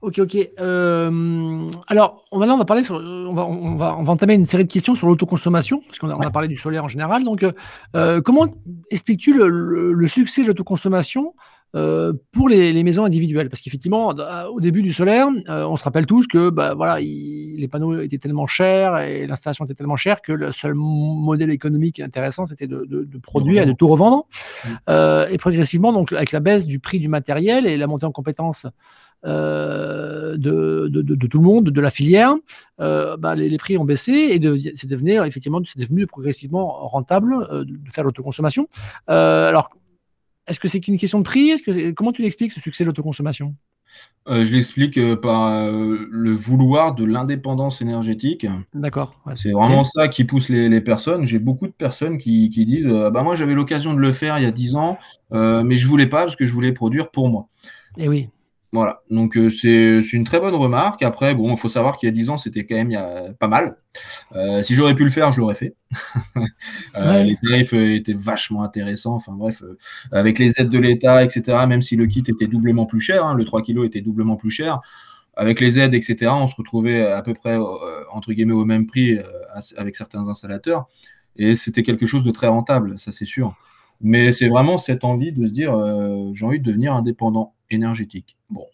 Ok, 0.00 0.18
ok. 0.18 0.36
Euh, 0.60 1.70
alors, 1.88 2.22
maintenant, 2.32 2.56
on 2.56 2.58
va 2.58 2.64
parler 2.66 2.84
sur, 2.84 2.96
on 2.96 3.32
va, 3.32 3.46
on 3.46 3.74
va, 3.74 3.96
on 3.98 4.02
va 4.02 4.12
entamer 4.12 4.34
une 4.34 4.46
série 4.46 4.64
de 4.64 4.72
questions 4.72 4.94
sur 4.94 5.06
l'autoconsommation, 5.06 5.80
parce 5.86 5.98
qu'on 5.98 6.10
a, 6.10 6.14
on 6.14 6.20
a 6.20 6.30
parlé 6.30 6.48
du 6.48 6.56
solaire 6.56 6.84
en 6.84 6.88
général. 6.88 7.24
Donc, 7.24 7.44
euh, 7.96 8.20
comment 8.20 8.46
expliques-tu 8.90 9.32
le, 9.32 10.08
succès 10.08 10.42
de 10.42 10.48
l'autoconsommation 10.48 11.34
euh, 11.74 12.12
pour 12.32 12.50
les, 12.50 12.84
maisons 12.84 13.04
individuelles? 13.04 13.48
Parce 13.48 13.62
qu'effectivement, 13.62 14.14
au 14.52 14.60
début 14.60 14.82
du 14.82 14.92
solaire, 14.92 15.28
on 15.48 15.76
se 15.76 15.84
rappelle 15.84 16.04
tous 16.04 16.26
que 16.26 16.50
bah, 16.50 16.74
voilà, 16.74 17.00
les 17.00 17.68
panneaux 17.70 17.98
étaient 18.00 18.18
tellement 18.18 18.46
chers 18.46 18.98
et 18.98 19.26
l'installation 19.26 19.64
était 19.64 19.74
tellement 19.74 19.96
chère 19.96 20.20
que 20.20 20.32
le 20.32 20.52
seul 20.52 20.74
modèle 20.74 21.50
économique 21.50 22.00
intéressant, 22.00 22.44
c'était 22.44 22.66
de, 22.66 22.84
de, 22.84 23.18
produire 23.18 23.62
et 23.62 23.66
de 23.66 23.72
tout 23.72 23.88
revendre. 23.88 24.26
et 24.86 25.38
progressivement, 25.38 25.94
donc, 25.94 26.12
avec 26.12 26.32
la 26.32 26.40
baisse 26.40 26.66
du 26.66 26.78
prix 26.78 26.98
du 26.98 27.08
matériel 27.08 27.66
et 27.66 27.78
la 27.78 27.86
montée 27.86 28.04
en 28.04 28.12
compétences 28.12 28.66
euh, 29.26 30.36
de, 30.36 30.88
de, 30.88 31.26
tout 31.26 31.38
le 31.38 31.44
monde, 31.44 31.70
de 31.70 31.80
la 31.80 31.90
filière, 31.90 32.34
euh, 32.80 33.16
bah, 33.16 33.34
les, 33.34 33.56
prix 33.56 33.78
ont 33.78 33.84
baissé 33.84 34.12
et 34.12 34.74
c'est 34.76 34.86
devenu 34.86 35.12
effectivement 35.24 35.60
c'est 35.64 35.78
devenu 35.78 36.06
progressivement 36.06 36.86
rentable 36.86 37.34
euh, 37.50 37.64
de 37.64 37.92
faire 37.92 38.04
l'autoconsommation. 38.04 38.68
alors, 39.06 39.70
est-ce 40.46 40.60
que 40.60 40.68
c'est 40.68 40.80
qu'une 40.80 40.98
question 40.98 41.18
de 41.18 41.24
prix? 41.24 41.50
Est-ce 41.50 41.62
que 41.62 41.90
Comment 41.92 42.12
tu 42.12 42.20
l'expliques 42.20 42.52
ce 42.52 42.60
succès 42.60 42.84
de 42.84 42.88
l'autoconsommation? 42.88 43.54
Je 44.26 44.50
l'explique 44.52 44.98
par 45.16 45.70
le 45.70 46.32
vouloir 46.32 46.94
de 46.94 47.04
l'indépendance 47.04 47.80
énergétique. 47.80 48.46
D'accord. 48.74 49.14
c'est 49.36 49.52
vraiment 49.52 49.84
ça 49.84 50.08
qui 50.08 50.24
pousse 50.24 50.48
les, 50.48 50.80
personnes. 50.80 51.24
J'ai 51.24 51.38
beaucoup 51.38 51.68
de 51.68 51.72
personnes 51.72 52.18
qui, 52.18 52.48
disent 52.48 52.88
bah 52.88 53.22
Moi, 53.22 53.36
j'avais 53.36 53.54
l'occasion 53.54 53.94
de 53.94 54.00
le 54.00 54.12
faire 54.12 54.36
il 54.38 54.44
y 54.44 54.46
a 54.46 54.50
10 54.50 54.74
ans, 54.74 54.98
mais 55.30 55.76
je 55.76 55.86
voulais 55.86 56.08
pas 56.08 56.24
parce 56.24 56.36
que 56.36 56.44
je 56.44 56.52
voulais 56.52 56.72
produire 56.72 57.10
pour 57.10 57.28
moi. 57.30 57.48
Et 57.96 58.04
eh 58.04 58.08
oui. 58.08 58.28
Voilà, 58.74 59.02
donc 59.08 59.36
euh, 59.36 59.50
c'est 59.50 60.00
une 60.00 60.24
très 60.24 60.40
bonne 60.40 60.56
remarque. 60.56 61.04
Après, 61.04 61.32
bon, 61.36 61.52
il 61.52 61.56
faut 61.56 61.68
savoir 61.68 61.96
qu'il 61.96 62.08
y 62.08 62.10
a 62.10 62.12
10 62.12 62.30
ans, 62.30 62.36
c'était 62.36 62.66
quand 62.66 62.74
même 62.74 62.90
y 62.90 62.96
a, 62.96 63.32
pas 63.38 63.46
mal. 63.46 63.76
Euh, 64.34 64.64
si 64.64 64.74
j'aurais 64.74 64.96
pu 64.96 65.04
le 65.04 65.10
faire, 65.10 65.30
je 65.30 65.40
l'aurais 65.40 65.54
fait. 65.54 65.76
euh, 66.96 67.22
Les 67.22 67.36
tarifs 67.36 67.72
étaient 67.72 68.14
vachement 68.14 68.64
intéressants. 68.64 69.14
Enfin 69.14 69.30
bref, 69.32 69.62
avec 70.10 70.40
les 70.40 70.60
aides 70.60 70.70
de 70.70 70.78
l'État, 70.80 71.22
etc., 71.22 71.56
même 71.68 71.82
si 71.82 71.94
le 71.94 72.06
kit 72.06 72.24
était 72.26 72.48
doublement 72.48 72.84
plus 72.84 72.98
cher, 72.98 73.24
hein, 73.24 73.34
le 73.34 73.44
3 73.44 73.62
kg 73.62 73.84
était 73.84 74.00
doublement 74.00 74.34
plus 74.34 74.50
cher, 74.50 74.80
avec 75.36 75.60
les 75.60 75.78
aides, 75.78 75.94
etc., 75.94 76.32
on 76.34 76.48
se 76.48 76.56
retrouvait 76.56 77.06
à 77.06 77.22
peu 77.22 77.32
près, 77.32 77.56
entre 78.10 78.32
guillemets, 78.32 78.54
au 78.54 78.64
même 78.64 78.86
prix 78.86 79.20
avec 79.76 79.94
certains 79.94 80.26
installateurs. 80.26 80.88
Et 81.36 81.54
c'était 81.54 81.84
quelque 81.84 82.06
chose 82.06 82.24
de 82.24 82.32
très 82.32 82.48
rentable, 82.48 82.98
ça 82.98 83.12
c'est 83.12 83.24
sûr. 83.24 83.54
Mais 84.00 84.32
c'est 84.32 84.48
vraiment 84.48 84.78
cette 84.78 85.04
envie 85.04 85.32
de 85.32 85.46
se 85.46 85.52
dire, 85.52 85.72
j'ai 86.34 86.44
envie 86.44 86.58
de 86.58 86.64
devenir 86.64 86.94
indépendant 86.94 87.54
énergétique. 87.70 88.36
Bon, 88.50 88.66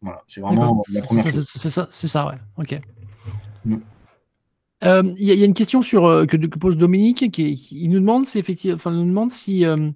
voilà, 0.00 0.22
c'est 0.28 0.40
vraiment 0.40 0.82
la 0.92 1.02
première 1.02 1.30
chose. 1.30 1.48
C'est 1.52 1.70
ça, 1.70 1.88
c'est 1.90 2.08
ça, 2.08 2.26
ouais. 2.26 2.36
Ok. 2.56 2.80
Mm. 3.64 3.76
Euh, 4.84 5.14
il 5.16 5.26
y, 5.26 5.42
a 5.42 5.44
une 5.44 5.54
question 5.54 5.80
sur, 5.80 6.06
euh, 6.06 6.26
que, 6.26 6.36
pose 6.36 6.76
Dominique 6.76 7.30
qui, 7.30 7.52
il 7.70 7.88
nous 7.90 8.00
demande, 8.00 8.26
si 8.26 8.38
effectivement, 8.38 8.74
enfin, 8.74 8.90
nous 8.90 9.06
demande 9.06 9.30
si 9.30 9.64
euh, 9.64 9.90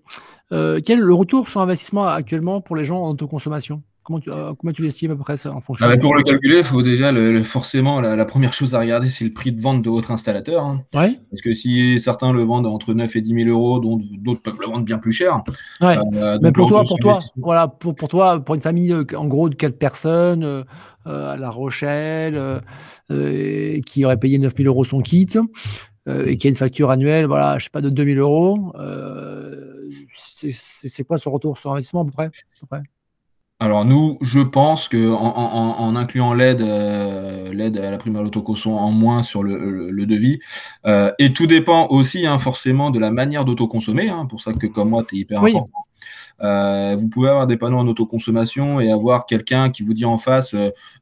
quel 0.50 0.98
est 0.98 1.02
le 1.02 1.14
retour 1.14 1.48
sur 1.48 1.61
investissement 1.61 2.07
actuellement 2.07 2.61
pour 2.61 2.76
les 2.76 2.85
gens 2.85 3.02
en 3.02 3.11
autoconsommation? 3.11 3.83
Comment 4.07 4.21
tu, 4.21 4.31
euh, 4.31 4.53
comment 4.57 4.73
tu 4.73 4.83
l'estimes 4.83 5.11
à 5.11 5.16
peu 5.16 5.23
près 5.23 5.37
ça 5.37 5.53
en 5.53 5.61
fonction 5.61 5.85
ah 5.85 5.88
bah, 5.88 5.99
Pour 5.99 6.14
le 6.14 6.23
calculer, 6.23 6.59
il 6.59 6.64
faut 6.64 6.83
déjà 6.83 7.11
le, 7.11 7.42
forcément 7.42 8.01
la, 8.01 8.25
première 8.25 8.53
chose 8.53 8.73
à 8.77 8.79
regarder, 8.79 9.09
c'est 9.09 9.25
le 9.25 9.33
prix 9.33 9.51
de 9.51 9.61
vente 9.61 9.83
de 9.83 9.90
votre 9.90 10.12
installateur. 10.12 10.64
Hein. 10.64 10.85
Ouais. 10.95 11.19
Parce 11.29 11.42
que 11.42 11.53
si 11.55 11.99
certains 11.99 12.33
le 12.33 12.45
vendent 12.45 12.69
entre 12.69 12.95
9 12.95 13.16
et 13.16 13.21
10 13.21 13.45
000 13.47 13.49
euros, 13.49 13.81
d'autres 13.81 14.42
peuvent 14.42 14.61
le 14.61 14.66
vendre 14.66 14.85
bien 14.85 14.99
plus 14.99 15.11
cher. 15.11 15.42
Ouais. 15.81 15.97
Euh, 16.14 16.38
Mais 16.40 16.53
pour 16.53 16.69
toi, 16.69 16.85
pour 16.85 17.01
toi, 17.01 17.19
voilà, 17.37 17.66
pour, 17.66 17.97
pour, 17.97 18.07
toi, 18.07 18.38
pour 18.38 18.55
une 18.55 18.61
famille 18.61 18.95
en 18.95 19.27
gros 19.27 19.49
de 19.49 19.57
4 19.57 19.77
personnes 19.77 20.45
euh, 20.45 20.62
à 21.05 21.37
La 21.37 21.51
Rochelle, 21.51 22.62
qui 23.11 24.05
aurait 24.05 24.19
payé 24.19 24.38
9 24.38 24.55
000 24.57 24.69
euros 24.69 24.85
son 24.85 25.01
kit 25.01 25.31
et 26.09 26.37
qui 26.37 26.47
a 26.47 26.51
une 26.51 26.55
facture 26.55 26.92
annuelle, 26.92 27.27
voilà, 27.27 27.59
je 27.59 27.64
sais 27.64 27.71
pas, 27.71 27.81
de 27.81 27.90
2 27.90 28.05
000 28.14 28.21
euros, 28.21 28.73
c'est 30.14 31.03
quoi 31.03 31.19
son 31.19 31.33
retour 31.33 31.59
sur 31.59 31.73
investissement 31.73 32.03
à 32.03 32.05
peu 32.05 32.12
près, 32.12 32.27
à 32.27 32.31
peu 32.61 32.66
près? 32.69 32.83
Alors 33.59 33.87
nous, 33.87 34.19
je 34.21 34.40
pense 34.40 34.87
que 34.87 35.11
en, 35.11 35.97
incluant 35.97 36.35
l'aide, 36.35 36.61
euh, 36.61 37.51
l'aide 37.55 37.79
à 37.79 37.90
la 37.90 37.97
prime 37.97 38.16
à 38.16 38.23
l'autoconsommation 38.23 38.77
en 38.77 38.90
moins 38.90 39.23
sur 39.23 39.42
le, 39.42 40.05
devis, 40.07 40.40
euh, 40.85 41.11
et 41.19 41.33
tout 41.33 41.47
dépend 41.47 41.87
aussi 41.88 42.27
hein, 42.27 42.38
forcément 42.38 42.90
de 42.90 42.99
la 42.99 43.11
manière 43.11 43.47
d'autoconsommer, 43.47 44.11
hein, 44.11 44.27
pour 44.27 44.42
ça 44.42 44.53
que 44.53 44.66
comme 44.66 44.90
moi, 44.90 45.05
tu 45.09 45.16
es 45.16 45.19
hyper 45.21 45.42
important. 45.42 45.71
Euh, 46.42 46.97
vous 46.97 47.09
pouvez 47.09 47.31
avoir 47.31 47.47
des 47.47 47.57
panneaux 47.57 47.79
en 47.79 47.88
autoconsommation 47.88 48.79
et 48.79 48.92
avoir 48.92 49.25
quelqu'un 49.25 49.71
qui 49.71 49.83
vous 49.83 49.95
dit 49.95 50.05
en 50.05 50.19
face, 50.19 50.55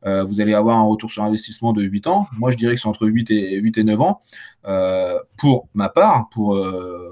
vous 0.04 0.40
allez 0.40 0.54
avoir 0.54 0.76
un 0.76 0.84
retour 0.84 1.10
sur 1.10 1.24
investissement 1.24 1.72
de 1.72 1.82
8 1.82 2.06
ans. 2.06 2.28
Moi, 2.38 2.52
je 2.52 2.56
dirais 2.56 2.76
que 2.76 2.80
c'est 2.80 2.86
entre 2.86 3.08
8 3.08 3.32
et, 3.32 3.56
8 3.56 3.78
et 3.78 3.84
9 3.84 4.00
ans 4.00 4.20
pour 5.36 5.66
ma 5.74 5.88
part, 5.88 6.28
pour, 6.28 6.56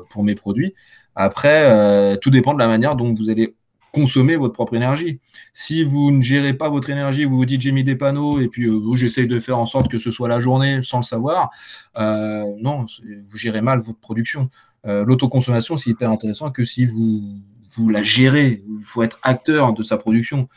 pour 0.09 0.23
mes 0.23 0.37
produits. 0.37 0.73
Après, 1.17 2.17
tout 2.19 2.31
dépend 2.31 2.55
de 2.55 2.61
la 2.61 2.69
manière 2.69 2.95
dont 2.95 3.13
vous 3.13 3.29
allez 3.29 3.57
consommer 3.93 4.37
votre 4.37 4.55
propre 4.55 4.75
énergie. 4.75 5.21
Si 5.53 5.85
vous 5.85 6.11
ne 6.11 6.23
gérez 6.23 6.55
pas 6.55 6.69
votre 6.69 6.91
énergie, 6.91 7.25
vous 7.25 7.37
vous 7.37 7.45
dites 7.45 7.61
j'ai 7.61 7.73
mis 7.73 7.85
des 7.85 7.95
panneaux 7.95 8.41
et 8.41 8.49
puis 8.49 8.67
euh, 8.67 8.95
j'essaye 8.95 9.27
de 9.27 9.39
faire 9.39 9.59
en 9.59 9.67
sorte 9.67 9.91
que 9.91 9.99
ce 9.99 10.11
soit 10.11 10.29
la 10.29 10.41
journée 10.41 10.81
sans 10.83 10.99
le 10.99 11.03
savoir, 11.05 11.51
euh, 11.99 12.45
non, 12.61 12.87
vous 13.27 13.37
gérez 13.37 13.61
mal 13.61 13.81
votre 13.81 14.01
production. 14.01 14.51
Euh, 14.87 15.05
l'autoconsommation, 15.05 15.77
c'est 15.77 15.91
hyper 15.91 16.11
intéressant 16.11 16.51
que 16.51 16.65
si 16.65 16.87
vous, 16.87 17.39
vous 17.77 17.89
la 17.91 18.03
gérez, 18.03 18.65
il 18.67 18.83
faut 18.83 19.03
être 19.03 19.21
acteur 19.23 19.75
de 19.75 19.83
sa 19.83 19.99
production. 19.99 20.49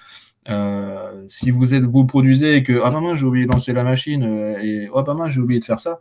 si 1.30 1.52
vous 1.52 1.74
êtes 1.76 1.84
vous 1.84 2.06
produisez 2.06 2.58
et 2.58 2.64
que 2.64 2.80
ah 2.84 2.92
maman 2.92 3.16
j'ai 3.16 3.26
oublié 3.26 3.46
de 3.48 3.52
lancer 3.52 3.74
la 3.74 3.84
machine 3.84 4.24
et 4.62 4.88
oh 4.94 5.04
maman 5.06 5.28
j'ai 5.28 5.42
oublié 5.42 5.60
de 5.60 5.66
faire 5.66 5.80
ça, 5.80 6.00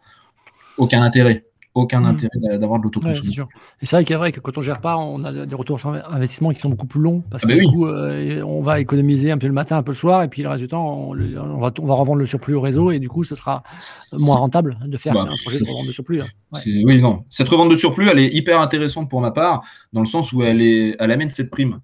aucun 0.76 1.02
intérêt 1.02 1.46
aucun 1.74 2.00
mmh. 2.00 2.06
intérêt 2.06 2.58
d'avoir 2.58 2.78
de 2.78 2.84
l'autoconsommation. 2.84 3.48
et 3.82 3.86
c'est 3.86 3.96
vrai 3.96 4.04
qu'il 4.04 4.16
vrai 4.16 4.30
que 4.30 4.38
quand 4.38 4.56
on 4.56 4.62
gère 4.62 4.80
pas, 4.80 4.96
on 4.96 5.24
a 5.24 5.44
des 5.44 5.54
retours 5.56 5.80
sur 5.80 5.90
investissement 5.90 6.50
qui 6.50 6.60
sont 6.60 6.68
beaucoup 6.68 6.86
plus 6.86 7.00
longs 7.00 7.22
parce 7.30 7.42
ah 7.44 7.48
que 7.48 7.52
bah 7.52 7.58
du 7.58 7.66
coup, 7.66 7.86
euh, 7.86 8.42
on 8.42 8.60
va 8.60 8.78
économiser 8.78 9.32
un 9.32 9.38
peu 9.38 9.48
le 9.48 9.52
matin, 9.52 9.76
un 9.76 9.82
peu 9.82 9.90
le 9.90 9.96
soir, 9.96 10.22
et 10.22 10.28
puis 10.28 10.42
le 10.42 10.48
reste 10.48 10.62
du 10.62 10.68
temps, 10.68 11.10
on, 11.10 11.58
va, 11.58 11.72
on 11.78 11.86
va, 11.86 11.94
revendre 11.94 12.18
le 12.18 12.26
surplus 12.26 12.54
au 12.54 12.60
réseau, 12.60 12.92
et 12.92 13.00
du 13.00 13.08
coup, 13.08 13.24
ce 13.24 13.34
sera 13.34 13.64
moins 14.12 14.36
rentable 14.36 14.78
de 14.84 14.96
faire 14.96 15.14
bah, 15.14 15.22
un 15.28 15.36
projet 15.44 15.58
de 15.58 15.64
revente 15.64 15.88
de 15.88 15.92
surplus. 15.92 16.22
Hein. 16.22 16.26
Oui, 16.52 17.00
non. 17.00 17.24
Cette 17.28 17.48
revente 17.48 17.70
de 17.70 17.76
surplus, 17.76 18.08
elle 18.08 18.20
est 18.20 18.32
hyper 18.32 18.60
intéressante 18.60 19.10
pour 19.10 19.20
ma 19.20 19.32
part, 19.32 19.64
dans 19.92 20.00
le 20.00 20.06
sens 20.06 20.32
où 20.32 20.42
elle, 20.42 20.62
est, 20.62 20.94
elle 21.00 21.10
amène 21.10 21.30
cette 21.30 21.50
prime. 21.50 21.80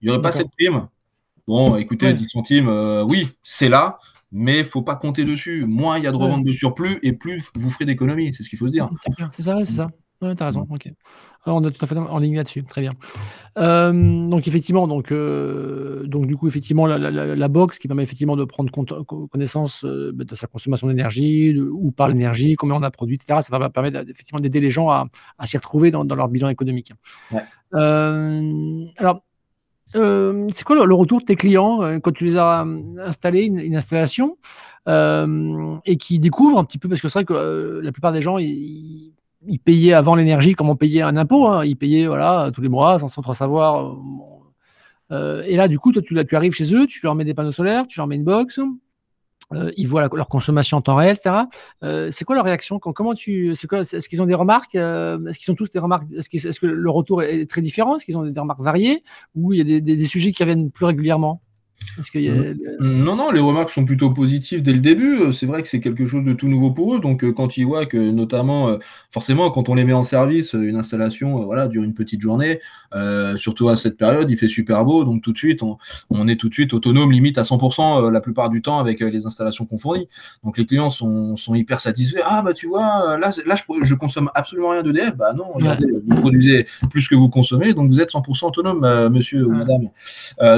Il 0.00 0.06
n'y 0.06 0.10
aurait 0.10 0.22
pas 0.22 0.32
cette 0.32 0.50
prime? 0.56 0.86
Bon, 1.48 1.74
écoutez, 1.74 2.12
10 2.14 2.24
centimes, 2.26 2.68
euh, 2.68 3.02
oui, 3.02 3.28
c'est 3.42 3.68
là 3.68 3.98
mais 4.32 4.56
il 4.56 4.62
ne 4.62 4.64
faut 4.64 4.82
pas 4.82 4.96
compter 4.96 5.24
dessus. 5.24 5.64
Moins 5.66 5.98
il 5.98 6.04
y 6.04 6.06
a 6.06 6.12
de 6.12 6.16
revente 6.16 6.44
de 6.44 6.52
surplus 6.52 6.98
et 7.02 7.12
plus 7.12 7.50
vous 7.54 7.70
ferez 7.70 7.84
d'économies. 7.84 8.32
C'est 8.32 8.42
ce 8.42 8.48
qu'il 8.48 8.58
faut 8.58 8.66
se 8.66 8.72
dire. 8.72 8.88
C'est 9.32 9.42
ça, 9.42 9.58
c'est 9.64 9.72
ça. 9.72 9.90
Ouais, 10.22 10.36
tu 10.36 10.42
as 10.42 10.46
raison. 10.46 10.66
Ok. 10.70 10.88
Alors, 11.44 11.58
on 11.58 11.64
est 11.64 11.72
tout 11.72 11.84
à 11.84 11.88
fait 11.88 11.98
en 11.98 12.18
ligne 12.20 12.36
là-dessus. 12.36 12.62
Très 12.62 12.80
bien. 12.80 12.92
Euh, 13.58 13.92
donc, 14.28 14.46
effectivement, 14.46 14.86
donc, 14.86 15.10
euh, 15.10 16.06
donc, 16.06 16.28
du 16.28 16.36
coup, 16.36 16.46
effectivement, 16.46 16.86
la, 16.86 16.96
la, 16.96 17.34
la, 17.34 17.48
box 17.48 17.80
qui 17.80 17.88
permet 17.88 18.04
effectivement 18.04 18.36
de 18.36 18.44
prendre 18.44 18.70
connaissance 19.26 19.84
euh, 19.84 20.12
de 20.14 20.34
sa 20.36 20.46
consommation 20.46 20.86
d'énergie, 20.86 21.58
ou 21.58 21.90
par 21.90 22.06
l'énergie, 22.06 22.54
combien 22.54 22.76
on 22.76 22.82
a 22.84 22.90
produit, 22.92 23.16
etc. 23.16 23.40
Ça 23.42 23.58
va 23.58 23.68
permettre 23.70 24.08
effectivement 24.08 24.38
d'aider 24.38 24.60
les 24.60 24.70
gens 24.70 24.88
à, 24.88 25.08
à 25.38 25.48
s'y 25.48 25.56
retrouver 25.56 25.90
dans, 25.90 26.04
dans, 26.04 26.14
leur 26.14 26.28
bilan 26.28 26.48
économique. 26.48 26.92
Ouais. 27.32 27.42
alors, 27.72 29.24
euh, 29.94 30.48
c'est 30.52 30.64
quoi 30.64 30.84
le, 30.84 30.94
retour 30.94 31.20
de 31.20 31.24
tes 31.24 31.36
clients 31.36 31.82
euh, 31.82 31.98
quand 31.98 32.12
tu 32.12 32.24
les 32.24 32.36
as 32.36 32.64
euh, 32.64 32.80
installés, 32.98 33.44
une, 33.44 33.76
installation, 33.76 34.36
et 34.86 35.96
qui 35.96 36.18
découvrent 36.18 36.58
un 36.58 36.64
petit 36.64 36.78
peu, 36.78 36.88
parce 36.88 37.00
que 37.00 37.08
c'est 37.08 37.20
vrai 37.20 37.24
que 37.24 37.80
la 37.82 37.92
plupart 37.92 38.12
des 38.12 38.20
gens, 38.20 38.38
ils, 38.38 39.12
payaient 39.64 39.92
avant 39.92 40.14
l'énergie 40.14 40.54
comme 40.54 40.70
on 40.70 40.76
payait 40.76 41.02
un 41.02 41.16
impôt, 41.16 41.46
hein. 41.48 41.64
ils 41.64 41.76
payaient 41.76 42.06
voilà, 42.06 42.50
tous 42.52 42.60
les 42.60 42.68
mois 42.68 42.98
sans, 42.98 43.22
trop 43.22 43.34
savoir. 43.34 43.96
et 45.10 45.56
là, 45.56 45.68
du 45.68 45.78
coup, 45.78 45.92
toi, 45.92 46.02
tu, 46.02 46.16
tu 46.24 46.36
arrives 46.36 46.52
chez 46.52 46.74
eux, 46.74 46.86
tu 46.86 47.00
leur 47.02 47.14
mets 47.14 47.24
des 47.24 47.34
panneaux 47.34 47.52
solaires, 47.52 47.86
tu 47.86 47.98
leur 48.00 48.06
mets 48.06 48.16
une 48.16 48.24
box, 48.24 48.60
euh, 49.54 49.70
ils 49.76 49.88
voient 49.88 50.08
leur 50.12 50.28
consommation 50.28 50.78
en 50.78 50.80
temps 50.80 50.96
réel, 50.96 51.16
etc. 51.16 51.44
Euh, 51.82 52.10
c'est 52.10 52.24
quoi 52.24 52.34
leur 52.34 52.44
réaction? 52.44 52.78
Comment 52.78 53.14
tu 53.14 53.54
c'est 53.54 53.72
Est-ce 53.72 54.08
qu'ils 54.08 54.22
ont 54.22 54.26
des 54.26 54.34
remarques 54.34 54.74
euh, 54.74 55.24
Est-ce 55.26 55.38
qu'ils 55.38 55.52
ont 55.52 55.56
tous 55.56 55.70
des 55.70 55.78
remarques 55.78 56.04
Est-ce 56.16 56.60
que, 56.60 56.66
le 56.66 56.90
retour 56.90 57.22
est 57.22 57.46
très 57.46 57.60
différent? 57.60 57.96
Est-ce 57.96 58.04
qu'ils 58.04 58.16
ont 58.16 58.24
des 58.24 58.40
remarques 58.40 58.62
variées? 58.62 59.02
Ou 59.34 59.52
il 59.52 59.68
y 59.68 59.76
a 59.76 59.80
des 59.80 60.06
sujets 60.06 60.32
qui 60.32 60.42
reviennent 60.42 60.70
plus 60.70 60.86
régulièrement? 60.86 61.40
Non, 62.80 63.16
non, 63.16 63.30
les 63.30 63.40
remarques 63.40 63.70
sont 63.70 63.84
plutôt 63.84 64.10
positives 64.10 64.62
dès 64.62 64.72
le 64.72 64.80
début. 64.80 65.18
Euh, 65.18 65.32
c'est 65.32 65.46
vrai 65.46 65.62
que 65.62 65.68
c'est 65.68 65.80
quelque 65.80 66.06
chose 66.06 66.24
de 66.24 66.32
tout 66.32 66.48
nouveau 66.48 66.70
pour 66.70 66.94
eux. 66.94 67.00
Donc, 67.00 67.24
euh, 67.24 67.32
quand 67.32 67.56
ils 67.56 67.64
voient 67.64 67.86
que, 67.86 67.96
notamment, 67.96 68.68
euh, 68.68 68.78
forcément, 69.10 69.50
quand 69.50 69.68
on 69.68 69.74
les 69.74 69.84
met 69.84 69.92
en 69.92 70.02
service, 70.02 70.54
une 70.54 70.76
installation 70.76 71.38
voilà, 71.40 71.68
dure 71.68 71.82
une 71.82 71.94
petite 71.94 72.20
journée, 72.20 72.60
surtout 73.36 73.68
à 73.68 73.76
cette 73.76 73.96
période, 73.96 74.30
il 74.30 74.36
fait 74.36 74.48
super 74.48 74.84
beau. 74.84 75.04
Donc, 75.04 75.22
tout 75.22 75.32
de 75.32 75.38
suite, 75.38 75.62
on, 75.62 76.28
est 76.28 76.36
tout 76.36 76.48
de 76.48 76.54
suite 76.54 76.72
autonome, 76.72 77.12
limite 77.12 77.38
à 77.38 77.42
100% 77.42 78.10
la 78.10 78.20
plupart 78.20 78.48
du 78.50 78.62
temps 78.62 78.78
avec 78.78 79.00
les 79.00 79.26
installations 79.26 79.66
qu'on 79.66 79.78
fournit. 79.78 80.08
Donc, 80.44 80.58
les 80.58 80.66
clients 80.66 80.90
sont, 80.90 81.36
hyper 81.54 81.80
satisfaits. 81.80 82.20
Ah, 82.24 82.42
bah, 82.42 82.54
tu 82.54 82.66
vois, 82.66 83.18
là, 83.18 83.30
là 83.44 83.54
je, 83.82 83.94
consomme 83.94 84.30
absolument 84.34 84.70
rien 84.70 84.82
d'EDF. 84.82 85.16
Bah, 85.16 85.32
non, 85.34 85.52
regardez, 85.52 85.86
vous 86.04 86.14
produisez 86.16 86.66
plus 86.90 87.08
que 87.08 87.14
vous 87.14 87.28
consommez. 87.28 87.74
Donc, 87.74 87.88
vous 87.88 88.00
êtes 88.00 88.10
100% 88.10 88.46
autonome, 88.46 89.08
monsieur 89.10 89.46
ou 89.46 89.52
madame. 89.52 89.88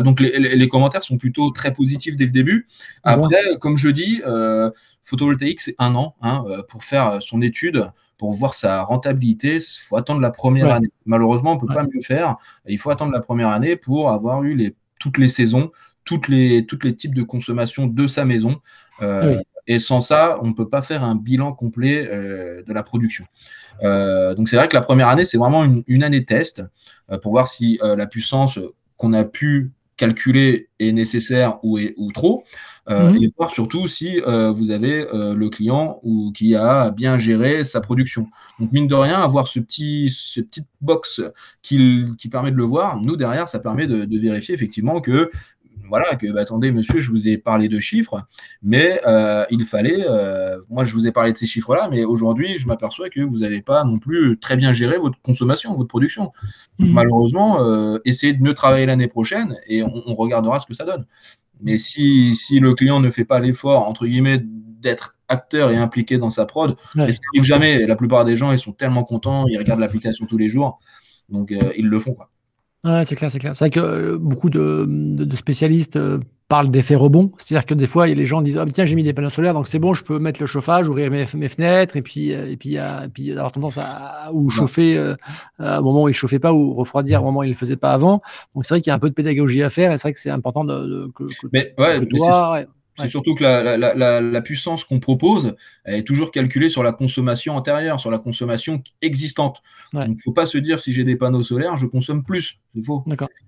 donc, 0.03 0.21
les, 0.21 0.57
les 0.57 0.69
commentaires 0.69 1.03
sont 1.03 1.14
plutôt 1.19 1.51
très 1.51 1.73
positif 1.73 2.17
dès 2.17 2.25
le 2.25 2.31
début. 2.31 2.67
Après, 3.03 3.43
comme 3.61 3.77
je 3.77 3.89
dis, 3.89 4.23
euh, 4.27 4.71
photovoltaïque, 5.03 5.61
c'est 5.61 5.75
un 5.79 5.95
an 5.95 6.15
hein, 6.23 6.45
euh, 6.49 6.63
pour 6.69 6.85
faire 6.85 7.23
son 7.23 7.43
étude, 7.43 7.87
pour 8.19 8.33
voir 8.33 8.55
sa 8.55 8.83
rentabilité. 8.83 9.57
Il 9.57 9.83
faut 9.83 9.97
attendre 9.97 10.21
la 10.21 10.31
première 10.31 10.71
année. 10.73 10.91
Malheureusement, 11.07 11.53
on 11.53 11.55
ne 11.57 11.61
peut 11.61 11.73
pas 11.73 11.85
mieux 11.85 12.03
faire. 12.03 12.37
Il 12.67 12.79
faut 12.79 12.91
attendre 12.91 13.13
la 13.13 13.21
première 13.21 13.49
année 13.49 13.77
pour 13.77 14.11
avoir 14.11 14.43
eu 14.43 14.55
les, 14.55 14.75
toutes 14.99 15.19
les 15.19 15.29
saisons, 15.29 15.71
toutes 16.05 16.29
les, 16.29 16.67
toutes 16.67 16.85
les 16.85 16.95
types 16.95 17.15
de 17.15 17.23
consommation 17.23 17.87
de 17.87 18.07
sa 18.07 18.25
maison. 18.25 18.61
Euh, 19.03 19.41
et 19.67 19.79
sans 19.79 20.01
ça, 20.01 20.39
on 20.43 20.49
ne 20.49 20.53
peut 20.53 20.69
pas 20.69 20.83
faire 20.83 21.03
un 21.05 21.15
bilan 21.15 21.55
complet 21.55 22.05
de 22.05 22.73
la 22.73 22.83
production. 22.83 23.25
donc 23.81 24.49
c'est 24.49 24.57
vrai 24.57 24.69
que 24.69 24.77
la 24.77 24.83
première 24.83 25.09
année, 25.09 25.25
c'est 25.25 25.39
vraiment 25.39 25.65
une, 25.65 25.83
une, 25.87 26.05
année 26.05 26.27
test 26.27 26.63
pour 27.23 27.33
voir 27.33 27.49
si 27.49 27.81
la 27.83 28.07
puissance 28.07 28.59
qu'on 28.97 29.13
a 29.15 29.25
pu 29.25 29.73
calculé 29.97 30.69
est 30.79 30.93
nécessaire 30.93 31.59
ou, 31.63 31.79
est, 31.79 31.95
ou 31.97 32.13
trop. 32.13 32.45
Euh, 32.91 33.11
mhm. 33.11 33.23
Et 33.23 33.33
voir 33.37 33.51
surtout 33.51 33.89
si 33.89 34.21
euh, 34.21 34.51
vous 34.51 34.71
avez 34.71 35.07
euh, 35.15 35.35
le 35.35 35.49
client 35.49 36.01
ou 36.03 36.33
qui 36.33 36.55
a 36.55 36.91
bien 36.91 37.17
géré 37.17 37.65
sa 37.65 37.81
production. 37.81 38.29
Donc 38.61 38.73
mine 38.73 38.87
de 38.87 38.95
rien, 38.95 39.23
avoir 39.23 39.49
ce 39.49 39.59
petit, 39.59 40.15
ce 40.15 40.41
petite 40.43 40.69
box 40.83 41.23
qui, 41.63 42.05
qui 42.19 42.29
permet 42.29 42.51
de 42.51 42.57
le 42.57 42.65
voir, 42.65 43.01
nous 43.01 43.17
derrière, 43.17 43.49
ça 43.49 43.59
permet 43.59 43.87
de, 43.87 44.07
vérifier 44.19 44.55
effectivement 44.55 45.01
que 45.01 45.31
voilà, 45.89 46.17
que 46.17 46.31
bah, 46.33 46.41
attendez, 46.41 46.73
monsieur, 46.73 47.01
je 47.01 47.11
vous 47.11 47.29
ai 47.29 47.39
parlé 47.39 47.69
de 47.69 47.79
chiffres, 47.79 48.23
mais 48.63 49.01
euh, 49.07 49.45
il 49.51 49.65
fallait, 49.65 50.05
euh, 50.09 50.59
moi, 50.69 50.85
je 50.85 50.95
vous 50.95 51.07
ai 51.07 51.13
parlé 51.13 51.33
de 51.33 51.39
ces 51.39 51.47
chiffres-là, 51.47 51.89
mais 51.91 52.05
aujourd'hui, 52.05 52.59
je 52.59 52.67
m'aperçois 52.67 53.11
que 53.11 53.21
vous 53.21 53.39
n'avez 53.39 53.63
pas 53.63 53.85
non 53.85 53.99
plus 53.99 54.39
très 54.39 54.57
bien 54.57 54.73
géré 54.73 54.99
votre 54.99 55.21
consommation, 55.23 55.75
votre 55.75 55.89
production. 55.89 56.33
Mmh. 56.79 56.93
Malheureusement, 56.93 57.99
essayez 58.05 58.33
de 58.33 58.43
mieux 58.43 58.55
travailler 58.55 58.87
l'année 58.87 59.09
prochaine 59.09 59.57
et 59.67 59.83
on, 59.83 60.15
regardera 60.15 60.61
ce 60.61 60.67
que 60.67 60.75
ça 60.75 60.85
donne. 60.85 61.07
Mais 61.61 61.79
si, 61.79 62.35
si 62.35 62.61
le 62.61 62.75
client 62.75 63.01
ne 63.01 63.11
fait 63.11 63.25
pas 63.25 63.41
l'effort, 63.41 63.89
entre 63.89 64.07
guillemets, 64.07 64.41
d'être 64.43 65.17
acteur 65.29 65.71
et 65.71 65.77
impliqué 65.77 66.19
dans 66.19 66.31
sa 66.31 66.47
prod, 66.47 66.77
ouais. 66.97 67.13
ça 67.13 67.21
n'arrive 67.35 67.45
jamais. 67.47 67.87
La 67.87 67.97
plupart 67.97 68.25
des 68.25 68.37
gens, 68.37 68.53
ils 68.53 68.59
sont 68.59 68.73
tellement 68.73 69.05
contents, 69.05 69.47
ils 69.49 69.59
regardent 69.59 69.81
l'application 69.81 70.27
tous 70.27 70.39
les 70.39 70.49
jours, 70.49 70.79
donc 71.29 71.53
ils 71.77 71.87
le 71.87 71.99
font. 71.99 72.15
Quoi. 72.15 72.31
Ouais, 72.85 73.05
c'est 73.07 73.17
clair, 73.17 73.31
c'est 73.31 73.39
clair. 73.39 73.57
C'est 73.57 73.65
vrai 73.65 73.71
que 73.71 73.81
euh, 73.81 74.19
beaucoup 74.19 74.51
de, 74.51 74.85
de, 74.87 75.37
spécialistes 75.37 75.97
euh, 75.97 76.19
parlent 76.49 76.71
d'effet 76.71 76.95
rebond. 76.95 77.33
C'est-à-dire 77.39 77.65
que 77.65 77.73
des 77.73 77.87
fois, 77.87 78.07
les 78.07 78.25
gens 78.27 78.43
disent 78.43 78.59
ah, 78.59 78.67
tiens, 78.67 78.85
j'ai 78.85 78.95
mis 78.95 79.03
des 79.03 79.15
panneaux 79.15 79.31
solaires, 79.31 79.55
donc 79.55 79.69
c'est 79.69 79.79
bon, 79.79 79.95
je 79.95 80.05
peux 80.05 80.19
mettre 80.19 80.39
le 80.39 80.47
chauffage, 80.47 80.87
ouvrir 80.87 81.11
mes, 81.11 81.25
mes 81.35 81.49
fenêtres, 81.49 81.97
et 81.97 82.03
puis, 82.03 82.35
euh, 82.35 82.51
et 82.51 82.59
puis, 82.59 82.75
et 82.75 83.09
puis 83.13 83.33
avoir 83.33 83.53
tendance 83.53 83.79
à, 83.79 84.31
ou 84.35 84.51
chauffer 84.51 84.99
à 85.59 85.79
un 85.79 85.81
moment 85.81 86.03
où 86.03 86.09
il 86.09 86.13
ne 86.13 86.17
chauffait 86.17 86.39
pas, 86.39 86.53
ou 86.53 86.75
refroidir 86.75 87.19
à 87.19 87.23
un 87.23 87.25
moment 87.25 87.41
où 87.41 87.45
il 87.45 87.49
ne 87.49 87.53
le 87.53 87.59
faisait 87.59 87.77
pas 87.77 87.93
avant. 87.93 88.21
Donc 88.55 88.65
c'est 88.67 88.75
vrai 88.75 88.83
qu'il 88.83 88.91
y 88.91 88.93
a 88.93 88.95
un 88.95 88.99
peu 88.99 89.09
de 89.09 89.15
pédagogie 89.15 89.63
à 89.63 89.71
faire, 89.71 89.91
et 89.91 89.97
c'est 89.97 90.03
vrai 90.03 90.13
que 90.13 90.21
c'est 90.21 90.31
important 90.31 90.65
de, 90.65 91.11
que, 91.15 91.25
mais, 91.53 91.75
ouais, 91.79 92.05
toi, 92.05 92.67
c'est 92.97 93.09
surtout 93.09 93.35
que 93.35 93.43
la, 93.43 93.77
la, 93.77 94.21
la, 94.21 94.41
puissance 94.41 94.85
qu'on 94.85 95.01
propose 95.01 95.57
elle 95.85 95.97
est 95.97 96.05
toujours 96.05 96.31
calculée 96.31 96.69
sur 96.69 96.83
la 96.85 96.93
consommation 96.93 97.57
antérieure, 97.57 97.99
sur 97.99 98.11
la 98.11 98.19
consommation 98.19 98.83
existante. 99.03 99.63
Donc, 99.93 100.05
il 100.07 100.11
ne 100.13 100.21
faut 100.23 100.33
pas 100.33 100.47
se 100.47 100.59
dire 100.59 100.79
si 100.79 100.93
j'ai 100.93 101.03
des 101.03 101.17
panneaux 101.17 101.43
solaires, 101.43 101.77
je 101.77 101.87
consomme 101.87 102.23
plus. 102.23 102.61
Faux. 102.83 103.05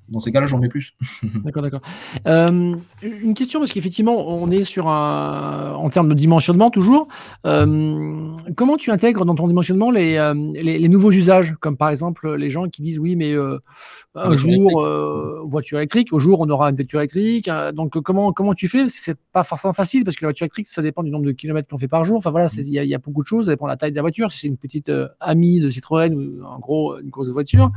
Dans 0.09 0.21
ces 0.21 0.31
cas-là, 0.31 0.47
j'en 0.47 0.59
mets 0.59 0.69
plus. 0.69 0.95
d'accord, 1.45 1.63
d'accord. 1.63 1.81
Euh, 2.29 2.77
une 3.03 3.35
question, 3.35 3.59
parce 3.59 3.73
qu'effectivement, 3.73 4.29
on 4.29 4.51
est 4.51 4.63
sur 4.63 4.89
un. 4.89 5.75
En 5.75 5.91
termes 5.91 6.09
de 6.09 6.15
dimensionnement, 6.15 6.71
toujours. 6.71 7.09
Euh, 7.45 8.33
comment 8.57 8.77
tu 8.77 8.93
intègres 8.93 9.25
dans 9.25 9.35
ton 9.35 9.49
dimensionnement 9.49 9.91
les, 9.91 10.17
euh, 10.17 10.33
les, 10.55 10.79
les, 10.79 10.89
nouveaux 10.89 11.11
usages 11.11 11.57
Comme 11.61 11.77
par 11.77 11.89
exemple, 11.89 12.35
les 12.35 12.51
gens 12.51 12.69
qui 12.69 12.83
disent 12.83 13.01
oui, 13.01 13.17
mais 13.17 13.35
un 14.15 14.35
jour, 14.35 14.87
voiture 15.47 15.79
électrique, 15.79 16.13
au 16.13 16.21
jour, 16.21 16.41
on 16.41 16.49
aura 16.49 16.71
une 16.71 16.77
voiture 16.77 17.01
électrique. 17.01 17.51
donc, 17.75 18.01
comment, 18.01 18.33
comment 18.33 18.55
tu 18.55 18.69
fais? 18.69 18.89
C'est 18.89 19.19
pas 19.33 19.43
forcément 19.43 19.75
facile 19.75 20.05
parce 20.05 20.17
que 20.17 20.25
la 20.25 20.29
voiture 20.29 20.45
électrique, 20.45 20.69
ça 20.69 20.83
dépend 20.83 21.03
du 21.03 21.11
nombre 21.11 21.27
de 21.27 21.33
kilomètres 21.33 21.69
qu'on 21.69 21.79
fait 21.79 21.89
par 21.89 22.05
jour. 22.05 22.17
Enfin 22.17 22.31
voilà, 22.31 22.47
il 22.57 22.69
y, 22.69 22.95
a 22.95 22.99
beaucoup 22.99 23.23
de 23.23 23.29
choses. 23.29 23.47
Ça 23.47 23.53
dépend 23.53 23.67
de 23.67 23.71
la 23.71 23.77
taille 23.77 23.91
de 23.91 23.97
la 23.97 24.03
voiture. 24.03 24.31
Si 24.31 24.41
c'est 24.41 24.49
une 24.49 24.57
petite 24.57 24.91
amie 25.19 25.59
de 25.59 25.69
Citroën 25.69 26.15
ou 26.15 26.45
en 26.45 26.61
gros 26.61 26.97
une 26.99 27.11
grosse 27.11 27.31
voiture, 27.31 27.73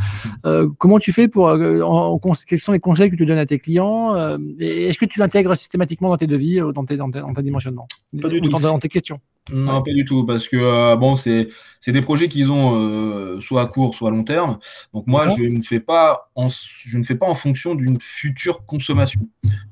comment 0.78 1.00
tu 1.00 1.12
fais 1.12 1.28
pour 1.28 1.39
euh, 1.48 2.36
quels 2.48 2.60
sont 2.60 2.72
les 2.72 2.80
conseils 2.80 3.10
que 3.10 3.16
tu 3.16 3.26
donnes 3.26 3.38
à 3.38 3.46
tes 3.46 3.60
clients 3.60 4.16
Est-ce 4.60 4.98
que 4.98 5.06
tu 5.06 5.20
l'intègres 5.20 5.56
systématiquement 5.56 6.10
dans 6.10 6.18
tes 6.18 6.28
devis, 6.28 6.60
dans, 6.74 6.86
tes, 6.86 6.98
dans, 6.98 7.10
tes, 7.12 7.42
dimensionnement 7.42 7.88
Pas 8.22 8.30
du 8.30 8.42
tout. 8.42 8.50
Dans, 8.50 8.80
tes 8.80 8.90
questions 8.90 9.20
non, 9.52 9.82
pas 9.82 9.94
du 9.94 10.06
tout, 10.06 10.28
parce 10.28 10.48
que 10.48 10.96
bon, 10.96 11.16
c'est 11.16 11.48
des 11.88 12.02
projets 12.02 12.28
qu'ils 12.28 12.52
ont 12.52 13.42
soit 13.42 13.64
à 13.64 13.66
court, 13.66 13.96
soit 13.96 14.10
à 14.10 14.12
long 14.12 14.24
terme. 14.24 14.60
Donc 14.94 15.08
moi, 15.08 15.28
je 15.30 15.44
ne 15.44 15.62
fais 15.64 15.80
pas 15.80 16.30
en, 16.36 16.50
je 16.50 16.98
ne 16.98 17.04
fais 17.04 17.16
pas 17.16 17.26
en 17.26 17.34
fonction 17.34 17.74
d'une 17.74 18.00
future 18.00 18.66
consommation, 18.66 19.22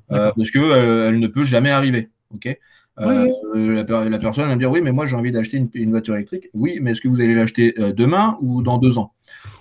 parce 0.09 0.49
que 0.51 1.07
elle 1.09 1.19
ne 1.19 1.27
peut 1.27 1.43
jamais 1.43 1.69
arriver. 1.69 2.09
Ok? 2.33 2.57
Euh, 2.99 3.83
la, 4.09 4.17
personne 4.17 4.47
va 4.47 4.55
me 4.55 4.59
dire 4.59 4.71
oui, 4.71 4.81
mais 4.81 4.91
moi 4.91 5.05
j'ai 5.05 5.15
envie 5.15 5.31
d'acheter 5.31 5.63
une, 5.73 5.91
voiture 5.91 6.15
électrique. 6.15 6.49
Oui, 6.53 6.79
mais 6.81 6.91
est-ce 6.91 7.01
que 7.01 7.07
vous 7.07 7.21
allez 7.21 7.35
l'acheter 7.35 7.75
euh, 7.79 7.91
demain 7.91 8.37
ou 8.41 8.63
dans 8.63 8.77
deux 8.77 8.97
ans? 8.97 9.13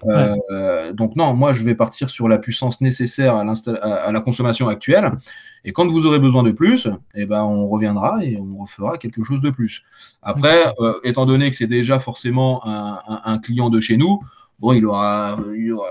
Euh, 0.07 0.93
Donc 0.93 1.17
non, 1.17 1.35
moi 1.35 1.53
je 1.53 1.63
vais 1.63 1.75
partir 1.75 2.09
sur 2.09 2.29
la 2.29 2.39
puissance 2.39 2.81
nécessaire 2.81 3.37
à, 3.37 3.43
à, 3.43 4.13
la 4.13 4.21
consommation 4.21 4.69
actuelle. 4.69 5.11
Et 5.65 5.73
quand 5.73 5.87
vous 5.87 6.07
aurez 6.07 6.19
besoin 6.19 6.45
de 6.45 6.53
plus, 6.53 6.89
eh 7.15 7.27
ben, 7.27 7.43
on 7.43 7.67
reviendra 7.67 8.25
et 8.25 8.39
on 8.39 8.63
refera 8.63 8.97
quelque 8.99 9.23
chose 9.25 9.41
de 9.41 9.51
plus. 9.51 9.83
Après, 10.23 10.65
étant 11.03 11.27
donné 11.27 11.51
que 11.51 11.57
c'est 11.57 11.67
déjà 11.67 11.99
forcément 11.99 12.63
un, 12.65 13.39
client 13.39 13.69
de 13.69 13.81
chez 13.81 13.97
nous, 13.97 14.21
bon, 14.61 14.73
il 14.75 14.87
aura, 14.87 15.37
il 15.57 15.73
aura 15.73 15.89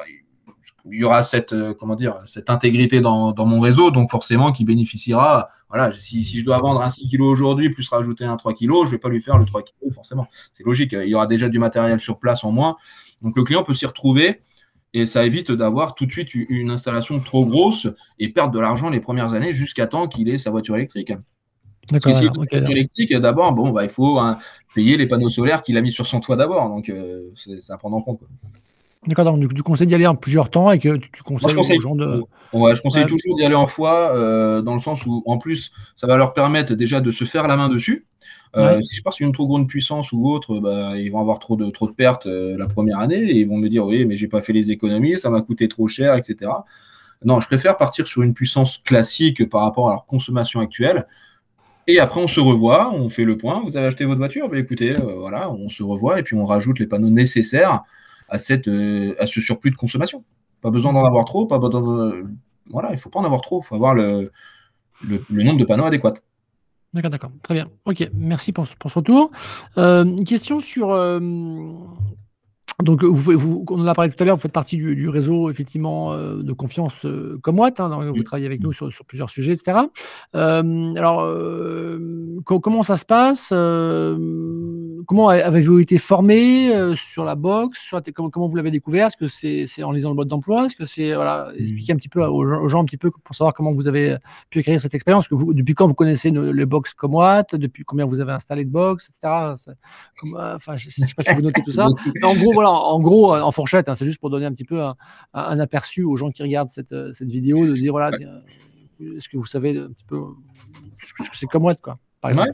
il 0.91 0.99
y 0.99 1.03
aura 1.03 1.23
cette, 1.23 1.55
comment 1.79 1.95
dire, 1.95 2.19
cette 2.27 2.51
intégrité 2.51 3.01
dans, 3.01 3.31
dans, 3.31 3.47
mon 3.47 3.59
réseau, 3.59 3.89
donc 3.89 4.11
forcément 4.11 4.51
qui 4.51 4.65
bénéficiera. 4.65 5.49
Voilà, 5.76 5.93
si, 5.93 6.23
si 6.23 6.39
je 6.39 6.45
dois 6.45 6.57
vendre 6.57 6.82
un 6.82 6.89
6 6.89 7.09
kg 7.09 7.21
aujourd'hui, 7.21 7.69
plus 7.69 7.89
rajouter 7.89 8.23
un 8.23 8.38
3 8.38 8.53
kg, 8.53 8.59
je 8.61 8.86
ne 8.86 8.89
vais 8.91 8.97
pas 8.97 9.09
lui 9.09 9.19
faire 9.19 9.38
le 9.38 9.43
3 9.43 9.61
kg, 9.61 9.93
forcément. 9.93 10.26
C'est 10.53 10.65
logique, 10.65 10.93
il 10.93 11.09
y 11.09 11.15
aura 11.15 11.28
déjà 11.28 11.49
du 11.49 11.59
matériel 11.59 11.99
sur 11.99 12.17
place 12.17 12.45
en 12.45 12.51
moins. 12.53 12.78
Donc 13.21 13.36
le 13.36 13.43
client 13.43 13.61
peut 13.61 13.73
s'y 13.73 13.86
retrouver 13.86 14.39
et 14.93 15.05
ça 15.05 15.26
évite 15.26 15.51
d'avoir 15.51 15.93
tout 15.93 16.05
de 16.05 16.11
suite 16.13 16.34
une 16.34 16.71
installation 16.71 17.19
trop 17.19 17.45
grosse 17.45 17.89
et 18.19 18.30
perdre 18.30 18.53
de 18.53 18.59
l'argent 18.61 18.89
les 18.89 19.01
premières 19.01 19.34
années 19.34 19.51
jusqu'à 19.51 19.86
temps 19.86 20.07
qu'il 20.07 20.30
ait 20.30 20.38
sa 20.38 20.49
voiture 20.49 20.78
électrique. 20.78 21.11
Parce 21.89 22.05
que 22.05 22.13
si 22.13 22.26
voiture 22.28 22.69
électrique, 22.69 23.13
d'abord, 23.13 23.51
bon, 23.51 23.71
bah, 23.71 23.84
il 23.84 23.89
faut 23.89 24.17
hein, 24.17 24.38
payer 24.76 24.95
les 24.95 25.07
panneaux 25.07 25.30
solaires 25.30 25.61
qu'il 25.61 25.76
a 25.78 25.82
mis 25.82 25.91
sur 25.91 26.07
son 26.07 26.21
toit 26.21 26.38
d'abord. 26.38 26.69
Donc, 26.69 26.88
euh, 26.88 27.32
c'est 27.36 27.73
à 27.73 27.76
prendre 27.76 27.97
en 27.97 28.01
compte. 28.01 28.19
Quoi. 28.19 28.30
D'accord, 29.07 29.25
donc 29.25 29.53
tu 29.53 29.61
conseilles 29.61 29.87
d'y 29.87 29.95
aller 29.95 30.07
en 30.07 30.15
plusieurs 30.15 30.49
temps 30.49 30.71
et 30.71 30.79
que 30.79 30.97
tu, 30.97 31.21
conseilles 31.23 31.55
aux 31.55 31.81
gens 31.81 31.95
de. 31.95 32.23
Ouais, 32.53 32.75
je 32.75 32.81
conseille 32.81 33.05
toujours 33.05 33.35
d'y 33.35 33.43
aller 33.43 33.55
en 33.55 33.67
fois, 33.67 34.15
euh, 34.15 34.61
dans 34.61 34.73
le 34.73 34.79
sens 34.79 35.05
où, 35.05 35.21
en 35.25 35.37
plus, 35.37 35.71
ça 35.95 36.07
va 36.07 36.17
leur 36.17 36.33
permettre 36.33 36.73
déjà 36.73 37.01
de 37.01 37.11
se 37.11 37.25
faire 37.25 37.47
la 37.47 37.55
main 37.57 37.69
dessus. 37.69 38.07
Euh, 38.55 38.81
si 38.81 38.95
je 38.95 39.03
pars 39.03 39.13
sur 39.13 39.27
une 39.27 39.33
trop 39.33 39.47
grande 39.47 39.67
puissance 39.67 40.13
ou 40.13 40.29
autre, 40.29 40.59
bah, 40.59 40.93
ils 40.95 41.11
vont 41.11 41.19
avoir 41.19 41.39
trop 41.39 41.57
de, 41.57 41.69
trop 41.69 41.87
de 41.87 41.91
pertes 41.91 42.25
euh, 42.25 42.57
la 42.57 42.67
première 42.67 42.99
année 42.99 43.21
et 43.21 43.39
ils 43.39 43.47
vont 43.47 43.57
me 43.57 43.67
dire 43.67 43.85
oui, 43.85 44.05
mais 44.05 44.15
j'ai 44.15 44.29
pas 44.29 44.39
fait 44.39 44.53
les 44.53 44.71
économies, 44.71 45.17
ça 45.17 45.29
m'a 45.29 45.41
coûté 45.41 45.67
trop 45.67 45.87
cher, 45.87 46.15
etc. 46.15 46.49
Non, 47.25 47.41
je 47.41 47.47
préfère 47.47 47.75
partir 47.75 48.07
sur 48.07 48.21
une 48.21 48.33
puissance 48.33 48.77
classique 48.77 49.49
par 49.49 49.61
rapport 49.61 49.89
à 49.89 49.91
leur 49.91 50.05
consommation 50.05 50.61
actuelle. 50.61 51.05
Et 51.87 51.99
après, 51.99 52.21
on 52.21 52.27
se 52.27 52.39
revoit, 52.39 52.93
on 52.93 53.09
fait 53.09 53.25
le 53.25 53.37
point. 53.37 53.61
Vous 53.63 53.75
avez 53.75 53.87
acheté 53.87 54.05
votre 54.05 54.19
voiture? 54.19 54.47
Bah, 54.47 54.57
Écoutez, 54.57 54.93
voilà, 54.93 55.51
on 55.51 55.67
se 55.67 55.83
revoit 55.83 56.19
et 56.19 56.23
puis 56.23 56.35
on 56.35 56.45
rajoute 56.45 56.79
les 56.79 56.87
panneaux 56.87 57.09
nécessaires 57.09 57.83
à, 58.30 58.39
cette, 58.39 58.67
euh, 58.67 59.15
à 59.19 59.28
ce 59.28 59.41
surplus 59.41 59.71
de 59.71 59.76
consommation. 59.76 60.23
Pas 60.61 60.71
besoin 60.71 60.93
d'en 60.93 61.05
avoir 61.05 61.26
trop, 61.26 61.45
pas 61.45 61.59
voilà, 62.69 62.89
il 62.89 62.93
ne 62.93 62.97
faut 62.97 63.09
pas 63.09 63.19
en 63.19 63.26
avoir 63.26 63.41
trop, 63.41 63.61
il 63.61 63.65
faut 63.65 63.76
avoir 63.76 63.93
le, 63.93 64.32
le, 65.03 65.43
nombre 65.43 65.59
de 65.59 65.65
panneaux 65.65 65.86
adéquats. 65.86 66.13
D'accord, 66.93 67.11
d'accord. 67.11 67.32
Très 67.43 67.53
bien. 67.53 67.69
Ok, 67.86 68.09
merci 68.13 68.51
pour, 68.51 68.65
pour 68.80 68.89
ce 68.89 68.99
retour. 68.99 69.32
Euh, 69.78 70.05
une 70.05 70.23
question 70.23 70.59
sur 70.59 70.91
euh, 70.91 71.19
donc, 72.84 73.03
vous, 73.03 73.63
on 73.69 73.82
en 73.82 73.88
a 73.88 73.93
parlé 73.93 74.11
tout 74.11 74.21
à 74.21 74.26
l'heure, 74.26 74.36
vous 74.36 74.41
faites 74.41 74.51
partie 74.51 74.78
du, 74.78 75.07
réseau 75.07 75.49
effectivement 75.49 76.13
euh, 76.13 76.41
de 76.41 76.53
confiance 76.53 77.05
comme 77.41 77.59
Watt. 77.59 77.80
Hein, 77.80 78.11
vous 78.11 78.23
travaillez 78.23 78.47
avec 78.47 78.61
nous 78.61 78.73
sur, 78.73 78.89
plusieurs 79.07 79.30
sujets, 79.30 79.53
etc. 79.53 79.80
Alors, 80.34 81.30
comment 82.43 82.84
ça 82.84 82.97
se 82.97 83.05
passe 83.05 83.53
Comment 85.07 85.29
avez-vous 85.29 85.79
été 85.79 85.97
formé 85.97 86.71
sur 86.95 87.23
la 87.23 87.35
box 87.35 87.93
comment, 88.13 88.47
vous 88.47 88.55
l'avez 88.55 88.71
découvert? 88.71 89.07
Est-ce 89.07 89.17
que 89.17 89.27
c'est 89.27 89.83
en 89.83 89.91
lisant 89.91 90.09
le 90.09 90.15
mode 90.15 90.27
d'emploi? 90.27 90.65
Est-ce 90.65 90.75
que 90.75 90.85
c'est 90.85 91.13
voilà, 91.13 91.51
mmh. 91.51 91.61
expliquer 91.61 91.93
un 91.93 91.95
petit 91.95 92.09
peu 92.09 92.23
aux, 92.23 92.67
gens 92.67 92.81
un 92.81 92.85
petit 92.85 92.97
peu 92.97 93.11
pour 93.11 93.35
savoir 93.35 93.53
comment 93.53 93.71
vous 93.71 93.87
avez 93.87 94.17
pu 94.49 94.59
acquérir 94.59 94.81
cette 94.81 94.93
expérience 94.93 95.27
que 95.27 95.35
vous, 95.35 95.53
Depuis 95.53 95.73
quand 95.73 95.87
vous 95.87 95.93
connaissez 95.93 96.31
les 96.31 96.65
box 96.65 96.93
comme 96.93 97.15
Watt? 97.15 97.55
Depuis 97.55 97.83
combien 97.83 98.05
vous 98.05 98.19
avez 98.19 98.31
installé 98.31 98.65
de 98.65 98.69
box, 98.69 99.09
etc. 99.09 99.55
enfin, 100.33 100.75
je 100.75 100.87
ne 100.87 101.05
sais 101.05 101.13
pas 101.15 101.23
si 101.23 101.33
vous 101.33 101.41
notez 101.41 101.61
tout 101.63 101.71
ça. 101.71 101.87
en 102.23 102.35
gros, 102.35 102.53
voilà 102.53 102.71
en 102.71 102.99
gros, 102.99 103.35
en 103.35 103.51
fourchette, 103.51 103.89
hein, 103.89 103.95
c'est 103.95 104.05
juste 104.05 104.19
pour 104.19 104.29
donner 104.29 104.45
un 104.45 104.51
petit 104.51 104.65
peu 104.65 104.81
un, 104.81 105.59
aperçu 105.59 106.03
aux 106.03 106.15
gens 106.17 106.29
qui 106.29 106.43
regardent 106.43 106.69
cette, 106.69 106.91
euh, 106.91 107.11
vidéo, 107.21 107.65
de 107.65 107.73
dire 107.73 107.91
voilà, 107.91 108.11
est-ce 108.99 109.29
que 109.29 109.37
vous 109.37 109.45
savez 109.45 109.77
un 109.77 109.89
petit 109.89 110.05
peu 110.05 110.21
ce 110.95 111.13
que 111.13 111.37
c'est 111.37 111.47
comme 111.47 111.63
Watt, 111.63 111.81
quoi, 111.81 111.97
par 112.21 112.31
exemple? 112.31 112.51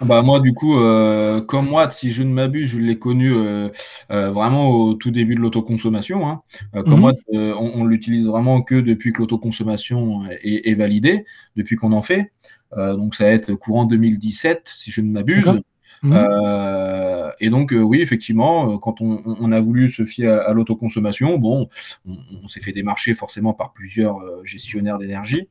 Bah, 0.00 0.22
moi, 0.22 0.40
du 0.40 0.52
coup, 0.52 0.78
euh, 0.78 1.40
comme 1.40 1.68
moi, 1.68 1.90
si 1.90 2.10
je 2.12 2.22
ne 2.22 2.32
m'abuse, 2.32 2.68
je 2.68 2.78
l'ai 2.78 2.98
connu 2.98 3.32
euh, 3.34 3.70
vraiment 4.08 4.70
au 4.70 4.94
tout 4.94 5.10
début 5.10 5.34
de 5.34 5.40
l'autoconsommation. 5.40 6.28
Hein. 6.28 6.42
comme 6.84 7.00
moi, 7.00 7.12
mhm. 7.32 7.54
on, 7.58 7.84
l'utilise 7.84 8.26
vraiment 8.26 8.62
que 8.62 8.74
depuis 8.74 9.12
que 9.12 9.20
l'autoconsommation 9.20 10.24
est, 10.42 10.68
est, 10.68 10.74
validée, 10.74 11.24
depuis 11.56 11.76
qu'on 11.76 11.92
en 11.92 12.02
fait. 12.02 12.32
donc, 12.76 13.14
ça 13.14 13.24
va 13.24 13.30
être 13.30 13.54
courant 13.54 13.84
2017, 13.84 14.72
si 14.74 14.90
je 14.90 15.00
ne 15.00 15.10
m'abuse. 15.10 15.60
Euh, 16.04 16.95
et 17.40 17.50
donc, 17.50 17.72
euh, 17.72 17.80
oui, 17.80 18.00
effectivement, 18.00 18.72
euh, 18.72 18.78
quand 18.78 19.00
on, 19.00 19.52
a 19.52 19.60
voulu 19.60 19.90
se 19.90 20.04
fier 20.04 20.28
à, 20.28 20.52
l'autoconsommation, 20.52 21.38
bon, 21.38 21.68
on, 22.06 22.48
s'est 22.48 22.60
fait 22.60 22.72
démarcher 22.72 23.14
forcément 23.14 23.54
par 23.54 23.72
plusieurs 23.72 24.18
gestionnaires 24.44 24.98
d'énergie, 24.98 25.48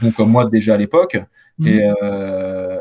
donc 0.00 0.14
comme 0.14 0.30
moi 0.30 0.48
déjà 0.48 0.74
à 0.74 0.76
l'époque. 0.76 1.18
Mmh. 1.58 1.68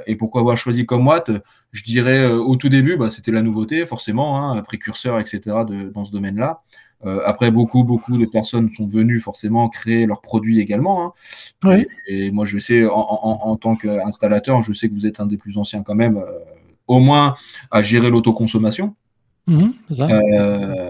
Et, 0.07 0.15
pourquoi 0.15 0.41
avoir 0.41 0.57
choisi 0.57 0.85
comme 0.85 1.07
Watt 1.07 1.31
Je 1.71 1.83
dirais 1.83 2.27
au 2.27 2.55
tout 2.55 2.69
début, 2.69 2.97
bah, 2.97 3.09
c'était 3.09 3.31
la 3.31 3.41
nouveauté, 3.41 3.85
forcément, 3.85 4.51
hein, 4.51 4.61
précurseur, 4.61 5.19
etc., 5.19 5.41
de, 5.67 5.89
dans 5.89 6.05
ce 6.05 6.11
domaine-là. 6.11 6.61
après, 7.25 7.51
beaucoup, 7.51 7.83
beaucoup 7.83 8.17
de 8.17 8.25
personnes 8.25 8.69
sont 8.69 8.87
venues 8.87 9.19
forcément 9.19 9.69
créer 9.69 10.05
leurs 10.05 10.21
produits 10.21 10.59
également. 10.59 11.13
Hein. 11.63 11.83
Et, 12.07 12.31
moi, 12.31 12.45
je 12.45 12.57
sais, 12.57 12.85
en, 12.85 12.91
en 12.93 13.55
tant 13.57 13.75
qu'installateur, 13.75 14.63
je 14.63 14.73
sais 14.73 14.89
que 14.89 14.93
vous 14.93 15.05
êtes 15.05 15.19
un 15.19 15.25
des 15.25 15.37
plus 15.37 15.57
anciens 15.57 15.83
quand 15.83 15.95
même 15.95 16.23
au 16.89 16.99
moins 16.99 17.35
à 17.71 17.81
gérer 17.81 18.09
l'autoconsommation. 18.09 18.95
Mhm, 19.47 19.73
euh, 20.01 20.89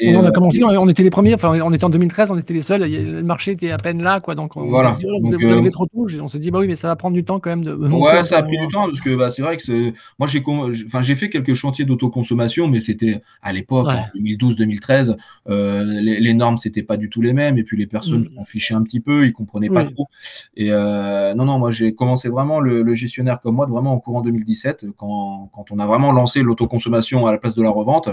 on 0.00 0.24
a 0.24 0.30
commencé, 0.30 0.62
on 0.64 0.88
était 0.88 1.02
les 1.02 1.10
premiers, 1.10 1.34
enfin, 1.34 1.60
on 1.62 1.72
était 1.72 1.84
en 1.84 1.90
2013, 1.90 2.30
on 2.30 2.38
était 2.38 2.54
les 2.54 2.62
seuls, 2.62 2.82
le 2.82 3.22
marché 3.22 3.52
était 3.52 3.70
à 3.70 3.76
peine 3.76 4.02
là, 4.02 4.20
quoi. 4.20 4.34
Donc, 4.34 4.56
on, 4.56 4.66
voilà. 4.66 4.96
Oh, 5.04 5.18
vous, 5.20 5.34
avez 5.34 5.70
trop 5.70 5.86
tôt. 5.86 6.06
On 6.20 6.28
s'est 6.28 6.38
dit, 6.38 6.50
bah 6.50 6.60
oui, 6.60 6.68
mais 6.68 6.76
ça 6.76 6.88
va 6.88 6.96
prendre 6.96 7.14
du 7.14 7.24
temps 7.24 7.40
quand 7.40 7.50
même. 7.50 7.64
De 7.64 7.74
ouais, 7.74 8.24
ça 8.24 8.38
a 8.38 8.42
pris 8.42 8.58
du 8.58 8.68
temps 8.68 8.86
parce 8.86 9.00
que 9.00 9.14
bah, 9.14 9.30
c'est 9.32 9.42
vrai 9.42 9.56
que 9.56 9.92
moi, 10.18 10.28
j'ai 10.28 10.42
enfin, 10.86 11.02
fait 11.02 11.28
quelques 11.28 11.54
chantiers 11.54 11.84
d'autoconsommation, 11.84 12.68
mais 12.68 12.80
c'était 12.80 13.20
à 13.42 13.52
l'époque, 13.52 13.88
en 13.88 14.18
2012-2013, 14.18 15.16
les, 15.48 16.20
les, 16.20 16.34
normes, 16.34 16.56
c'était 16.56 16.82
pas 16.82 16.96
du 16.96 17.08
tout 17.08 17.22
les 17.22 17.32
mêmes, 17.32 17.58
et 17.58 17.62
puis 17.62 17.76
les 17.76 17.86
personnes 17.86 18.22
mmh. 18.22 18.36
s'en 18.36 18.44
fichaient 18.44 18.74
un 18.74 18.82
petit 18.82 19.00
peu, 19.00 19.26
ils 19.26 19.32
comprenaient 19.32 19.68
pas 19.68 19.84
trop. 19.84 20.08
Et 20.56 20.70
non, 20.70 21.44
non, 21.44 21.58
moi, 21.58 21.70
j'ai 21.70 21.94
commencé 21.94 22.28
vraiment 22.28 22.60
le, 22.60 22.92
gestionnaire 22.94 23.40
comme 23.40 23.56
moi, 23.56 23.66
vraiment 23.66 23.94
en 23.94 23.98
courant 24.00 24.20
2017, 24.20 24.86
quand, 24.96 25.50
quand 25.52 25.70
on 25.70 25.78
a 25.78 25.86
vraiment 25.86 26.12
lancé 26.12 26.42
l'autoconsommation 26.42 27.26
à 27.26 27.32
la 27.32 27.38
place 27.38 27.54
de 27.54 27.62
la 27.62 27.70
revente. 27.70 28.08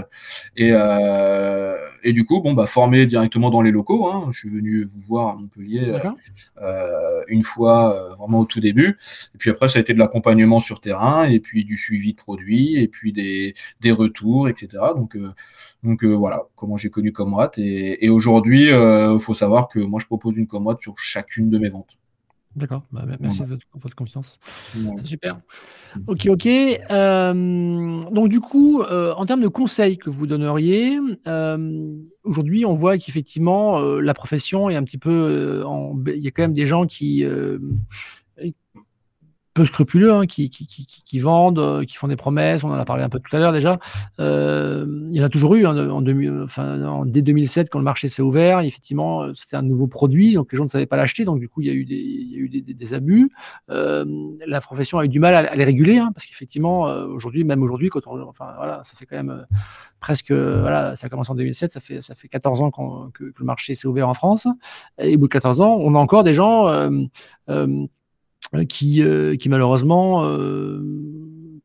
Et, 0.56 0.70
euh, 0.72 1.69
et 2.02 2.12
du 2.12 2.24
coup, 2.24 2.40
bon, 2.40 2.52
bah, 2.54 2.66
formé 2.66 3.06
directement 3.06 3.50
dans 3.50 3.62
les 3.62 3.70
locaux. 3.70 4.08
Hein. 4.08 4.28
Je 4.32 4.38
suis 4.38 4.50
venu 4.50 4.84
vous 4.84 5.00
voir 5.00 5.28
à 5.28 5.34
Montpellier 5.36 5.92
euh, 6.60 7.22
une 7.28 7.44
fois, 7.44 7.94
euh, 7.94 8.14
vraiment 8.14 8.40
au 8.40 8.44
tout 8.44 8.60
début. 8.60 8.98
Et 9.34 9.38
puis 9.38 9.50
après, 9.50 9.68
ça 9.68 9.78
a 9.78 9.82
été 9.82 9.94
de 9.94 9.98
l'accompagnement 9.98 10.60
sur 10.60 10.80
terrain, 10.80 11.24
et 11.24 11.40
puis 11.40 11.64
du 11.64 11.76
suivi 11.76 12.12
de 12.12 12.18
produits, 12.18 12.76
et 12.76 12.88
puis 12.88 13.12
des, 13.12 13.54
des 13.80 13.92
retours, 13.92 14.48
etc. 14.48 14.68
Donc, 14.96 15.16
donc 15.82 16.04
voilà, 16.04 16.42
comment 16.56 16.76
j'ai 16.76 16.90
connu 16.90 17.12
Comrade. 17.12 17.52
Et, 17.56 18.04
et 18.04 18.08
aujourd'hui, 18.10 18.68
il 18.70 19.18
faut 19.20 19.34
savoir 19.34 19.68
que 19.68 19.78
moi, 19.78 20.00
je 20.00 20.06
propose 20.06 20.36
une 20.36 20.46
Comrade 20.46 20.80
sur 20.80 20.98
chacune 20.98 21.50
de 21.50 21.58
mes 21.58 21.68
ventes. 21.68 21.99
D'accord, 22.56 22.82
bah, 22.90 23.04
merci 23.20 23.42
de 23.42 23.58
votre, 23.74 23.94
confiance. 23.94 24.40
C'est 24.72 25.06
super. 25.06 25.36
Mmh. 25.94 26.00
Ok, 26.08 26.26
ok. 26.26 26.48
donc 28.12 28.28
du 28.28 28.40
coup, 28.40 28.82
en 28.82 29.24
termes 29.26 29.42
de 29.42 29.48
conseils 29.48 29.98
que 29.98 30.10
vous 30.10 30.26
donneriez, 30.26 30.98
aujourd'hui, 32.24 32.64
on 32.64 32.74
voit 32.74 32.98
qu'effectivement, 32.98 33.80
la 33.80 34.14
profession 34.14 34.68
est 34.68 34.76
un 34.76 34.82
petit 34.82 34.98
peu, 34.98 35.64
il 36.06 36.20
y 36.20 36.26
a 36.26 36.30
quand 36.32 36.42
même 36.42 36.54
des 36.54 36.66
gens 36.66 36.86
qui 36.86 37.24
scrupuleux, 39.64 40.12
hein, 40.12 40.26
qui, 40.26 41.18
vendent, 41.18 41.58
euh, 41.58 41.84
qui 41.84 41.96
font 41.96 42.08
des 42.08 42.16
promesses. 42.16 42.64
On 42.64 42.70
en 42.70 42.74
a 42.78 42.84
parlé 42.84 43.02
un 43.02 43.08
peu 43.08 43.18
tout 43.20 43.34
à 43.34 43.38
l'heure 43.38 43.52
déjà. 43.52 43.78
Euh, 44.18 44.86
il 45.10 45.16
y 45.16 45.20
en 45.20 45.24
a 45.24 45.28
toujours 45.28 45.54
eu 45.54 45.66
hein, 45.66 45.90
en, 45.90 46.04
enfin, 46.42 47.04
dès 47.06 47.22
2007 47.22 47.68
quand 47.70 47.78
le 47.78 47.84
marché 47.84 48.08
s'est 48.08 48.22
ouvert. 48.22 48.60
Effectivement, 48.60 49.22
euh, 49.22 49.32
c'était 49.34 49.56
un 49.56 49.62
nouveau 49.62 49.86
produit, 49.86 50.34
donc 50.34 50.52
les 50.52 50.56
gens 50.56 50.64
ne 50.64 50.68
savaient 50.68 50.86
pas 50.86 50.96
l'acheter. 50.96 51.24
Donc 51.24 51.40
du 51.40 51.48
coup, 51.48 51.60
il 51.60 51.66
y 51.66 51.70
a 51.70 51.74
eu 51.74 51.84
des, 51.84 52.94
abus. 52.94 53.30
La 53.68 54.60
profession 54.60 54.98
a 54.98 55.04
eu 55.04 55.08
du 55.08 55.20
mal 55.20 55.34
à, 55.34 55.54
les 55.54 55.64
réguler, 55.64 55.98
hein, 55.98 56.10
parce 56.14 56.26
qu'effectivement, 56.26 56.82
aujourd'hui, 57.06 57.44
même 57.44 57.62
aujourd'hui, 57.62 57.88
quand 57.88 58.06
on, 58.06 58.20
enfin 58.22 58.52
voilà, 58.56 58.80
ça 58.82 58.96
fait 58.96 59.06
quand 59.06 59.16
même 59.16 59.46
presque, 60.00 60.32
voilà, 60.32 60.96
ça 60.96 61.06
a 61.06 61.10
commencé 61.10 61.30
en 61.30 61.36
2007, 61.36 61.72
ça 61.72 61.80
fait 61.80 62.00
ça 62.00 62.14
fait 62.14 62.28
14 62.28 62.62
ans 62.62 62.70
que, 62.70 63.24
le 63.24 63.44
marché 63.44 63.74
s'est 63.74 63.86
ouvert 63.86 64.08
en 64.08 64.14
France. 64.14 64.48
Et 64.98 65.14
au 65.14 65.18
bout 65.18 65.28
de 65.28 65.32
14 65.32 65.60
ans, 65.60 65.76
on 65.78 65.94
a 65.94 65.98
encore 65.98 66.24
des 66.24 66.34
gens 66.34 66.66
qui, 68.68 69.02
euh, 69.02 69.36
qui 69.36 69.48
malheureusement 69.48 70.24
euh, 70.24 70.82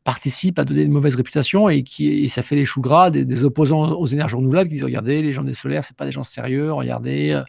participe 0.04 0.60
à 0.60 0.66
donner 0.66 0.84
une 0.84 0.92
mauvaise 0.92 1.16
réputation 1.16 1.68
et 1.68 1.84
qui 1.84 2.30
ça 2.30 2.44
fait 2.44 2.56
les 2.56 2.66
choux 2.66 2.82
gras 2.82 3.10
des, 3.10 3.44
opposants 3.44 3.94
aux 3.94 4.06
énergies 4.06 4.36
renouvelables 4.36 4.70
qui 4.70 4.76
disent 4.76 4.84
regardez 4.84 5.24
les 5.24 5.34
gens 5.34 5.44
des 5.44 5.56
solaires 5.56 5.84
c'est 5.84 5.98
pas 5.98 6.06
des 6.06 6.12
gens 6.12 6.24
sérieux 6.24 6.72
regardez 6.72 7.42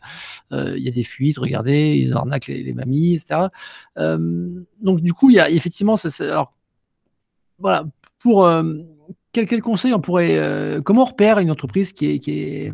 il 0.52 0.82
y 0.82 0.88
a 0.88 0.90
des 0.90 1.02
fuites 1.02 1.36
regardez 1.36 1.96
ils 1.96 2.14
arnaquent 2.14 2.46
les, 2.46 2.72
mamies 2.72 3.16
etc 3.16 3.48
donc 3.96 5.02
du 5.02 5.12
coup 5.12 5.28
il 5.28 5.36
y 5.36 5.40
a 5.40 5.50
effectivement 5.50 5.96
alors 6.20 6.54
voilà 7.58 7.84
pour 8.20 8.48
quel, 9.32 9.46
quel, 9.46 9.60
conseil 9.60 9.92
on 9.92 10.00
pourrait 10.00 10.80
comment 10.82 11.02
on 11.02 11.06
repère 11.06 11.40
une 11.40 11.50
entreprise 11.50 11.92
qui 11.92 12.06
est 12.06 12.18
qui 12.20 12.40
est 12.40 12.72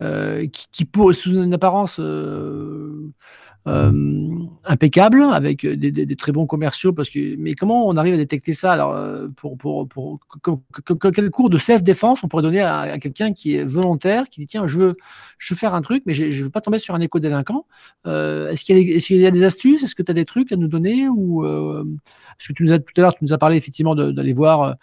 qui, 0.00 0.66
qui, 0.72 0.88
sous 1.12 1.40
une 1.40 1.54
apparence 1.54 2.00
euh, 2.00 3.12
impeccable, 3.66 5.22
avec 5.22 5.66
des, 5.66 6.16
très 6.16 6.32
bons 6.32 6.46
commerciaux. 6.46 6.92
Parce 6.92 7.10
que, 7.10 7.36
mais 7.36 7.54
comment 7.54 7.86
on 7.86 7.96
arrive 7.96 8.14
à 8.14 8.16
détecter 8.16 8.54
ça 8.54 8.72
Alors, 8.72 8.94
euh, 8.94 9.28
pour, 9.36 9.56
pour, 9.58 9.88
pour, 9.88 10.20
quel 11.12 11.30
cours 11.30 11.50
de 11.50 11.58
self-défense 11.58 12.24
on 12.24 12.28
pourrait 12.28 12.42
donner 12.42 12.60
à, 12.60 12.98
quelqu'un 12.98 13.32
qui 13.32 13.54
est 13.54 13.64
volontaire, 13.64 14.28
qui 14.28 14.40
dit 14.40 14.46
tiens, 14.46 14.66
je 14.66 14.76
veux, 14.76 14.96
je 15.38 15.54
veux 15.54 15.58
faire 15.58 15.74
un 15.74 15.82
truc, 15.82 16.02
mais 16.06 16.14
je 16.14 16.24
ne 16.24 16.44
veux 16.44 16.50
pas 16.50 16.60
tomber 16.60 16.78
sur 16.78 16.94
un 16.94 17.00
éco-délinquant 17.00 17.66
euh, 18.06 18.50
Est-ce 18.50 18.64
qu'il 18.64 19.18
y, 19.20 19.26
a 19.26 19.30
des 19.30 19.44
astuces? 19.44 19.82
Est-ce 19.82 19.94
que 19.94 20.02
tu 20.02 20.10
as 20.10 20.14
des 20.14 20.24
trucs 20.24 20.52
à 20.52 20.56
nous 20.56 20.68
donner? 20.68 21.08
Ou, 21.08 21.42
Parce 21.42 22.48
que 22.48 22.52
tu 22.52 22.64
nous 22.64 22.72
as, 22.72 22.78
tout 22.78 22.94
à 22.96 23.00
l'heure, 23.00 23.14
tu 23.14 23.24
nous 23.24 23.32
as 23.32 23.38
parlé 23.38 23.56
effectivement 23.56 23.94
d'aller 23.94 24.32
voir 24.32 24.76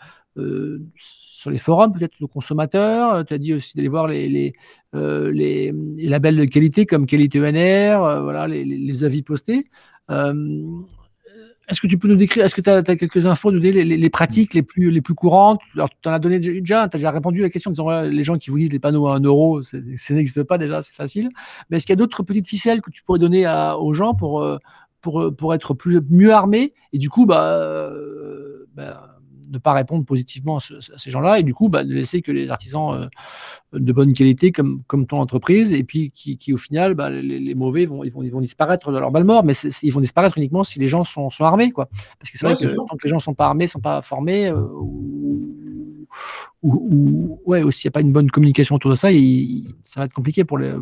les 1.50 1.58
forums, 1.58 1.94
peut-être 1.94 2.16
le 2.20 2.28
consommateur. 2.28 3.26
Tu 3.26 3.34
as 3.34 3.38
dit 3.38 3.54
aussi 3.54 3.76
d'aller 3.76 3.88
voir 3.88 4.08
les, 4.08 4.28
les, 4.28 4.54
euh, 4.96 5.32
les, 5.32 5.74
labels 5.98 6.38
de 6.38 6.46
qualité 6.46 6.86
comme 6.86 7.06
Qualité 7.06 7.40
ENR, 7.40 8.04
euh, 8.04 8.22
voilà, 8.22 8.48
les, 8.48 9.04
avis 9.04 9.22
postés. 9.22 9.66
Euh, 10.10 10.34
est-ce 11.70 11.82
que 11.82 11.88
tu 11.88 11.98
peux 11.98 12.08
nous 12.08 12.16
décrire, 12.16 12.46
est-ce 12.46 12.56
que 12.56 12.62
tu 12.62 12.70
as, 12.70 12.82
quelques 12.82 13.26
infos, 13.26 13.52
nous 13.52 13.60
donner 13.60 13.84
les, 13.84 14.10
pratiques 14.10 14.54
les 14.54 14.64
plus, 14.64 14.90
les 14.90 15.02
plus 15.02 15.14
courantes? 15.14 15.60
Alors, 15.76 15.90
tu 15.90 16.08
en 16.08 16.14
as 16.14 16.20
donné 16.20 16.40
déjà, 16.40 16.88
tu 16.88 16.96
as 16.96 17.00
déjà 17.00 17.12
répondu 17.12 17.42
à 17.42 17.44
la 17.44 17.50
question 17.50 17.70
en 17.70 17.74
disant 17.74 18.02
les 18.02 18.24
gens 18.24 18.38
qui 18.38 18.50
vous 18.50 18.58
disent 18.58 18.72
les 18.72 18.80
panneaux 18.80 19.08
à 19.08 19.16
1 19.16 19.20
euro, 19.22 19.62
ça 19.64 19.78
n'existe 20.12 20.44
pas 20.44 20.58
déjà, 20.58 20.82
c'est 20.82 20.96
facile. 20.96 21.30
Mais 21.70 21.78
est-ce 21.78 21.86
qu'il 21.86 21.92
y 21.92 21.98
a 21.98 21.98
d'autres 21.98 22.24
petites 22.24 22.48
ficelles 22.48 22.82
que 22.82 22.90
tu 22.90 23.04
pourrais 23.04 23.20
donner 23.20 23.46
aux 23.80 23.94
gens 23.94 24.14
pour, 24.14 24.48
pour, 25.02 25.36
pour 25.36 25.54
être 25.54 25.74
plus, 25.74 26.00
mieux 26.10 26.32
armés? 26.32 26.74
Et 26.94 26.98
du 27.00 27.10
coup, 27.10 27.26
bah, 27.26 27.92
bah 28.74 29.17
ne 29.50 29.58
pas 29.58 29.74
répondre 29.74 30.06
positivement 30.06 30.58
à, 30.58 30.62
ces 30.98 31.12
gens-là 31.12 31.40
et 31.40 31.44
du 31.44 31.54
coup 31.54 31.70
bah, 31.70 31.84
ne 31.84 31.94
laisser 31.94 32.22
que 32.22 32.32
les 32.32 32.50
artisans 32.50 32.94
euh, 32.94 33.80
de 33.80 33.94
bonne 33.94 34.14
qualité 34.14 34.52
comme, 34.52 34.84
comme 34.88 35.06
ton 35.06 35.20
entreprise 35.20 35.72
et 35.72 35.84
puis 35.84 36.12
qui, 36.12 36.38
qui 36.38 36.54
au 36.54 36.58
final 36.58 36.94
bah, 36.94 37.10
les, 37.10 37.56
mauvais 37.56 37.86
vont 37.86 38.04
ils, 38.04 38.12
vont 38.12 38.24
ils 38.24 38.32
vont 38.32 38.42
disparaître 38.42 38.92
de 38.92 38.98
leur 38.98 39.12
balle 39.12 39.24
mort. 39.24 39.44
Mais 39.44 39.54
ils 39.84 39.94
vont 39.94 40.02
disparaître 40.02 40.38
uniquement 40.38 40.64
si 40.64 40.80
les 40.80 40.88
gens 40.88 41.04
sont, 41.04 41.30
sont 41.30 41.46
armés 41.46 41.72
quoi. 41.72 41.88
Parce 42.20 42.32
que 42.32 42.38
c'est 42.38 42.46
vrai 42.46 42.56
que 42.56 42.76
tant 42.76 42.86
que 42.86 43.04
les 43.04 43.10
gens 43.10 43.20
sont 43.20 43.34
pas 43.34 43.48
armés 43.48 43.68
sont 43.68 43.80
pas 43.80 44.02
formés 44.02 44.48
euh, 44.48 44.62
ou, 44.62 45.54
ou, 46.64 47.42
ouais 47.46 47.64
aussi 47.64 47.86
il 47.86 47.88
n'y 47.88 47.92
a 47.92 47.94
pas 47.94 48.02
une 48.02 48.14
bonne 48.14 48.32
communication 48.32 48.76
autour 48.76 48.92
de 48.92 48.96
ça 48.96 49.12
et, 49.12 49.64
ça 49.84 50.02
va 50.02 50.06
être 50.06 50.14
compliqué 50.14 50.44
pour 50.44 50.58
les 50.58 50.72
ouais, 50.72 50.82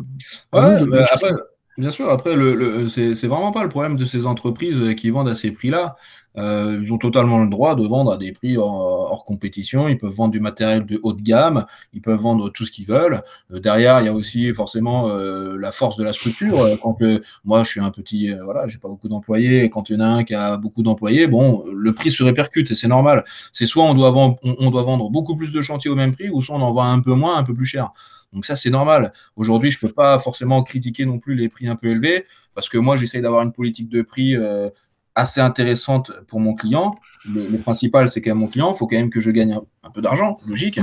Bien 1.78 1.90
sûr, 1.90 2.08
après, 2.08 2.36
le, 2.36 2.88
c'est 2.88 3.26
vraiment 3.26 3.52
pas 3.52 3.62
le 3.62 3.68
problème 3.68 3.96
de 3.96 4.06
ces 4.06 4.24
entreprises 4.24 4.94
qui 4.96 5.10
vendent 5.10 5.28
à 5.28 5.34
ces 5.34 5.50
prix-là. 5.50 5.96
Euh, 6.38 6.80
ils 6.82 6.92
ont 6.92 6.98
totalement 6.98 7.38
le 7.38 7.48
droit 7.48 7.74
de 7.74 7.86
vendre 7.86 8.12
à 8.12 8.16
des 8.16 8.32
prix 8.32 8.56
hors, 8.56 9.24
compétition. 9.26 9.88
Ils 9.88 9.98
peuvent 9.98 10.12
vendre 10.12 10.32
du 10.32 10.40
matériel 10.40 10.86
de 10.86 11.00
haut 11.02 11.12
de 11.12 11.22
gamme, 11.22 11.66
ils 11.92 12.00
peuvent 12.00 12.20
vendre 12.20 12.50
tout 12.50 12.64
ce 12.64 12.70
qu'ils 12.70 12.86
veulent. 12.86 13.22
Euh, 13.52 13.60
derrière, 13.60 14.00
il 14.00 14.06
y 14.06 14.08
a 14.08 14.12
aussi 14.12 14.52
forcément 14.54 15.08
euh, 15.08 15.56
la 15.58 15.72
force 15.72 15.96
de 15.96 16.04
la 16.04 16.12
structure. 16.12 16.78
Quand 16.82 16.98
moi, 17.44 17.64
je 17.64 17.68
suis 17.68 17.80
un 17.80 17.90
petit, 17.90 18.32
voilà, 18.44 18.68
j'ai 18.68 18.78
pas 18.78 18.88
beaucoup 18.88 19.08
d'employés, 19.08 19.68
quand 19.70 19.90
il 19.90 19.94
y 19.94 19.96
en 19.96 20.00
a 20.00 20.06
un 20.06 20.24
qui 20.24 20.34
a 20.34 20.56
beaucoup 20.56 20.82
d'employés, 20.82 21.26
bon, 21.26 21.64
le 21.72 21.92
prix 21.92 22.10
se 22.10 22.22
répercute 22.22 22.70
et 22.70 22.74
c'est 22.74 22.88
normal. 22.88 23.24
C'est 23.52 23.66
soit 23.66 23.84
on 23.84 23.94
doit, 23.94 24.10
vendre, 24.10 24.38
on 24.42 24.70
doit 24.70 24.82
vendre 24.82 25.10
beaucoup 25.10 25.36
plus 25.36 25.52
de 25.52 25.62
chantiers 25.62 25.90
au 25.90 25.94
même 25.94 26.14
prix, 26.14 26.30
ou 26.30 26.40
soit 26.42 26.56
on 26.56 26.62
en 26.62 26.72
vend 26.72 26.90
un 26.90 27.00
peu 27.00 27.12
moins, 27.14 27.36
un 27.36 27.44
peu 27.44 27.54
plus 27.54 27.66
cher. 27.66 27.90
Donc 28.36 28.44
ça, 28.44 28.54
c'est 28.54 28.68
normal. 28.68 29.14
Aujourd'hui, 29.34 29.70
je 29.70 29.78
ne 29.82 29.88
peux 29.88 29.94
pas 29.94 30.18
forcément 30.18 30.62
critiquer 30.62 31.06
non 31.06 31.18
plus 31.18 31.34
les 31.34 31.48
prix 31.48 31.68
un 31.68 31.74
peu 31.74 31.86
élevés, 31.86 32.26
parce 32.54 32.68
que 32.68 32.76
moi, 32.76 32.94
j'essaye 32.98 33.22
d'avoir 33.22 33.42
une 33.42 33.52
politique 33.52 33.88
de 33.88 34.02
prix 34.02 34.36
euh, 34.36 34.68
assez 35.14 35.40
intéressante 35.40 36.12
pour 36.28 36.38
mon 36.38 36.54
client. 36.54 36.94
Le, 37.24 37.56
principal, 37.56 38.10
c'est 38.10 38.20
quand 38.20 38.32
même 38.32 38.38
mon 38.40 38.46
client. 38.46 38.74
Il 38.74 38.76
faut 38.76 38.86
quand 38.86 38.96
même 38.96 39.08
que 39.08 39.20
je 39.20 39.30
gagne 39.30 39.58
un, 39.82 39.90
peu 39.90 40.02
d'argent, 40.02 40.36
logique. 40.46 40.78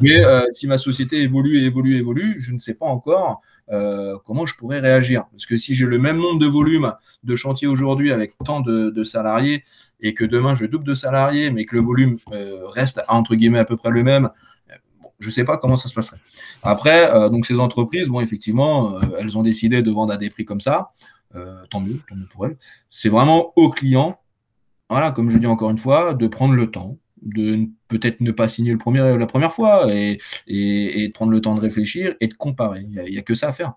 mais, 0.00 0.24
euh, 0.24 0.46
si 0.52 0.66
ma 0.66 0.78
société 0.78 1.20
évolue, 1.20 1.58
évolue, 1.66 1.98
évolue, 1.98 2.36
je 2.38 2.52
ne 2.52 2.58
sais 2.58 2.72
pas 2.72 2.86
encore 2.86 3.42
euh, 3.70 4.16
comment 4.24 4.46
je 4.46 4.54
pourrais 4.56 4.80
réagir. 4.80 5.24
Parce 5.30 5.44
que 5.44 5.58
si 5.58 5.74
j'ai 5.74 5.84
le 5.84 5.98
même 5.98 6.16
nombre 6.16 6.38
de 6.38 6.46
volumes 6.46 6.94
de 7.24 7.36
chantier 7.36 7.68
aujourd'hui 7.68 8.10
avec 8.10 8.32
tant 8.42 8.60
de, 8.60 9.04
salariés 9.04 9.64
et 10.00 10.14
que 10.14 10.24
demain 10.24 10.54
je 10.54 10.64
double 10.64 10.86
de 10.86 10.94
salariés, 10.94 11.50
mais 11.50 11.66
que 11.66 11.76
le 11.76 11.82
volume 11.82 12.16
reste 12.74 13.02
entre 13.08 13.34
guillemets 13.34 13.58
à 13.58 13.66
peu 13.66 13.76
près 13.76 13.90
le 13.90 14.02
même, 14.02 14.30
je 15.18 15.28
ne 15.28 15.32
sais 15.32 15.44
pas 15.44 15.56
comment 15.56 15.76
ça 15.76 15.88
se 15.88 15.94
passerait. 15.94 16.18
Après, 16.62 17.10
euh, 17.14 17.28
donc 17.28 17.46
ces 17.46 17.58
entreprises, 17.58 18.08
bon, 18.08 18.20
effectivement, 18.20 18.96
euh, 18.96 19.00
elles 19.18 19.36
ont 19.38 19.42
décidé 19.42 19.82
de 19.82 19.90
vendre 19.90 20.12
à 20.12 20.16
des 20.16 20.30
prix 20.30 20.44
comme 20.44 20.60
ça. 20.60 20.90
Euh, 21.34 21.62
tant 21.70 21.80
mieux, 21.80 22.00
tant 22.08 22.16
mieux 22.16 22.26
pour 22.30 22.46
elles. 22.46 22.56
C'est 22.90 23.08
vraiment 23.08 23.52
au 23.56 23.70
client, 23.70 24.18
voilà, 24.88 25.10
comme 25.10 25.30
je 25.30 25.38
dis 25.38 25.46
encore 25.46 25.70
une 25.70 25.78
fois, 25.78 26.14
de 26.14 26.26
prendre 26.26 26.54
le 26.54 26.70
temps, 26.70 26.98
de 27.22 27.66
peut-être 27.88 28.20
ne 28.20 28.30
pas 28.30 28.46
signer 28.46 28.72
le 28.72 28.78
premier, 28.78 29.16
la 29.18 29.26
première 29.26 29.52
fois 29.52 29.92
et, 29.92 30.18
et, 30.46 31.08
de 31.08 31.12
prendre 31.12 31.32
le 31.32 31.40
temps 31.40 31.54
de 31.54 31.60
réfléchir 31.60 32.14
et 32.20 32.28
de 32.28 32.34
comparer. 32.34 32.82
Il 32.82 33.10
n'y 33.10 33.18
a, 33.18 33.22
que 33.22 33.34
ça 33.34 33.48
à 33.48 33.52
faire. 33.52 33.72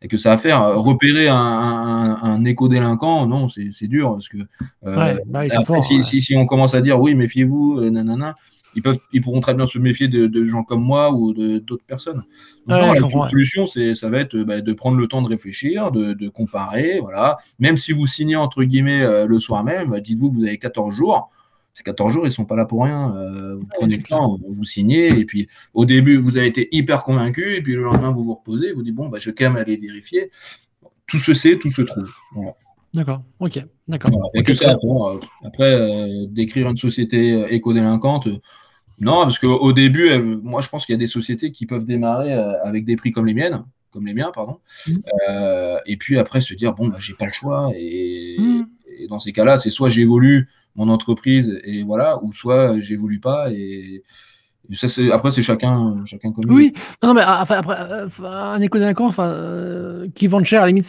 Il 0.00 0.04
y 0.04 0.06
a 0.06 0.08
que 0.08 0.16
ça 0.16 0.32
à 0.32 0.38
faire. 0.38 0.62
Repérer 0.78 1.28
un, 1.28 1.36
un, 1.36 2.44
éco-délinquant, 2.44 3.26
non, 3.26 3.48
c'est 3.48 3.88
dur. 3.88 4.12
Parce 4.12 4.28
que, 4.28 4.38
bah, 4.82 5.48
si, 5.82 6.20
si, 6.20 6.36
on 6.36 6.46
commence 6.46 6.74
à 6.74 6.80
dire 6.80 7.00
oui, 7.00 7.14
méfiez-vous, 7.14 7.90
nanana, 7.90 8.36
ils, 8.74 8.82
peuvent, 8.82 8.98
ils 9.12 9.20
pourront 9.20 9.40
très 9.40 9.54
bien 9.54 9.66
se 9.66 9.78
méfier 9.78 10.08
de, 10.08 10.44
gens 10.44 10.64
comme 10.64 10.82
moi 10.82 11.12
ou 11.12 11.32
d'autres 11.32 11.84
personnes. 11.86 12.22
la 12.66 12.94
solution, 12.94 13.66
ça 13.66 14.08
va 14.08 14.18
être 14.18 14.36
bah, 14.38 14.60
de 14.60 14.72
prendre 14.72 14.96
le 14.96 15.06
temps 15.06 15.22
de 15.22 15.28
réfléchir, 15.28 15.90
de, 15.92 16.28
comparer. 16.28 16.98
Voilà. 17.00 17.36
Même 17.58 17.76
si 17.76 17.92
vous 17.92 18.06
signez 18.06 18.36
entre 18.36 18.64
guillemets 18.64 19.02
euh, 19.02 19.26
le 19.26 19.40
soir 19.40 19.64
même, 19.64 19.98
dites-vous 20.00 20.30
que 20.30 20.36
vous 20.36 20.44
avez 20.44 20.58
14 20.58 20.94
jours. 20.94 21.30
Ces 21.74 21.82
14 21.84 22.12
jours, 22.12 22.26
ils 22.26 22.32
sont 22.32 22.44
pas 22.44 22.56
là 22.56 22.66
pour 22.66 22.84
rien. 22.84 23.14
vous 23.58 23.66
prenez 23.74 23.96
le 23.96 24.02
temps, 24.02 24.38
vous 24.46 24.64
signez, 24.64 25.06
et 25.06 25.24
puis 25.24 25.48
au 25.72 25.86
début, 25.86 26.18
vous 26.18 26.36
avez 26.36 26.46
été 26.46 26.68
hyper 26.70 27.02
convaincu, 27.02 27.56
et 27.56 27.62
puis 27.62 27.74
le 27.74 27.82
lendemain, 27.82 28.10
vous 28.10 28.22
vous 28.22 28.34
reposez, 28.34 28.72
vous 28.72 28.82
dites, 28.82 28.94
bon, 28.94 29.08
bah, 29.08 29.18
je 29.18 29.30
vais 29.30 29.34
quand 29.34 29.44
même 29.44 29.56
aller 29.56 29.78
vérifier. 29.78 30.30
Tout 31.06 31.16
se 31.16 31.32
sait, 31.32 31.58
tout 31.58 31.70
se 31.70 31.80
trouve. 31.80 32.10
D'accord, 32.92 33.22
ok, 33.40 33.64
d'accord. 33.88 34.10
Et 34.34 34.42
que 34.42 34.54
ça, 34.54 34.76
après, 35.44 36.26
décrire 36.28 36.68
une 36.68 36.76
société 36.76 37.46
éco-délinquante, 37.54 38.28
non, 39.02 39.22
parce 39.22 39.38
qu'au 39.38 39.72
début, 39.72 40.18
moi, 40.42 40.60
je 40.60 40.68
pense 40.68 40.86
qu'il 40.86 40.92
y 40.92 40.96
a 40.96 40.98
des 40.98 41.06
sociétés 41.06 41.52
qui 41.52 41.66
peuvent 41.66 41.84
démarrer 41.84 42.32
avec 42.32 42.84
des 42.84 42.96
prix 42.96 43.10
comme 43.12 43.26
les 43.26 43.34
miennes, 43.34 43.64
comme 43.92 44.06
les 44.06 44.14
miens, 44.14 44.32
pardon. 44.34 44.58
Mmh. 44.86 44.96
Euh, 45.28 45.78
et 45.86 45.96
puis 45.96 46.18
après 46.18 46.40
se 46.40 46.54
dire 46.54 46.74
bon, 46.74 46.88
bah, 46.88 46.96
j'ai 46.98 47.14
pas 47.14 47.26
le 47.26 47.32
choix. 47.32 47.68
Mmh. 47.68 47.72
Et, 47.76 49.06
dans 49.08 49.18
ces 49.18 49.32
cas-là, 49.32 49.58
c'est 49.58 49.70
soit 49.70 49.88
j'évolue 49.88 50.48
mon 50.76 50.88
entreprise 50.88 51.60
et 51.64 51.82
voilà, 51.82 52.22
ou 52.22 52.32
soit 52.32 52.78
j'évolue 52.78 53.20
pas 53.20 53.50
et 53.50 54.02
ça, 54.72 54.86
après, 55.12 55.30
c'est 55.32 55.42
chacun, 55.42 56.04
chacun 56.04 56.32
comme 56.32 56.44
Oui, 56.48 56.72
non, 57.02 57.14
mais 57.14 57.22
après, 57.22 57.56
euh, 57.56 58.08
un 58.22 58.60
éco-délinquant 58.60 59.06
enfin, 59.06 59.26
euh, 59.26 60.06
qui 60.14 60.28
vend 60.28 60.42
cher, 60.44 60.60
à 60.60 60.66
la 60.66 60.68
limite, 60.68 60.86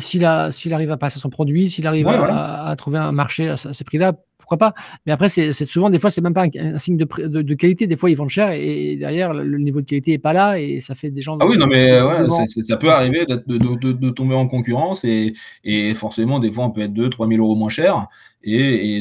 s'il 0.00 0.52
s'il 0.52 0.74
arrive 0.74 0.90
à 0.90 0.96
passer 0.96 1.18
son 1.18 1.30
produit, 1.30 1.68
s'il 1.68 1.86
arrive 1.86 2.06
à, 2.08 2.74
trouver 2.76 2.98
un 2.98 3.12
marché 3.12 3.48
à, 3.48 3.56
ces 3.56 3.84
prix-là, 3.84 4.14
pourquoi 4.38 4.58
pas. 4.58 4.74
Mais 5.06 5.12
après, 5.12 5.28
c'est 5.28 5.52
souvent, 5.52 5.90
des 5.90 5.98
fois, 5.98 6.10
c'est 6.10 6.20
même 6.20 6.34
pas 6.34 6.44
un, 6.56 6.78
signe 6.78 6.96
de, 6.96 7.06
de, 7.26 7.54
qualité. 7.54 7.86
Des 7.86 7.96
fois, 7.96 8.10
ils 8.10 8.14
vendent 8.14 8.28
cher 8.28 8.50
et, 8.52 8.96
derrière, 8.96 9.32
le 9.32 9.58
niveau 9.58 9.80
de 9.80 9.86
qualité 9.86 10.12
est 10.12 10.18
pas 10.18 10.32
là 10.32 10.58
et 10.58 10.80
ça 10.80 10.94
fait 10.94 11.10
des 11.10 11.22
gens. 11.22 11.38
Ah 11.40 11.46
oui, 11.46 11.56
non, 11.56 11.66
mais 11.66 12.00
ouais, 12.00 12.26
ça 12.62 12.76
peut 12.76 12.90
arriver 12.90 13.24
de, 13.26 13.92
de, 13.92 14.10
tomber 14.10 14.34
en 14.34 14.46
concurrence 14.46 15.04
et, 15.04 15.34
et, 15.64 15.94
forcément, 15.94 16.38
des 16.38 16.50
fois, 16.50 16.64
on 16.64 16.70
peut 16.70 16.82
être 16.82 16.92
2 16.92 17.08
3 17.10 17.28
000 17.28 17.42
euros 17.42 17.56
moins 17.56 17.70
cher 17.70 18.06
et, 18.42 18.98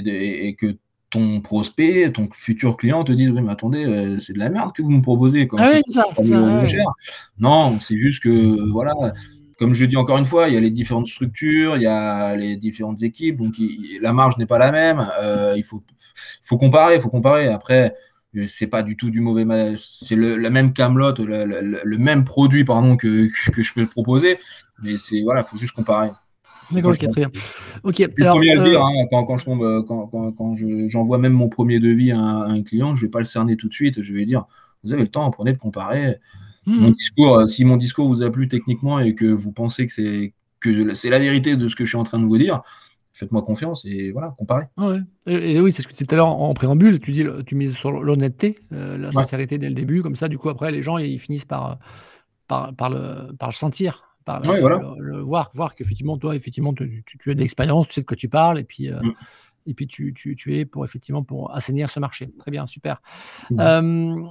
et, 0.48 0.56
que 0.56 0.78
ton 1.10 1.42
prospect, 1.42 2.12
ton 2.12 2.28
futur 2.34 2.76
client 2.76 3.04
te 3.04 3.12
dise 3.12 3.30
oui 3.30 3.42
mais 3.44 3.52
attendez 3.52 3.86
euh, 3.86 4.18
c'est 4.20 4.34
de 4.34 4.40
la 4.40 4.50
merde 4.50 4.72
que 4.74 4.82
vous 4.82 4.90
me 4.90 5.04
proposez 5.04 5.48
ah 5.60 5.70
oui, 5.76 5.82
ça, 5.86 6.06
ça, 6.16 6.64
non 7.38 7.80
c'est 7.80 7.98
juste 7.98 8.24
que 8.24 8.72
voilà 8.72 8.94
comme 9.58 9.74
je 9.74 9.86
dis 9.86 9.98
encore 9.98 10.18
une 10.18 10.26
fois, 10.26 10.48
il 10.48 10.54
y 10.54 10.58
a 10.58 10.60
les 10.60 10.72
différentes 10.72 11.08
structures, 11.08 11.76
il 11.76 11.84
y 11.84 11.88
a 11.88 12.36
les 12.36 12.56
différentes 12.56 13.02
équipes, 13.04 13.38
donc 13.38 13.56
la 14.02 14.14
marge 14.14 14.38
n'est 14.38 14.46
pas 14.46 14.58
la 14.58 14.72
même. 14.72 15.08
Euh, 15.22 15.54
il 15.56 15.64
faut, 15.64 15.84
faut 16.44 16.58
comparer, 16.58 16.96
il 16.96 17.02
faut 17.02 17.10
comparer. 17.10 17.48
Après, 17.48 17.96
c'est 18.48 18.68
pas 18.68 18.84
du 18.84 18.98
tout 18.98 19.10
du 19.10 19.22
mauvais, 19.22 19.46
c'est 19.78 20.16
le, 20.16 20.38
la 20.38 20.50
même 20.50 20.74
camelote, 20.74 21.20
le, 21.20 21.98
même 21.98 22.24
produit 22.24 22.66
pardon 22.66 22.98
que, 22.98 23.30
que, 23.52 23.62
je 23.62 23.74
peux 23.74 23.86
proposer, 23.86 24.40
mais 24.82 24.98
c'est 24.98 25.22
voilà, 25.22 25.44
faut 25.44 25.58
juste 25.58 25.74
comparer. 25.74 26.10
D'accord, 26.72 26.92
ok, 26.92 27.12
très 27.12 27.26
bien. 27.28 27.30
Ok. 27.84 28.00
le 28.00 28.26
premier 28.26 28.52
à 28.52 28.56
le 28.56 28.70
dire, 28.70 28.82
euh, 28.82 28.86
hein, 28.86 29.08
quand, 29.12 29.26
quand, 29.26 29.38
je 29.38 29.46
tombe, 29.46 29.86
quand, 29.86 30.08
quand, 30.08 30.56
j'envoie 30.88 31.18
même 31.18 31.34
mon 31.34 31.50
premier 31.50 31.80
devis 31.80 32.12
à 32.12 32.18
un, 32.18 32.42
à 32.44 32.48
un, 32.48 32.64
client, 32.64 32.96
je 32.96 33.06
vais 33.06 33.12
pas 33.12 33.20
le 33.20 33.26
cerner 33.26 33.58
tout 33.58 33.68
de 33.68 33.74
suite. 33.74 34.02
Je 34.02 34.14
vais 34.14 34.26
dire, 34.26 34.46
vous 34.84 34.94
avez 34.94 35.04
le 35.04 35.10
temps, 35.10 35.30
prenez 35.30 35.54
de 35.54 35.60
comparer. 35.60 36.20
Mon 36.66 36.90
hmm. 36.90 36.94
discours, 36.94 37.38
euh, 37.38 37.48
si 37.48 37.66
mon 37.66 37.78
discours 37.78 38.08
vous 38.08 38.24
a 38.24 38.32
plu 38.32 38.48
techniquement 38.48 39.00
et 39.00 39.16
que 39.16 39.26
vous 39.26 39.52
pensez 39.52 39.86
que 39.86 39.94
c'est 39.94 40.34
que 40.60 40.94
c'est 40.94 41.10
la 41.10 41.20
vérité 41.20 41.58
de 41.58 41.68
ce 41.68 41.76
que 41.76 41.84
je 41.84 41.90
suis 41.90 41.98
en 41.98 42.06
train 42.06 42.20
de 42.20 42.26
vous 42.26 42.38
dire, 42.38 42.62
faites-moi 43.12 43.42
confiance 43.42 43.84
et 43.86 44.12
voilà, 44.12 44.34
comparez. 44.38 44.66
Ah 44.78 44.96
et, 45.26 45.60
oui, 45.60 45.74
c'est 45.74 45.82
ce 45.82 45.88
que 45.88 45.94
tu 45.94 45.98
disais 45.98 46.06
tout 46.06 46.16
à 46.16 46.18
l'heure 46.18 46.28
en, 46.28 46.54
préambule, 46.54 47.00
tu 47.00 47.12
dis, 47.12 47.26
tu 47.46 47.56
mises 47.56 47.76
sur 47.76 47.92
l'honnêteté, 47.92 48.58
euh, 48.72 48.98
la 48.98 49.12
sincérité 49.12 49.58
dès 49.58 49.68
le 49.68 49.76
début, 49.76 50.02
comme 50.02 50.16
ça, 50.16 50.30
du 50.30 50.38
coup, 50.38 50.50
après, 50.50 50.72
les 50.72 50.82
gens, 50.82 50.98
ils 50.98 51.20
finissent 51.20 51.46
par, 51.46 51.80
par, 52.48 52.74
par, 52.74 52.90
le, 52.90 53.34
par 53.38 53.50
le 53.50 53.54
sentir, 53.54 54.06
par 54.24 54.42
le, 54.42 55.22
voir, 55.22 55.52
voir 55.54 55.76
qu'effectivement, 55.76 56.18
toi, 56.18 56.34
effectivement, 56.34 56.74
tu, 56.74 57.04
tu, 57.06 57.30
as 57.30 57.34
de 57.34 57.40
l'expérience, 57.40 57.88
tu 57.88 57.94
sais 57.94 58.02
de 58.02 58.06
quoi 58.06 58.16
tu 58.16 58.30
parles, 58.30 58.58
et 58.58 58.64
puis, 58.64 58.90
euh, 58.90 59.02
mm. 59.02 59.14
et 59.68 59.74
puis 59.74 59.88
tu, 59.88 60.14
tu, 60.14 60.36
tu, 60.36 60.58
es 60.58 60.66
pour, 60.66 60.86
effectivement, 60.86 61.24
pour 61.24 61.54
assainir 61.54 61.90
ce 61.90 62.00
marché. 62.00 62.30
Très 62.40 62.52
bien, 62.52 62.68
super. 62.68 63.02
Mm 63.52 64.28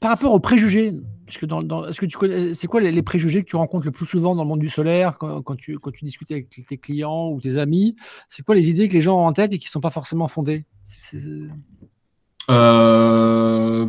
par 0.00 0.10
rapport 0.10 0.32
aux 0.32 0.40
préjugés, 0.40 0.94
dans, 1.42 1.86
est-ce 1.86 2.00
que 2.00 2.06
tu 2.06 2.16
connais, 2.16 2.54
c'est 2.54 2.66
quoi 2.66 2.80
les, 2.80 3.02
préjugés 3.02 3.44
que 3.44 3.48
tu 3.48 3.56
rencontres 3.56 3.84
le 3.84 3.92
plus 3.92 4.06
souvent 4.06 4.34
dans 4.34 4.42
le 4.42 4.48
monde 4.48 4.60
du 4.60 4.70
solaire 4.70 5.18
quand, 5.18 5.56
tu, 5.56 5.78
quand 5.78 5.92
tu 5.92 6.04
discutes 6.04 6.30
avec 6.32 6.48
tes 6.48 6.78
clients 6.78 7.28
ou 7.28 7.40
tes 7.40 7.58
amis? 7.58 7.96
C'est 8.26 8.42
quoi 8.42 8.54
les 8.54 8.70
idées 8.70 8.88
que 8.88 8.94
les 8.94 9.02
gens 9.02 9.18
ont 9.18 9.26
en 9.26 9.32
tête 9.32 9.52
et 9.52 9.58
qui 9.58 9.66
ne 9.66 9.70
sont 9.70 9.80
pas 9.80 9.90
forcément 9.90 10.26
fondées? 10.26 10.64
Euh, 12.48 13.86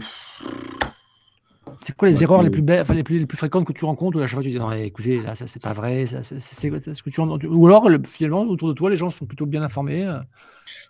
C'est 1.84 1.96
quoi 1.96 2.08
les 2.08 2.22
erreurs 2.22 2.44
les 2.44 2.50
plus, 2.50 2.62
belles, 2.62 2.86
les, 2.94 3.04
plus, 3.04 3.20
les 3.20 3.26
plus 3.26 3.38
fréquentes 3.38 3.66
que 3.66 3.74
tu 3.74 3.86
rencontres 3.86 4.18
où 4.18 4.22
à 4.22 4.28
chaque 4.28 4.36
fois 4.36 4.44
tu 4.44 4.50
dis 4.50 4.60
non, 4.60 4.72
écoutez, 4.72 5.20
là, 5.22 5.34
ça 5.34 5.48
c'est 5.48 5.62
pas 5.62 5.74
vrai, 5.74 6.06
ça, 6.06 6.22
c'est, 6.22 6.40
ce 6.40 7.04
que 7.04 7.10
tu 7.10 7.22
Ou 7.22 7.68
alors, 7.68 7.90
finalement, 8.08 8.44
autour 8.44 8.68
de 8.68 8.74
toi, 8.74 8.90
les 8.90 8.96
gens 8.96 9.10
sont 9.10 9.26
plutôt 9.26 9.46
bien 9.48 9.64
informés 9.64 10.06
euh? 10.06 10.20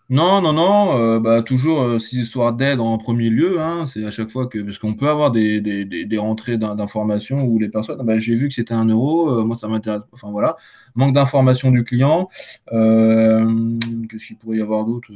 Non, 0.10 0.42
non, 0.42 0.52
non, 0.52 0.98
euh, 0.98 1.20
bah, 1.22 1.42
toujours 1.42 1.82
euh, 1.82 1.98
ces 1.98 2.18
histoires 2.18 2.52
d'aide 2.52 2.82
en 2.82 2.98
premier 2.98 3.30
lieu. 3.30 3.62
Hein, 3.62 3.86
c'est 3.86 4.06
à 4.06 4.12
chaque 4.12 4.30
fois 4.30 4.48
que. 4.48 4.60
Parce 4.60 4.78
qu'on 4.78 4.94
peut 4.94 5.10
avoir 5.10 5.32
des, 5.32 5.62
des, 5.62 5.86
des, 5.86 6.18
rentrées 6.18 6.58
d'informations 6.58 7.44
où 7.46 7.58
les 7.60 7.70
personnes. 7.70 8.06
Bah, 8.06 8.20
j'ai 8.20 8.36
vu 8.36 8.50
que 8.50 8.54
c'était 8.54 8.74
un 8.74 8.86
euro, 8.86 9.30
euh, 9.30 9.46
moi 9.46 9.56
ça 9.56 9.70
m'intéresse. 9.70 10.02
Enfin 10.12 10.30
voilà. 10.30 10.58
Manque 10.96 11.14
d'information 11.14 11.72
du 11.72 11.86
client. 11.86 12.28
Qu'est-ce 12.70 14.28
qu'il 14.28 14.36
pourrait 14.38 14.58
y 14.58 14.62
avoir 14.62 14.86
d'autre 14.86 15.08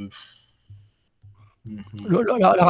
Mhm. 1.65 2.23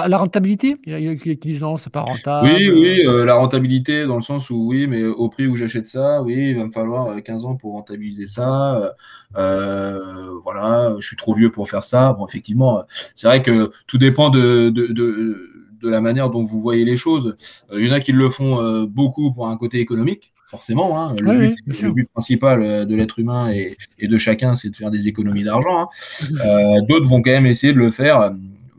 La, 0.08 0.18
rentabilité 0.18 0.78
Il 0.86 1.00
y 1.00 1.10
a 1.10 1.16
qui 1.16 1.36
disent 1.36 1.60
non, 1.60 1.76
c'est 1.76 1.92
pas 1.92 2.02
rentable. 2.02 2.48
Oui, 2.48 2.70
oui, 2.70 3.06
euh, 3.06 3.26
la 3.26 3.36
rentabilité 3.36 4.06
dans 4.06 4.16
le 4.16 4.22
sens 4.22 4.50
où 4.50 4.68
oui, 4.68 4.88
mais 4.88 5.04
au 5.04 5.28
prix 5.28 5.48
où 5.48 5.56
j'achète 5.56 5.88
ça, 5.88 6.22
oui, 6.22 6.52
il 6.52 6.58
va 6.58 6.66
me 6.66 6.72
falloir 6.72 7.22
15 7.22 7.44
euh, 7.44 7.48
ans 7.48 7.56
pour 7.56 7.74
rentabiliser 7.74 8.28
ça. 8.28 8.94
Euh, 9.36 10.40
voilà, 10.44 10.96
je 11.00 11.06
suis 11.06 11.18
trop 11.18 11.36
vieux 11.36 11.52
pour 11.52 11.70
faire 11.70 11.84
ça. 11.84 12.14
Bon, 12.14 12.26
effectivement, 12.26 12.84
c'est 13.16 13.28
vrai 13.28 13.42
que 13.42 13.72
tout 13.88 13.98
dépend 13.98 14.30
de, 14.30 14.70
de, 14.70 14.88
de, 14.88 15.52
la 15.84 16.02
manière 16.02 16.30
dont 16.30 16.42
vous 16.42 16.60
voyez 16.60 16.86
les 16.86 16.96
choses. 16.96 17.36
Il 17.74 17.86
y 17.86 17.90
en 17.90 17.94
a 17.94 18.00
qui 18.00 18.12
le 18.12 18.30
font 18.30 18.86
beaucoup 18.86 19.34
pour 19.34 19.50
un 19.50 19.58
côté 19.58 19.80
économique 19.80 20.32
forcément. 20.48 21.00
Hein. 21.00 21.16
Le, 21.20 21.54
but, 21.92 22.10
principal 22.12 22.88
de 22.88 22.96
l'être 22.96 23.20
humain 23.20 23.52
et, 23.52 23.76
et, 24.00 24.08
de 24.08 24.18
chacun, 24.18 24.56
c'est 24.56 24.70
de 24.70 24.76
faire 24.76 24.90
des 24.90 25.08
économies 25.08 25.44
d'argent. 25.44 25.90
Hein. 25.90 26.82
D'autres 26.88 27.10
vont 27.10 27.22
quand 27.22 27.32
même 27.32 27.46
essayer 27.46 27.74
de 27.74 27.80
le 27.80 27.92
faire 27.92 28.32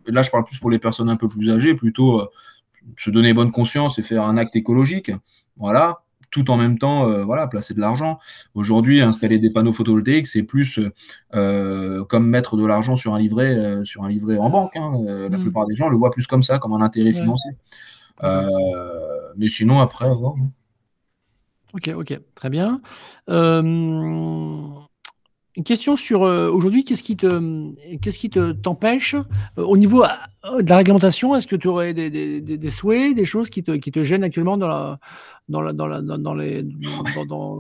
là 0.08 0.22
je 0.22 0.30
parle 0.30 0.44
plus 0.44 0.58
pour 0.58 0.70
les 0.70 0.78
personnes 0.78 1.10
un 1.10 1.16
peu 1.16 1.28
plus 1.28 1.50
âgées, 1.50 1.74
plutôt 1.74 2.20
euh, 2.20 2.26
se 2.96 3.10
donner 3.10 3.32
bonne 3.32 3.52
conscience 3.52 3.98
et 3.98 4.02
faire 4.02 4.24
un 4.24 4.36
acte 4.36 4.56
écologique. 4.56 5.10
Voilà, 5.56 6.02
tout 6.30 6.50
en 6.50 6.56
même 6.56 6.78
temps, 6.78 7.08
euh, 7.08 7.24
voilà, 7.24 7.46
placer 7.46 7.74
de 7.74 7.80
l'argent. 7.80 8.18
Aujourd'hui, 8.54 9.00
installer 9.00 9.38
des 9.38 9.50
panneaux 9.50 9.72
photovoltaïques, 9.72 10.26
c'est 10.26 10.42
plus 10.42 10.78
euh, 11.34 12.04
comme 12.04 12.26
mettre 12.26 12.56
de 12.56 12.66
l'argent 12.66 12.96
sur 12.96 13.14
un 13.14 13.18
livret, 13.18 13.84
sur 13.84 14.04
un 14.04 14.08
livret 14.08 14.38
en 14.38 14.50
banque. 14.50 14.76
Hein. 14.76 14.92
La 15.30 15.38
mm. 15.38 15.42
plupart 15.42 15.66
des 15.66 15.76
gens 15.76 15.88
le 15.88 15.96
voient 15.96 16.10
plus 16.10 16.26
comme 16.26 16.42
ça, 16.42 16.58
comme 16.58 16.72
un 16.72 16.82
intérêt 16.82 17.12
financier. 17.12 17.52
mais 18.22 19.48
sinon, 19.48 19.80
après, 19.80 20.08
Ok, 21.74 21.90
ok, 21.94 22.20
très 22.34 22.48
bien. 22.48 22.80
Une 25.56 25.64
question 25.64 25.96
sur 25.96 26.20
aujourd'hui, 26.20 26.84
qu'est-ce 26.84 27.02
qui 27.02 27.16
te, 27.16 27.28
te 28.28 28.52
t'empêche 28.52 29.16
au 29.56 29.76
niveau 29.76 30.04
de 30.60 30.70
la 30.70 30.76
réglementation 30.76 31.34
Est-ce 31.34 31.46
que 31.46 31.56
tu 31.56 31.68
aurais 31.68 31.94
des, 31.94 32.10
des, 32.10 32.40
des, 32.40 32.70
souhaits, 32.70 33.14
des 33.14 33.24
choses 33.24 33.50
qui 33.50 33.62
te, 33.62 33.72
qui 33.72 33.90
te 33.90 34.02
gênent 34.02 34.24
actuellement 34.24 34.56
dans 34.56 34.68
la, 34.68 34.98
dans, 35.48 35.60
la, 35.60 35.72
dans, 35.72 35.86
la, 35.86 36.00
dans, 36.00 36.34
les. 36.34 36.64
Dans, 37.28 37.58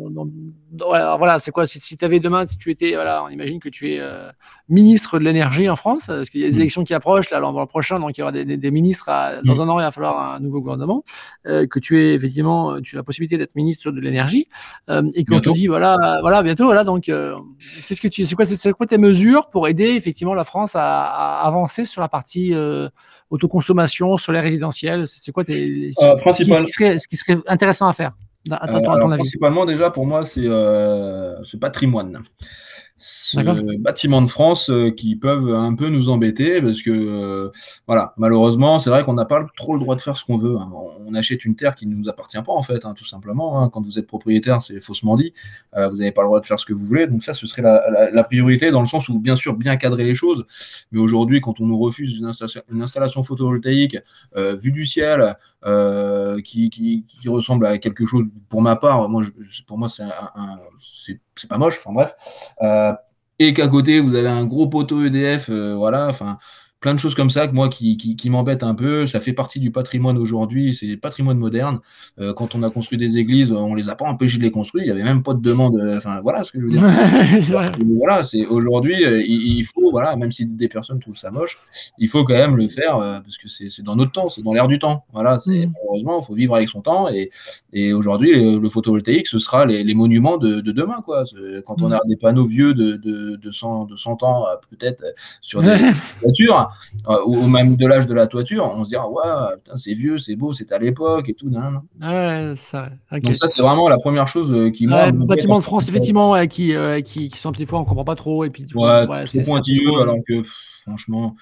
voilà, 1.16 1.38
c'est 1.38 1.50
quoi 1.50 1.66
Si, 1.66 1.80
si 1.80 1.96
tu 1.96 2.04
avais 2.04 2.20
demain, 2.20 2.46
si 2.46 2.56
tu 2.56 2.70
étais. 2.70 2.94
Voilà, 2.94 3.24
on 3.24 3.28
imagine 3.28 3.60
que 3.60 3.68
tu 3.68 3.92
es 3.92 4.00
euh, 4.00 4.30
ministre 4.68 5.18
de 5.18 5.24
l'énergie 5.24 5.68
en 5.68 5.76
France, 5.76 6.06
parce 6.06 6.30
qu'il 6.30 6.40
y 6.40 6.44
a 6.44 6.48
des 6.48 6.54
mmh. 6.54 6.60
élections 6.60 6.84
qui 6.84 6.94
approchent, 6.94 7.30
là, 7.30 7.40
l'an 7.40 7.66
prochain, 7.66 7.98
donc 8.00 8.16
il 8.16 8.20
y 8.20 8.22
aura 8.22 8.32
des, 8.32 8.44
des, 8.44 8.70
ministres. 8.70 9.06
dans 9.44 9.56
mmh. 9.56 9.60
un 9.60 9.68
an, 9.68 9.78
il 9.78 9.82
va 9.82 9.90
falloir 9.90 10.34
un 10.34 10.40
nouveau 10.40 10.60
gouvernement. 10.60 11.04
Euh, 11.46 11.66
que 11.66 11.78
tu 11.78 12.00
es 12.00 12.14
effectivement. 12.14 12.80
Tu 12.80 12.96
as 12.96 12.98
la 12.98 13.04
possibilité 13.04 13.38
d'être 13.38 13.54
ministre 13.54 13.90
de 13.90 14.00
l'énergie. 14.00 14.48
Euh, 14.88 15.02
et 15.14 15.24
qu'on 15.24 15.40
te 15.40 15.50
dit, 15.50 15.66
voilà, 15.66 16.18
voilà, 16.20 16.42
bientôt, 16.42 16.64
voilà, 16.64 16.84
donc. 16.84 17.04
qu'est-ce 17.04 18.00
que 18.00 18.08
tu. 18.08 18.24
C'est 18.24 18.34
quoi, 18.34 18.44
c'est, 18.44 18.72
quoi 18.72 18.86
tes 18.86 18.98
mesures 18.98 19.48
pour 19.48 19.68
aider 19.68 19.90
effectivement 19.90 20.34
la 20.34 20.44
France 20.44 20.74
à, 20.74 21.04
à 21.04 21.46
avancer 21.46 21.84
sur 21.84 22.00
la 22.00 22.08
partie 22.08 22.52
autoconsommation 23.30 24.16
sur 24.16 24.32
les 24.32 24.40
résidentiels 24.40 25.06
C'est 25.06 25.32
quoi 25.32 25.44
tes, 25.44 25.90
ce, 25.92 26.34
qui, 26.36 26.44
serait, 26.44 26.98
ce, 26.98 27.08
qui 27.08 27.16
serait, 27.16 27.38
intéressant 27.46 27.88
à 27.88 27.92
faire? 27.92 28.12
À, 28.50 28.68
ton, 28.68 29.10
avis. 29.10 29.22
Principalement, 29.22 29.64
déjà, 29.64 29.90
pour 29.90 30.06
moi, 30.06 30.24
c'est 30.24 30.46
euh, 30.46 31.42
ce 31.42 31.56
patrimoine 31.56 32.22
ce 32.98 33.76
bâtiment 33.76 34.22
de 34.22 34.26
France 34.26 34.70
euh, 34.70 34.90
qui 34.90 35.16
peuvent 35.16 35.54
un 35.54 35.74
peu 35.74 35.90
nous 35.90 36.08
embêter 36.08 36.62
parce 36.62 36.80
que 36.80 36.90
euh, 36.90 37.50
voilà 37.86 38.14
malheureusement 38.16 38.78
c'est 38.78 38.88
vrai 38.88 39.04
qu'on 39.04 39.12
n'a 39.12 39.26
pas 39.26 39.46
trop 39.54 39.74
le 39.74 39.80
droit 39.80 39.96
de 39.96 40.00
faire 40.00 40.16
ce 40.16 40.24
qu'on 40.24 40.38
veut 40.38 40.56
hein. 40.56 40.70
on 41.04 41.14
achète 41.14 41.44
une 41.44 41.56
terre 41.56 41.74
qui 41.74 41.86
ne 41.86 41.94
nous 41.94 42.08
appartient 42.08 42.40
pas 42.40 42.52
en 42.52 42.62
fait 42.62 42.86
hein, 42.86 42.94
tout 42.94 43.04
simplement 43.04 43.60
hein. 43.60 43.68
quand 43.68 43.82
vous 43.82 43.98
êtes 43.98 44.06
propriétaire 44.06 44.62
c'est 44.62 44.80
faussement 44.80 45.16
dit 45.16 45.34
euh, 45.76 45.88
vous 45.88 45.96
n'avez 45.96 46.12
pas 46.12 46.22
le 46.22 46.28
droit 46.28 46.40
de 46.40 46.46
faire 46.46 46.58
ce 46.58 46.64
que 46.64 46.72
vous 46.72 46.86
voulez 46.86 47.06
donc 47.06 47.22
ça 47.22 47.34
ce 47.34 47.46
serait 47.46 47.60
la, 47.62 48.24
priorité 48.24 48.70
dans 48.70 48.80
le 48.80 48.86
sens 48.86 49.10
où 49.10 49.20
bien 49.20 49.36
sûr 49.36 49.54
bien 49.54 49.76
cadrer 49.76 50.04
les 50.04 50.14
choses 50.14 50.46
mais 50.90 50.98
aujourd'hui 50.98 51.42
quand 51.42 51.60
on 51.60 51.66
nous 51.66 51.78
refuse 51.78 52.18
une 52.18 52.24
installation, 52.24 52.62
une 52.72 52.80
installation 52.80 53.22
photovoltaïque 53.22 53.98
vue 54.34 54.72
du 54.72 54.86
ciel 54.86 55.36
qui, 56.42 56.70
qui, 56.70 57.04
qui, 57.06 57.28
ressemble 57.28 57.66
à 57.66 57.76
quelque 57.78 58.06
chose 58.06 58.24
pour 58.48 58.62
ma 58.62 58.76
part 58.76 59.08
moi 59.08 59.22
pour 59.66 59.78
moi 59.78 59.88
c'est 59.88 60.02
un, 60.02 60.58
c'est 60.80 61.20
pas 61.44 61.58
moche 61.58 61.78
enfin 61.84 61.92
bref. 61.92 62.14
Et 63.38 63.52
qu'à 63.52 63.68
côté 63.68 64.00
vous 64.00 64.14
avez 64.14 64.28
un 64.28 64.44
gros 64.46 64.66
poteau 64.66 65.04
EDF, 65.04 65.50
voilà, 65.50 66.08
enfin 66.08 66.38
plein 66.80 66.94
de 66.94 66.98
choses 66.98 67.14
comme 67.14 67.30
ça 67.30 67.48
que 67.48 67.54
moi 67.54 67.68
qui, 67.68 67.96
qui, 67.96 68.30
m'embêtent 68.30 68.62
un 68.62 68.74
peu. 68.74 69.06
Ça 69.06 69.20
fait 69.20 69.32
partie 69.32 69.60
du 69.60 69.70
patrimoine 69.70 70.18
aujourd'hui, 70.18 70.74
c'est 70.74 70.86
le 70.86 70.96
patrimoine 70.98 71.38
moderne. 71.38 71.80
Euh, 72.20 72.34
quand 72.34 72.54
on 72.54 72.62
a 72.62 72.70
construit 72.70 72.98
des 72.98 73.18
églises, 73.18 73.50
on 73.52 73.74
les 73.74 73.88
a 73.88 73.94
pas 73.94 74.06
empêchés 74.06 74.38
de 74.38 74.42
les 74.42 74.50
construire. 74.50 74.84
Il 74.84 74.86
n'y 74.86 74.92
avait 74.92 75.02
même 75.02 75.22
pas 75.22 75.34
de 75.34 75.40
demande. 75.40 75.76
Euh, 75.76 75.96
enfin, 75.96 76.20
voilà 76.20 76.44
ce 76.44 76.52
que 76.52 76.60
je 76.60 76.66
veux 76.66 76.70
dire. 76.70 76.82
voilà, 77.96 78.24
c'est 78.24 78.44
aujourd'hui, 78.46 79.04
euh, 79.04 79.22
il, 79.26 79.64
faut, 79.64 79.90
voilà, 79.90 80.16
même 80.16 80.30
si 80.32 80.44
des 80.44 80.68
personnes 80.68 81.00
trouvent 81.00 81.16
ça 81.16 81.30
moche, 81.30 81.58
il 81.98 82.08
faut 82.08 82.24
quand 82.24 82.34
même 82.34 82.56
le 82.56 82.68
faire 82.68 82.98
parce 82.98 83.38
que 83.38 83.48
c'est 83.48 83.82
dans 83.82 83.96
notre 83.96 84.12
temps, 84.12 84.28
c'est 84.28 84.42
dans 84.42 84.52
l'air 84.52 84.68
du 84.68 84.78
temps. 84.78 85.04
Voilà, 85.12 85.38
c'est 85.40 85.68
heureusement, 85.88 86.18
mm. 86.18 86.20
il 86.22 86.26
faut 86.26 86.34
vivre 86.34 86.54
avec 86.54 86.68
son 86.68 86.82
temps. 86.82 87.08
Et, 87.08 87.30
et 87.72 87.92
aujourd'hui, 87.92 88.58
le, 88.58 88.68
photovoltaïque, 88.68 89.28
ce 89.28 89.38
sera 89.38 89.64
les, 89.64 89.94
monuments 89.94 90.36
de, 90.36 90.60
demain, 90.60 91.00
quoi. 91.04 91.24
Quand 91.66 91.80
on 91.80 91.88
mm. 91.88 91.92
a 91.94 92.00
des 92.06 92.16
panneaux 92.16 92.44
vieux 92.44 92.74
de, 92.74 92.96
de, 92.96 93.36
de 93.36 93.50
100, 93.50 93.86
de 93.86 93.96
100 93.96 94.22
ans, 94.22 94.44
peut-être 94.70 95.04
sur 95.40 95.62
des 95.62 95.76
voitures, 96.22 96.65
euh, 97.08 97.16
ou 97.26 97.46
même 97.46 97.76
de 97.76 97.86
l'âge 97.86 98.06
de 98.06 98.14
la 98.14 98.26
toiture, 98.26 98.64
on 98.64 98.84
se 98.84 98.90
dira, 98.90 99.10
ouais, 99.10 99.56
c'est 99.76 99.92
vieux, 99.92 100.18
c'est 100.18 100.36
beau, 100.36 100.52
c'est 100.52 100.72
à 100.72 100.78
l'époque 100.78 101.28
et 101.28 101.34
tout. 101.34 101.48
Ouais, 101.48 102.52
ça, 102.54 102.90
Donc 103.12 103.36
ça, 103.36 103.48
c'est 103.48 103.62
vraiment 103.62 103.88
la 103.88 103.98
première 103.98 104.28
chose 104.28 104.52
euh, 104.52 104.70
qui 104.70 104.86
moi. 104.86 105.10
bâtiment 105.12 105.58
de 105.58 105.64
France, 105.64 105.88
effectivement, 105.88 106.46
qui, 106.46 106.74
euh, 106.74 107.00
qui, 107.00 107.28
qui, 107.28 107.38
sont 107.38 107.50
des 107.50 107.66
fois, 107.66 107.80
on 107.80 107.84
comprend 107.84 108.04
pas 108.04 108.16
trop. 108.16 108.44
Et 108.44 108.50
puis, 108.50 108.66
ouais, 108.74 109.24
c'est 109.26 109.44
pointilleux, 109.44 110.00
alors 110.00 110.18
que 110.26 110.42
franchement, 110.82 111.36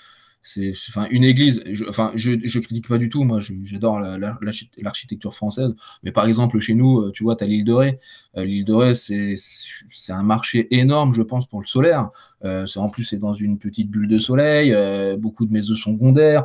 c'est 0.47 0.72
enfin 0.91 1.07
une 1.11 1.25
église 1.25 1.62
je, 1.72 1.87
enfin 1.89 2.12
je, 2.14 2.33
je 2.45 2.59
critique 2.61 2.87
pas 2.87 2.99
du 2.99 3.09
tout 3.09 3.25
moi 3.25 3.41
j'adore 3.41 3.99
l'architecture 3.99 5.33
française 5.33 5.75
mais 6.03 6.12
par 6.12 6.27
exemple 6.27 6.61
chez 6.61 6.75
nous 6.75 7.01
euh, 7.01 7.12
tu 7.12 7.25
vois 7.25 7.35
tu 7.35 7.45
as 7.45 7.47
l'île 7.47 7.64
de 7.64 7.72
Ré 7.72 7.99
l'île 8.37 8.64
de 8.64 8.72
Ré 8.72 8.95
c'est 8.95 10.12
un 10.12 10.22
marché 10.22 10.66
énorme 10.74 11.14
je 11.14 11.22
pense 11.22 11.47
pour 11.47 11.61
le 11.61 11.66
solaire. 11.66 12.11
Euh, 12.45 12.66
en 12.76 12.91
plus 12.91 13.05
c'est 13.05 13.16
dans 13.16 13.32
une 13.32 13.59
petite 13.59 13.91
bulle 13.91 14.09
de 14.09 14.18
soleil 14.18 14.74
beaucoup 15.18 15.47
de 15.47 15.53
maisons 15.53 15.74
secondaires 15.76 16.45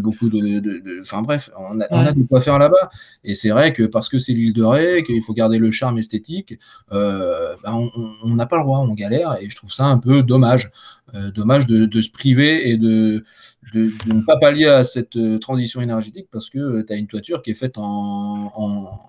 beaucoup 0.00 0.28
de 0.28 1.00
enfin 1.00 1.22
bref 1.22 1.50
on 1.58 1.80
a, 1.80 1.86
on 1.90 2.00
a 2.00 2.12
de 2.12 2.22
quoi 2.22 2.40
faire 2.40 2.58
là-bas. 2.58 2.90
Et 3.24 3.34
c'est 3.34 3.50
vrai 3.50 3.72
que 3.72 3.84
parce 3.84 4.08
que 4.08 4.18
c'est 4.18 4.32
l'île 4.32 4.52
de 4.52 4.64
Ré 4.64 5.04
qu'il 5.04 5.22
faut 5.22 5.32
garder 5.32 5.58
le 5.58 5.70
charme 5.70 5.98
esthétique 5.98 6.58
ben, 6.90 7.90
on 8.24 8.34
n'a 8.34 8.46
pas 8.46 8.56
le 8.56 8.62
droit 8.62 8.80
on 8.80 8.94
galère 8.94 9.36
et 9.40 9.48
je 9.48 9.56
trouve 9.56 9.72
ça 9.72 9.84
un 9.84 9.98
peu 9.98 10.22
dommage. 10.22 10.70
Euh, 11.14 11.30
dommage 11.30 11.66
de, 11.66 12.00
se 12.02 12.10
priver 12.10 12.68
et 12.68 12.76
de, 12.76 13.24
de, 13.72 13.92
ne 14.12 14.20
pas 14.20 14.36
pallier 14.36 14.66
à 14.66 14.84
cette 14.84 15.16
euh, 15.16 15.38
transition 15.38 15.80
énergétique 15.80 16.28
parce 16.30 16.50
que 16.50 16.58
euh, 16.58 16.84
tu 16.86 16.92
as 16.92 16.96
une 16.96 17.06
toiture 17.06 17.40
qui 17.40 17.50
est 17.50 17.54
faite 17.54 17.78
en, 17.78 18.52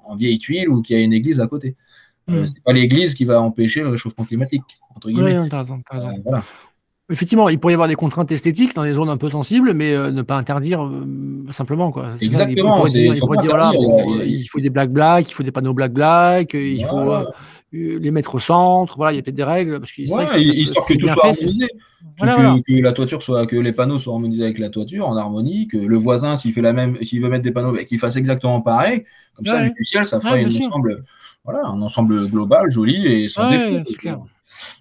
en, 0.05 0.15
vieille 0.15 0.39
tuile 0.39 0.69
ou 0.69 0.81
qui 0.81 0.95
a 0.95 1.01
une 1.01 1.11
église 1.11 1.41
à 1.41 1.47
côté. 1.47 1.75
Hmm. 2.29 2.45
c'est 2.45 2.63
pas 2.63 2.73
l'église 2.73 3.13
qui 3.13 3.25
va 3.25 3.41
empêcher 3.41 3.81
le 3.81 3.89
réchauffement 3.89 4.25
climatique, 4.25 4.63
entre 4.95 5.09
guillemets. 5.09 5.39
Oui, 5.39 5.49
raison, 5.49 5.81
voilà. 6.23 6.43
Effectivement, 7.11 7.49
il 7.49 7.59
pourrait 7.59 7.73
y 7.73 7.75
avoir 7.75 7.87
des 7.87 7.95
contraintes 7.95 8.31
esthétiques 8.31 8.75
dans 8.75 8.83
des 8.83 8.93
zones 8.93 9.09
un 9.09 9.17
peu 9.17 9.31
sensibles, 9.31 9.73
mais 9.73 9.97
ne 9.97 10.21
pas 10.21 10.35
interdire 10.35 10.87
simplement. 11.49 11.91
Quoi. 11.91 12.11
Exactement. 12.21 12.85
il, 12.85 13.19
pourrait 13.19 13.37
dire, 13.37 13.49
voilà, 13.49 13.71
il 14.23 14.45
faut 14.47 14.59
des 14.59 14.69
black 14.69 14.91
black, 14.91 15.31
il 15.31 15.33
faut 15.33 15.41
des 15.41 15.51
panneaux 15.51 15.73
black 15.73 15.91
black, 15.91 16.53
il 16.53 16.85
faut 16.85 17.11
les 17.71 18.11
mettre 18.11 18.35
au 18.35 18.39
centre. 18.39 18.95
Voilà, 18.97 19.13
il 19.13 19.15
y 19.15 19.19
a 19.19 19.21
peut-être 19.21 19.35
des 19.35 19.43
règles. 19.43 19.79
Parce 19.79 19.91
que 19.91 20.01
ouais, 20.01 20.25
que, 20.25 20.93
tout 20.93 21.07
soit 21.07 21.25
harmonisé. 21.25 21.67
que, 22.67 22.81
la 22.81 22.91
toiture 22.91 23.21
soit, 23.21 23.47
que 23.47 23.55
les 23.55 23.73
panneaux 23.73 23.97
soient 23.97 24.13
harmonisés 24.13 24.43
avec 24.43 24.59
la 24.59 24.69
toiture 24.69 25.07
en 25.07 25.17
harmonie, 25.17 25.67
que 25.67 25.77
le 25.77 25.97
voisin, 25.97 26.35
s'il 26.37 26.53
fait 26.53 26.61
la 26.61 26.73
même, 26.73 26.97
s'il 27.03 27.21
veut 27.21 27.29
mettre 27.29 27.43
des 27.43 27.51
panneaux, 27.51 27.71
bah, 27.71 27.83
qu'il 27.83 27.99
fasse 27.99 28.15
exactement 28.15 28.61
pareil. 28.61 29.03
Comme 29.35 29.45
ça, 29.45 29.67
du 29.67 29.85
ciel, 29.85 30.05
ça 30.05 30.19
fera 30.19 30.37
une 30.37 30.47
ensemble, 30.47 31.03
voilà, 31.51 31.67
un 31.67 31.81
ensemble 31.81 32.27
global, 32.27 32.69
joli 32.69 33.05
et 33.07 33.27
sans 33.29 33.49
défaut. 33.49 34.27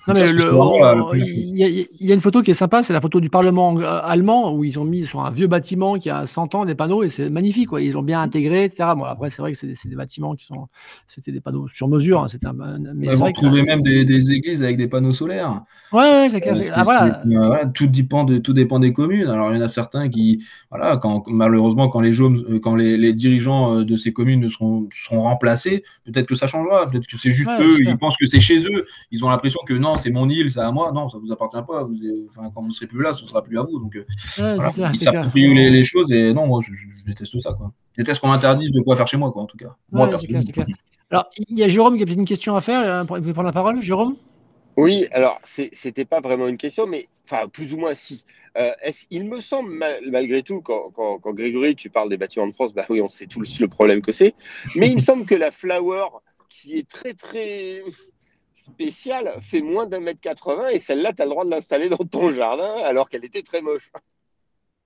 Non, 0.06 0.14
mais 0.14 0.30
il 0.30 1.88
y, 2.00 2.10
a 2.10 2.14
une 2.14 2.20
photo 2.20 2.42
qui 2.42 2.50
est 2.50 2.54
sympa, 2.54 2.82
c'est 2.82 2.92
la 2.92 3.00
photo 3.00 3.20
du 3.20 3.30
Parlement 3.30 3.76
allemand 3.76 4.54
où 4.54 4.64
ils 4.64 4.78
ont 4.78 4.84
mis 4.84 5.06
sur 5.06 5.24
un 5.24 5.30
vieux 5.30 5.46
bâtiment 5.46 5.98
qui 5.98 6.10
a 6.10 6.26
100 6.26 6.54
ans 6.54 6.64
des 6.64 6.74
panneaux 6.74 7.02
et 7.02 7.10
c'est 7.10 7.30
magnifique. 7.30 7.68
Quoi. 7.68 7.82
Ils 7.82 7.96
ont 7.96 8.02
bien 8.02 8.20
intégré, 8.20 8.64
etc. 8.64 8.90
Bon, 8.96 9.04
après, 9.04 9.30
c'est 9.30 9.42
vrai 9.42 9.52
que 9.52 9.58
c'est 9.58 9.88
des, 9.88 9.96
bâtiments 9.96 10.34
qui 10.34 10.46
sont. 10.46 10.68
C'était 11.06 11.32
des 11.32 11.40
panneaux 11.40 11.68
sur 11.68 11.88
mesure. 11.88 12.22
Hein, 12.22 12.26
un, 12.44 12.78
mais 12.94 13.08
vous 13.08 13.32
trouvez 13.32 13.62
même 13.62 13.82
des, 13.82 14.32
églises 14.32 14.62
avec 14.62 14.76
des 14.76 14.88
panneaux 14.88 15.12
solaires. 15.12 15.62
Ouais, 15.92 16.00
ouais 16.00 16.28
c'est 16.30 16.40
clair. 16.40 16.56
Euh, 16.56 16.70
ah, 16.74 16.82
voilà. 16.82 17.22
voilà. 17.24 17.66
tout, 17.66 17.86
dépend 17.86 18.24
de, 18.24 18.38
tout 18.38 18.52
dépend 18.52 18.78
des 18.78 18.92
communes. 18.92 19.28
Alors, 19.28 19.52
il 19.52 19.56
y 19.56 19.58
en 19.58 19.62
a 19.62 19.68
certains 19.68 20.08
qui. 20.08 20.44
Voilà, 20.70 20.96
quand, 20.96 21.24
malheureusement, 21.28 21.88
quand 21.88 22.00
les, 22.00 22.20
euh, 22.20 22.58
quand 22.62 22.76
les, 22.76 22.96
les, 22.96 23.12
dirigeants 23.12 23.78
euh, 23.78 23.84
de 23.84 23.96
ces 23.96 24.12
communes 24.12 24.48
seront, 24.50 24.88
seront 24.92 25.20
remplacés, 25.20 25.84
peut-être 26.04 26.26
que 26.26 26.34
ça 26.34 26.46
changera. 26.46 26.88
Peut-être 26.90 27.06
que 27.06 27.16
c'est 27.18 27.30
juste 27.30 27.50
eux, 27.60 27.78
ils 27.80 27.98
pensent 27.98 28.16
que 28.16 28.26
c'est 28.26 28.40
chez 28.40 28.58
eux. 28.66 28.86
Ils 29.10 29.24
ont 29.24 29.28
l'impression 29.28 29.57
que 29.66 29.74
non, 29.74 29.94
c'est 29.96 30.10
mon 30.10 30.28
île, 30.28 30.50
c'est 30.50 30.60
à 30.60 30.70
moi. 30.70 30.92
Non, 30.92 31.08
ça 31.08 31.18
vous 31.18 31.32
appartient 31.32 31.62
pas. 31.66 31.84
Vous, 31.84 31.94
enfin, 32.28 32.50
quand 32.54 32.62
vous 32.62 32.70
serez 32.72 32.86
plus 32.86 33.02
là, 33.02 33.12
ce 33.12 33.26
sera 33.26 33.42
plus 33.42 33.58
à 33.58 33.62
vous. 33.62 33.78
Donc, 33.78 33.96
euh, 33.96 34.04
ouais, 34.38 34.70
ça, 34.70 34.90
les, 35.34 35.70
les, 35.70 35.84
choses. 35.84 36.10
Et 36.12 36.32
non, 36.32 36.46
moi, 36.46 36.60
je, 36.62 36.72
déteste 37.06 37.40
ça. 37.40 37.52
Quoi. 37.52 37.72
Je 37.96 38.02
déteste 38.02 38.20
qu'on 38.20 38.28
m'interdise 38.28 38.72
de 38.72 38.80
quoi 38.80 38.96
faire 38.96 39.08
chez 39.08 39.16
moi, 39.16 39.30
quoi, 39.32 39.42
en 39.42 39.46
tout 39.46 39.56
cas. 39.56 39.74
moi, 39.90 40.08
Alors, 41.10 41.30
il 41.36 41.56
y 41.56 41.62
a 41.62 41.68
Jérôme 41.68 41.96
qui 41.96 42.02
a 42.02 42.06
peut-être 42.06 42.18
une 42.18 42.24
question 42.24 42.54
à 42.56 42.60
faire. 42.60 42.80
Euh, 42.80 43.02
vous 43.02 43.16
pouvez 43.16 43.32
prendre 43.32 43.46
la 43.46 43.52
parole, 43.52 43.82
Jérôme? 43.82 44.16
Oui, 44.78 45.08
alors 45.10 45.40
c'était 45.44 46.04
pas 46.04 46.20
vraiment 46.20 46.46
une 46.46 46.56
question, 46.56 46.86
mais 46.86 47.08
enfin 47.24 47.48
plus 47.48 47.74
ou 47.74 47.78
moins 47.78 47.94
si. 47.94 48.24
Euh, 48.56 48.70
il 49.10 49.28
me 49.28 49.40
semble 49.40 49.72
malgré 50.08 50.44
tout, 50.44 50.60
quand, 50.60 50.92
quand, 50.94 51.32
Grégory, 51.32 51.74
tu 51.74 51.90
parles 51.90 52.08
des 52.08 52.16
bâtiments 52.16 52.46
de 52.46 52.52
France, 52.52 52.72
bah 52.72 52.84
oui, 52.88 53.00
on 53.00 53.08
sait 53.08 53.26
tous 53.26 53.58
le 53.58 53.66
problème 53.66 54.02
que 54.02 54.12
c'est, 54.12 54.36
mais 54.76 54.88
il 54.88 54.94
me 54.94 55.00
semble 55.00 55.26
que 55.26 55.34
la 55.34 55.50
Flower, 55.50 56.04
qui 56.48 56.78
est 56.78 56.88
très 56.88 57.12
très 57.12 57.82
spéciale 58.58 59.34
fait 59.40 59.62
moins 59.62 59.86
d'un 59.86 60.00
mètre 60.00 60.20
80 60.20 60.68
et 60.68 60.78
celle-là, 60.78 61.12
tu 61.12 61.22
as 61.22 61.24
le 61.24 61.30
droit 61.30 61.44
de 61.44 61.50
l'installer 61.50 61.88
dans 61.88 61.96
ton 61.98 62.30
jardin 62.30 62.74
alors 62.84 63.08
qu'elle 63.08 63.24
était 63.24 63.42
très 63.42 63.60
moche. 63.60 63.90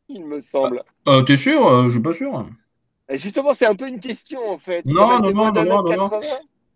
Il 0.09 0.25
me 0.25 0.41
semble. 0.41 0.83
Euh, 1.09 1.23
T'es 1.23 1.37
sûr? 1.37 1.67
Euh, 1.67 1.85
Je 1.85 1.91
suis 1.91 2.01
pas 2.01 2.15
sûr. 2.15 2.47
Justement, 3.11 3.55
c'est 3.55 3.67
un 3.67 3.75
peu 3.75 3.89
une 3.89 4.01
question 4.01 4.49
en 4.49 4.59
fait. 4.59 4.85
Non, 4.87 5.21
non, 5.21 5.33
non, 5.33 5.53
non, 5.53 5.83
non, 5.83 6.21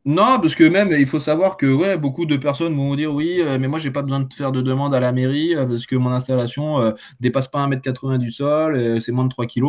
non, 0.07 0.39
parce 0.41 0.55
que 0.55 0.63
même, 0.63 0.93
il 0.93 1.07
faut 1.07 1.19
savoir 1.19 1.57
que 1.57 1.97
beaucoup 1.97 2.27
de 2.27 2.37
personnes 2.37 2.77
vont 2.77 2.87
vous 2.87 2.95
dire 2.95 3.13
oui, 3.13 3.39
euh, 3.41 3.59
mais 3.61 3.67
moi, 3.67 3.81
j'ai 3.81 3.91
pas 3.91 4.03
besoin 4.03 4.21
de 4.21 4.33
faire 4.33 4.53
de 4.53 4.63
demande 4.63 4.95
à 4.95 5.01
la 5.01 5.11
mairie 5.11 5.57
euh, 5.57 5.67
parce 5.67 5.85
que 5.85 5.97
mon 5.97 6.13
installation 6.13 6.81
euh, 6.81 6.93
dépasse 7.19 7.49
pas 7.49 7.67
1m80 7.67 8.19
du 8.19 8.31
sol, 8.31 9.01
c'est 9.01 9.11
moins 9.11 9.25
de 9.25 9.31
3 9.31 9.47
kg. 9.47 9.65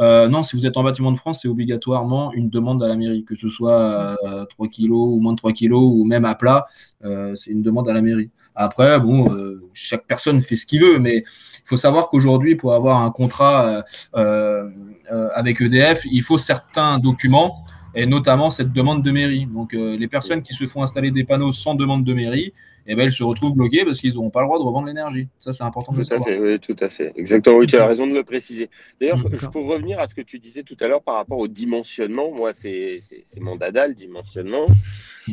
non, 0.00 0.42
si 0.42 0.56
vous 0.56 0.66
êtes 0.66 0.78
en 0.78 0.82
bâtiment 0.84 1.12
de 1.12 1.18
France, 1.18 1.40
c'est 1.42 1.48
obligatoirement 1.48 2.32
une 2.32 2.48
demande 2.48 2.82
à 2.82 2.88
la 2.88 2.96
mairie, 2.96 3.26
que 3.26 3.36
ce 3.36 3.50
soit 3.50 4.16
3 4.48 4.68
kg 4.68 4.90
ou 4.90 5.20
moins 5.20 5.32
de 5.32 5.36
3 5.36 5.52
kg 5.52 5.74
ou 5.74 6.06
même 6.06 6.24
à 6.24 6.34
plat, 6.34 6.64
c'est 7.02 7.50
une 7.50 7.60
demande 7.60 7.86
à 7.90 7.92
la 7.92 8.00
mairie. 8.00 8.30
Après, 8.54 8.98
bon, 8.98 9.28
chaque 9.74 10.06
personne 10.06 10.40
fait 10.40 10.56
ce 10.56 10.64
qu'il 10.64 10.80
veut, 10.80 10.98
mais 10.98 11.18
il 11.18 11.66
faut 11.66 11.76
savoir 11.76 12.08
qu'aujourd'hui, 12.08 12.56
pour 12.56 12.72
avoir 12.72 13.02
un 13.02 13.10
contrat 13.10 13.84
avec 14.14 15.60
EDF, 15.60 16.06
il 16.10 16.22
faut 16.22 16.38
certains 16.38 16.98
documents 16.98 17.66
et 17.94 18.06
notamment 18.06 18.50
cette 18.50 18.72
demande 18.72 19.02
de 19.02 19.10
mairie. 19.10 19.46
Donc 19.46 19.74
euh, 19.74 19.96
les 19.96 20.08
personnes 20.08 20.42
qui 20.42 20.54
se 20.54 20.66
font 20.66 20.82
installer 20.82 21.10
des 21.10 21.24
panneaux 21.24 21.52
sans 21.52 21.74
demande 21.74 22.04
de 22.04 22.14
mairie, 22.14 22.52
eh 22.86 22.94
ben, 22.94 23.04
elles 23.04 23.12
se 23.12 23.22
retrouvent 23.22 23.54
bloquées 23.54 23.84
parce 23.84 24.00
qu'ils 24.00 24.14
n'auront 24.14 24.30
pas 24.30 24.40
le 24.40 24.46
droit 24.46 24.58
de 24.58 24.64
revendre 24.64 24.86
l'énergie. 24.86 25.28
Ça, 25.38 25.52
c'est 25.52 25.62
important 25.62 25.92
de 25.92 25.98
le 25.98 26.04
savoir. 26.04 26.28
oui, 26.28 26.58
tout 26.60 26.76
à 26.80 26.90
fait. 26.90 27.12
Exactement, 27.16 27.56
oui, 27.56 27.66
tu 27.66 27.76
as 27.76 27.86
raison 27.86 28.06
de 28.06 28.14
le 28.14 28.24
préciser. 28.24 28.68
D'ailleurs, 29.00 29.20
pour 29.52 29.68
revenir 29.68 29.98
à 30.00 30.08
ce 30.08 30.14
que 30.14 30.20
tu 30.20 30.38
disais 30.38 30.62
tout 30.62 30.76
à 30.80 30.88
l'heure 30.88 31.02
par 31.02 31.14
rapport 31.14 31.38
au 31.38 31.48
dimensionnement, 31.48 32.30
moi, 32.30 32.52
c'est 32.52 32.98
mon 33.40 33.56
dada, 33.56 33.88
le 33.88 33.94
dimensionnement. 33.94 34.66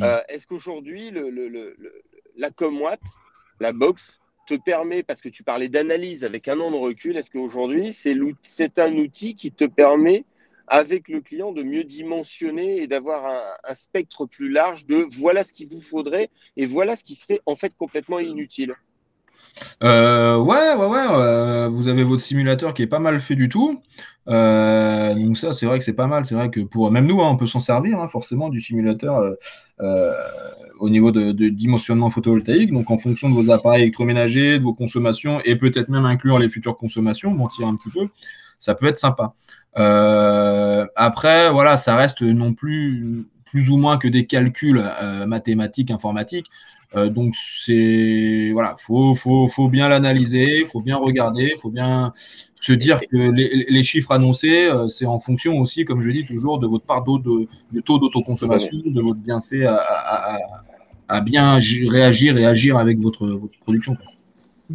Euh, 0.01 0.19
est-ce 0.29 0.47
qu'aujourd'hui, 0.47 1.11
le, 1.11 1.29
le, 1.29 1.75
la 2.37 2.49
Comwatt, 2.49 3.01
la 3.59 3.73
box, 3.73 4.19
te 4.47 4.55
permet, 4.55 5.03
parce 5.03 5.21
que 5.21 5.29
tu 5.29 5.43
parlais 5.43 5.69
d'analyse 5.69 6.23
avec 6.23 6.47
un 6.47 6.59
an 6.59 6.71
de 6.71 6.75
recul, 6.75 7.17
est-ce 7.17 7.29
qu'aujourd'hui, 7.29 7.93
c'est 7.93 8.79
un 8.79 8.93
outil 8.93 9.35
qui 9.35 9.51
te 9.51 9.65
permet 9.65 10.25
avec 10.71 11.09
le 11.09 11.19
client 11.19 11.51
de 11.51 11.63
mieux 11.63 11.83
dimensionner 11.83 12.81
et 12.81 12.87
d'avoir 12.87 13.25
un, 13.25 13.75
spectre 13.75 14.25
plus 14.25 14.49
large 14.49 14.85
de 14.85 15.05
voilà 15.17 15.43
ce 15.43 15.51
qu'il 15.51 15.67
vous 15.67 15.81
faudrait 15.81 16.29
et 16.55 16.65
voilà 16.65 16.95
ce 16.95 17.03
qui 17.03 17.13
serait 17.13 17.41
en 17.45 17.57
fait 17.57 17.73
complètement 17.77 18.19
inutile. 18.19 18.73
Euh, 19.83 20.37
ouais, 20.37 20.73
ouais, 20.75 20.85
ouais. 20.85 21.05
Euh, 21.09 21.67
vous 21.67 21.89
avez 21.89 22.05
votre 22.05 22.21
simulateur 22.21 22.73
qui 22.73 22.83
est 22.83 22.87
pas 22.87 22.99
mal 22.99 23.19
fait 23.19 23.35
du 23.35 23.49
tout. 23.49 23.81
Euh, 24.29 25.13
donc 25.13 25.35
ça, 25.35 25.51
c'est 25.51 25.65
vrai 25.65 25.77
que 25.77 25.83
c'est 25.83 25.91
pas 25.91 26.07
mal. 26.07 26.23
C'est 26.23 26.35
vrai 26.35 26.49
que 26.49 26.61
pour 26.61 26.89
même 26.89 27.05
nous, 27.05 27.21
hein, 27.21 27.29
on 27.29 27.35
peut 27.35 27.47
s'en 27.47 27.59
servir 27.59 27.99
hein, 27.99 28.07
forcément 28.07 28.47
du 28.47 28.61
simulateur 28.61 29.29
au 30.79 30.89
niveau 30.89 31.11
de, 31.11 31.33
de, 31.33 31.49
dimensionnement 31.49 32.09
photovoltaïque. 32.09 32.71
Donc 32.71 32.91
en 32.91 32.97
fonction 32.97 33.29
de 33.29 33.35
vos 33.35 33.51
appareils 33.51 33.81
électroménagers, 33.81 34.57
de 34.57 34.63
vos 34.63 34.73
consommations 34.73 35.41
et 35.41 35.57
peut-être 35.57 35.89
même 35.89 36.05
inclure 36.05 36.39
les 36.39 36.47
futures 36.47 36.77
consommations, 36.77 37.31
mentir 37.31 37.67
un 37.67 37.75
petit 37.75 37.89
peu 37.89 38.07
ça 38.61 38.75
peut 38.75 38.85
être 38.85 38.97
sympa. 38.97 39.33
Euh, 39.77 40.85
après, 40.95 41.51
voilà, 41.51 41.77
ça 41.77 41.95
reste 41.95 42.21
non 42.21 42.53
plus 42.53 43.25
plus 43.45 43.69
ou 43.69 43.75
moins 43.75 43.97
que 43.97 44.07
des 44.07 44.25
calculs 44.25 44.81
euh, 44.81 45.25
mathématiques, 45.25 45.91
informatiques. 45.91 46.47
Euh, 46.95 47.09
donc 47.09 47.35
c'est 47.63 48.49
voilà, 48.51 48.75
faut, 48.77 49.15
faut, 49.15 49.47
faut 49.47 49.69
bien 49.69 49.87
l'analyser, 49.87 50.65
faut 50.65 50.81
bien 50.81 50.97
regarder, 50.97 51.53
faut 51.61 51.69
bien 51.69 52.13
se 52.59 52.73
dire 52.73 52.99
que 52.99 53.31
les, 53.31 53.83
chiffres 53.83 54.11
annoncés, 54.11 54.69
c'est 54.89 55.05
en 55.05 55.19
fonction 55.19 55.57
aussi, 55.57 55.83
comme 55.83 56.01
je 56.03 56.11
dis 56.11 56.25
toujours, 56.25 56.59
de 56.59 56.67
votre 56.67 56.85
part 56.85 57.03
de, 57.03 57.47
de 57.71 57.81
taux 57.81 57.97
d'autoconsommation, 57.97 58.77
de 58.85 59.01
votre 59.01 59.19
bienfait 59.19 59.65
à, 59.65 60.37
à 61.11 61.19
bien 61.19 61.59
réagir 61.87 62.37
et 62.37 62.45
agir 62.45 62.77
avec 62.77 62.97
votre, 62.99 63.27
votre 63.27 63.59
production. 63.59 63.97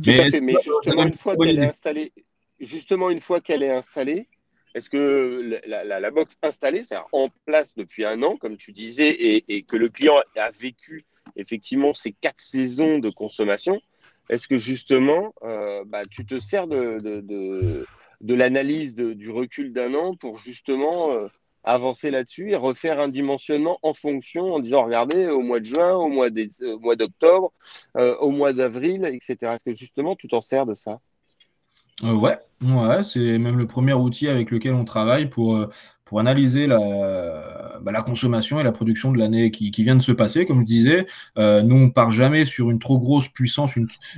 Tout 0.02 0.10
à 0.10 0.30
fait, 0.30 0.40
mais 0.42 0.54
justement, 0.62 1.06
une 1.06 1.14
fois 1.14 1.34
qu'elle 1.36 1.58
est 1.58 1.66
installée, 1.66 2.12
justement, 2.60 3.08
une 3.08 3.20
fois 3.20 3.40
qu'elle 3.40 3.62
est 3.62 3.70
installée, 3.70 4.28
est-ce 4.76 4.90
que 4.90 5.58
la, 5.66 6.10
box 6.10 6.36
installée, 6.42 6.84
c'est-à-dire 6.84 7.08
en 7.12 7.30
place 7.46 7.74
depuis 7.74 8.04
un 8.04 8.22
an, 8.22 8.36
comme 8.36 8.58
tu 8.58 8.72
disais, 8.72 9.08
et, 9.08 9.62
que 9.62 9.74
le 9.74 9.88
client 9.88 10.16
a 10.36 10.50
vécu 10.50 11.06
effectivement 11.34 11.94
ces 11.94 12.12
quatre 12.12 12.42
saisons 12.42 12.98
de 12.98 13.08
consommation, 13.08 13.80
est-ce 14.28 14.46
que 14.46 14.58
justement, 14.58 15.32
euh, 15.44 15.82
bah, 15.86 16.02
tu 16.10 16.26
te 16.26 16.38
sers 16.38 16.66
de, 16.66 17.86
l'analyse 18.20 18.96
du 18.96 19.30
recul 19.30 19.72
d'un 19.72 19.94
an 19.94 20.14
pour 20.14 20.38
justement 20.40 21.10
euh, 21.10 21.28
avancer 21.64 22.10
là-dessus 22.10 22.50
et 22.50 22.56
refaire 22.56 23.00
un 23.00 23.08
dimensionnement 23.08 23.78
en 23.80 23.94
fonction, 23.94 24.52
en 24.52 24.60
disant, 24.60 24.84
regardez, 24.84 25.28
au 25.28 25.40
mois 25.40 25.60
de 25.60 25.64
juin, 25.64 25.94
au 25.94 26.08
mois 26.08 26.28
d'octobre, 26.28 27.50
euh, 27.96 28.14
au 28.18 28.30
mois 28.30 28.52
d'avril, 28.52 29.06
etc. 29.06 29.54
Est-ce 29.54 29.64
que 29.64 29.72
justement, 29.72 30.16
tu 30.16 30.28
t'en 30.28 30.42
sers 30.42 30.66
de 30.66 30.74
ça? 30.74 31.00
Euh, 32.04 32.12
ouais, 32.12 32.38
ouais, 32.62 33.02
c'est 33.02 33.38
même 33.38 33.58
le 33.58 33.66
premier 33.66 33.94
outil 33.94 34.28
avec 34.28 34.50
lequel 34.50 34.74
on 34.74 34.84
travaille 34.84 35.30
pour, 35.30 35.56
euh, 35.56 35.70
analyser 36.16 36.66
la, 36.66 37.80
bah, 37.82 37.90
la 37.90 38.00
consommation 38.00 38.60
et 38.60 38.62
la 38.62 38.70
production 38.72 39.12
de 39.12 39.18
l'année 39.18 39.50
qui, 39.50 39.70
qui, 39.70 39.82
vient 39.82 39.96
de 39.96 40.02
se 40.02 40.12
passer. 40.12 40.46
Comme 40.46 40.60
je 40.60 40.66
disais, 40.66 41.06
euh, 41.36 41.62
nous, 41.62 41.76
on 41.76 41.90
part 41.90 42.12
jamais 42.12 42.44
sur 42.44 42.70
une 42.70 42.78
trop 42.78 42.98
grosse 42.98 43.28
puissance. 43.28 43.72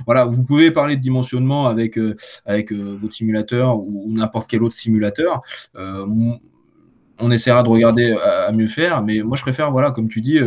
Voilà, 0.05 0.25
vous 0.25 0.43
pouvez 0.43 0.71
parler 0.71 0.97
de 0.97 1.01
dimensionnement 1.01 1.67
avec, 1.67 1.97
avec 2.45 2.71
votre 2.71 3.13
simulateur 3.13 3.79
ou, 3.79 4.05
n'importe 4.07 4.49
quel 4.49 4.63
autre 4.63 4.75
simulateur. 4.75 5.41
on 5.75 7.31
essaiera 7.31 7.63
de 7.63 7.69
regarder 7.69 8.15
à, 8.47 8.51
mieux 8.51 8.67
faire, 8.67 9.03
mais 9.03 9.21
moi, 9.21 9.35
je 9.35 9.41
préfère, 9.41 9.71
voilà, 9.71 9.91
comme 9.91 10.09
tu 10.09 10.21
dis, 10.21 10.39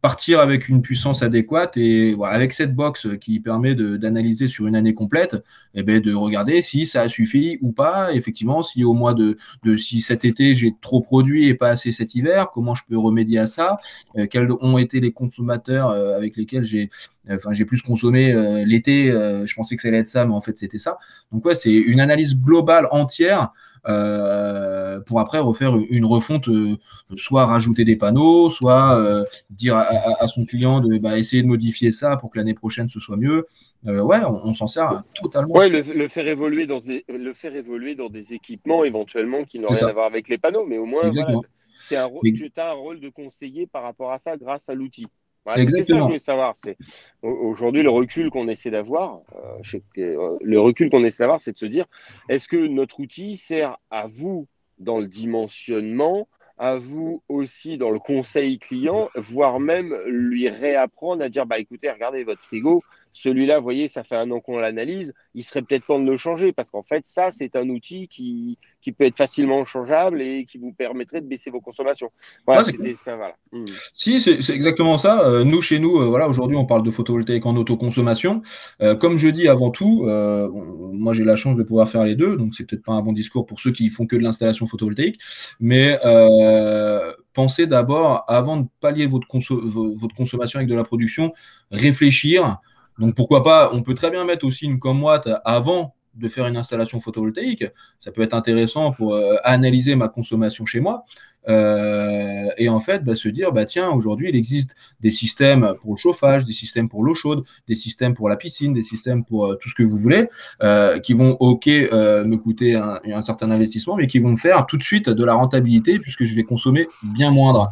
partir 0.00 0.38
avec 0.38 0.68
une 0.68 0.80
puissance 0.80 1.22
adéquate 1.22 1.76
et 1.76 2.16
avec 2.24 2.52
cette 2.52 2.74
box 2.74 3.08
qui 3.20 3.40
permet 3.40 3.74
d'analyser 3.74 4.46
sur 4.46 4.66
une 4.66 4.76
année 4.76 4.94
complète, 4.94 5.36
eh 5.74 5.82
ben, 5.82 6.00
de 6.00 6.14
regarder 6.14 6.62
si 6.62 6.86
ça 6.86 7.02
a 7.02 7.08
suffi 7.08 7.58
ou 7.62 7.72
pas. 7.72 8.12
Effectivement, 8.14 8.62
si 8.62 8.84
au 8.84 8.94
mois 8.94 9.14
de, 9.14 9.36
de 9.64 9.76
si 9.76 10.00
cet 10.00 10.24
été 10.24 10.54
j'ai 10.54 10.72
trop 10.80 11.00
produit 11.00 11.48
et 11.48 11.54
pas 11.54 11.70
assez 11.70 11.90
cet 11.90 12.14
hiver, 12.14 12.50
comment 12.52 12.74
je 12.74 12.84
peux 12.88 12.96
remédier 12.96 13.40
à 13.40 13.46
ça? 13.46 13.78
Euh, 14.16 14.26
Quels 14.30 14.50
ont 14.60 14.78
été 14.78 15.00
les 15.00 15.12
consommateurs 15.12 15.90
euh, 15.90 16.16
avec 16.16 16.36
lesquels 16.36 16.64
j'ai 16.64 16.90
enfin 17.30 17.52
j'ai 17.52 17.64
plus 17.64 17.82
consommé 17.82 18.32
euh, 18.32 18.64
l'été? 18.64 19.10
Je 19.10 19.54
pensais 19.54 19.74
que 19.74 19.82
ça 19.82 19.88
allait 19.88 19.98
être 19.98 20.08
ça, 20.08 20.24
mais 20.24 20.34
en 20.34 20.40
fait 20.40 20.56
c'était 20.56 20.78
ça. 20.78 20.98
Donc 21.32 21.44
ouais, 21.44 21.54
c'est 21.54 21.72
une 21.72 22.00
analyse 22.00 22.40
globale 22.40 22.86
entière 22.92 23.52
euh, 23.88 25.00
pour 25.00 25.20
après 25.20 25.38
refaire 25.38 25.74
une 25.76 26.04
refonte, 26.04 26.48
euh, 26.48 26.76
soit 27.16 27.46
rajouter 27.46 27.84
des 27.84 27.96
panneaux, 27.96 28.50
soit 28.50 29.00
euh, 29.00 29.24
dire 29.50 29.76
à, 29.76 30.28
son 30.28 30.44
client 30.44 30.80
de 30.80 30.98
bah, 30.98 31.18
essayer 31.18 31.42
de 31.42 31.48
modifier 31.48 31.90
ça 31.90 32.16
pour 32.16 32.30
que 32.30 32.38
l'année 32.38 32.54
prochaine 32.54 32.88
ce 32.88 33.00
soit 33.00 33.16
mieux. 33.16 33.46
ouais, 33.84 34.18
on, 34.24 34.52
s'en 34.52 34.66
sert 34.66 35.02
totalement. 35.14 35.54
Ouais, 35.54 35.68
le, 35.68 36.08
faire 36.08 36.28
évoluer 36.28 36.66
dans 36.66 36.80
des, 36.80 37.04
le 37.08 37.32
faire 37.32 37.54
évoluer 37.54 37.94
dans 37.94 38.08
des 38.08 38.34
équipements 38.34 38.84
éventuellement 38.84 39.44
qui 39.44 39.58
n'ont 39.58 39.68
rien 39.68 39.88
à 39.88 39.92
voir 39.92 40.06
avec 40.06 40.28
les 40.28 40.38
panneaux, 40.38 40.66
mais 40.66 40.78
au 40.78 40.86
moins, 40.86 41.04
un, 41.04 41.40
tu 41.88 41.96
as 41.96 42.02
un 42.70 42.72
rôle 42.72 43.00
de 43.00 43.08
conseiller 43.08 43.66
par 43.66 43.82
rapport 43.82 44.12
à 44.12 44.18
ça 44.18 44.36
grâce 44.36 44.68
à 44.68 44.74
l'outil. 44.74 45.06
Exactement. 45.56 45.84
ça 45.84 45.92
que 45.92 45.98
je 45.98 46.06
voulais 46.06 46.18
savoir. 46.18 46.56
C'est 46.56 46.76
aujourd'hui 47.22 47.82
le 47.82 47.90
recul 47.90 48.30
qu'on 48.30 48.48
essaie 48.48 48.70
d'avoir. 48.70 49.20
Euh, 49.34 49.78
euh, 49.98 50.38
le 50.40 50.60
recul 50.60 50.90
qu'on 50.90 51.04
essaie 51.04 51.22
d'avoir, 51.22 51.40
c'est 51.40 51.52
de 51.52 51.58
se 51.58 51.66
dire 51.66 51.86
est-ce 52.28 52.48
que 52.48 52.66
notre 52.66 53.00
outil 53.00 53.36
sert 53.36 53.78
à 53.90 54.06
vous 54.06 54.46
dans 54.78 54.98
le 54.98 55.06
dimensionnement 55.06 56.28
à 56.58 56.76
vous 56.76 57.22
aussi 57.28 57.78
dans 57.78 57.90
le 57.90 57.98
conseil 57.98 58.58
client, 58.58 59.08
voire 59.14 59.60
même 59.60 59.96
lui 60.06 60.48
réapprendre 60.48 61.22
à 61.22 61.28
dire 61.28 61.46
bah 61.46 61.58
écoutez, 61.58 61.90
regardez 61.90 62.24
votre 62.24 62.42
frigo, 62.42 62.82
celui-là, 63.12 63.58
vous 63.58 63.64
voyez, 63.64 63.88
ça 63.88 64.04
fait 64.04 64.16
un 64.16 64.30
an 64.30 64.40
qu'on 64.40 64.58
l'analyse, 64.58 65.12
il 65.34 65.42
serait 65.42 65.62
peut-être 65.62 65.86
temps 65.86 65.98
de 65.98 66.08
le 66.08 66.16
changer 66.16 66.52
parce 66.52 66.70
qu'en 66.70 66.82
fait, 66.82 67.06
ça, 67.06 67.32
c'est 67.32 67.56
un 67.56 67.68
outil 67.68 68.08
qui, 68.08 68.58
qui 68.80 68.92
peut 68.92 69.04
être 69.04 69.16
facilement 69.16 69.64
changeable 69.64 70.22
et 70.22 70.44
qui 70.44 70.58
vous 70.58 70.72
permettrait 70.72 71.20
de 71.20 71.26
baisser 71.26 71.50
vos 71.50 71.60
consommations. 71.60 72.10
Voilà, 72.46 72.64
c'était 72.64 72.94
ça, 72.94 73.16
voilà. 73.16 73.34
Hmm. 73.52 73.64
Si, 73.92 74.20
c'est 74.20 74.38
exactement 74.50 74.96
ça. 74.98 75.28
Euh, 75.28 75.44
nous, 75.44 75.60
chez 75.60 75.78
nous, 75.78 76.00
euh, 76.00 76.06
voilà, 76.06 76.28
aujourd'hui, 76.28 76.56
on 76.56 76.64
parle 76.64 76.82
de 76.82 76.90
photovoltaïque 76.90 77.44
en 77.46 77.56
autoconsommation. 77.56 78.42
Euh, 78.80 78.94
comme 78.94 79.16
je 79.16 79.28
dis 79.28 79.48
avant 79.48 79.70
tout, 79.70 80.04
moi, 80.04 81.12
j'ai 81.12 81.24
la 81.24 81.36
chance 81.36 81.56
de 81.56 81.62
pouvoir 81.62 81.88
faire 81.88 82.04
les 82.04 82.14
deux, 82.14 82.36
donc 82.36 82.54
c'est 82.54 82.64
peut-être 82.64 82.84
pas 82.84 82.92
un 82.92 83.02
bon 83.02 83.12
discours 83.12 83.46
pour 83.46 83.60
ceux 83.60 83.72
qui 83.72 83.88
font 83.88 84.06
que 84.06 84.16
de 84.16 84.22
l'installation 84.22 84.66
photovoltaïque, 84.66 85.18
mais 85.60 85.98
pensez 87.32 87.66
d'abord, 87.66 88.24
avant 88.28 88.56
de 88.58 88.66
pallier 88.80 89.06
votre, 89.06 89.26
consommation 89.28 90.58
avec 90.58 90.68
de 90.68 90.74
la 90.74 90.84
production, 90.84 91.32
réfléchir. 91.70 92.58
Donc 92.98 93.14
pourquoi 93.14 93.42
pas, 93.42 93.70
on 93.72 93.82
peut 93.82 93.94
très 93.94 94.10
bien 94.10 94.24
mettre 94.24 94.46
aussi 94.46 94.64
une 94.64 94.80
watt 94.82 95.28
avant 95.44 95.94
de 96.14 96.28
faire 96.28 96.46
une 96.46 96.56
installation 96.56 97.00
photovoltaïque. 97.00 97.64
Ça 98.00 98.10
peut 98.10 98.22
être 98.22 98.34
intéressant 98.34 98.90
pour 98.90 99.14
euh, 99.14 99.36
analyser 99.44 99.94
ma 99.94 100.08
consommation 100.08 100.66
chez 100.66 100.80
moi. 100.80 101.04
Euh, 101.48 102.48
et 102.56 102.68
en 102.68 102.80
fait, 102.80 103.04
bah, 103.04 103.16
se 103.16 103.28
dire, 103.28 103.52
bah, 103.52 103.64
tiens, 103.64 103.90
aujourd'hui, 103.90 104.28
il 104.28 104.36
existe 104.36 104.74
des 105.00 105.10
systèmes 105.10 105.74
pour 105.80 105.92
le 105.94 105.98
chauffage, 105.98 106.44
des 106.44 106.52
systèmes 106.52 106.88
pour 106.88 107.02
l'eau 107.02 107.14
chaude, 107.14 107.44
des 107.66 107.74
systèmes 107.74 108.14
pour 108.14 108.28
la 108.28 108.36
piscine, 108.36 108.72
des 108.72 108.82
systèmes 108.82 109.24
pour 109.24 109.46
euh, 109.46 109.54
tout 109.56 109.68
ce 109.68 109.74
que 109.74 109.82
vous 109.82 109.96
voulez, 109.96 110.28
qui 111.02 111.12
vont, 111.12 111.36
OK, 111.40 111.66
me 111.66 112.36
coûter 112.36 112.74
un, 112.74 113.00
un, 113.04 113.22
certain 113.22 113.50
investissement, 113.50 113.96
mais 113.96 114.06
qui 114.06 114.18
vont 114.18 114.30
me 114.30 114.36
faire 114.36 114.66
tout 114.66 114.76
de 114.76 114.82
suite 114.82 115.08
de 115.08 115.24
la 115.24 115.34
rentabilité 115.34 115.98
puisque 115.98 116.24
je 116.24 116.34
vais 116.34 116.42
consommer 116.42 116.88
bien 117.02 117.30
moindre. 117.30 117.68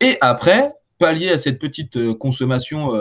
Et 0.00 0.16
après, 0.20 0.72
pallier 0.98 1.30
à 1.30 1.38
cette 1.38 1.58
petite 1.58 2.14
consommation 2.14 2.92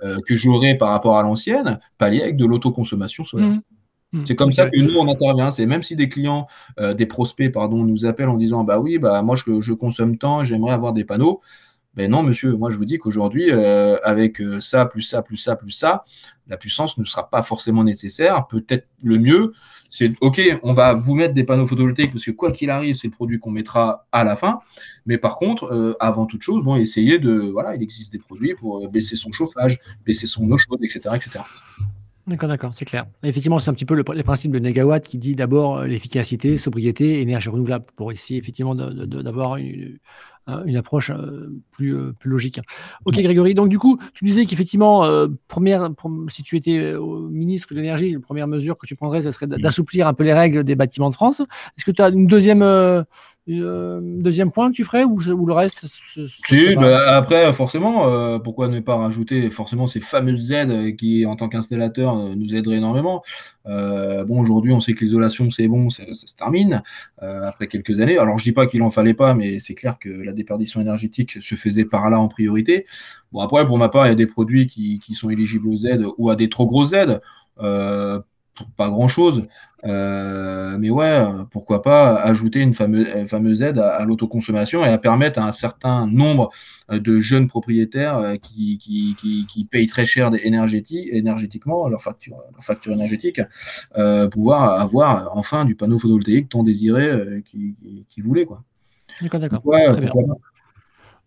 que 0.00 0.36
j'aurai 0.36 0.76
par 0.76 0.90
rapport 0.90 1.18
à 1.18 1.22
l'ancienne, 1.22 1.80
pallier 1.98 2.22
avec 2.22 2.36
de 2.36 2.46
l'autoconsommation 2.46 3.24
solaire. 3.24 3.48
Mmh. 3.48 3.62
Hmm. 4.12 4.24
C'est 4.26 4.34
comme 4.36 4.52
ça 4.52 4.68
que 4.68 4.78
nous, 4.78 4.96
on 4.98 5.08
intervient. 5.08 5.50
C'est 5.50 5.66
même 5.66 5.82
si 5.82 5.96
des 5.96 6.08
clients, 6.08 6.46
euh, 6.78 6.94
des 6.94 7.06
prospects, 7.06 7.50
pardon, 7.50 7.82
nous 7.84 8.04
appellent 8.04 8.28
en 8.28 8.36
disant 8.36 8.62
Bah 8.64 8.78
oui, 8.78 8.98
bah 8.98 9.22
moi, 9.22 9.36
je, 9.36 9.60
je 9.60 9.72
consomme 9.72 10.18
tant, 10.18 10.44
j'aimerais 10.44 10.74
avoir 10.74 10.92
des 10.92 11.04
panneaux. 11.04 11.40
Ben 11.94 12.10
non, 12.10 12.22
monsieur, 12.22 12.56
moi, 12.56 12.70
je 12.70 12.78
vous 12.78 12.86
dis 12.86 12.96
qu'aujourd'hui, 12.96 13.50
euh, 13.50 13.98
avec 14.02 14.40
euh, 14.40 14.60
ça, 14.60 14.86
plus 14.86 15.02
ça, 15.02 15.20
plus 15.20 15.36
ça, 15.36 15.56
plus 15.56 15.72
ça, 15.72 16.04
la 16.48 16.56
puissance 16.56 16.96
ne 16.96 17.04
sera 17.04 17.28
pas 17.28 17.42
forcément 17.42 17.84
nécessaire. 17.84 18.46
Peut-être 18.46 18.86
le 19.02 19.18
mieux, 19.18 19.52
c'est 19.90 20.14
OK, 20.22 20.40
on 20.62 20.72
va 20.72 20.94
vous 20.94 21.14
mettre 21.14 21.34
des 21.34 21.44
panneaux 21.44 21.66
photovoltaïques 21.66 22.12
parce 22.12 22.24
que 22.24 22.30
quoi 22.30 22.50
qu'il 22.50 22.70
arrive, 22.70 22.94
c'est 22.94 23.08
le 23.08 23.12
produit 23.12 23.38
qu'on 23.38 23.50
mettra 23.50 24.06
à 24.10 24.24
la 24.24 24.36
fin. 24.36 24.60
Mais 25.04 25.18
par 25.18 25.36
contre, 25.36 25.96
avant 26.00 26.24
toute 26.24 26.40
chose, 26.40 26.64
bon, 26.64 26.76
essayer 26.76 27.18
de. 27.18 27.32
Voilà, 27.32 27.76
il 27.76 27.82
existe 27.82 28.10
des 28.10 28.18
produits 28.18 28.54
pour 28.54 28.88
baisser 28.88 29.16
son 29.16 29.32
chauffage, 29.32 29.78
baisser 30.06 30.26
son 30.26 30.50
eau 30.50 30.56
chaude, 30.56 30.80
etc. 30.82 31.10
etc. 31.14 31.40
D'accord, 32.26 32.48
d'accord, 32.48 32.72
c'est 32.74 32.84
clair. 32.84 33.06
Effectivement, 33.24 33.58
c'est 33.58 33.70
un 33.70 33.74
petit 33.74 33.84
peu 33.84 33.94
le, 33.94 34.04
les 34.14 34.22
principes 34.22 34.52
de 34.52 34.60
Negawatt 34.60 35.06
qui 35.06 35.18
dit 35.18 35.34
d'abord 35.34 35.78
euh, 35.78 35.86
l'efficacité, 35.86 36.56
sobriété, 36.56 37.20
énergie 37.20 37.48
renouvelable, 37.48 37.84
pour 37.96 38.12
essayer 38.12 38.38
effectivement 38.38 38.76
d'avoir 38.76 39.56
une, 39.56 39.98
une, 40.66 40.76
approche 40.76 41.10
euh, 41.10 41.60
plus, 41.72 41.96
euh, 41.96 42.12
plus 42.12 42.30
logique. 42.30 42.60
Ok, 43.04 43.14
Grégory, 43.14 43.54
donc 43.54 43.68
du 43.68 43.78
coup, 43.78 43.98
tu 44.14 44.24
disais 44.24 44.46
qu'effectivement, 44.46 45.04
première, 45.48 45.90
si 46.28 46.42
tu 46.42 46.56
étais 46.56 46.94
au 46.94 47.28
ministre 47.28 47.74
de 47.74 47.80
l'énergie, 47.80 48.12
la 48.12 48.20
première 48.20 48.46
mesure 48.46 48.78
que 48.78 48.86
tu 48.86 48.94
prendrais, 48.94 49.22
ce 49.22 49.30
serait 49.32 49.46
d'assouplir 49.46 50.06
un 50.06 50.14
peu 50.14 50.22
les 50.22 50.32
règles 50.32 50.62
des 50.62 50.76
bâtiments 50.76 51.08
de 51.08 51.14
France. 51.14 51.40
Est-ce 51.76 51.84
que 51.84 51.90
tu 51.90 52.02
as 52.02 52.08
une 52.10 52.26
deuxième 52.26 52.62
euh, 52.62 53.02
deuxième 53.46 54.52
point 54.52 54.70
tu 54.70 54.84
ferais 54.84 55.04
ou, 55.04 55.18
le 55.18 55.52
reste 55.52 55.86
Si, 55.86 56.74
bah, 56.76 57.16
après, 57.16 57.52
forcément, 57.52 58.06
euh, 58.06 58.38
pourquoi 58.38 58.68
ne 58.68 58.78
pas 58.80 58.96
rajouter 58.96 59.50
forcément 59.50 59.86
ces 59.86 59.98
fameuses 60.00 60.52
aides 60.52 60.96
qui, 60.96 61.26
en 61.26 61.34
tant 61.34 61.48
qu'installateur, 61.48 62.16
euh, 62.16 62.34
nous 62.36 62.54
aideraient 62.54 62.76
énormément 62.76 63.22
Bon, 63.64 64.40
aujourd'hui, 64.40 64.72
on 64.72 64.80
sait 64.80 64.92
que 64.92 65.04
l'isolation, 65.04 65.50
c'est 65.50 65.66
bon, 65.68 65.90
ça, 65.90 66.02
se 66.12 66.34
termine 66.34 66.82
après 67.18 67.66
quelques 67.66 68.00
années. 68.00 68.18
Alors, 68.18 68.38
je 68.38 68.44
dis 68.44 68.52
pas 68.52 68.66
qu'il 68.66 68.82
en 68.82 68.90
fallait 68.90 69.14
pas, 69.14 69.34
mais 69.34 69.58
c'est 69.58 69.74
clair 69.74 69.98
que 69.98 70.08
la 70.08 70.32
déperdition 70.32 70.80
énergétique 70.80 71.42
se 71.42 71.54
faisait 71.54 71.84
par 71.84 72.10
là 72.10 72.20
en 72.20 72.28
priorité. 72.28 72.86
Bon, 73.32 73.40
après, 73.40 73.64
pour 73.64 73.78
ma 73.78 73.88
part, 73.88 74.06
il 74.06 74.10
y 74.10 74.12
a 74.12 74.16
des 74.16 74.26
produits 74.26 74.66
qui, 74.66 74.98
qui 74.98 75.14
sont 75.14 75.30
éligibles 75.30 75.68
aux 75.68 75.86
aides 75.86 76.04
ou 76.18 76.30
à 76.30 76.36
des 76.36 76.48
trop 76.48 76.66
grosses 76.66 76.92
aides 76.92 77.20
pas 78.76 78.88
grand 78.88 79.08
chose. 79.08 79.46
Euh, 79.84 80.76
mais 80.78 80.90
ouais, 80.90 81.26
pourquoi 81.50 81.82
pas 81.82 82.14
ajouter 82.14 82.60
une 82.60 82.72
fameuse, 82.72 83.26
fameuse 83.26 83.62
aide 83.62 83.78
à, 83.78 84.04
l'autoconsommation 84.04 84.84
et 84.84 84.88
à 84.88 84.98
permettre 84.98 85.40
à 85.40 85.44
un 85.44 85.52
certain 85.52 86.06
nombre 86.06 86.50
de 86.88 87.18
jeunes 87.18 87.48
propriétaires 87.48 88.16
euh, 88.18 88.36
qui, 88.36 88.78
qui, 88.78 89.16
qui, 89.48 89.64
payent 89.64 89.88
très 89.88 90.06
cher 90.06 90.30
énergétiquement 90.34 91.88
leur 91.88 92.00
facture, 92.00 92.36
leur 92.52 92.62
facture 92.62 92.92
énergétique, 92.92 93.40
euh, 93.96 94.28
pouvoir 94.28 94.80
avoir 94.80 95.36
enfin 95.36 95.64
du 95.64 95.74
panneau 95.74 95.98
photovoltaïque 95.98 96.48
tant 96.48 96.62
désiré 96.62 97.42
qu'ils 97.44 97.74
qui 98.08 98.20
voulaient. 98.20 98.46
D'accord, 99.20 99.40
d'accord. 99.40 99.66
Ouais, 99.66 99.86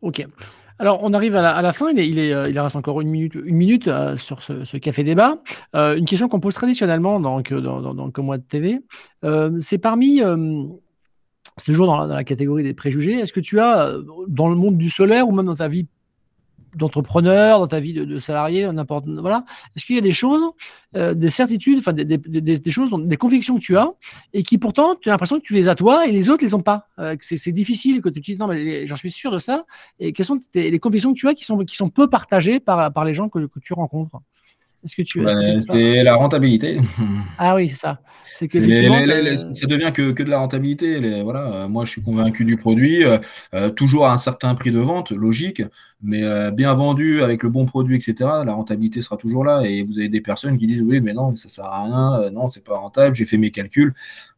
Ok. 0.01 0.25
Alors, 0.77 0.99
on 1.03 1.13
arrive 1.13 1.35
à 1.35 1.61
la, 1.61 1.73
fin. 1.73 1.91
Il, 1.91 1.99
est, 1.99 2.09
il, 2.09 2.31
euh, 2.33 2.63
reste 2.63 2.75
encore 2.75 2.99
une 2.99 3.07
minute, 3.07 3.35
une 3.35 3.55
minute 3.55 3.87
euh, 3.87 4.17
sur 4.17 4.41
ce, 4.41 4.77
café 4.77 5.03
débat. 5.03 5.37
Euh, 5.75 5.95
une 5.95 6.05
question 6.05 6.27
qu'on 6.27 6.41
pose 6.41 6.53
traditionnellement 6.53 7.19
dans, 7.19 7.41
dans, 7.41 7.81
dans, 7.81 7.93
dans 7.93 8.11
Comme 8.11 8.35
de 8.35 8.41
TV. 8.41 8.79
c'est 9.59 9.77
parmi. 9.77 10.21
c'est 11.57 11.65
toujours 11.65 11.87
dans 11.87 12.05
la, 12.05 12.23
catégorie 12.23 12.63
des 12.63 12.73
préjugés. 12.73 13.13
Est-ce 13.13 13.31
que 13.31 13.39
tu 13.39 13.59
as, 13.59 13.93
dans 14.27 14.49
le 14.49 14.55
monde 14.55 14.77
du 14.77 14.89
solaire 14.89 15.29
ou 15.29 15.31
même 15.31 15.45
dans 15.45 15.55
ta 15.55 15.69
vie 15.69 15.87
d'entrepreneur, 16.75 17.59
dans 17.59 17.67
ta 17.67 17.79
vie 17.79 17.93
de, 17.93 18.19
salarié, 18.19 18.71
n'importe 18.71 19.07
voilà. 19.07 19.45
Est-ce 19.75 19.85
qu'il 19.85 19.95
y 19.95 19.99
a 19.99 20.01
des 20.01 20.11
choses, 20.11 20.41
euh, 20.95 21.13
des 21.13 21.29
certitudes, 21.29 21.79
enfin 21.79 21.93
des, 21.93 22.05
des, 22.05 22.71
choses, 22.71 22.91
des 22.93 23.17
convictions 23.17 23.55
que 23.55 23.61
tu 23.61 23.77
as 23.77 23.89
et 24.33 24.43
qui 24.43 24.57
pourtant 24.57 24.95
tu 24.95 25.09
as 25.09 25.11
l'impression 25.11 25.39
que 25.39 25.45
tu 25.45 25.53
les 25.53 25.67
as 25.67 25.75
toi 25.75 26.07
et 26.07 26.11
les 26.11 26.29
autres 26.29 26.43
les 26.43 26.53
ont 26.53 26.61
pas. 26.61 26.87
Euh, 26.99 27.15
c'est 27.21 27.51
difficile 27.51 28.01
que 28.01 28.09
tu 28.09 28.21
te 28.21 28.25
dises 28.25 28.39
non 28.39 28.47
mais 28.47 28.85
j'en 28.85 28.95
suis 28.95 29.11
sûr 29.11 29.31
de 29.31 29.37
ça. 29.37 29.63
Et 29.99 30.13
quelles 30.13 30.25
sont 30.25 30.39
les 30.53 30.79
convictions 30.79 31.13
que 31.13 31.19
tu 31.19 31.27
as 31.27 31.33
qui 31.33 31.43
sont 31.45 31.57
qui 31.59 31.75
sont 31.75 31.89
peu 31.89 32.09
partagées 32.09 32.59
par 32.59 32.91
par 32.91 33.05
les 33.05 33.13
gens 33.13 33.29
que, 33.29 33.39
que 33.47 33.59
tu 33.59 33.73
rencontres? 33.73 34.19
Est-ce 34.85 34.95
que 34.95 35.01
tu 35.01 35.25
c'est 35.61 36.03
la 36.03 36.15
rentabilité. 36.15 36.79
Ah 37.37 37.55
oui, 37.55 37.67
c'est 37.67 37.75
ça. 37.75 37.99
C'est 38.35 38.47
que 38.47 38.61
ça 38.61 39.67
devient 39.67 39.91
que, 39.93 40.11
que, 40.11 40.21
de 40.21 40.29
la 40.29 40.39
rentabilité. 40.39 41.21
voilà, 41.23 41.53
euh, 41.53 41.67
moi, 41.69 41.85
je 41.85 41.91
suis 41.91 42.01
convaincu 42.01 42.43
du 42.43 42.57
produit, 42.57 43.03
euh, 43.03 43.17
euh, 43.53 43.69
toujours 43.69 44.07
à 44.07 44.11
un 44.11 44.17
certain 44.17 44.53
prix 44.55 44.71
de 44.71 44.79
vente, 44.79 45.11
logique, 45.11 45.63
mais 46.03 46.21
bien 46.51 46.73
vendu 46.73 47.23
avec 47.23 47.43
le 47.43 47.49
bon 47.49 47.65
produit, 47.65 47.95
etc. 47.95 48.15
La 48.45 48.53
rentabilité 48.53 49.01
sera 49.01 49.17
toujours 49.17 49.45
là. 49.45 49.61
Et 49.63 49.83
vous 49.83 49.97
avez 49.97 50.09
des 50.09 50.21
personnes 50.21 50.57
qui 50.57 50.67
disent 50.67 50.81
oui, 50.81 50.99
mais 50.99 51.13
non, 51.13 51.35
ça 51.35 51.49
sert 51.49 51.65
à 51.65 51.83
rien, 51.83 52.29
non, 52.31 52.49
c'est 52.49 52.63
pas 52.63 52.77
rentable. 52.77 53.15
J'ai 53.15 53.25
fait 53.25 53.37
mes 53.37 53.51
calculs. 53.51 53.93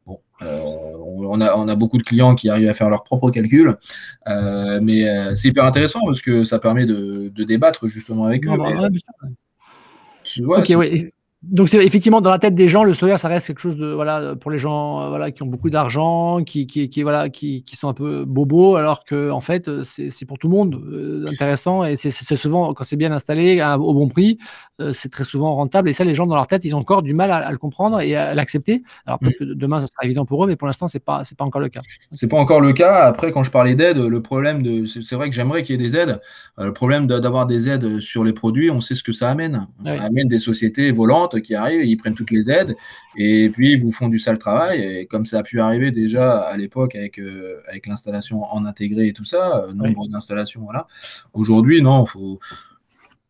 Bon, 0.05 0.19
on, 0.39 1.41
a, 1.41 1.55
on, 1.55 1.67
a, 1.67 1.75
beaucoup 1.75 1.97
de 1.97 2.03
clients 2.03 2.35
qui 2.35 2.49
arrivent 2.49 2.69
à 2.69 2.73
faire 2.73 2.89
leurs 2.89 3.03
propres 3.03 3.31
calculs, 3.31 3.75
mais 4.27 5.35
c'est 5.35 5.49
hyper 5.49 5.65
intéressant 5.65 6.01
parce 6.05 6.21
que 6.21 6.43
ça 6.43 6.59
permet 6.59 6.85
de, 6.85 7.31
de 7.33 7.43
débattre 7.43 7.87
justement 7.87 8.25
avec 8.25 8.45
eux. 8.45 8.51
Bah, 10.39 10.59
ok, 10.59 10.73
oui. 10.77 11.11
Donc 11.43 11.69
c'est 11.69 11.85
effectivement 11.85 12.19
dans 12.19 12.31
la 12.31 12.39
tête 12.39 12.55
des 12.55 12.67
gens, 12.67 12.83
le 12.83 12.95
solaire, 12.95 13.19
ça 13.19 13.27
reste 13.27 13.45
quelque 13.45 13.59
chose 13.59 13.77
de 13.77 13.85
voilà 13.85 14.35
pour 14.35 14.49
les 14.49 14.57
gens 14.57 15.01
euh, 15.01 15.09
voilà 15.09 15.29
qui 15.29 15.43
ont 15.43 15.45
beaucoup 15.45 15.69
d'argent, 15.69 16.43
qui, 16.43 16.65
qui, 16.65 16.89
qui, 16.89 17.03
voilà 17.03 17.29
qui, 17.29 17.63
qui, 17.63 17.75
sont 17.75 17.87
un 17.87 17.93
peu 17.93 18.25
bobos, 18.25 18.75
alors 18.75 19.03
que 19.03 19.29
en 19.29 19.39
fait 19.39 19.67
euh, 19.67 19.83
c'est 19.83 20.25
pour 20.25 20.39
tout 20.39 20.47
le 20.47 20.55
monde 20.55 20.81
euh, 20.91 21.27
intéressant 21.31 21.83
et 21.83 21.95
c'est 21.95 22.35
souvent 22.35 22.73
quand 22.73 22.83
c'est 22.83 22.95
bien 22.95 23.11
installé 23.11 23.61
au 23.79 23.93
bon 23.93 24.07
prix, 24.07 24.39
c'est 24.93 25.11
très 25.11 25.25
souvent 25.25 25.53
rentable 25.53 25.89
et 25.89 25.93
ça 25.93 26.03
les 26.03 26.15
gens 26.15 26.25
dans 26.25 26.35
leur 26.35 26.47
tête 26.47 26.65
ils 26.65 26.75
ont 26.75 26.79
encore 26.79 27.03
du 27.03 27.13
mal 27.13 27.29
à, 27.29 27.51
le 27.51 27.57
comprendre 27.59 28.01
et 28.01 28.15
à, 28.15 28.33
l'accepter. 28.33 28.81
Alors 29.05 29.19
peut-être 29.19 29.39
mm. 29.39 29.49
que 29.49 29.53
demain 29.53 29.79
ça 29.79 29.85
sera 29.85 30.05
évident 30.05 30.25
pour 30.25 30.43
eux, 30.43 30.47
mais 30.47 30.55
pour 30.55 30.65
l'instant 30.65 30.87
c'est 30.87 31.03
pas 31.03 31.23
c'est 31.23 31.37
pas 31.37 31.45
encore 31.45 31.61
le 31.61 31.69
cas. 31.69 31.81
C'est 32.11 32.27
pas 32.27 32.37
encore 32.37 32.61
le 32.61 32.73
cas. 32.73 33.03
Après 33.03 33.31
quand 33.31 33.43
je 33.43 33.51
parlais 33.51 33.75
d'aide, 33.75 33.97
le 33.97 34.21
problème 34.23 34.63
de 34.63 34.87
c'est 34.87 35.15
vrai 35.15 35.29
que 35.29 35.35
j'aimerais 35.35 35.61
qu'il 35.61 35.79
y 35.79 35.85
ait 35.85 35.87
des 35.87 35.95
aides. 35.97 36.19
le 36.57 36.73
problème 36.73 37.05
d'avoir 37.05 37.45
des 37.45 37.69
aides 37.69 37.99
sur 37.99 38.23
les 38.23 38.33
produits, 38.33 38.71
on 38.71 38.81
sait 38.81 38.95
ce 38.95 39.03
que 39.03 39.11
ça 39.11 39.29
amène. 39.29 39.67
Ça 39.85 40.01
amène 40.01 40.27
des 40.27 40.39
sociétés 40.39 40.89
volantes 40.89 41.26
qui 41.35 41.55
arrivent, 41.55 41.85
ils 41.85 41.97
prennent 41.97 42.15
toutes 42.15 42.31
les 42.31 42.49
aides 42.49 42.75
et 43.15 43.49
puis 43.49 43.73
ils 43.73 43.81
vous 43.81 43.91
font 43.91 44.09
du 44.09 44.19
sale 44.19 44.37
travail. 44.37 44.81
Et 44.81 45.05
comme 45.05 45.25
ça 45.25 45.39
a 45.39 45.43
pu 45.43 45.59
arriver 45.59 45.91
déjà 45.91 46.39
à 46.39 46.57
l'époque 46.57 46.95
avec, 46.95 47.19
euh, 47.19 47.61
avec 47.67 47.87
l'installation 47.87 48.43
en 48.43 48.65
intégré 48.65 49.07
et 49.07 49.13
tout 49.13 49.25
ça, 49.25 49.63
euh, 49.63 49.73
nombre 49.73 50.07
d'installations, 50.07 50.61
voilà. 50.63 50.87
Aujourd'hui, 51.33 51.81
non, 51.81 52.05
faut, 52.05 52.39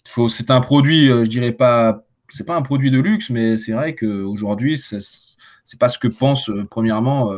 faut, 0.07 0.29
c'est 0.29 0.51
un 0.51 0.61
produit, 0.61 1.09
euh, 1.09 1.25
je 1.25 1.29
dirais 1.29 1.51
pas, 1.51 2.03
c'est 2.29 2.45
pas 2.45 2.55
un 2.55 2.61
produit 2.61 2.91
de 2.91 2.99
luxe, 2.99 3.29
mais 3.29 3.57
c'est 3.57 3.71
vrai 3.73 3.95
qu'aujourd'hui, 3.95 4.77
c'est 4.77 5.79
pas 5.79 5.89
ce 5.89 5.97
que 5.97 6.07
pensent 6.07 6.49
premièrement 6.69 7.31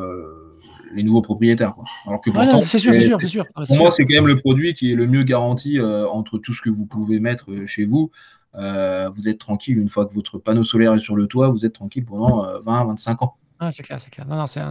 les 0.95 1.03
nouveaux 1.03 1.21
propriétaires. 1.21 1.75
Alors 2.07 2.21
que 2.21 2.31
c'est 2.61 2.79
sûr, 2.79 2.91
c'est 2.91 3.01
sûr, 3.01 3.21
c'est 3.21 3.27
sûr. 3.27 3.45
Pour 3.53 3.77
moi, 3.77 3.93
c'est 3.95 4.03
quand 4.05 4.15
même 4.15 4.27
le 4.27 4.37
produit 4.37 4.73
qui 4.73 4.91
est 4.91 4.95
le 4.95 5.05
mieux 5.05 5.21
garanti 5.21 5.79
entre 5.79 6.39
tout 6.39 6.55
ce 6.55 6.63
que 6.63 6.71
vous 6.71 6.87
pouvez 6.87 7.19
mettre 7.19 7.67
chez 7.67 7.85
vous. 7.85 8.09
Euh, 8.55 9.09
vous 9.13 9.27
êtes 9.27 9.39
tranquille 9.39 9.77
une 9.77 9.89
fois 9.89 10.05
que 10.05 10.13
votre 10.13 10.37
panneau 10.37 10.63
solaire 10.63 10.93
est 10.93 10.99
sur 10.99 11.15
le 11.15 11.27
toit, 11.27 11.49
vous 11.49 11.65
êtes 11.65 11.73
tranquille 11.73 12.05
pendant 12.05 12.43
20, 12.61 12.81
euh, 12.81 12.87
25 12.87 13.23
ans. 13.23 13.35
Ah, 13.61 13.71
c'est 13.71 13.83
clair, 13.83 13.99
c'est 13.99 14.09
clair. 14.09 14.25
Non, 14.25 14.37
non, 14.37 14.45
c'est, 14.47 14.61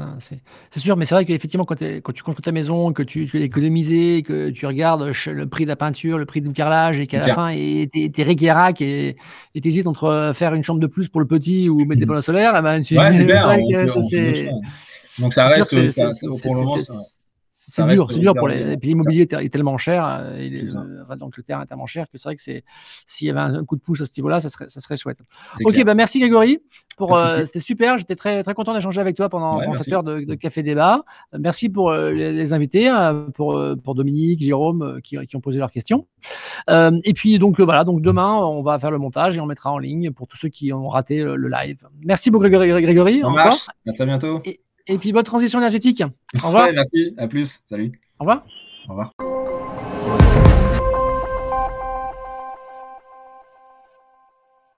sûr, 0.78 0.96
mais 0.96 1.04
c'est 1.04 1.14
vrai 1.14 1.26
qu'effectivement, 1.26 1.66
quand, 1.66 1.82
quand, 1.82 2.12
tu 2.12 2.22
construis 2.22 2.42
ta 2.42 2.52
maison, 2.52 2.94
que 2.94 3.02
tu, 3.02 3.26
tu 3.26 3.42
économisé, 3.42 4.22
que 4.22 4.48
tu 4.48 4.64
regardes 4.64 5.12
le 5.26 5.46
prix 5.46 5.64
de 5.64 5.68
la 5.68 5.76
peinture, 5.76 6.16
le 6.16 6.24
prix 6.24 6.40
du 6.40 6.50
carrelage, 6.52 6.98
et 6.98 7.06
qu'à 7.06 7.18
la 7.18 7.34
fin, 7.34 7.52
tu 7.52 8.10
es 8.16 8.22
réguérac 8.22 8.80
et 8.80 9.16
tu 9.54 9.68
hésites 9.68 9.86
entre 9.86 10.32
faire 10.34 10.54
une 10.54 10.62
chambre 10.62 10.80
de 10.80 10.86
plus 10.86 11.08
pour 11.08 11.20
le 11.20 11.26
petit 11.26 11.68
ou 11.68 11.84
mettre 11.84 12.00
des 12.00 12.06
panneaux 12.06 12.22
solaires, 12.22 12.54
eh 12.58 12.62
ben, 12.62 12.80
tu, 12.80 12.98
ouais, 12.98 13.86
c'est, 14.08 14.48
Donc 15.18 15.34
ça 15.34 15.48
reste, 15.48 15.68
pour 15.68 16.54
le 16.54 16.60
moment, 16.60 16.76
c'est 17.70 17.86
dur, 17.86 18.10
c'est 18.10 18.18
dur 18.18 18.34
pour 18.34 18.48
les. 18.48 18.72
Et 18.72 18.76
puis 18.78 18.88
l'immobilier 18.88 19.28
est 19.30 19.52
tellement 19.52 19.76
cher, 19.76 20.06
euh, 20.22 21.16
donc 21.16 21.36
le 21.36 21.42
terrain 21.42 21.62
est 21.62 21.66
tellement 21.66 21.86
cher 21.86 22.06
que 22.10 22.16
c'est 22.16 22.28
vrai 22.28 22.36
que 22.36 22.42
c'est 22.42 22.64
s'il 23.06 23.26
y 23.26 23.30
avait 23.30 23.40
un 23.40 23.62
coup 23.64 23.76
de 23.76 23.82
pouce 23.82 24.00
à 24.00 24.06
ce 24.06 24.12
niveau-là, 24.16 24.40
ça 24.40 24.48
serait, 24.48 24.68
ça 24.68 24.80
serait 24.80 24.96
chouette. 24.96 25.18
Ok, 25.64 25.84
bah 25.84 25.94
merci 25.94 26.18
Grégory. 26.18 26.58
Pour, 26.96 27.16
euh, 27.16 27.44
c'était 27.44 27.60
super, 27.60 27.96
j'étais 27.96 28.16
très, 28.16 28.42
très 28.42 28.54
content 28.54 28.74
d'échanger 28.74 29.00
avec 29.00 29.16
toi 29.16 29.28
pendant, 29.28 29.60
cette 29.74 29.92
heure 29.92 30.02
de, 30.02 30.34
café 30.34 30.62
débat. 30.62 31.04
Merci 31.38 31.68
pour 31.68 31.90
euh, 31.90 32.10
les, 32.10 32.52
invités, 32.52 32.90
pour, 33.34 33.60
pour 33.84 33.94
Dominique, 33.94 34.40
Jérôme, 34.40 35.00
qui, 35.04 35.16
qui 35.26 35.36
ont 35.36 35.40
posé 35.40 35.58
leurs 35.58 35.70
questions. 35.70 36.06
et 36.68 37.12
puis 37.14 37.38
donc 37.38 37.60
voilà, 37.60 37.84
donc 37.84 38.00
demain 38.00 38.34
on 38.34 38.62
va 38.62 38.78
faire 38.78 38.90
le 38.90 38.98
montage 38.98 39.36
et 39.36 39.40
on 39.40 39.46
mettra 39.46 39.70
en 39.70 39.78
ligne 39.78 40.10
pour 40.10 40.26
tous 40.26 40.38
ceux 40.38 40.48
qui 40.48 40.72
ont 40.72 40.88
raté 40.88 41.22
le, 41.22 41.48
live. 41.48 41.78
Merci 42.04 42.30
beaucoup 42.30 42.48
Grégory. 42.48 42.82
Grégory 42.82 43.22
encore. 43.22 43.58
À 43.86 43.92
très 43.92 44.06
bientôt. 44.06 44.40
Et, 44.44 44.60
puis 44.96 45.12
bonne 45.12 45.24
transition 45.24 45.58
énergétique. 45.58 46.02
Au 46.42 46.46
revoir. 46.46 46.72
merci, 46.72 47.14
à 47.18 47.28
plus. 47.28 47.60
Salut. 47.66 48.00
Au 48.18 48.24
revoir. 48.24 48.46
Au 48.88 48.92
revoir. 48.92 49.12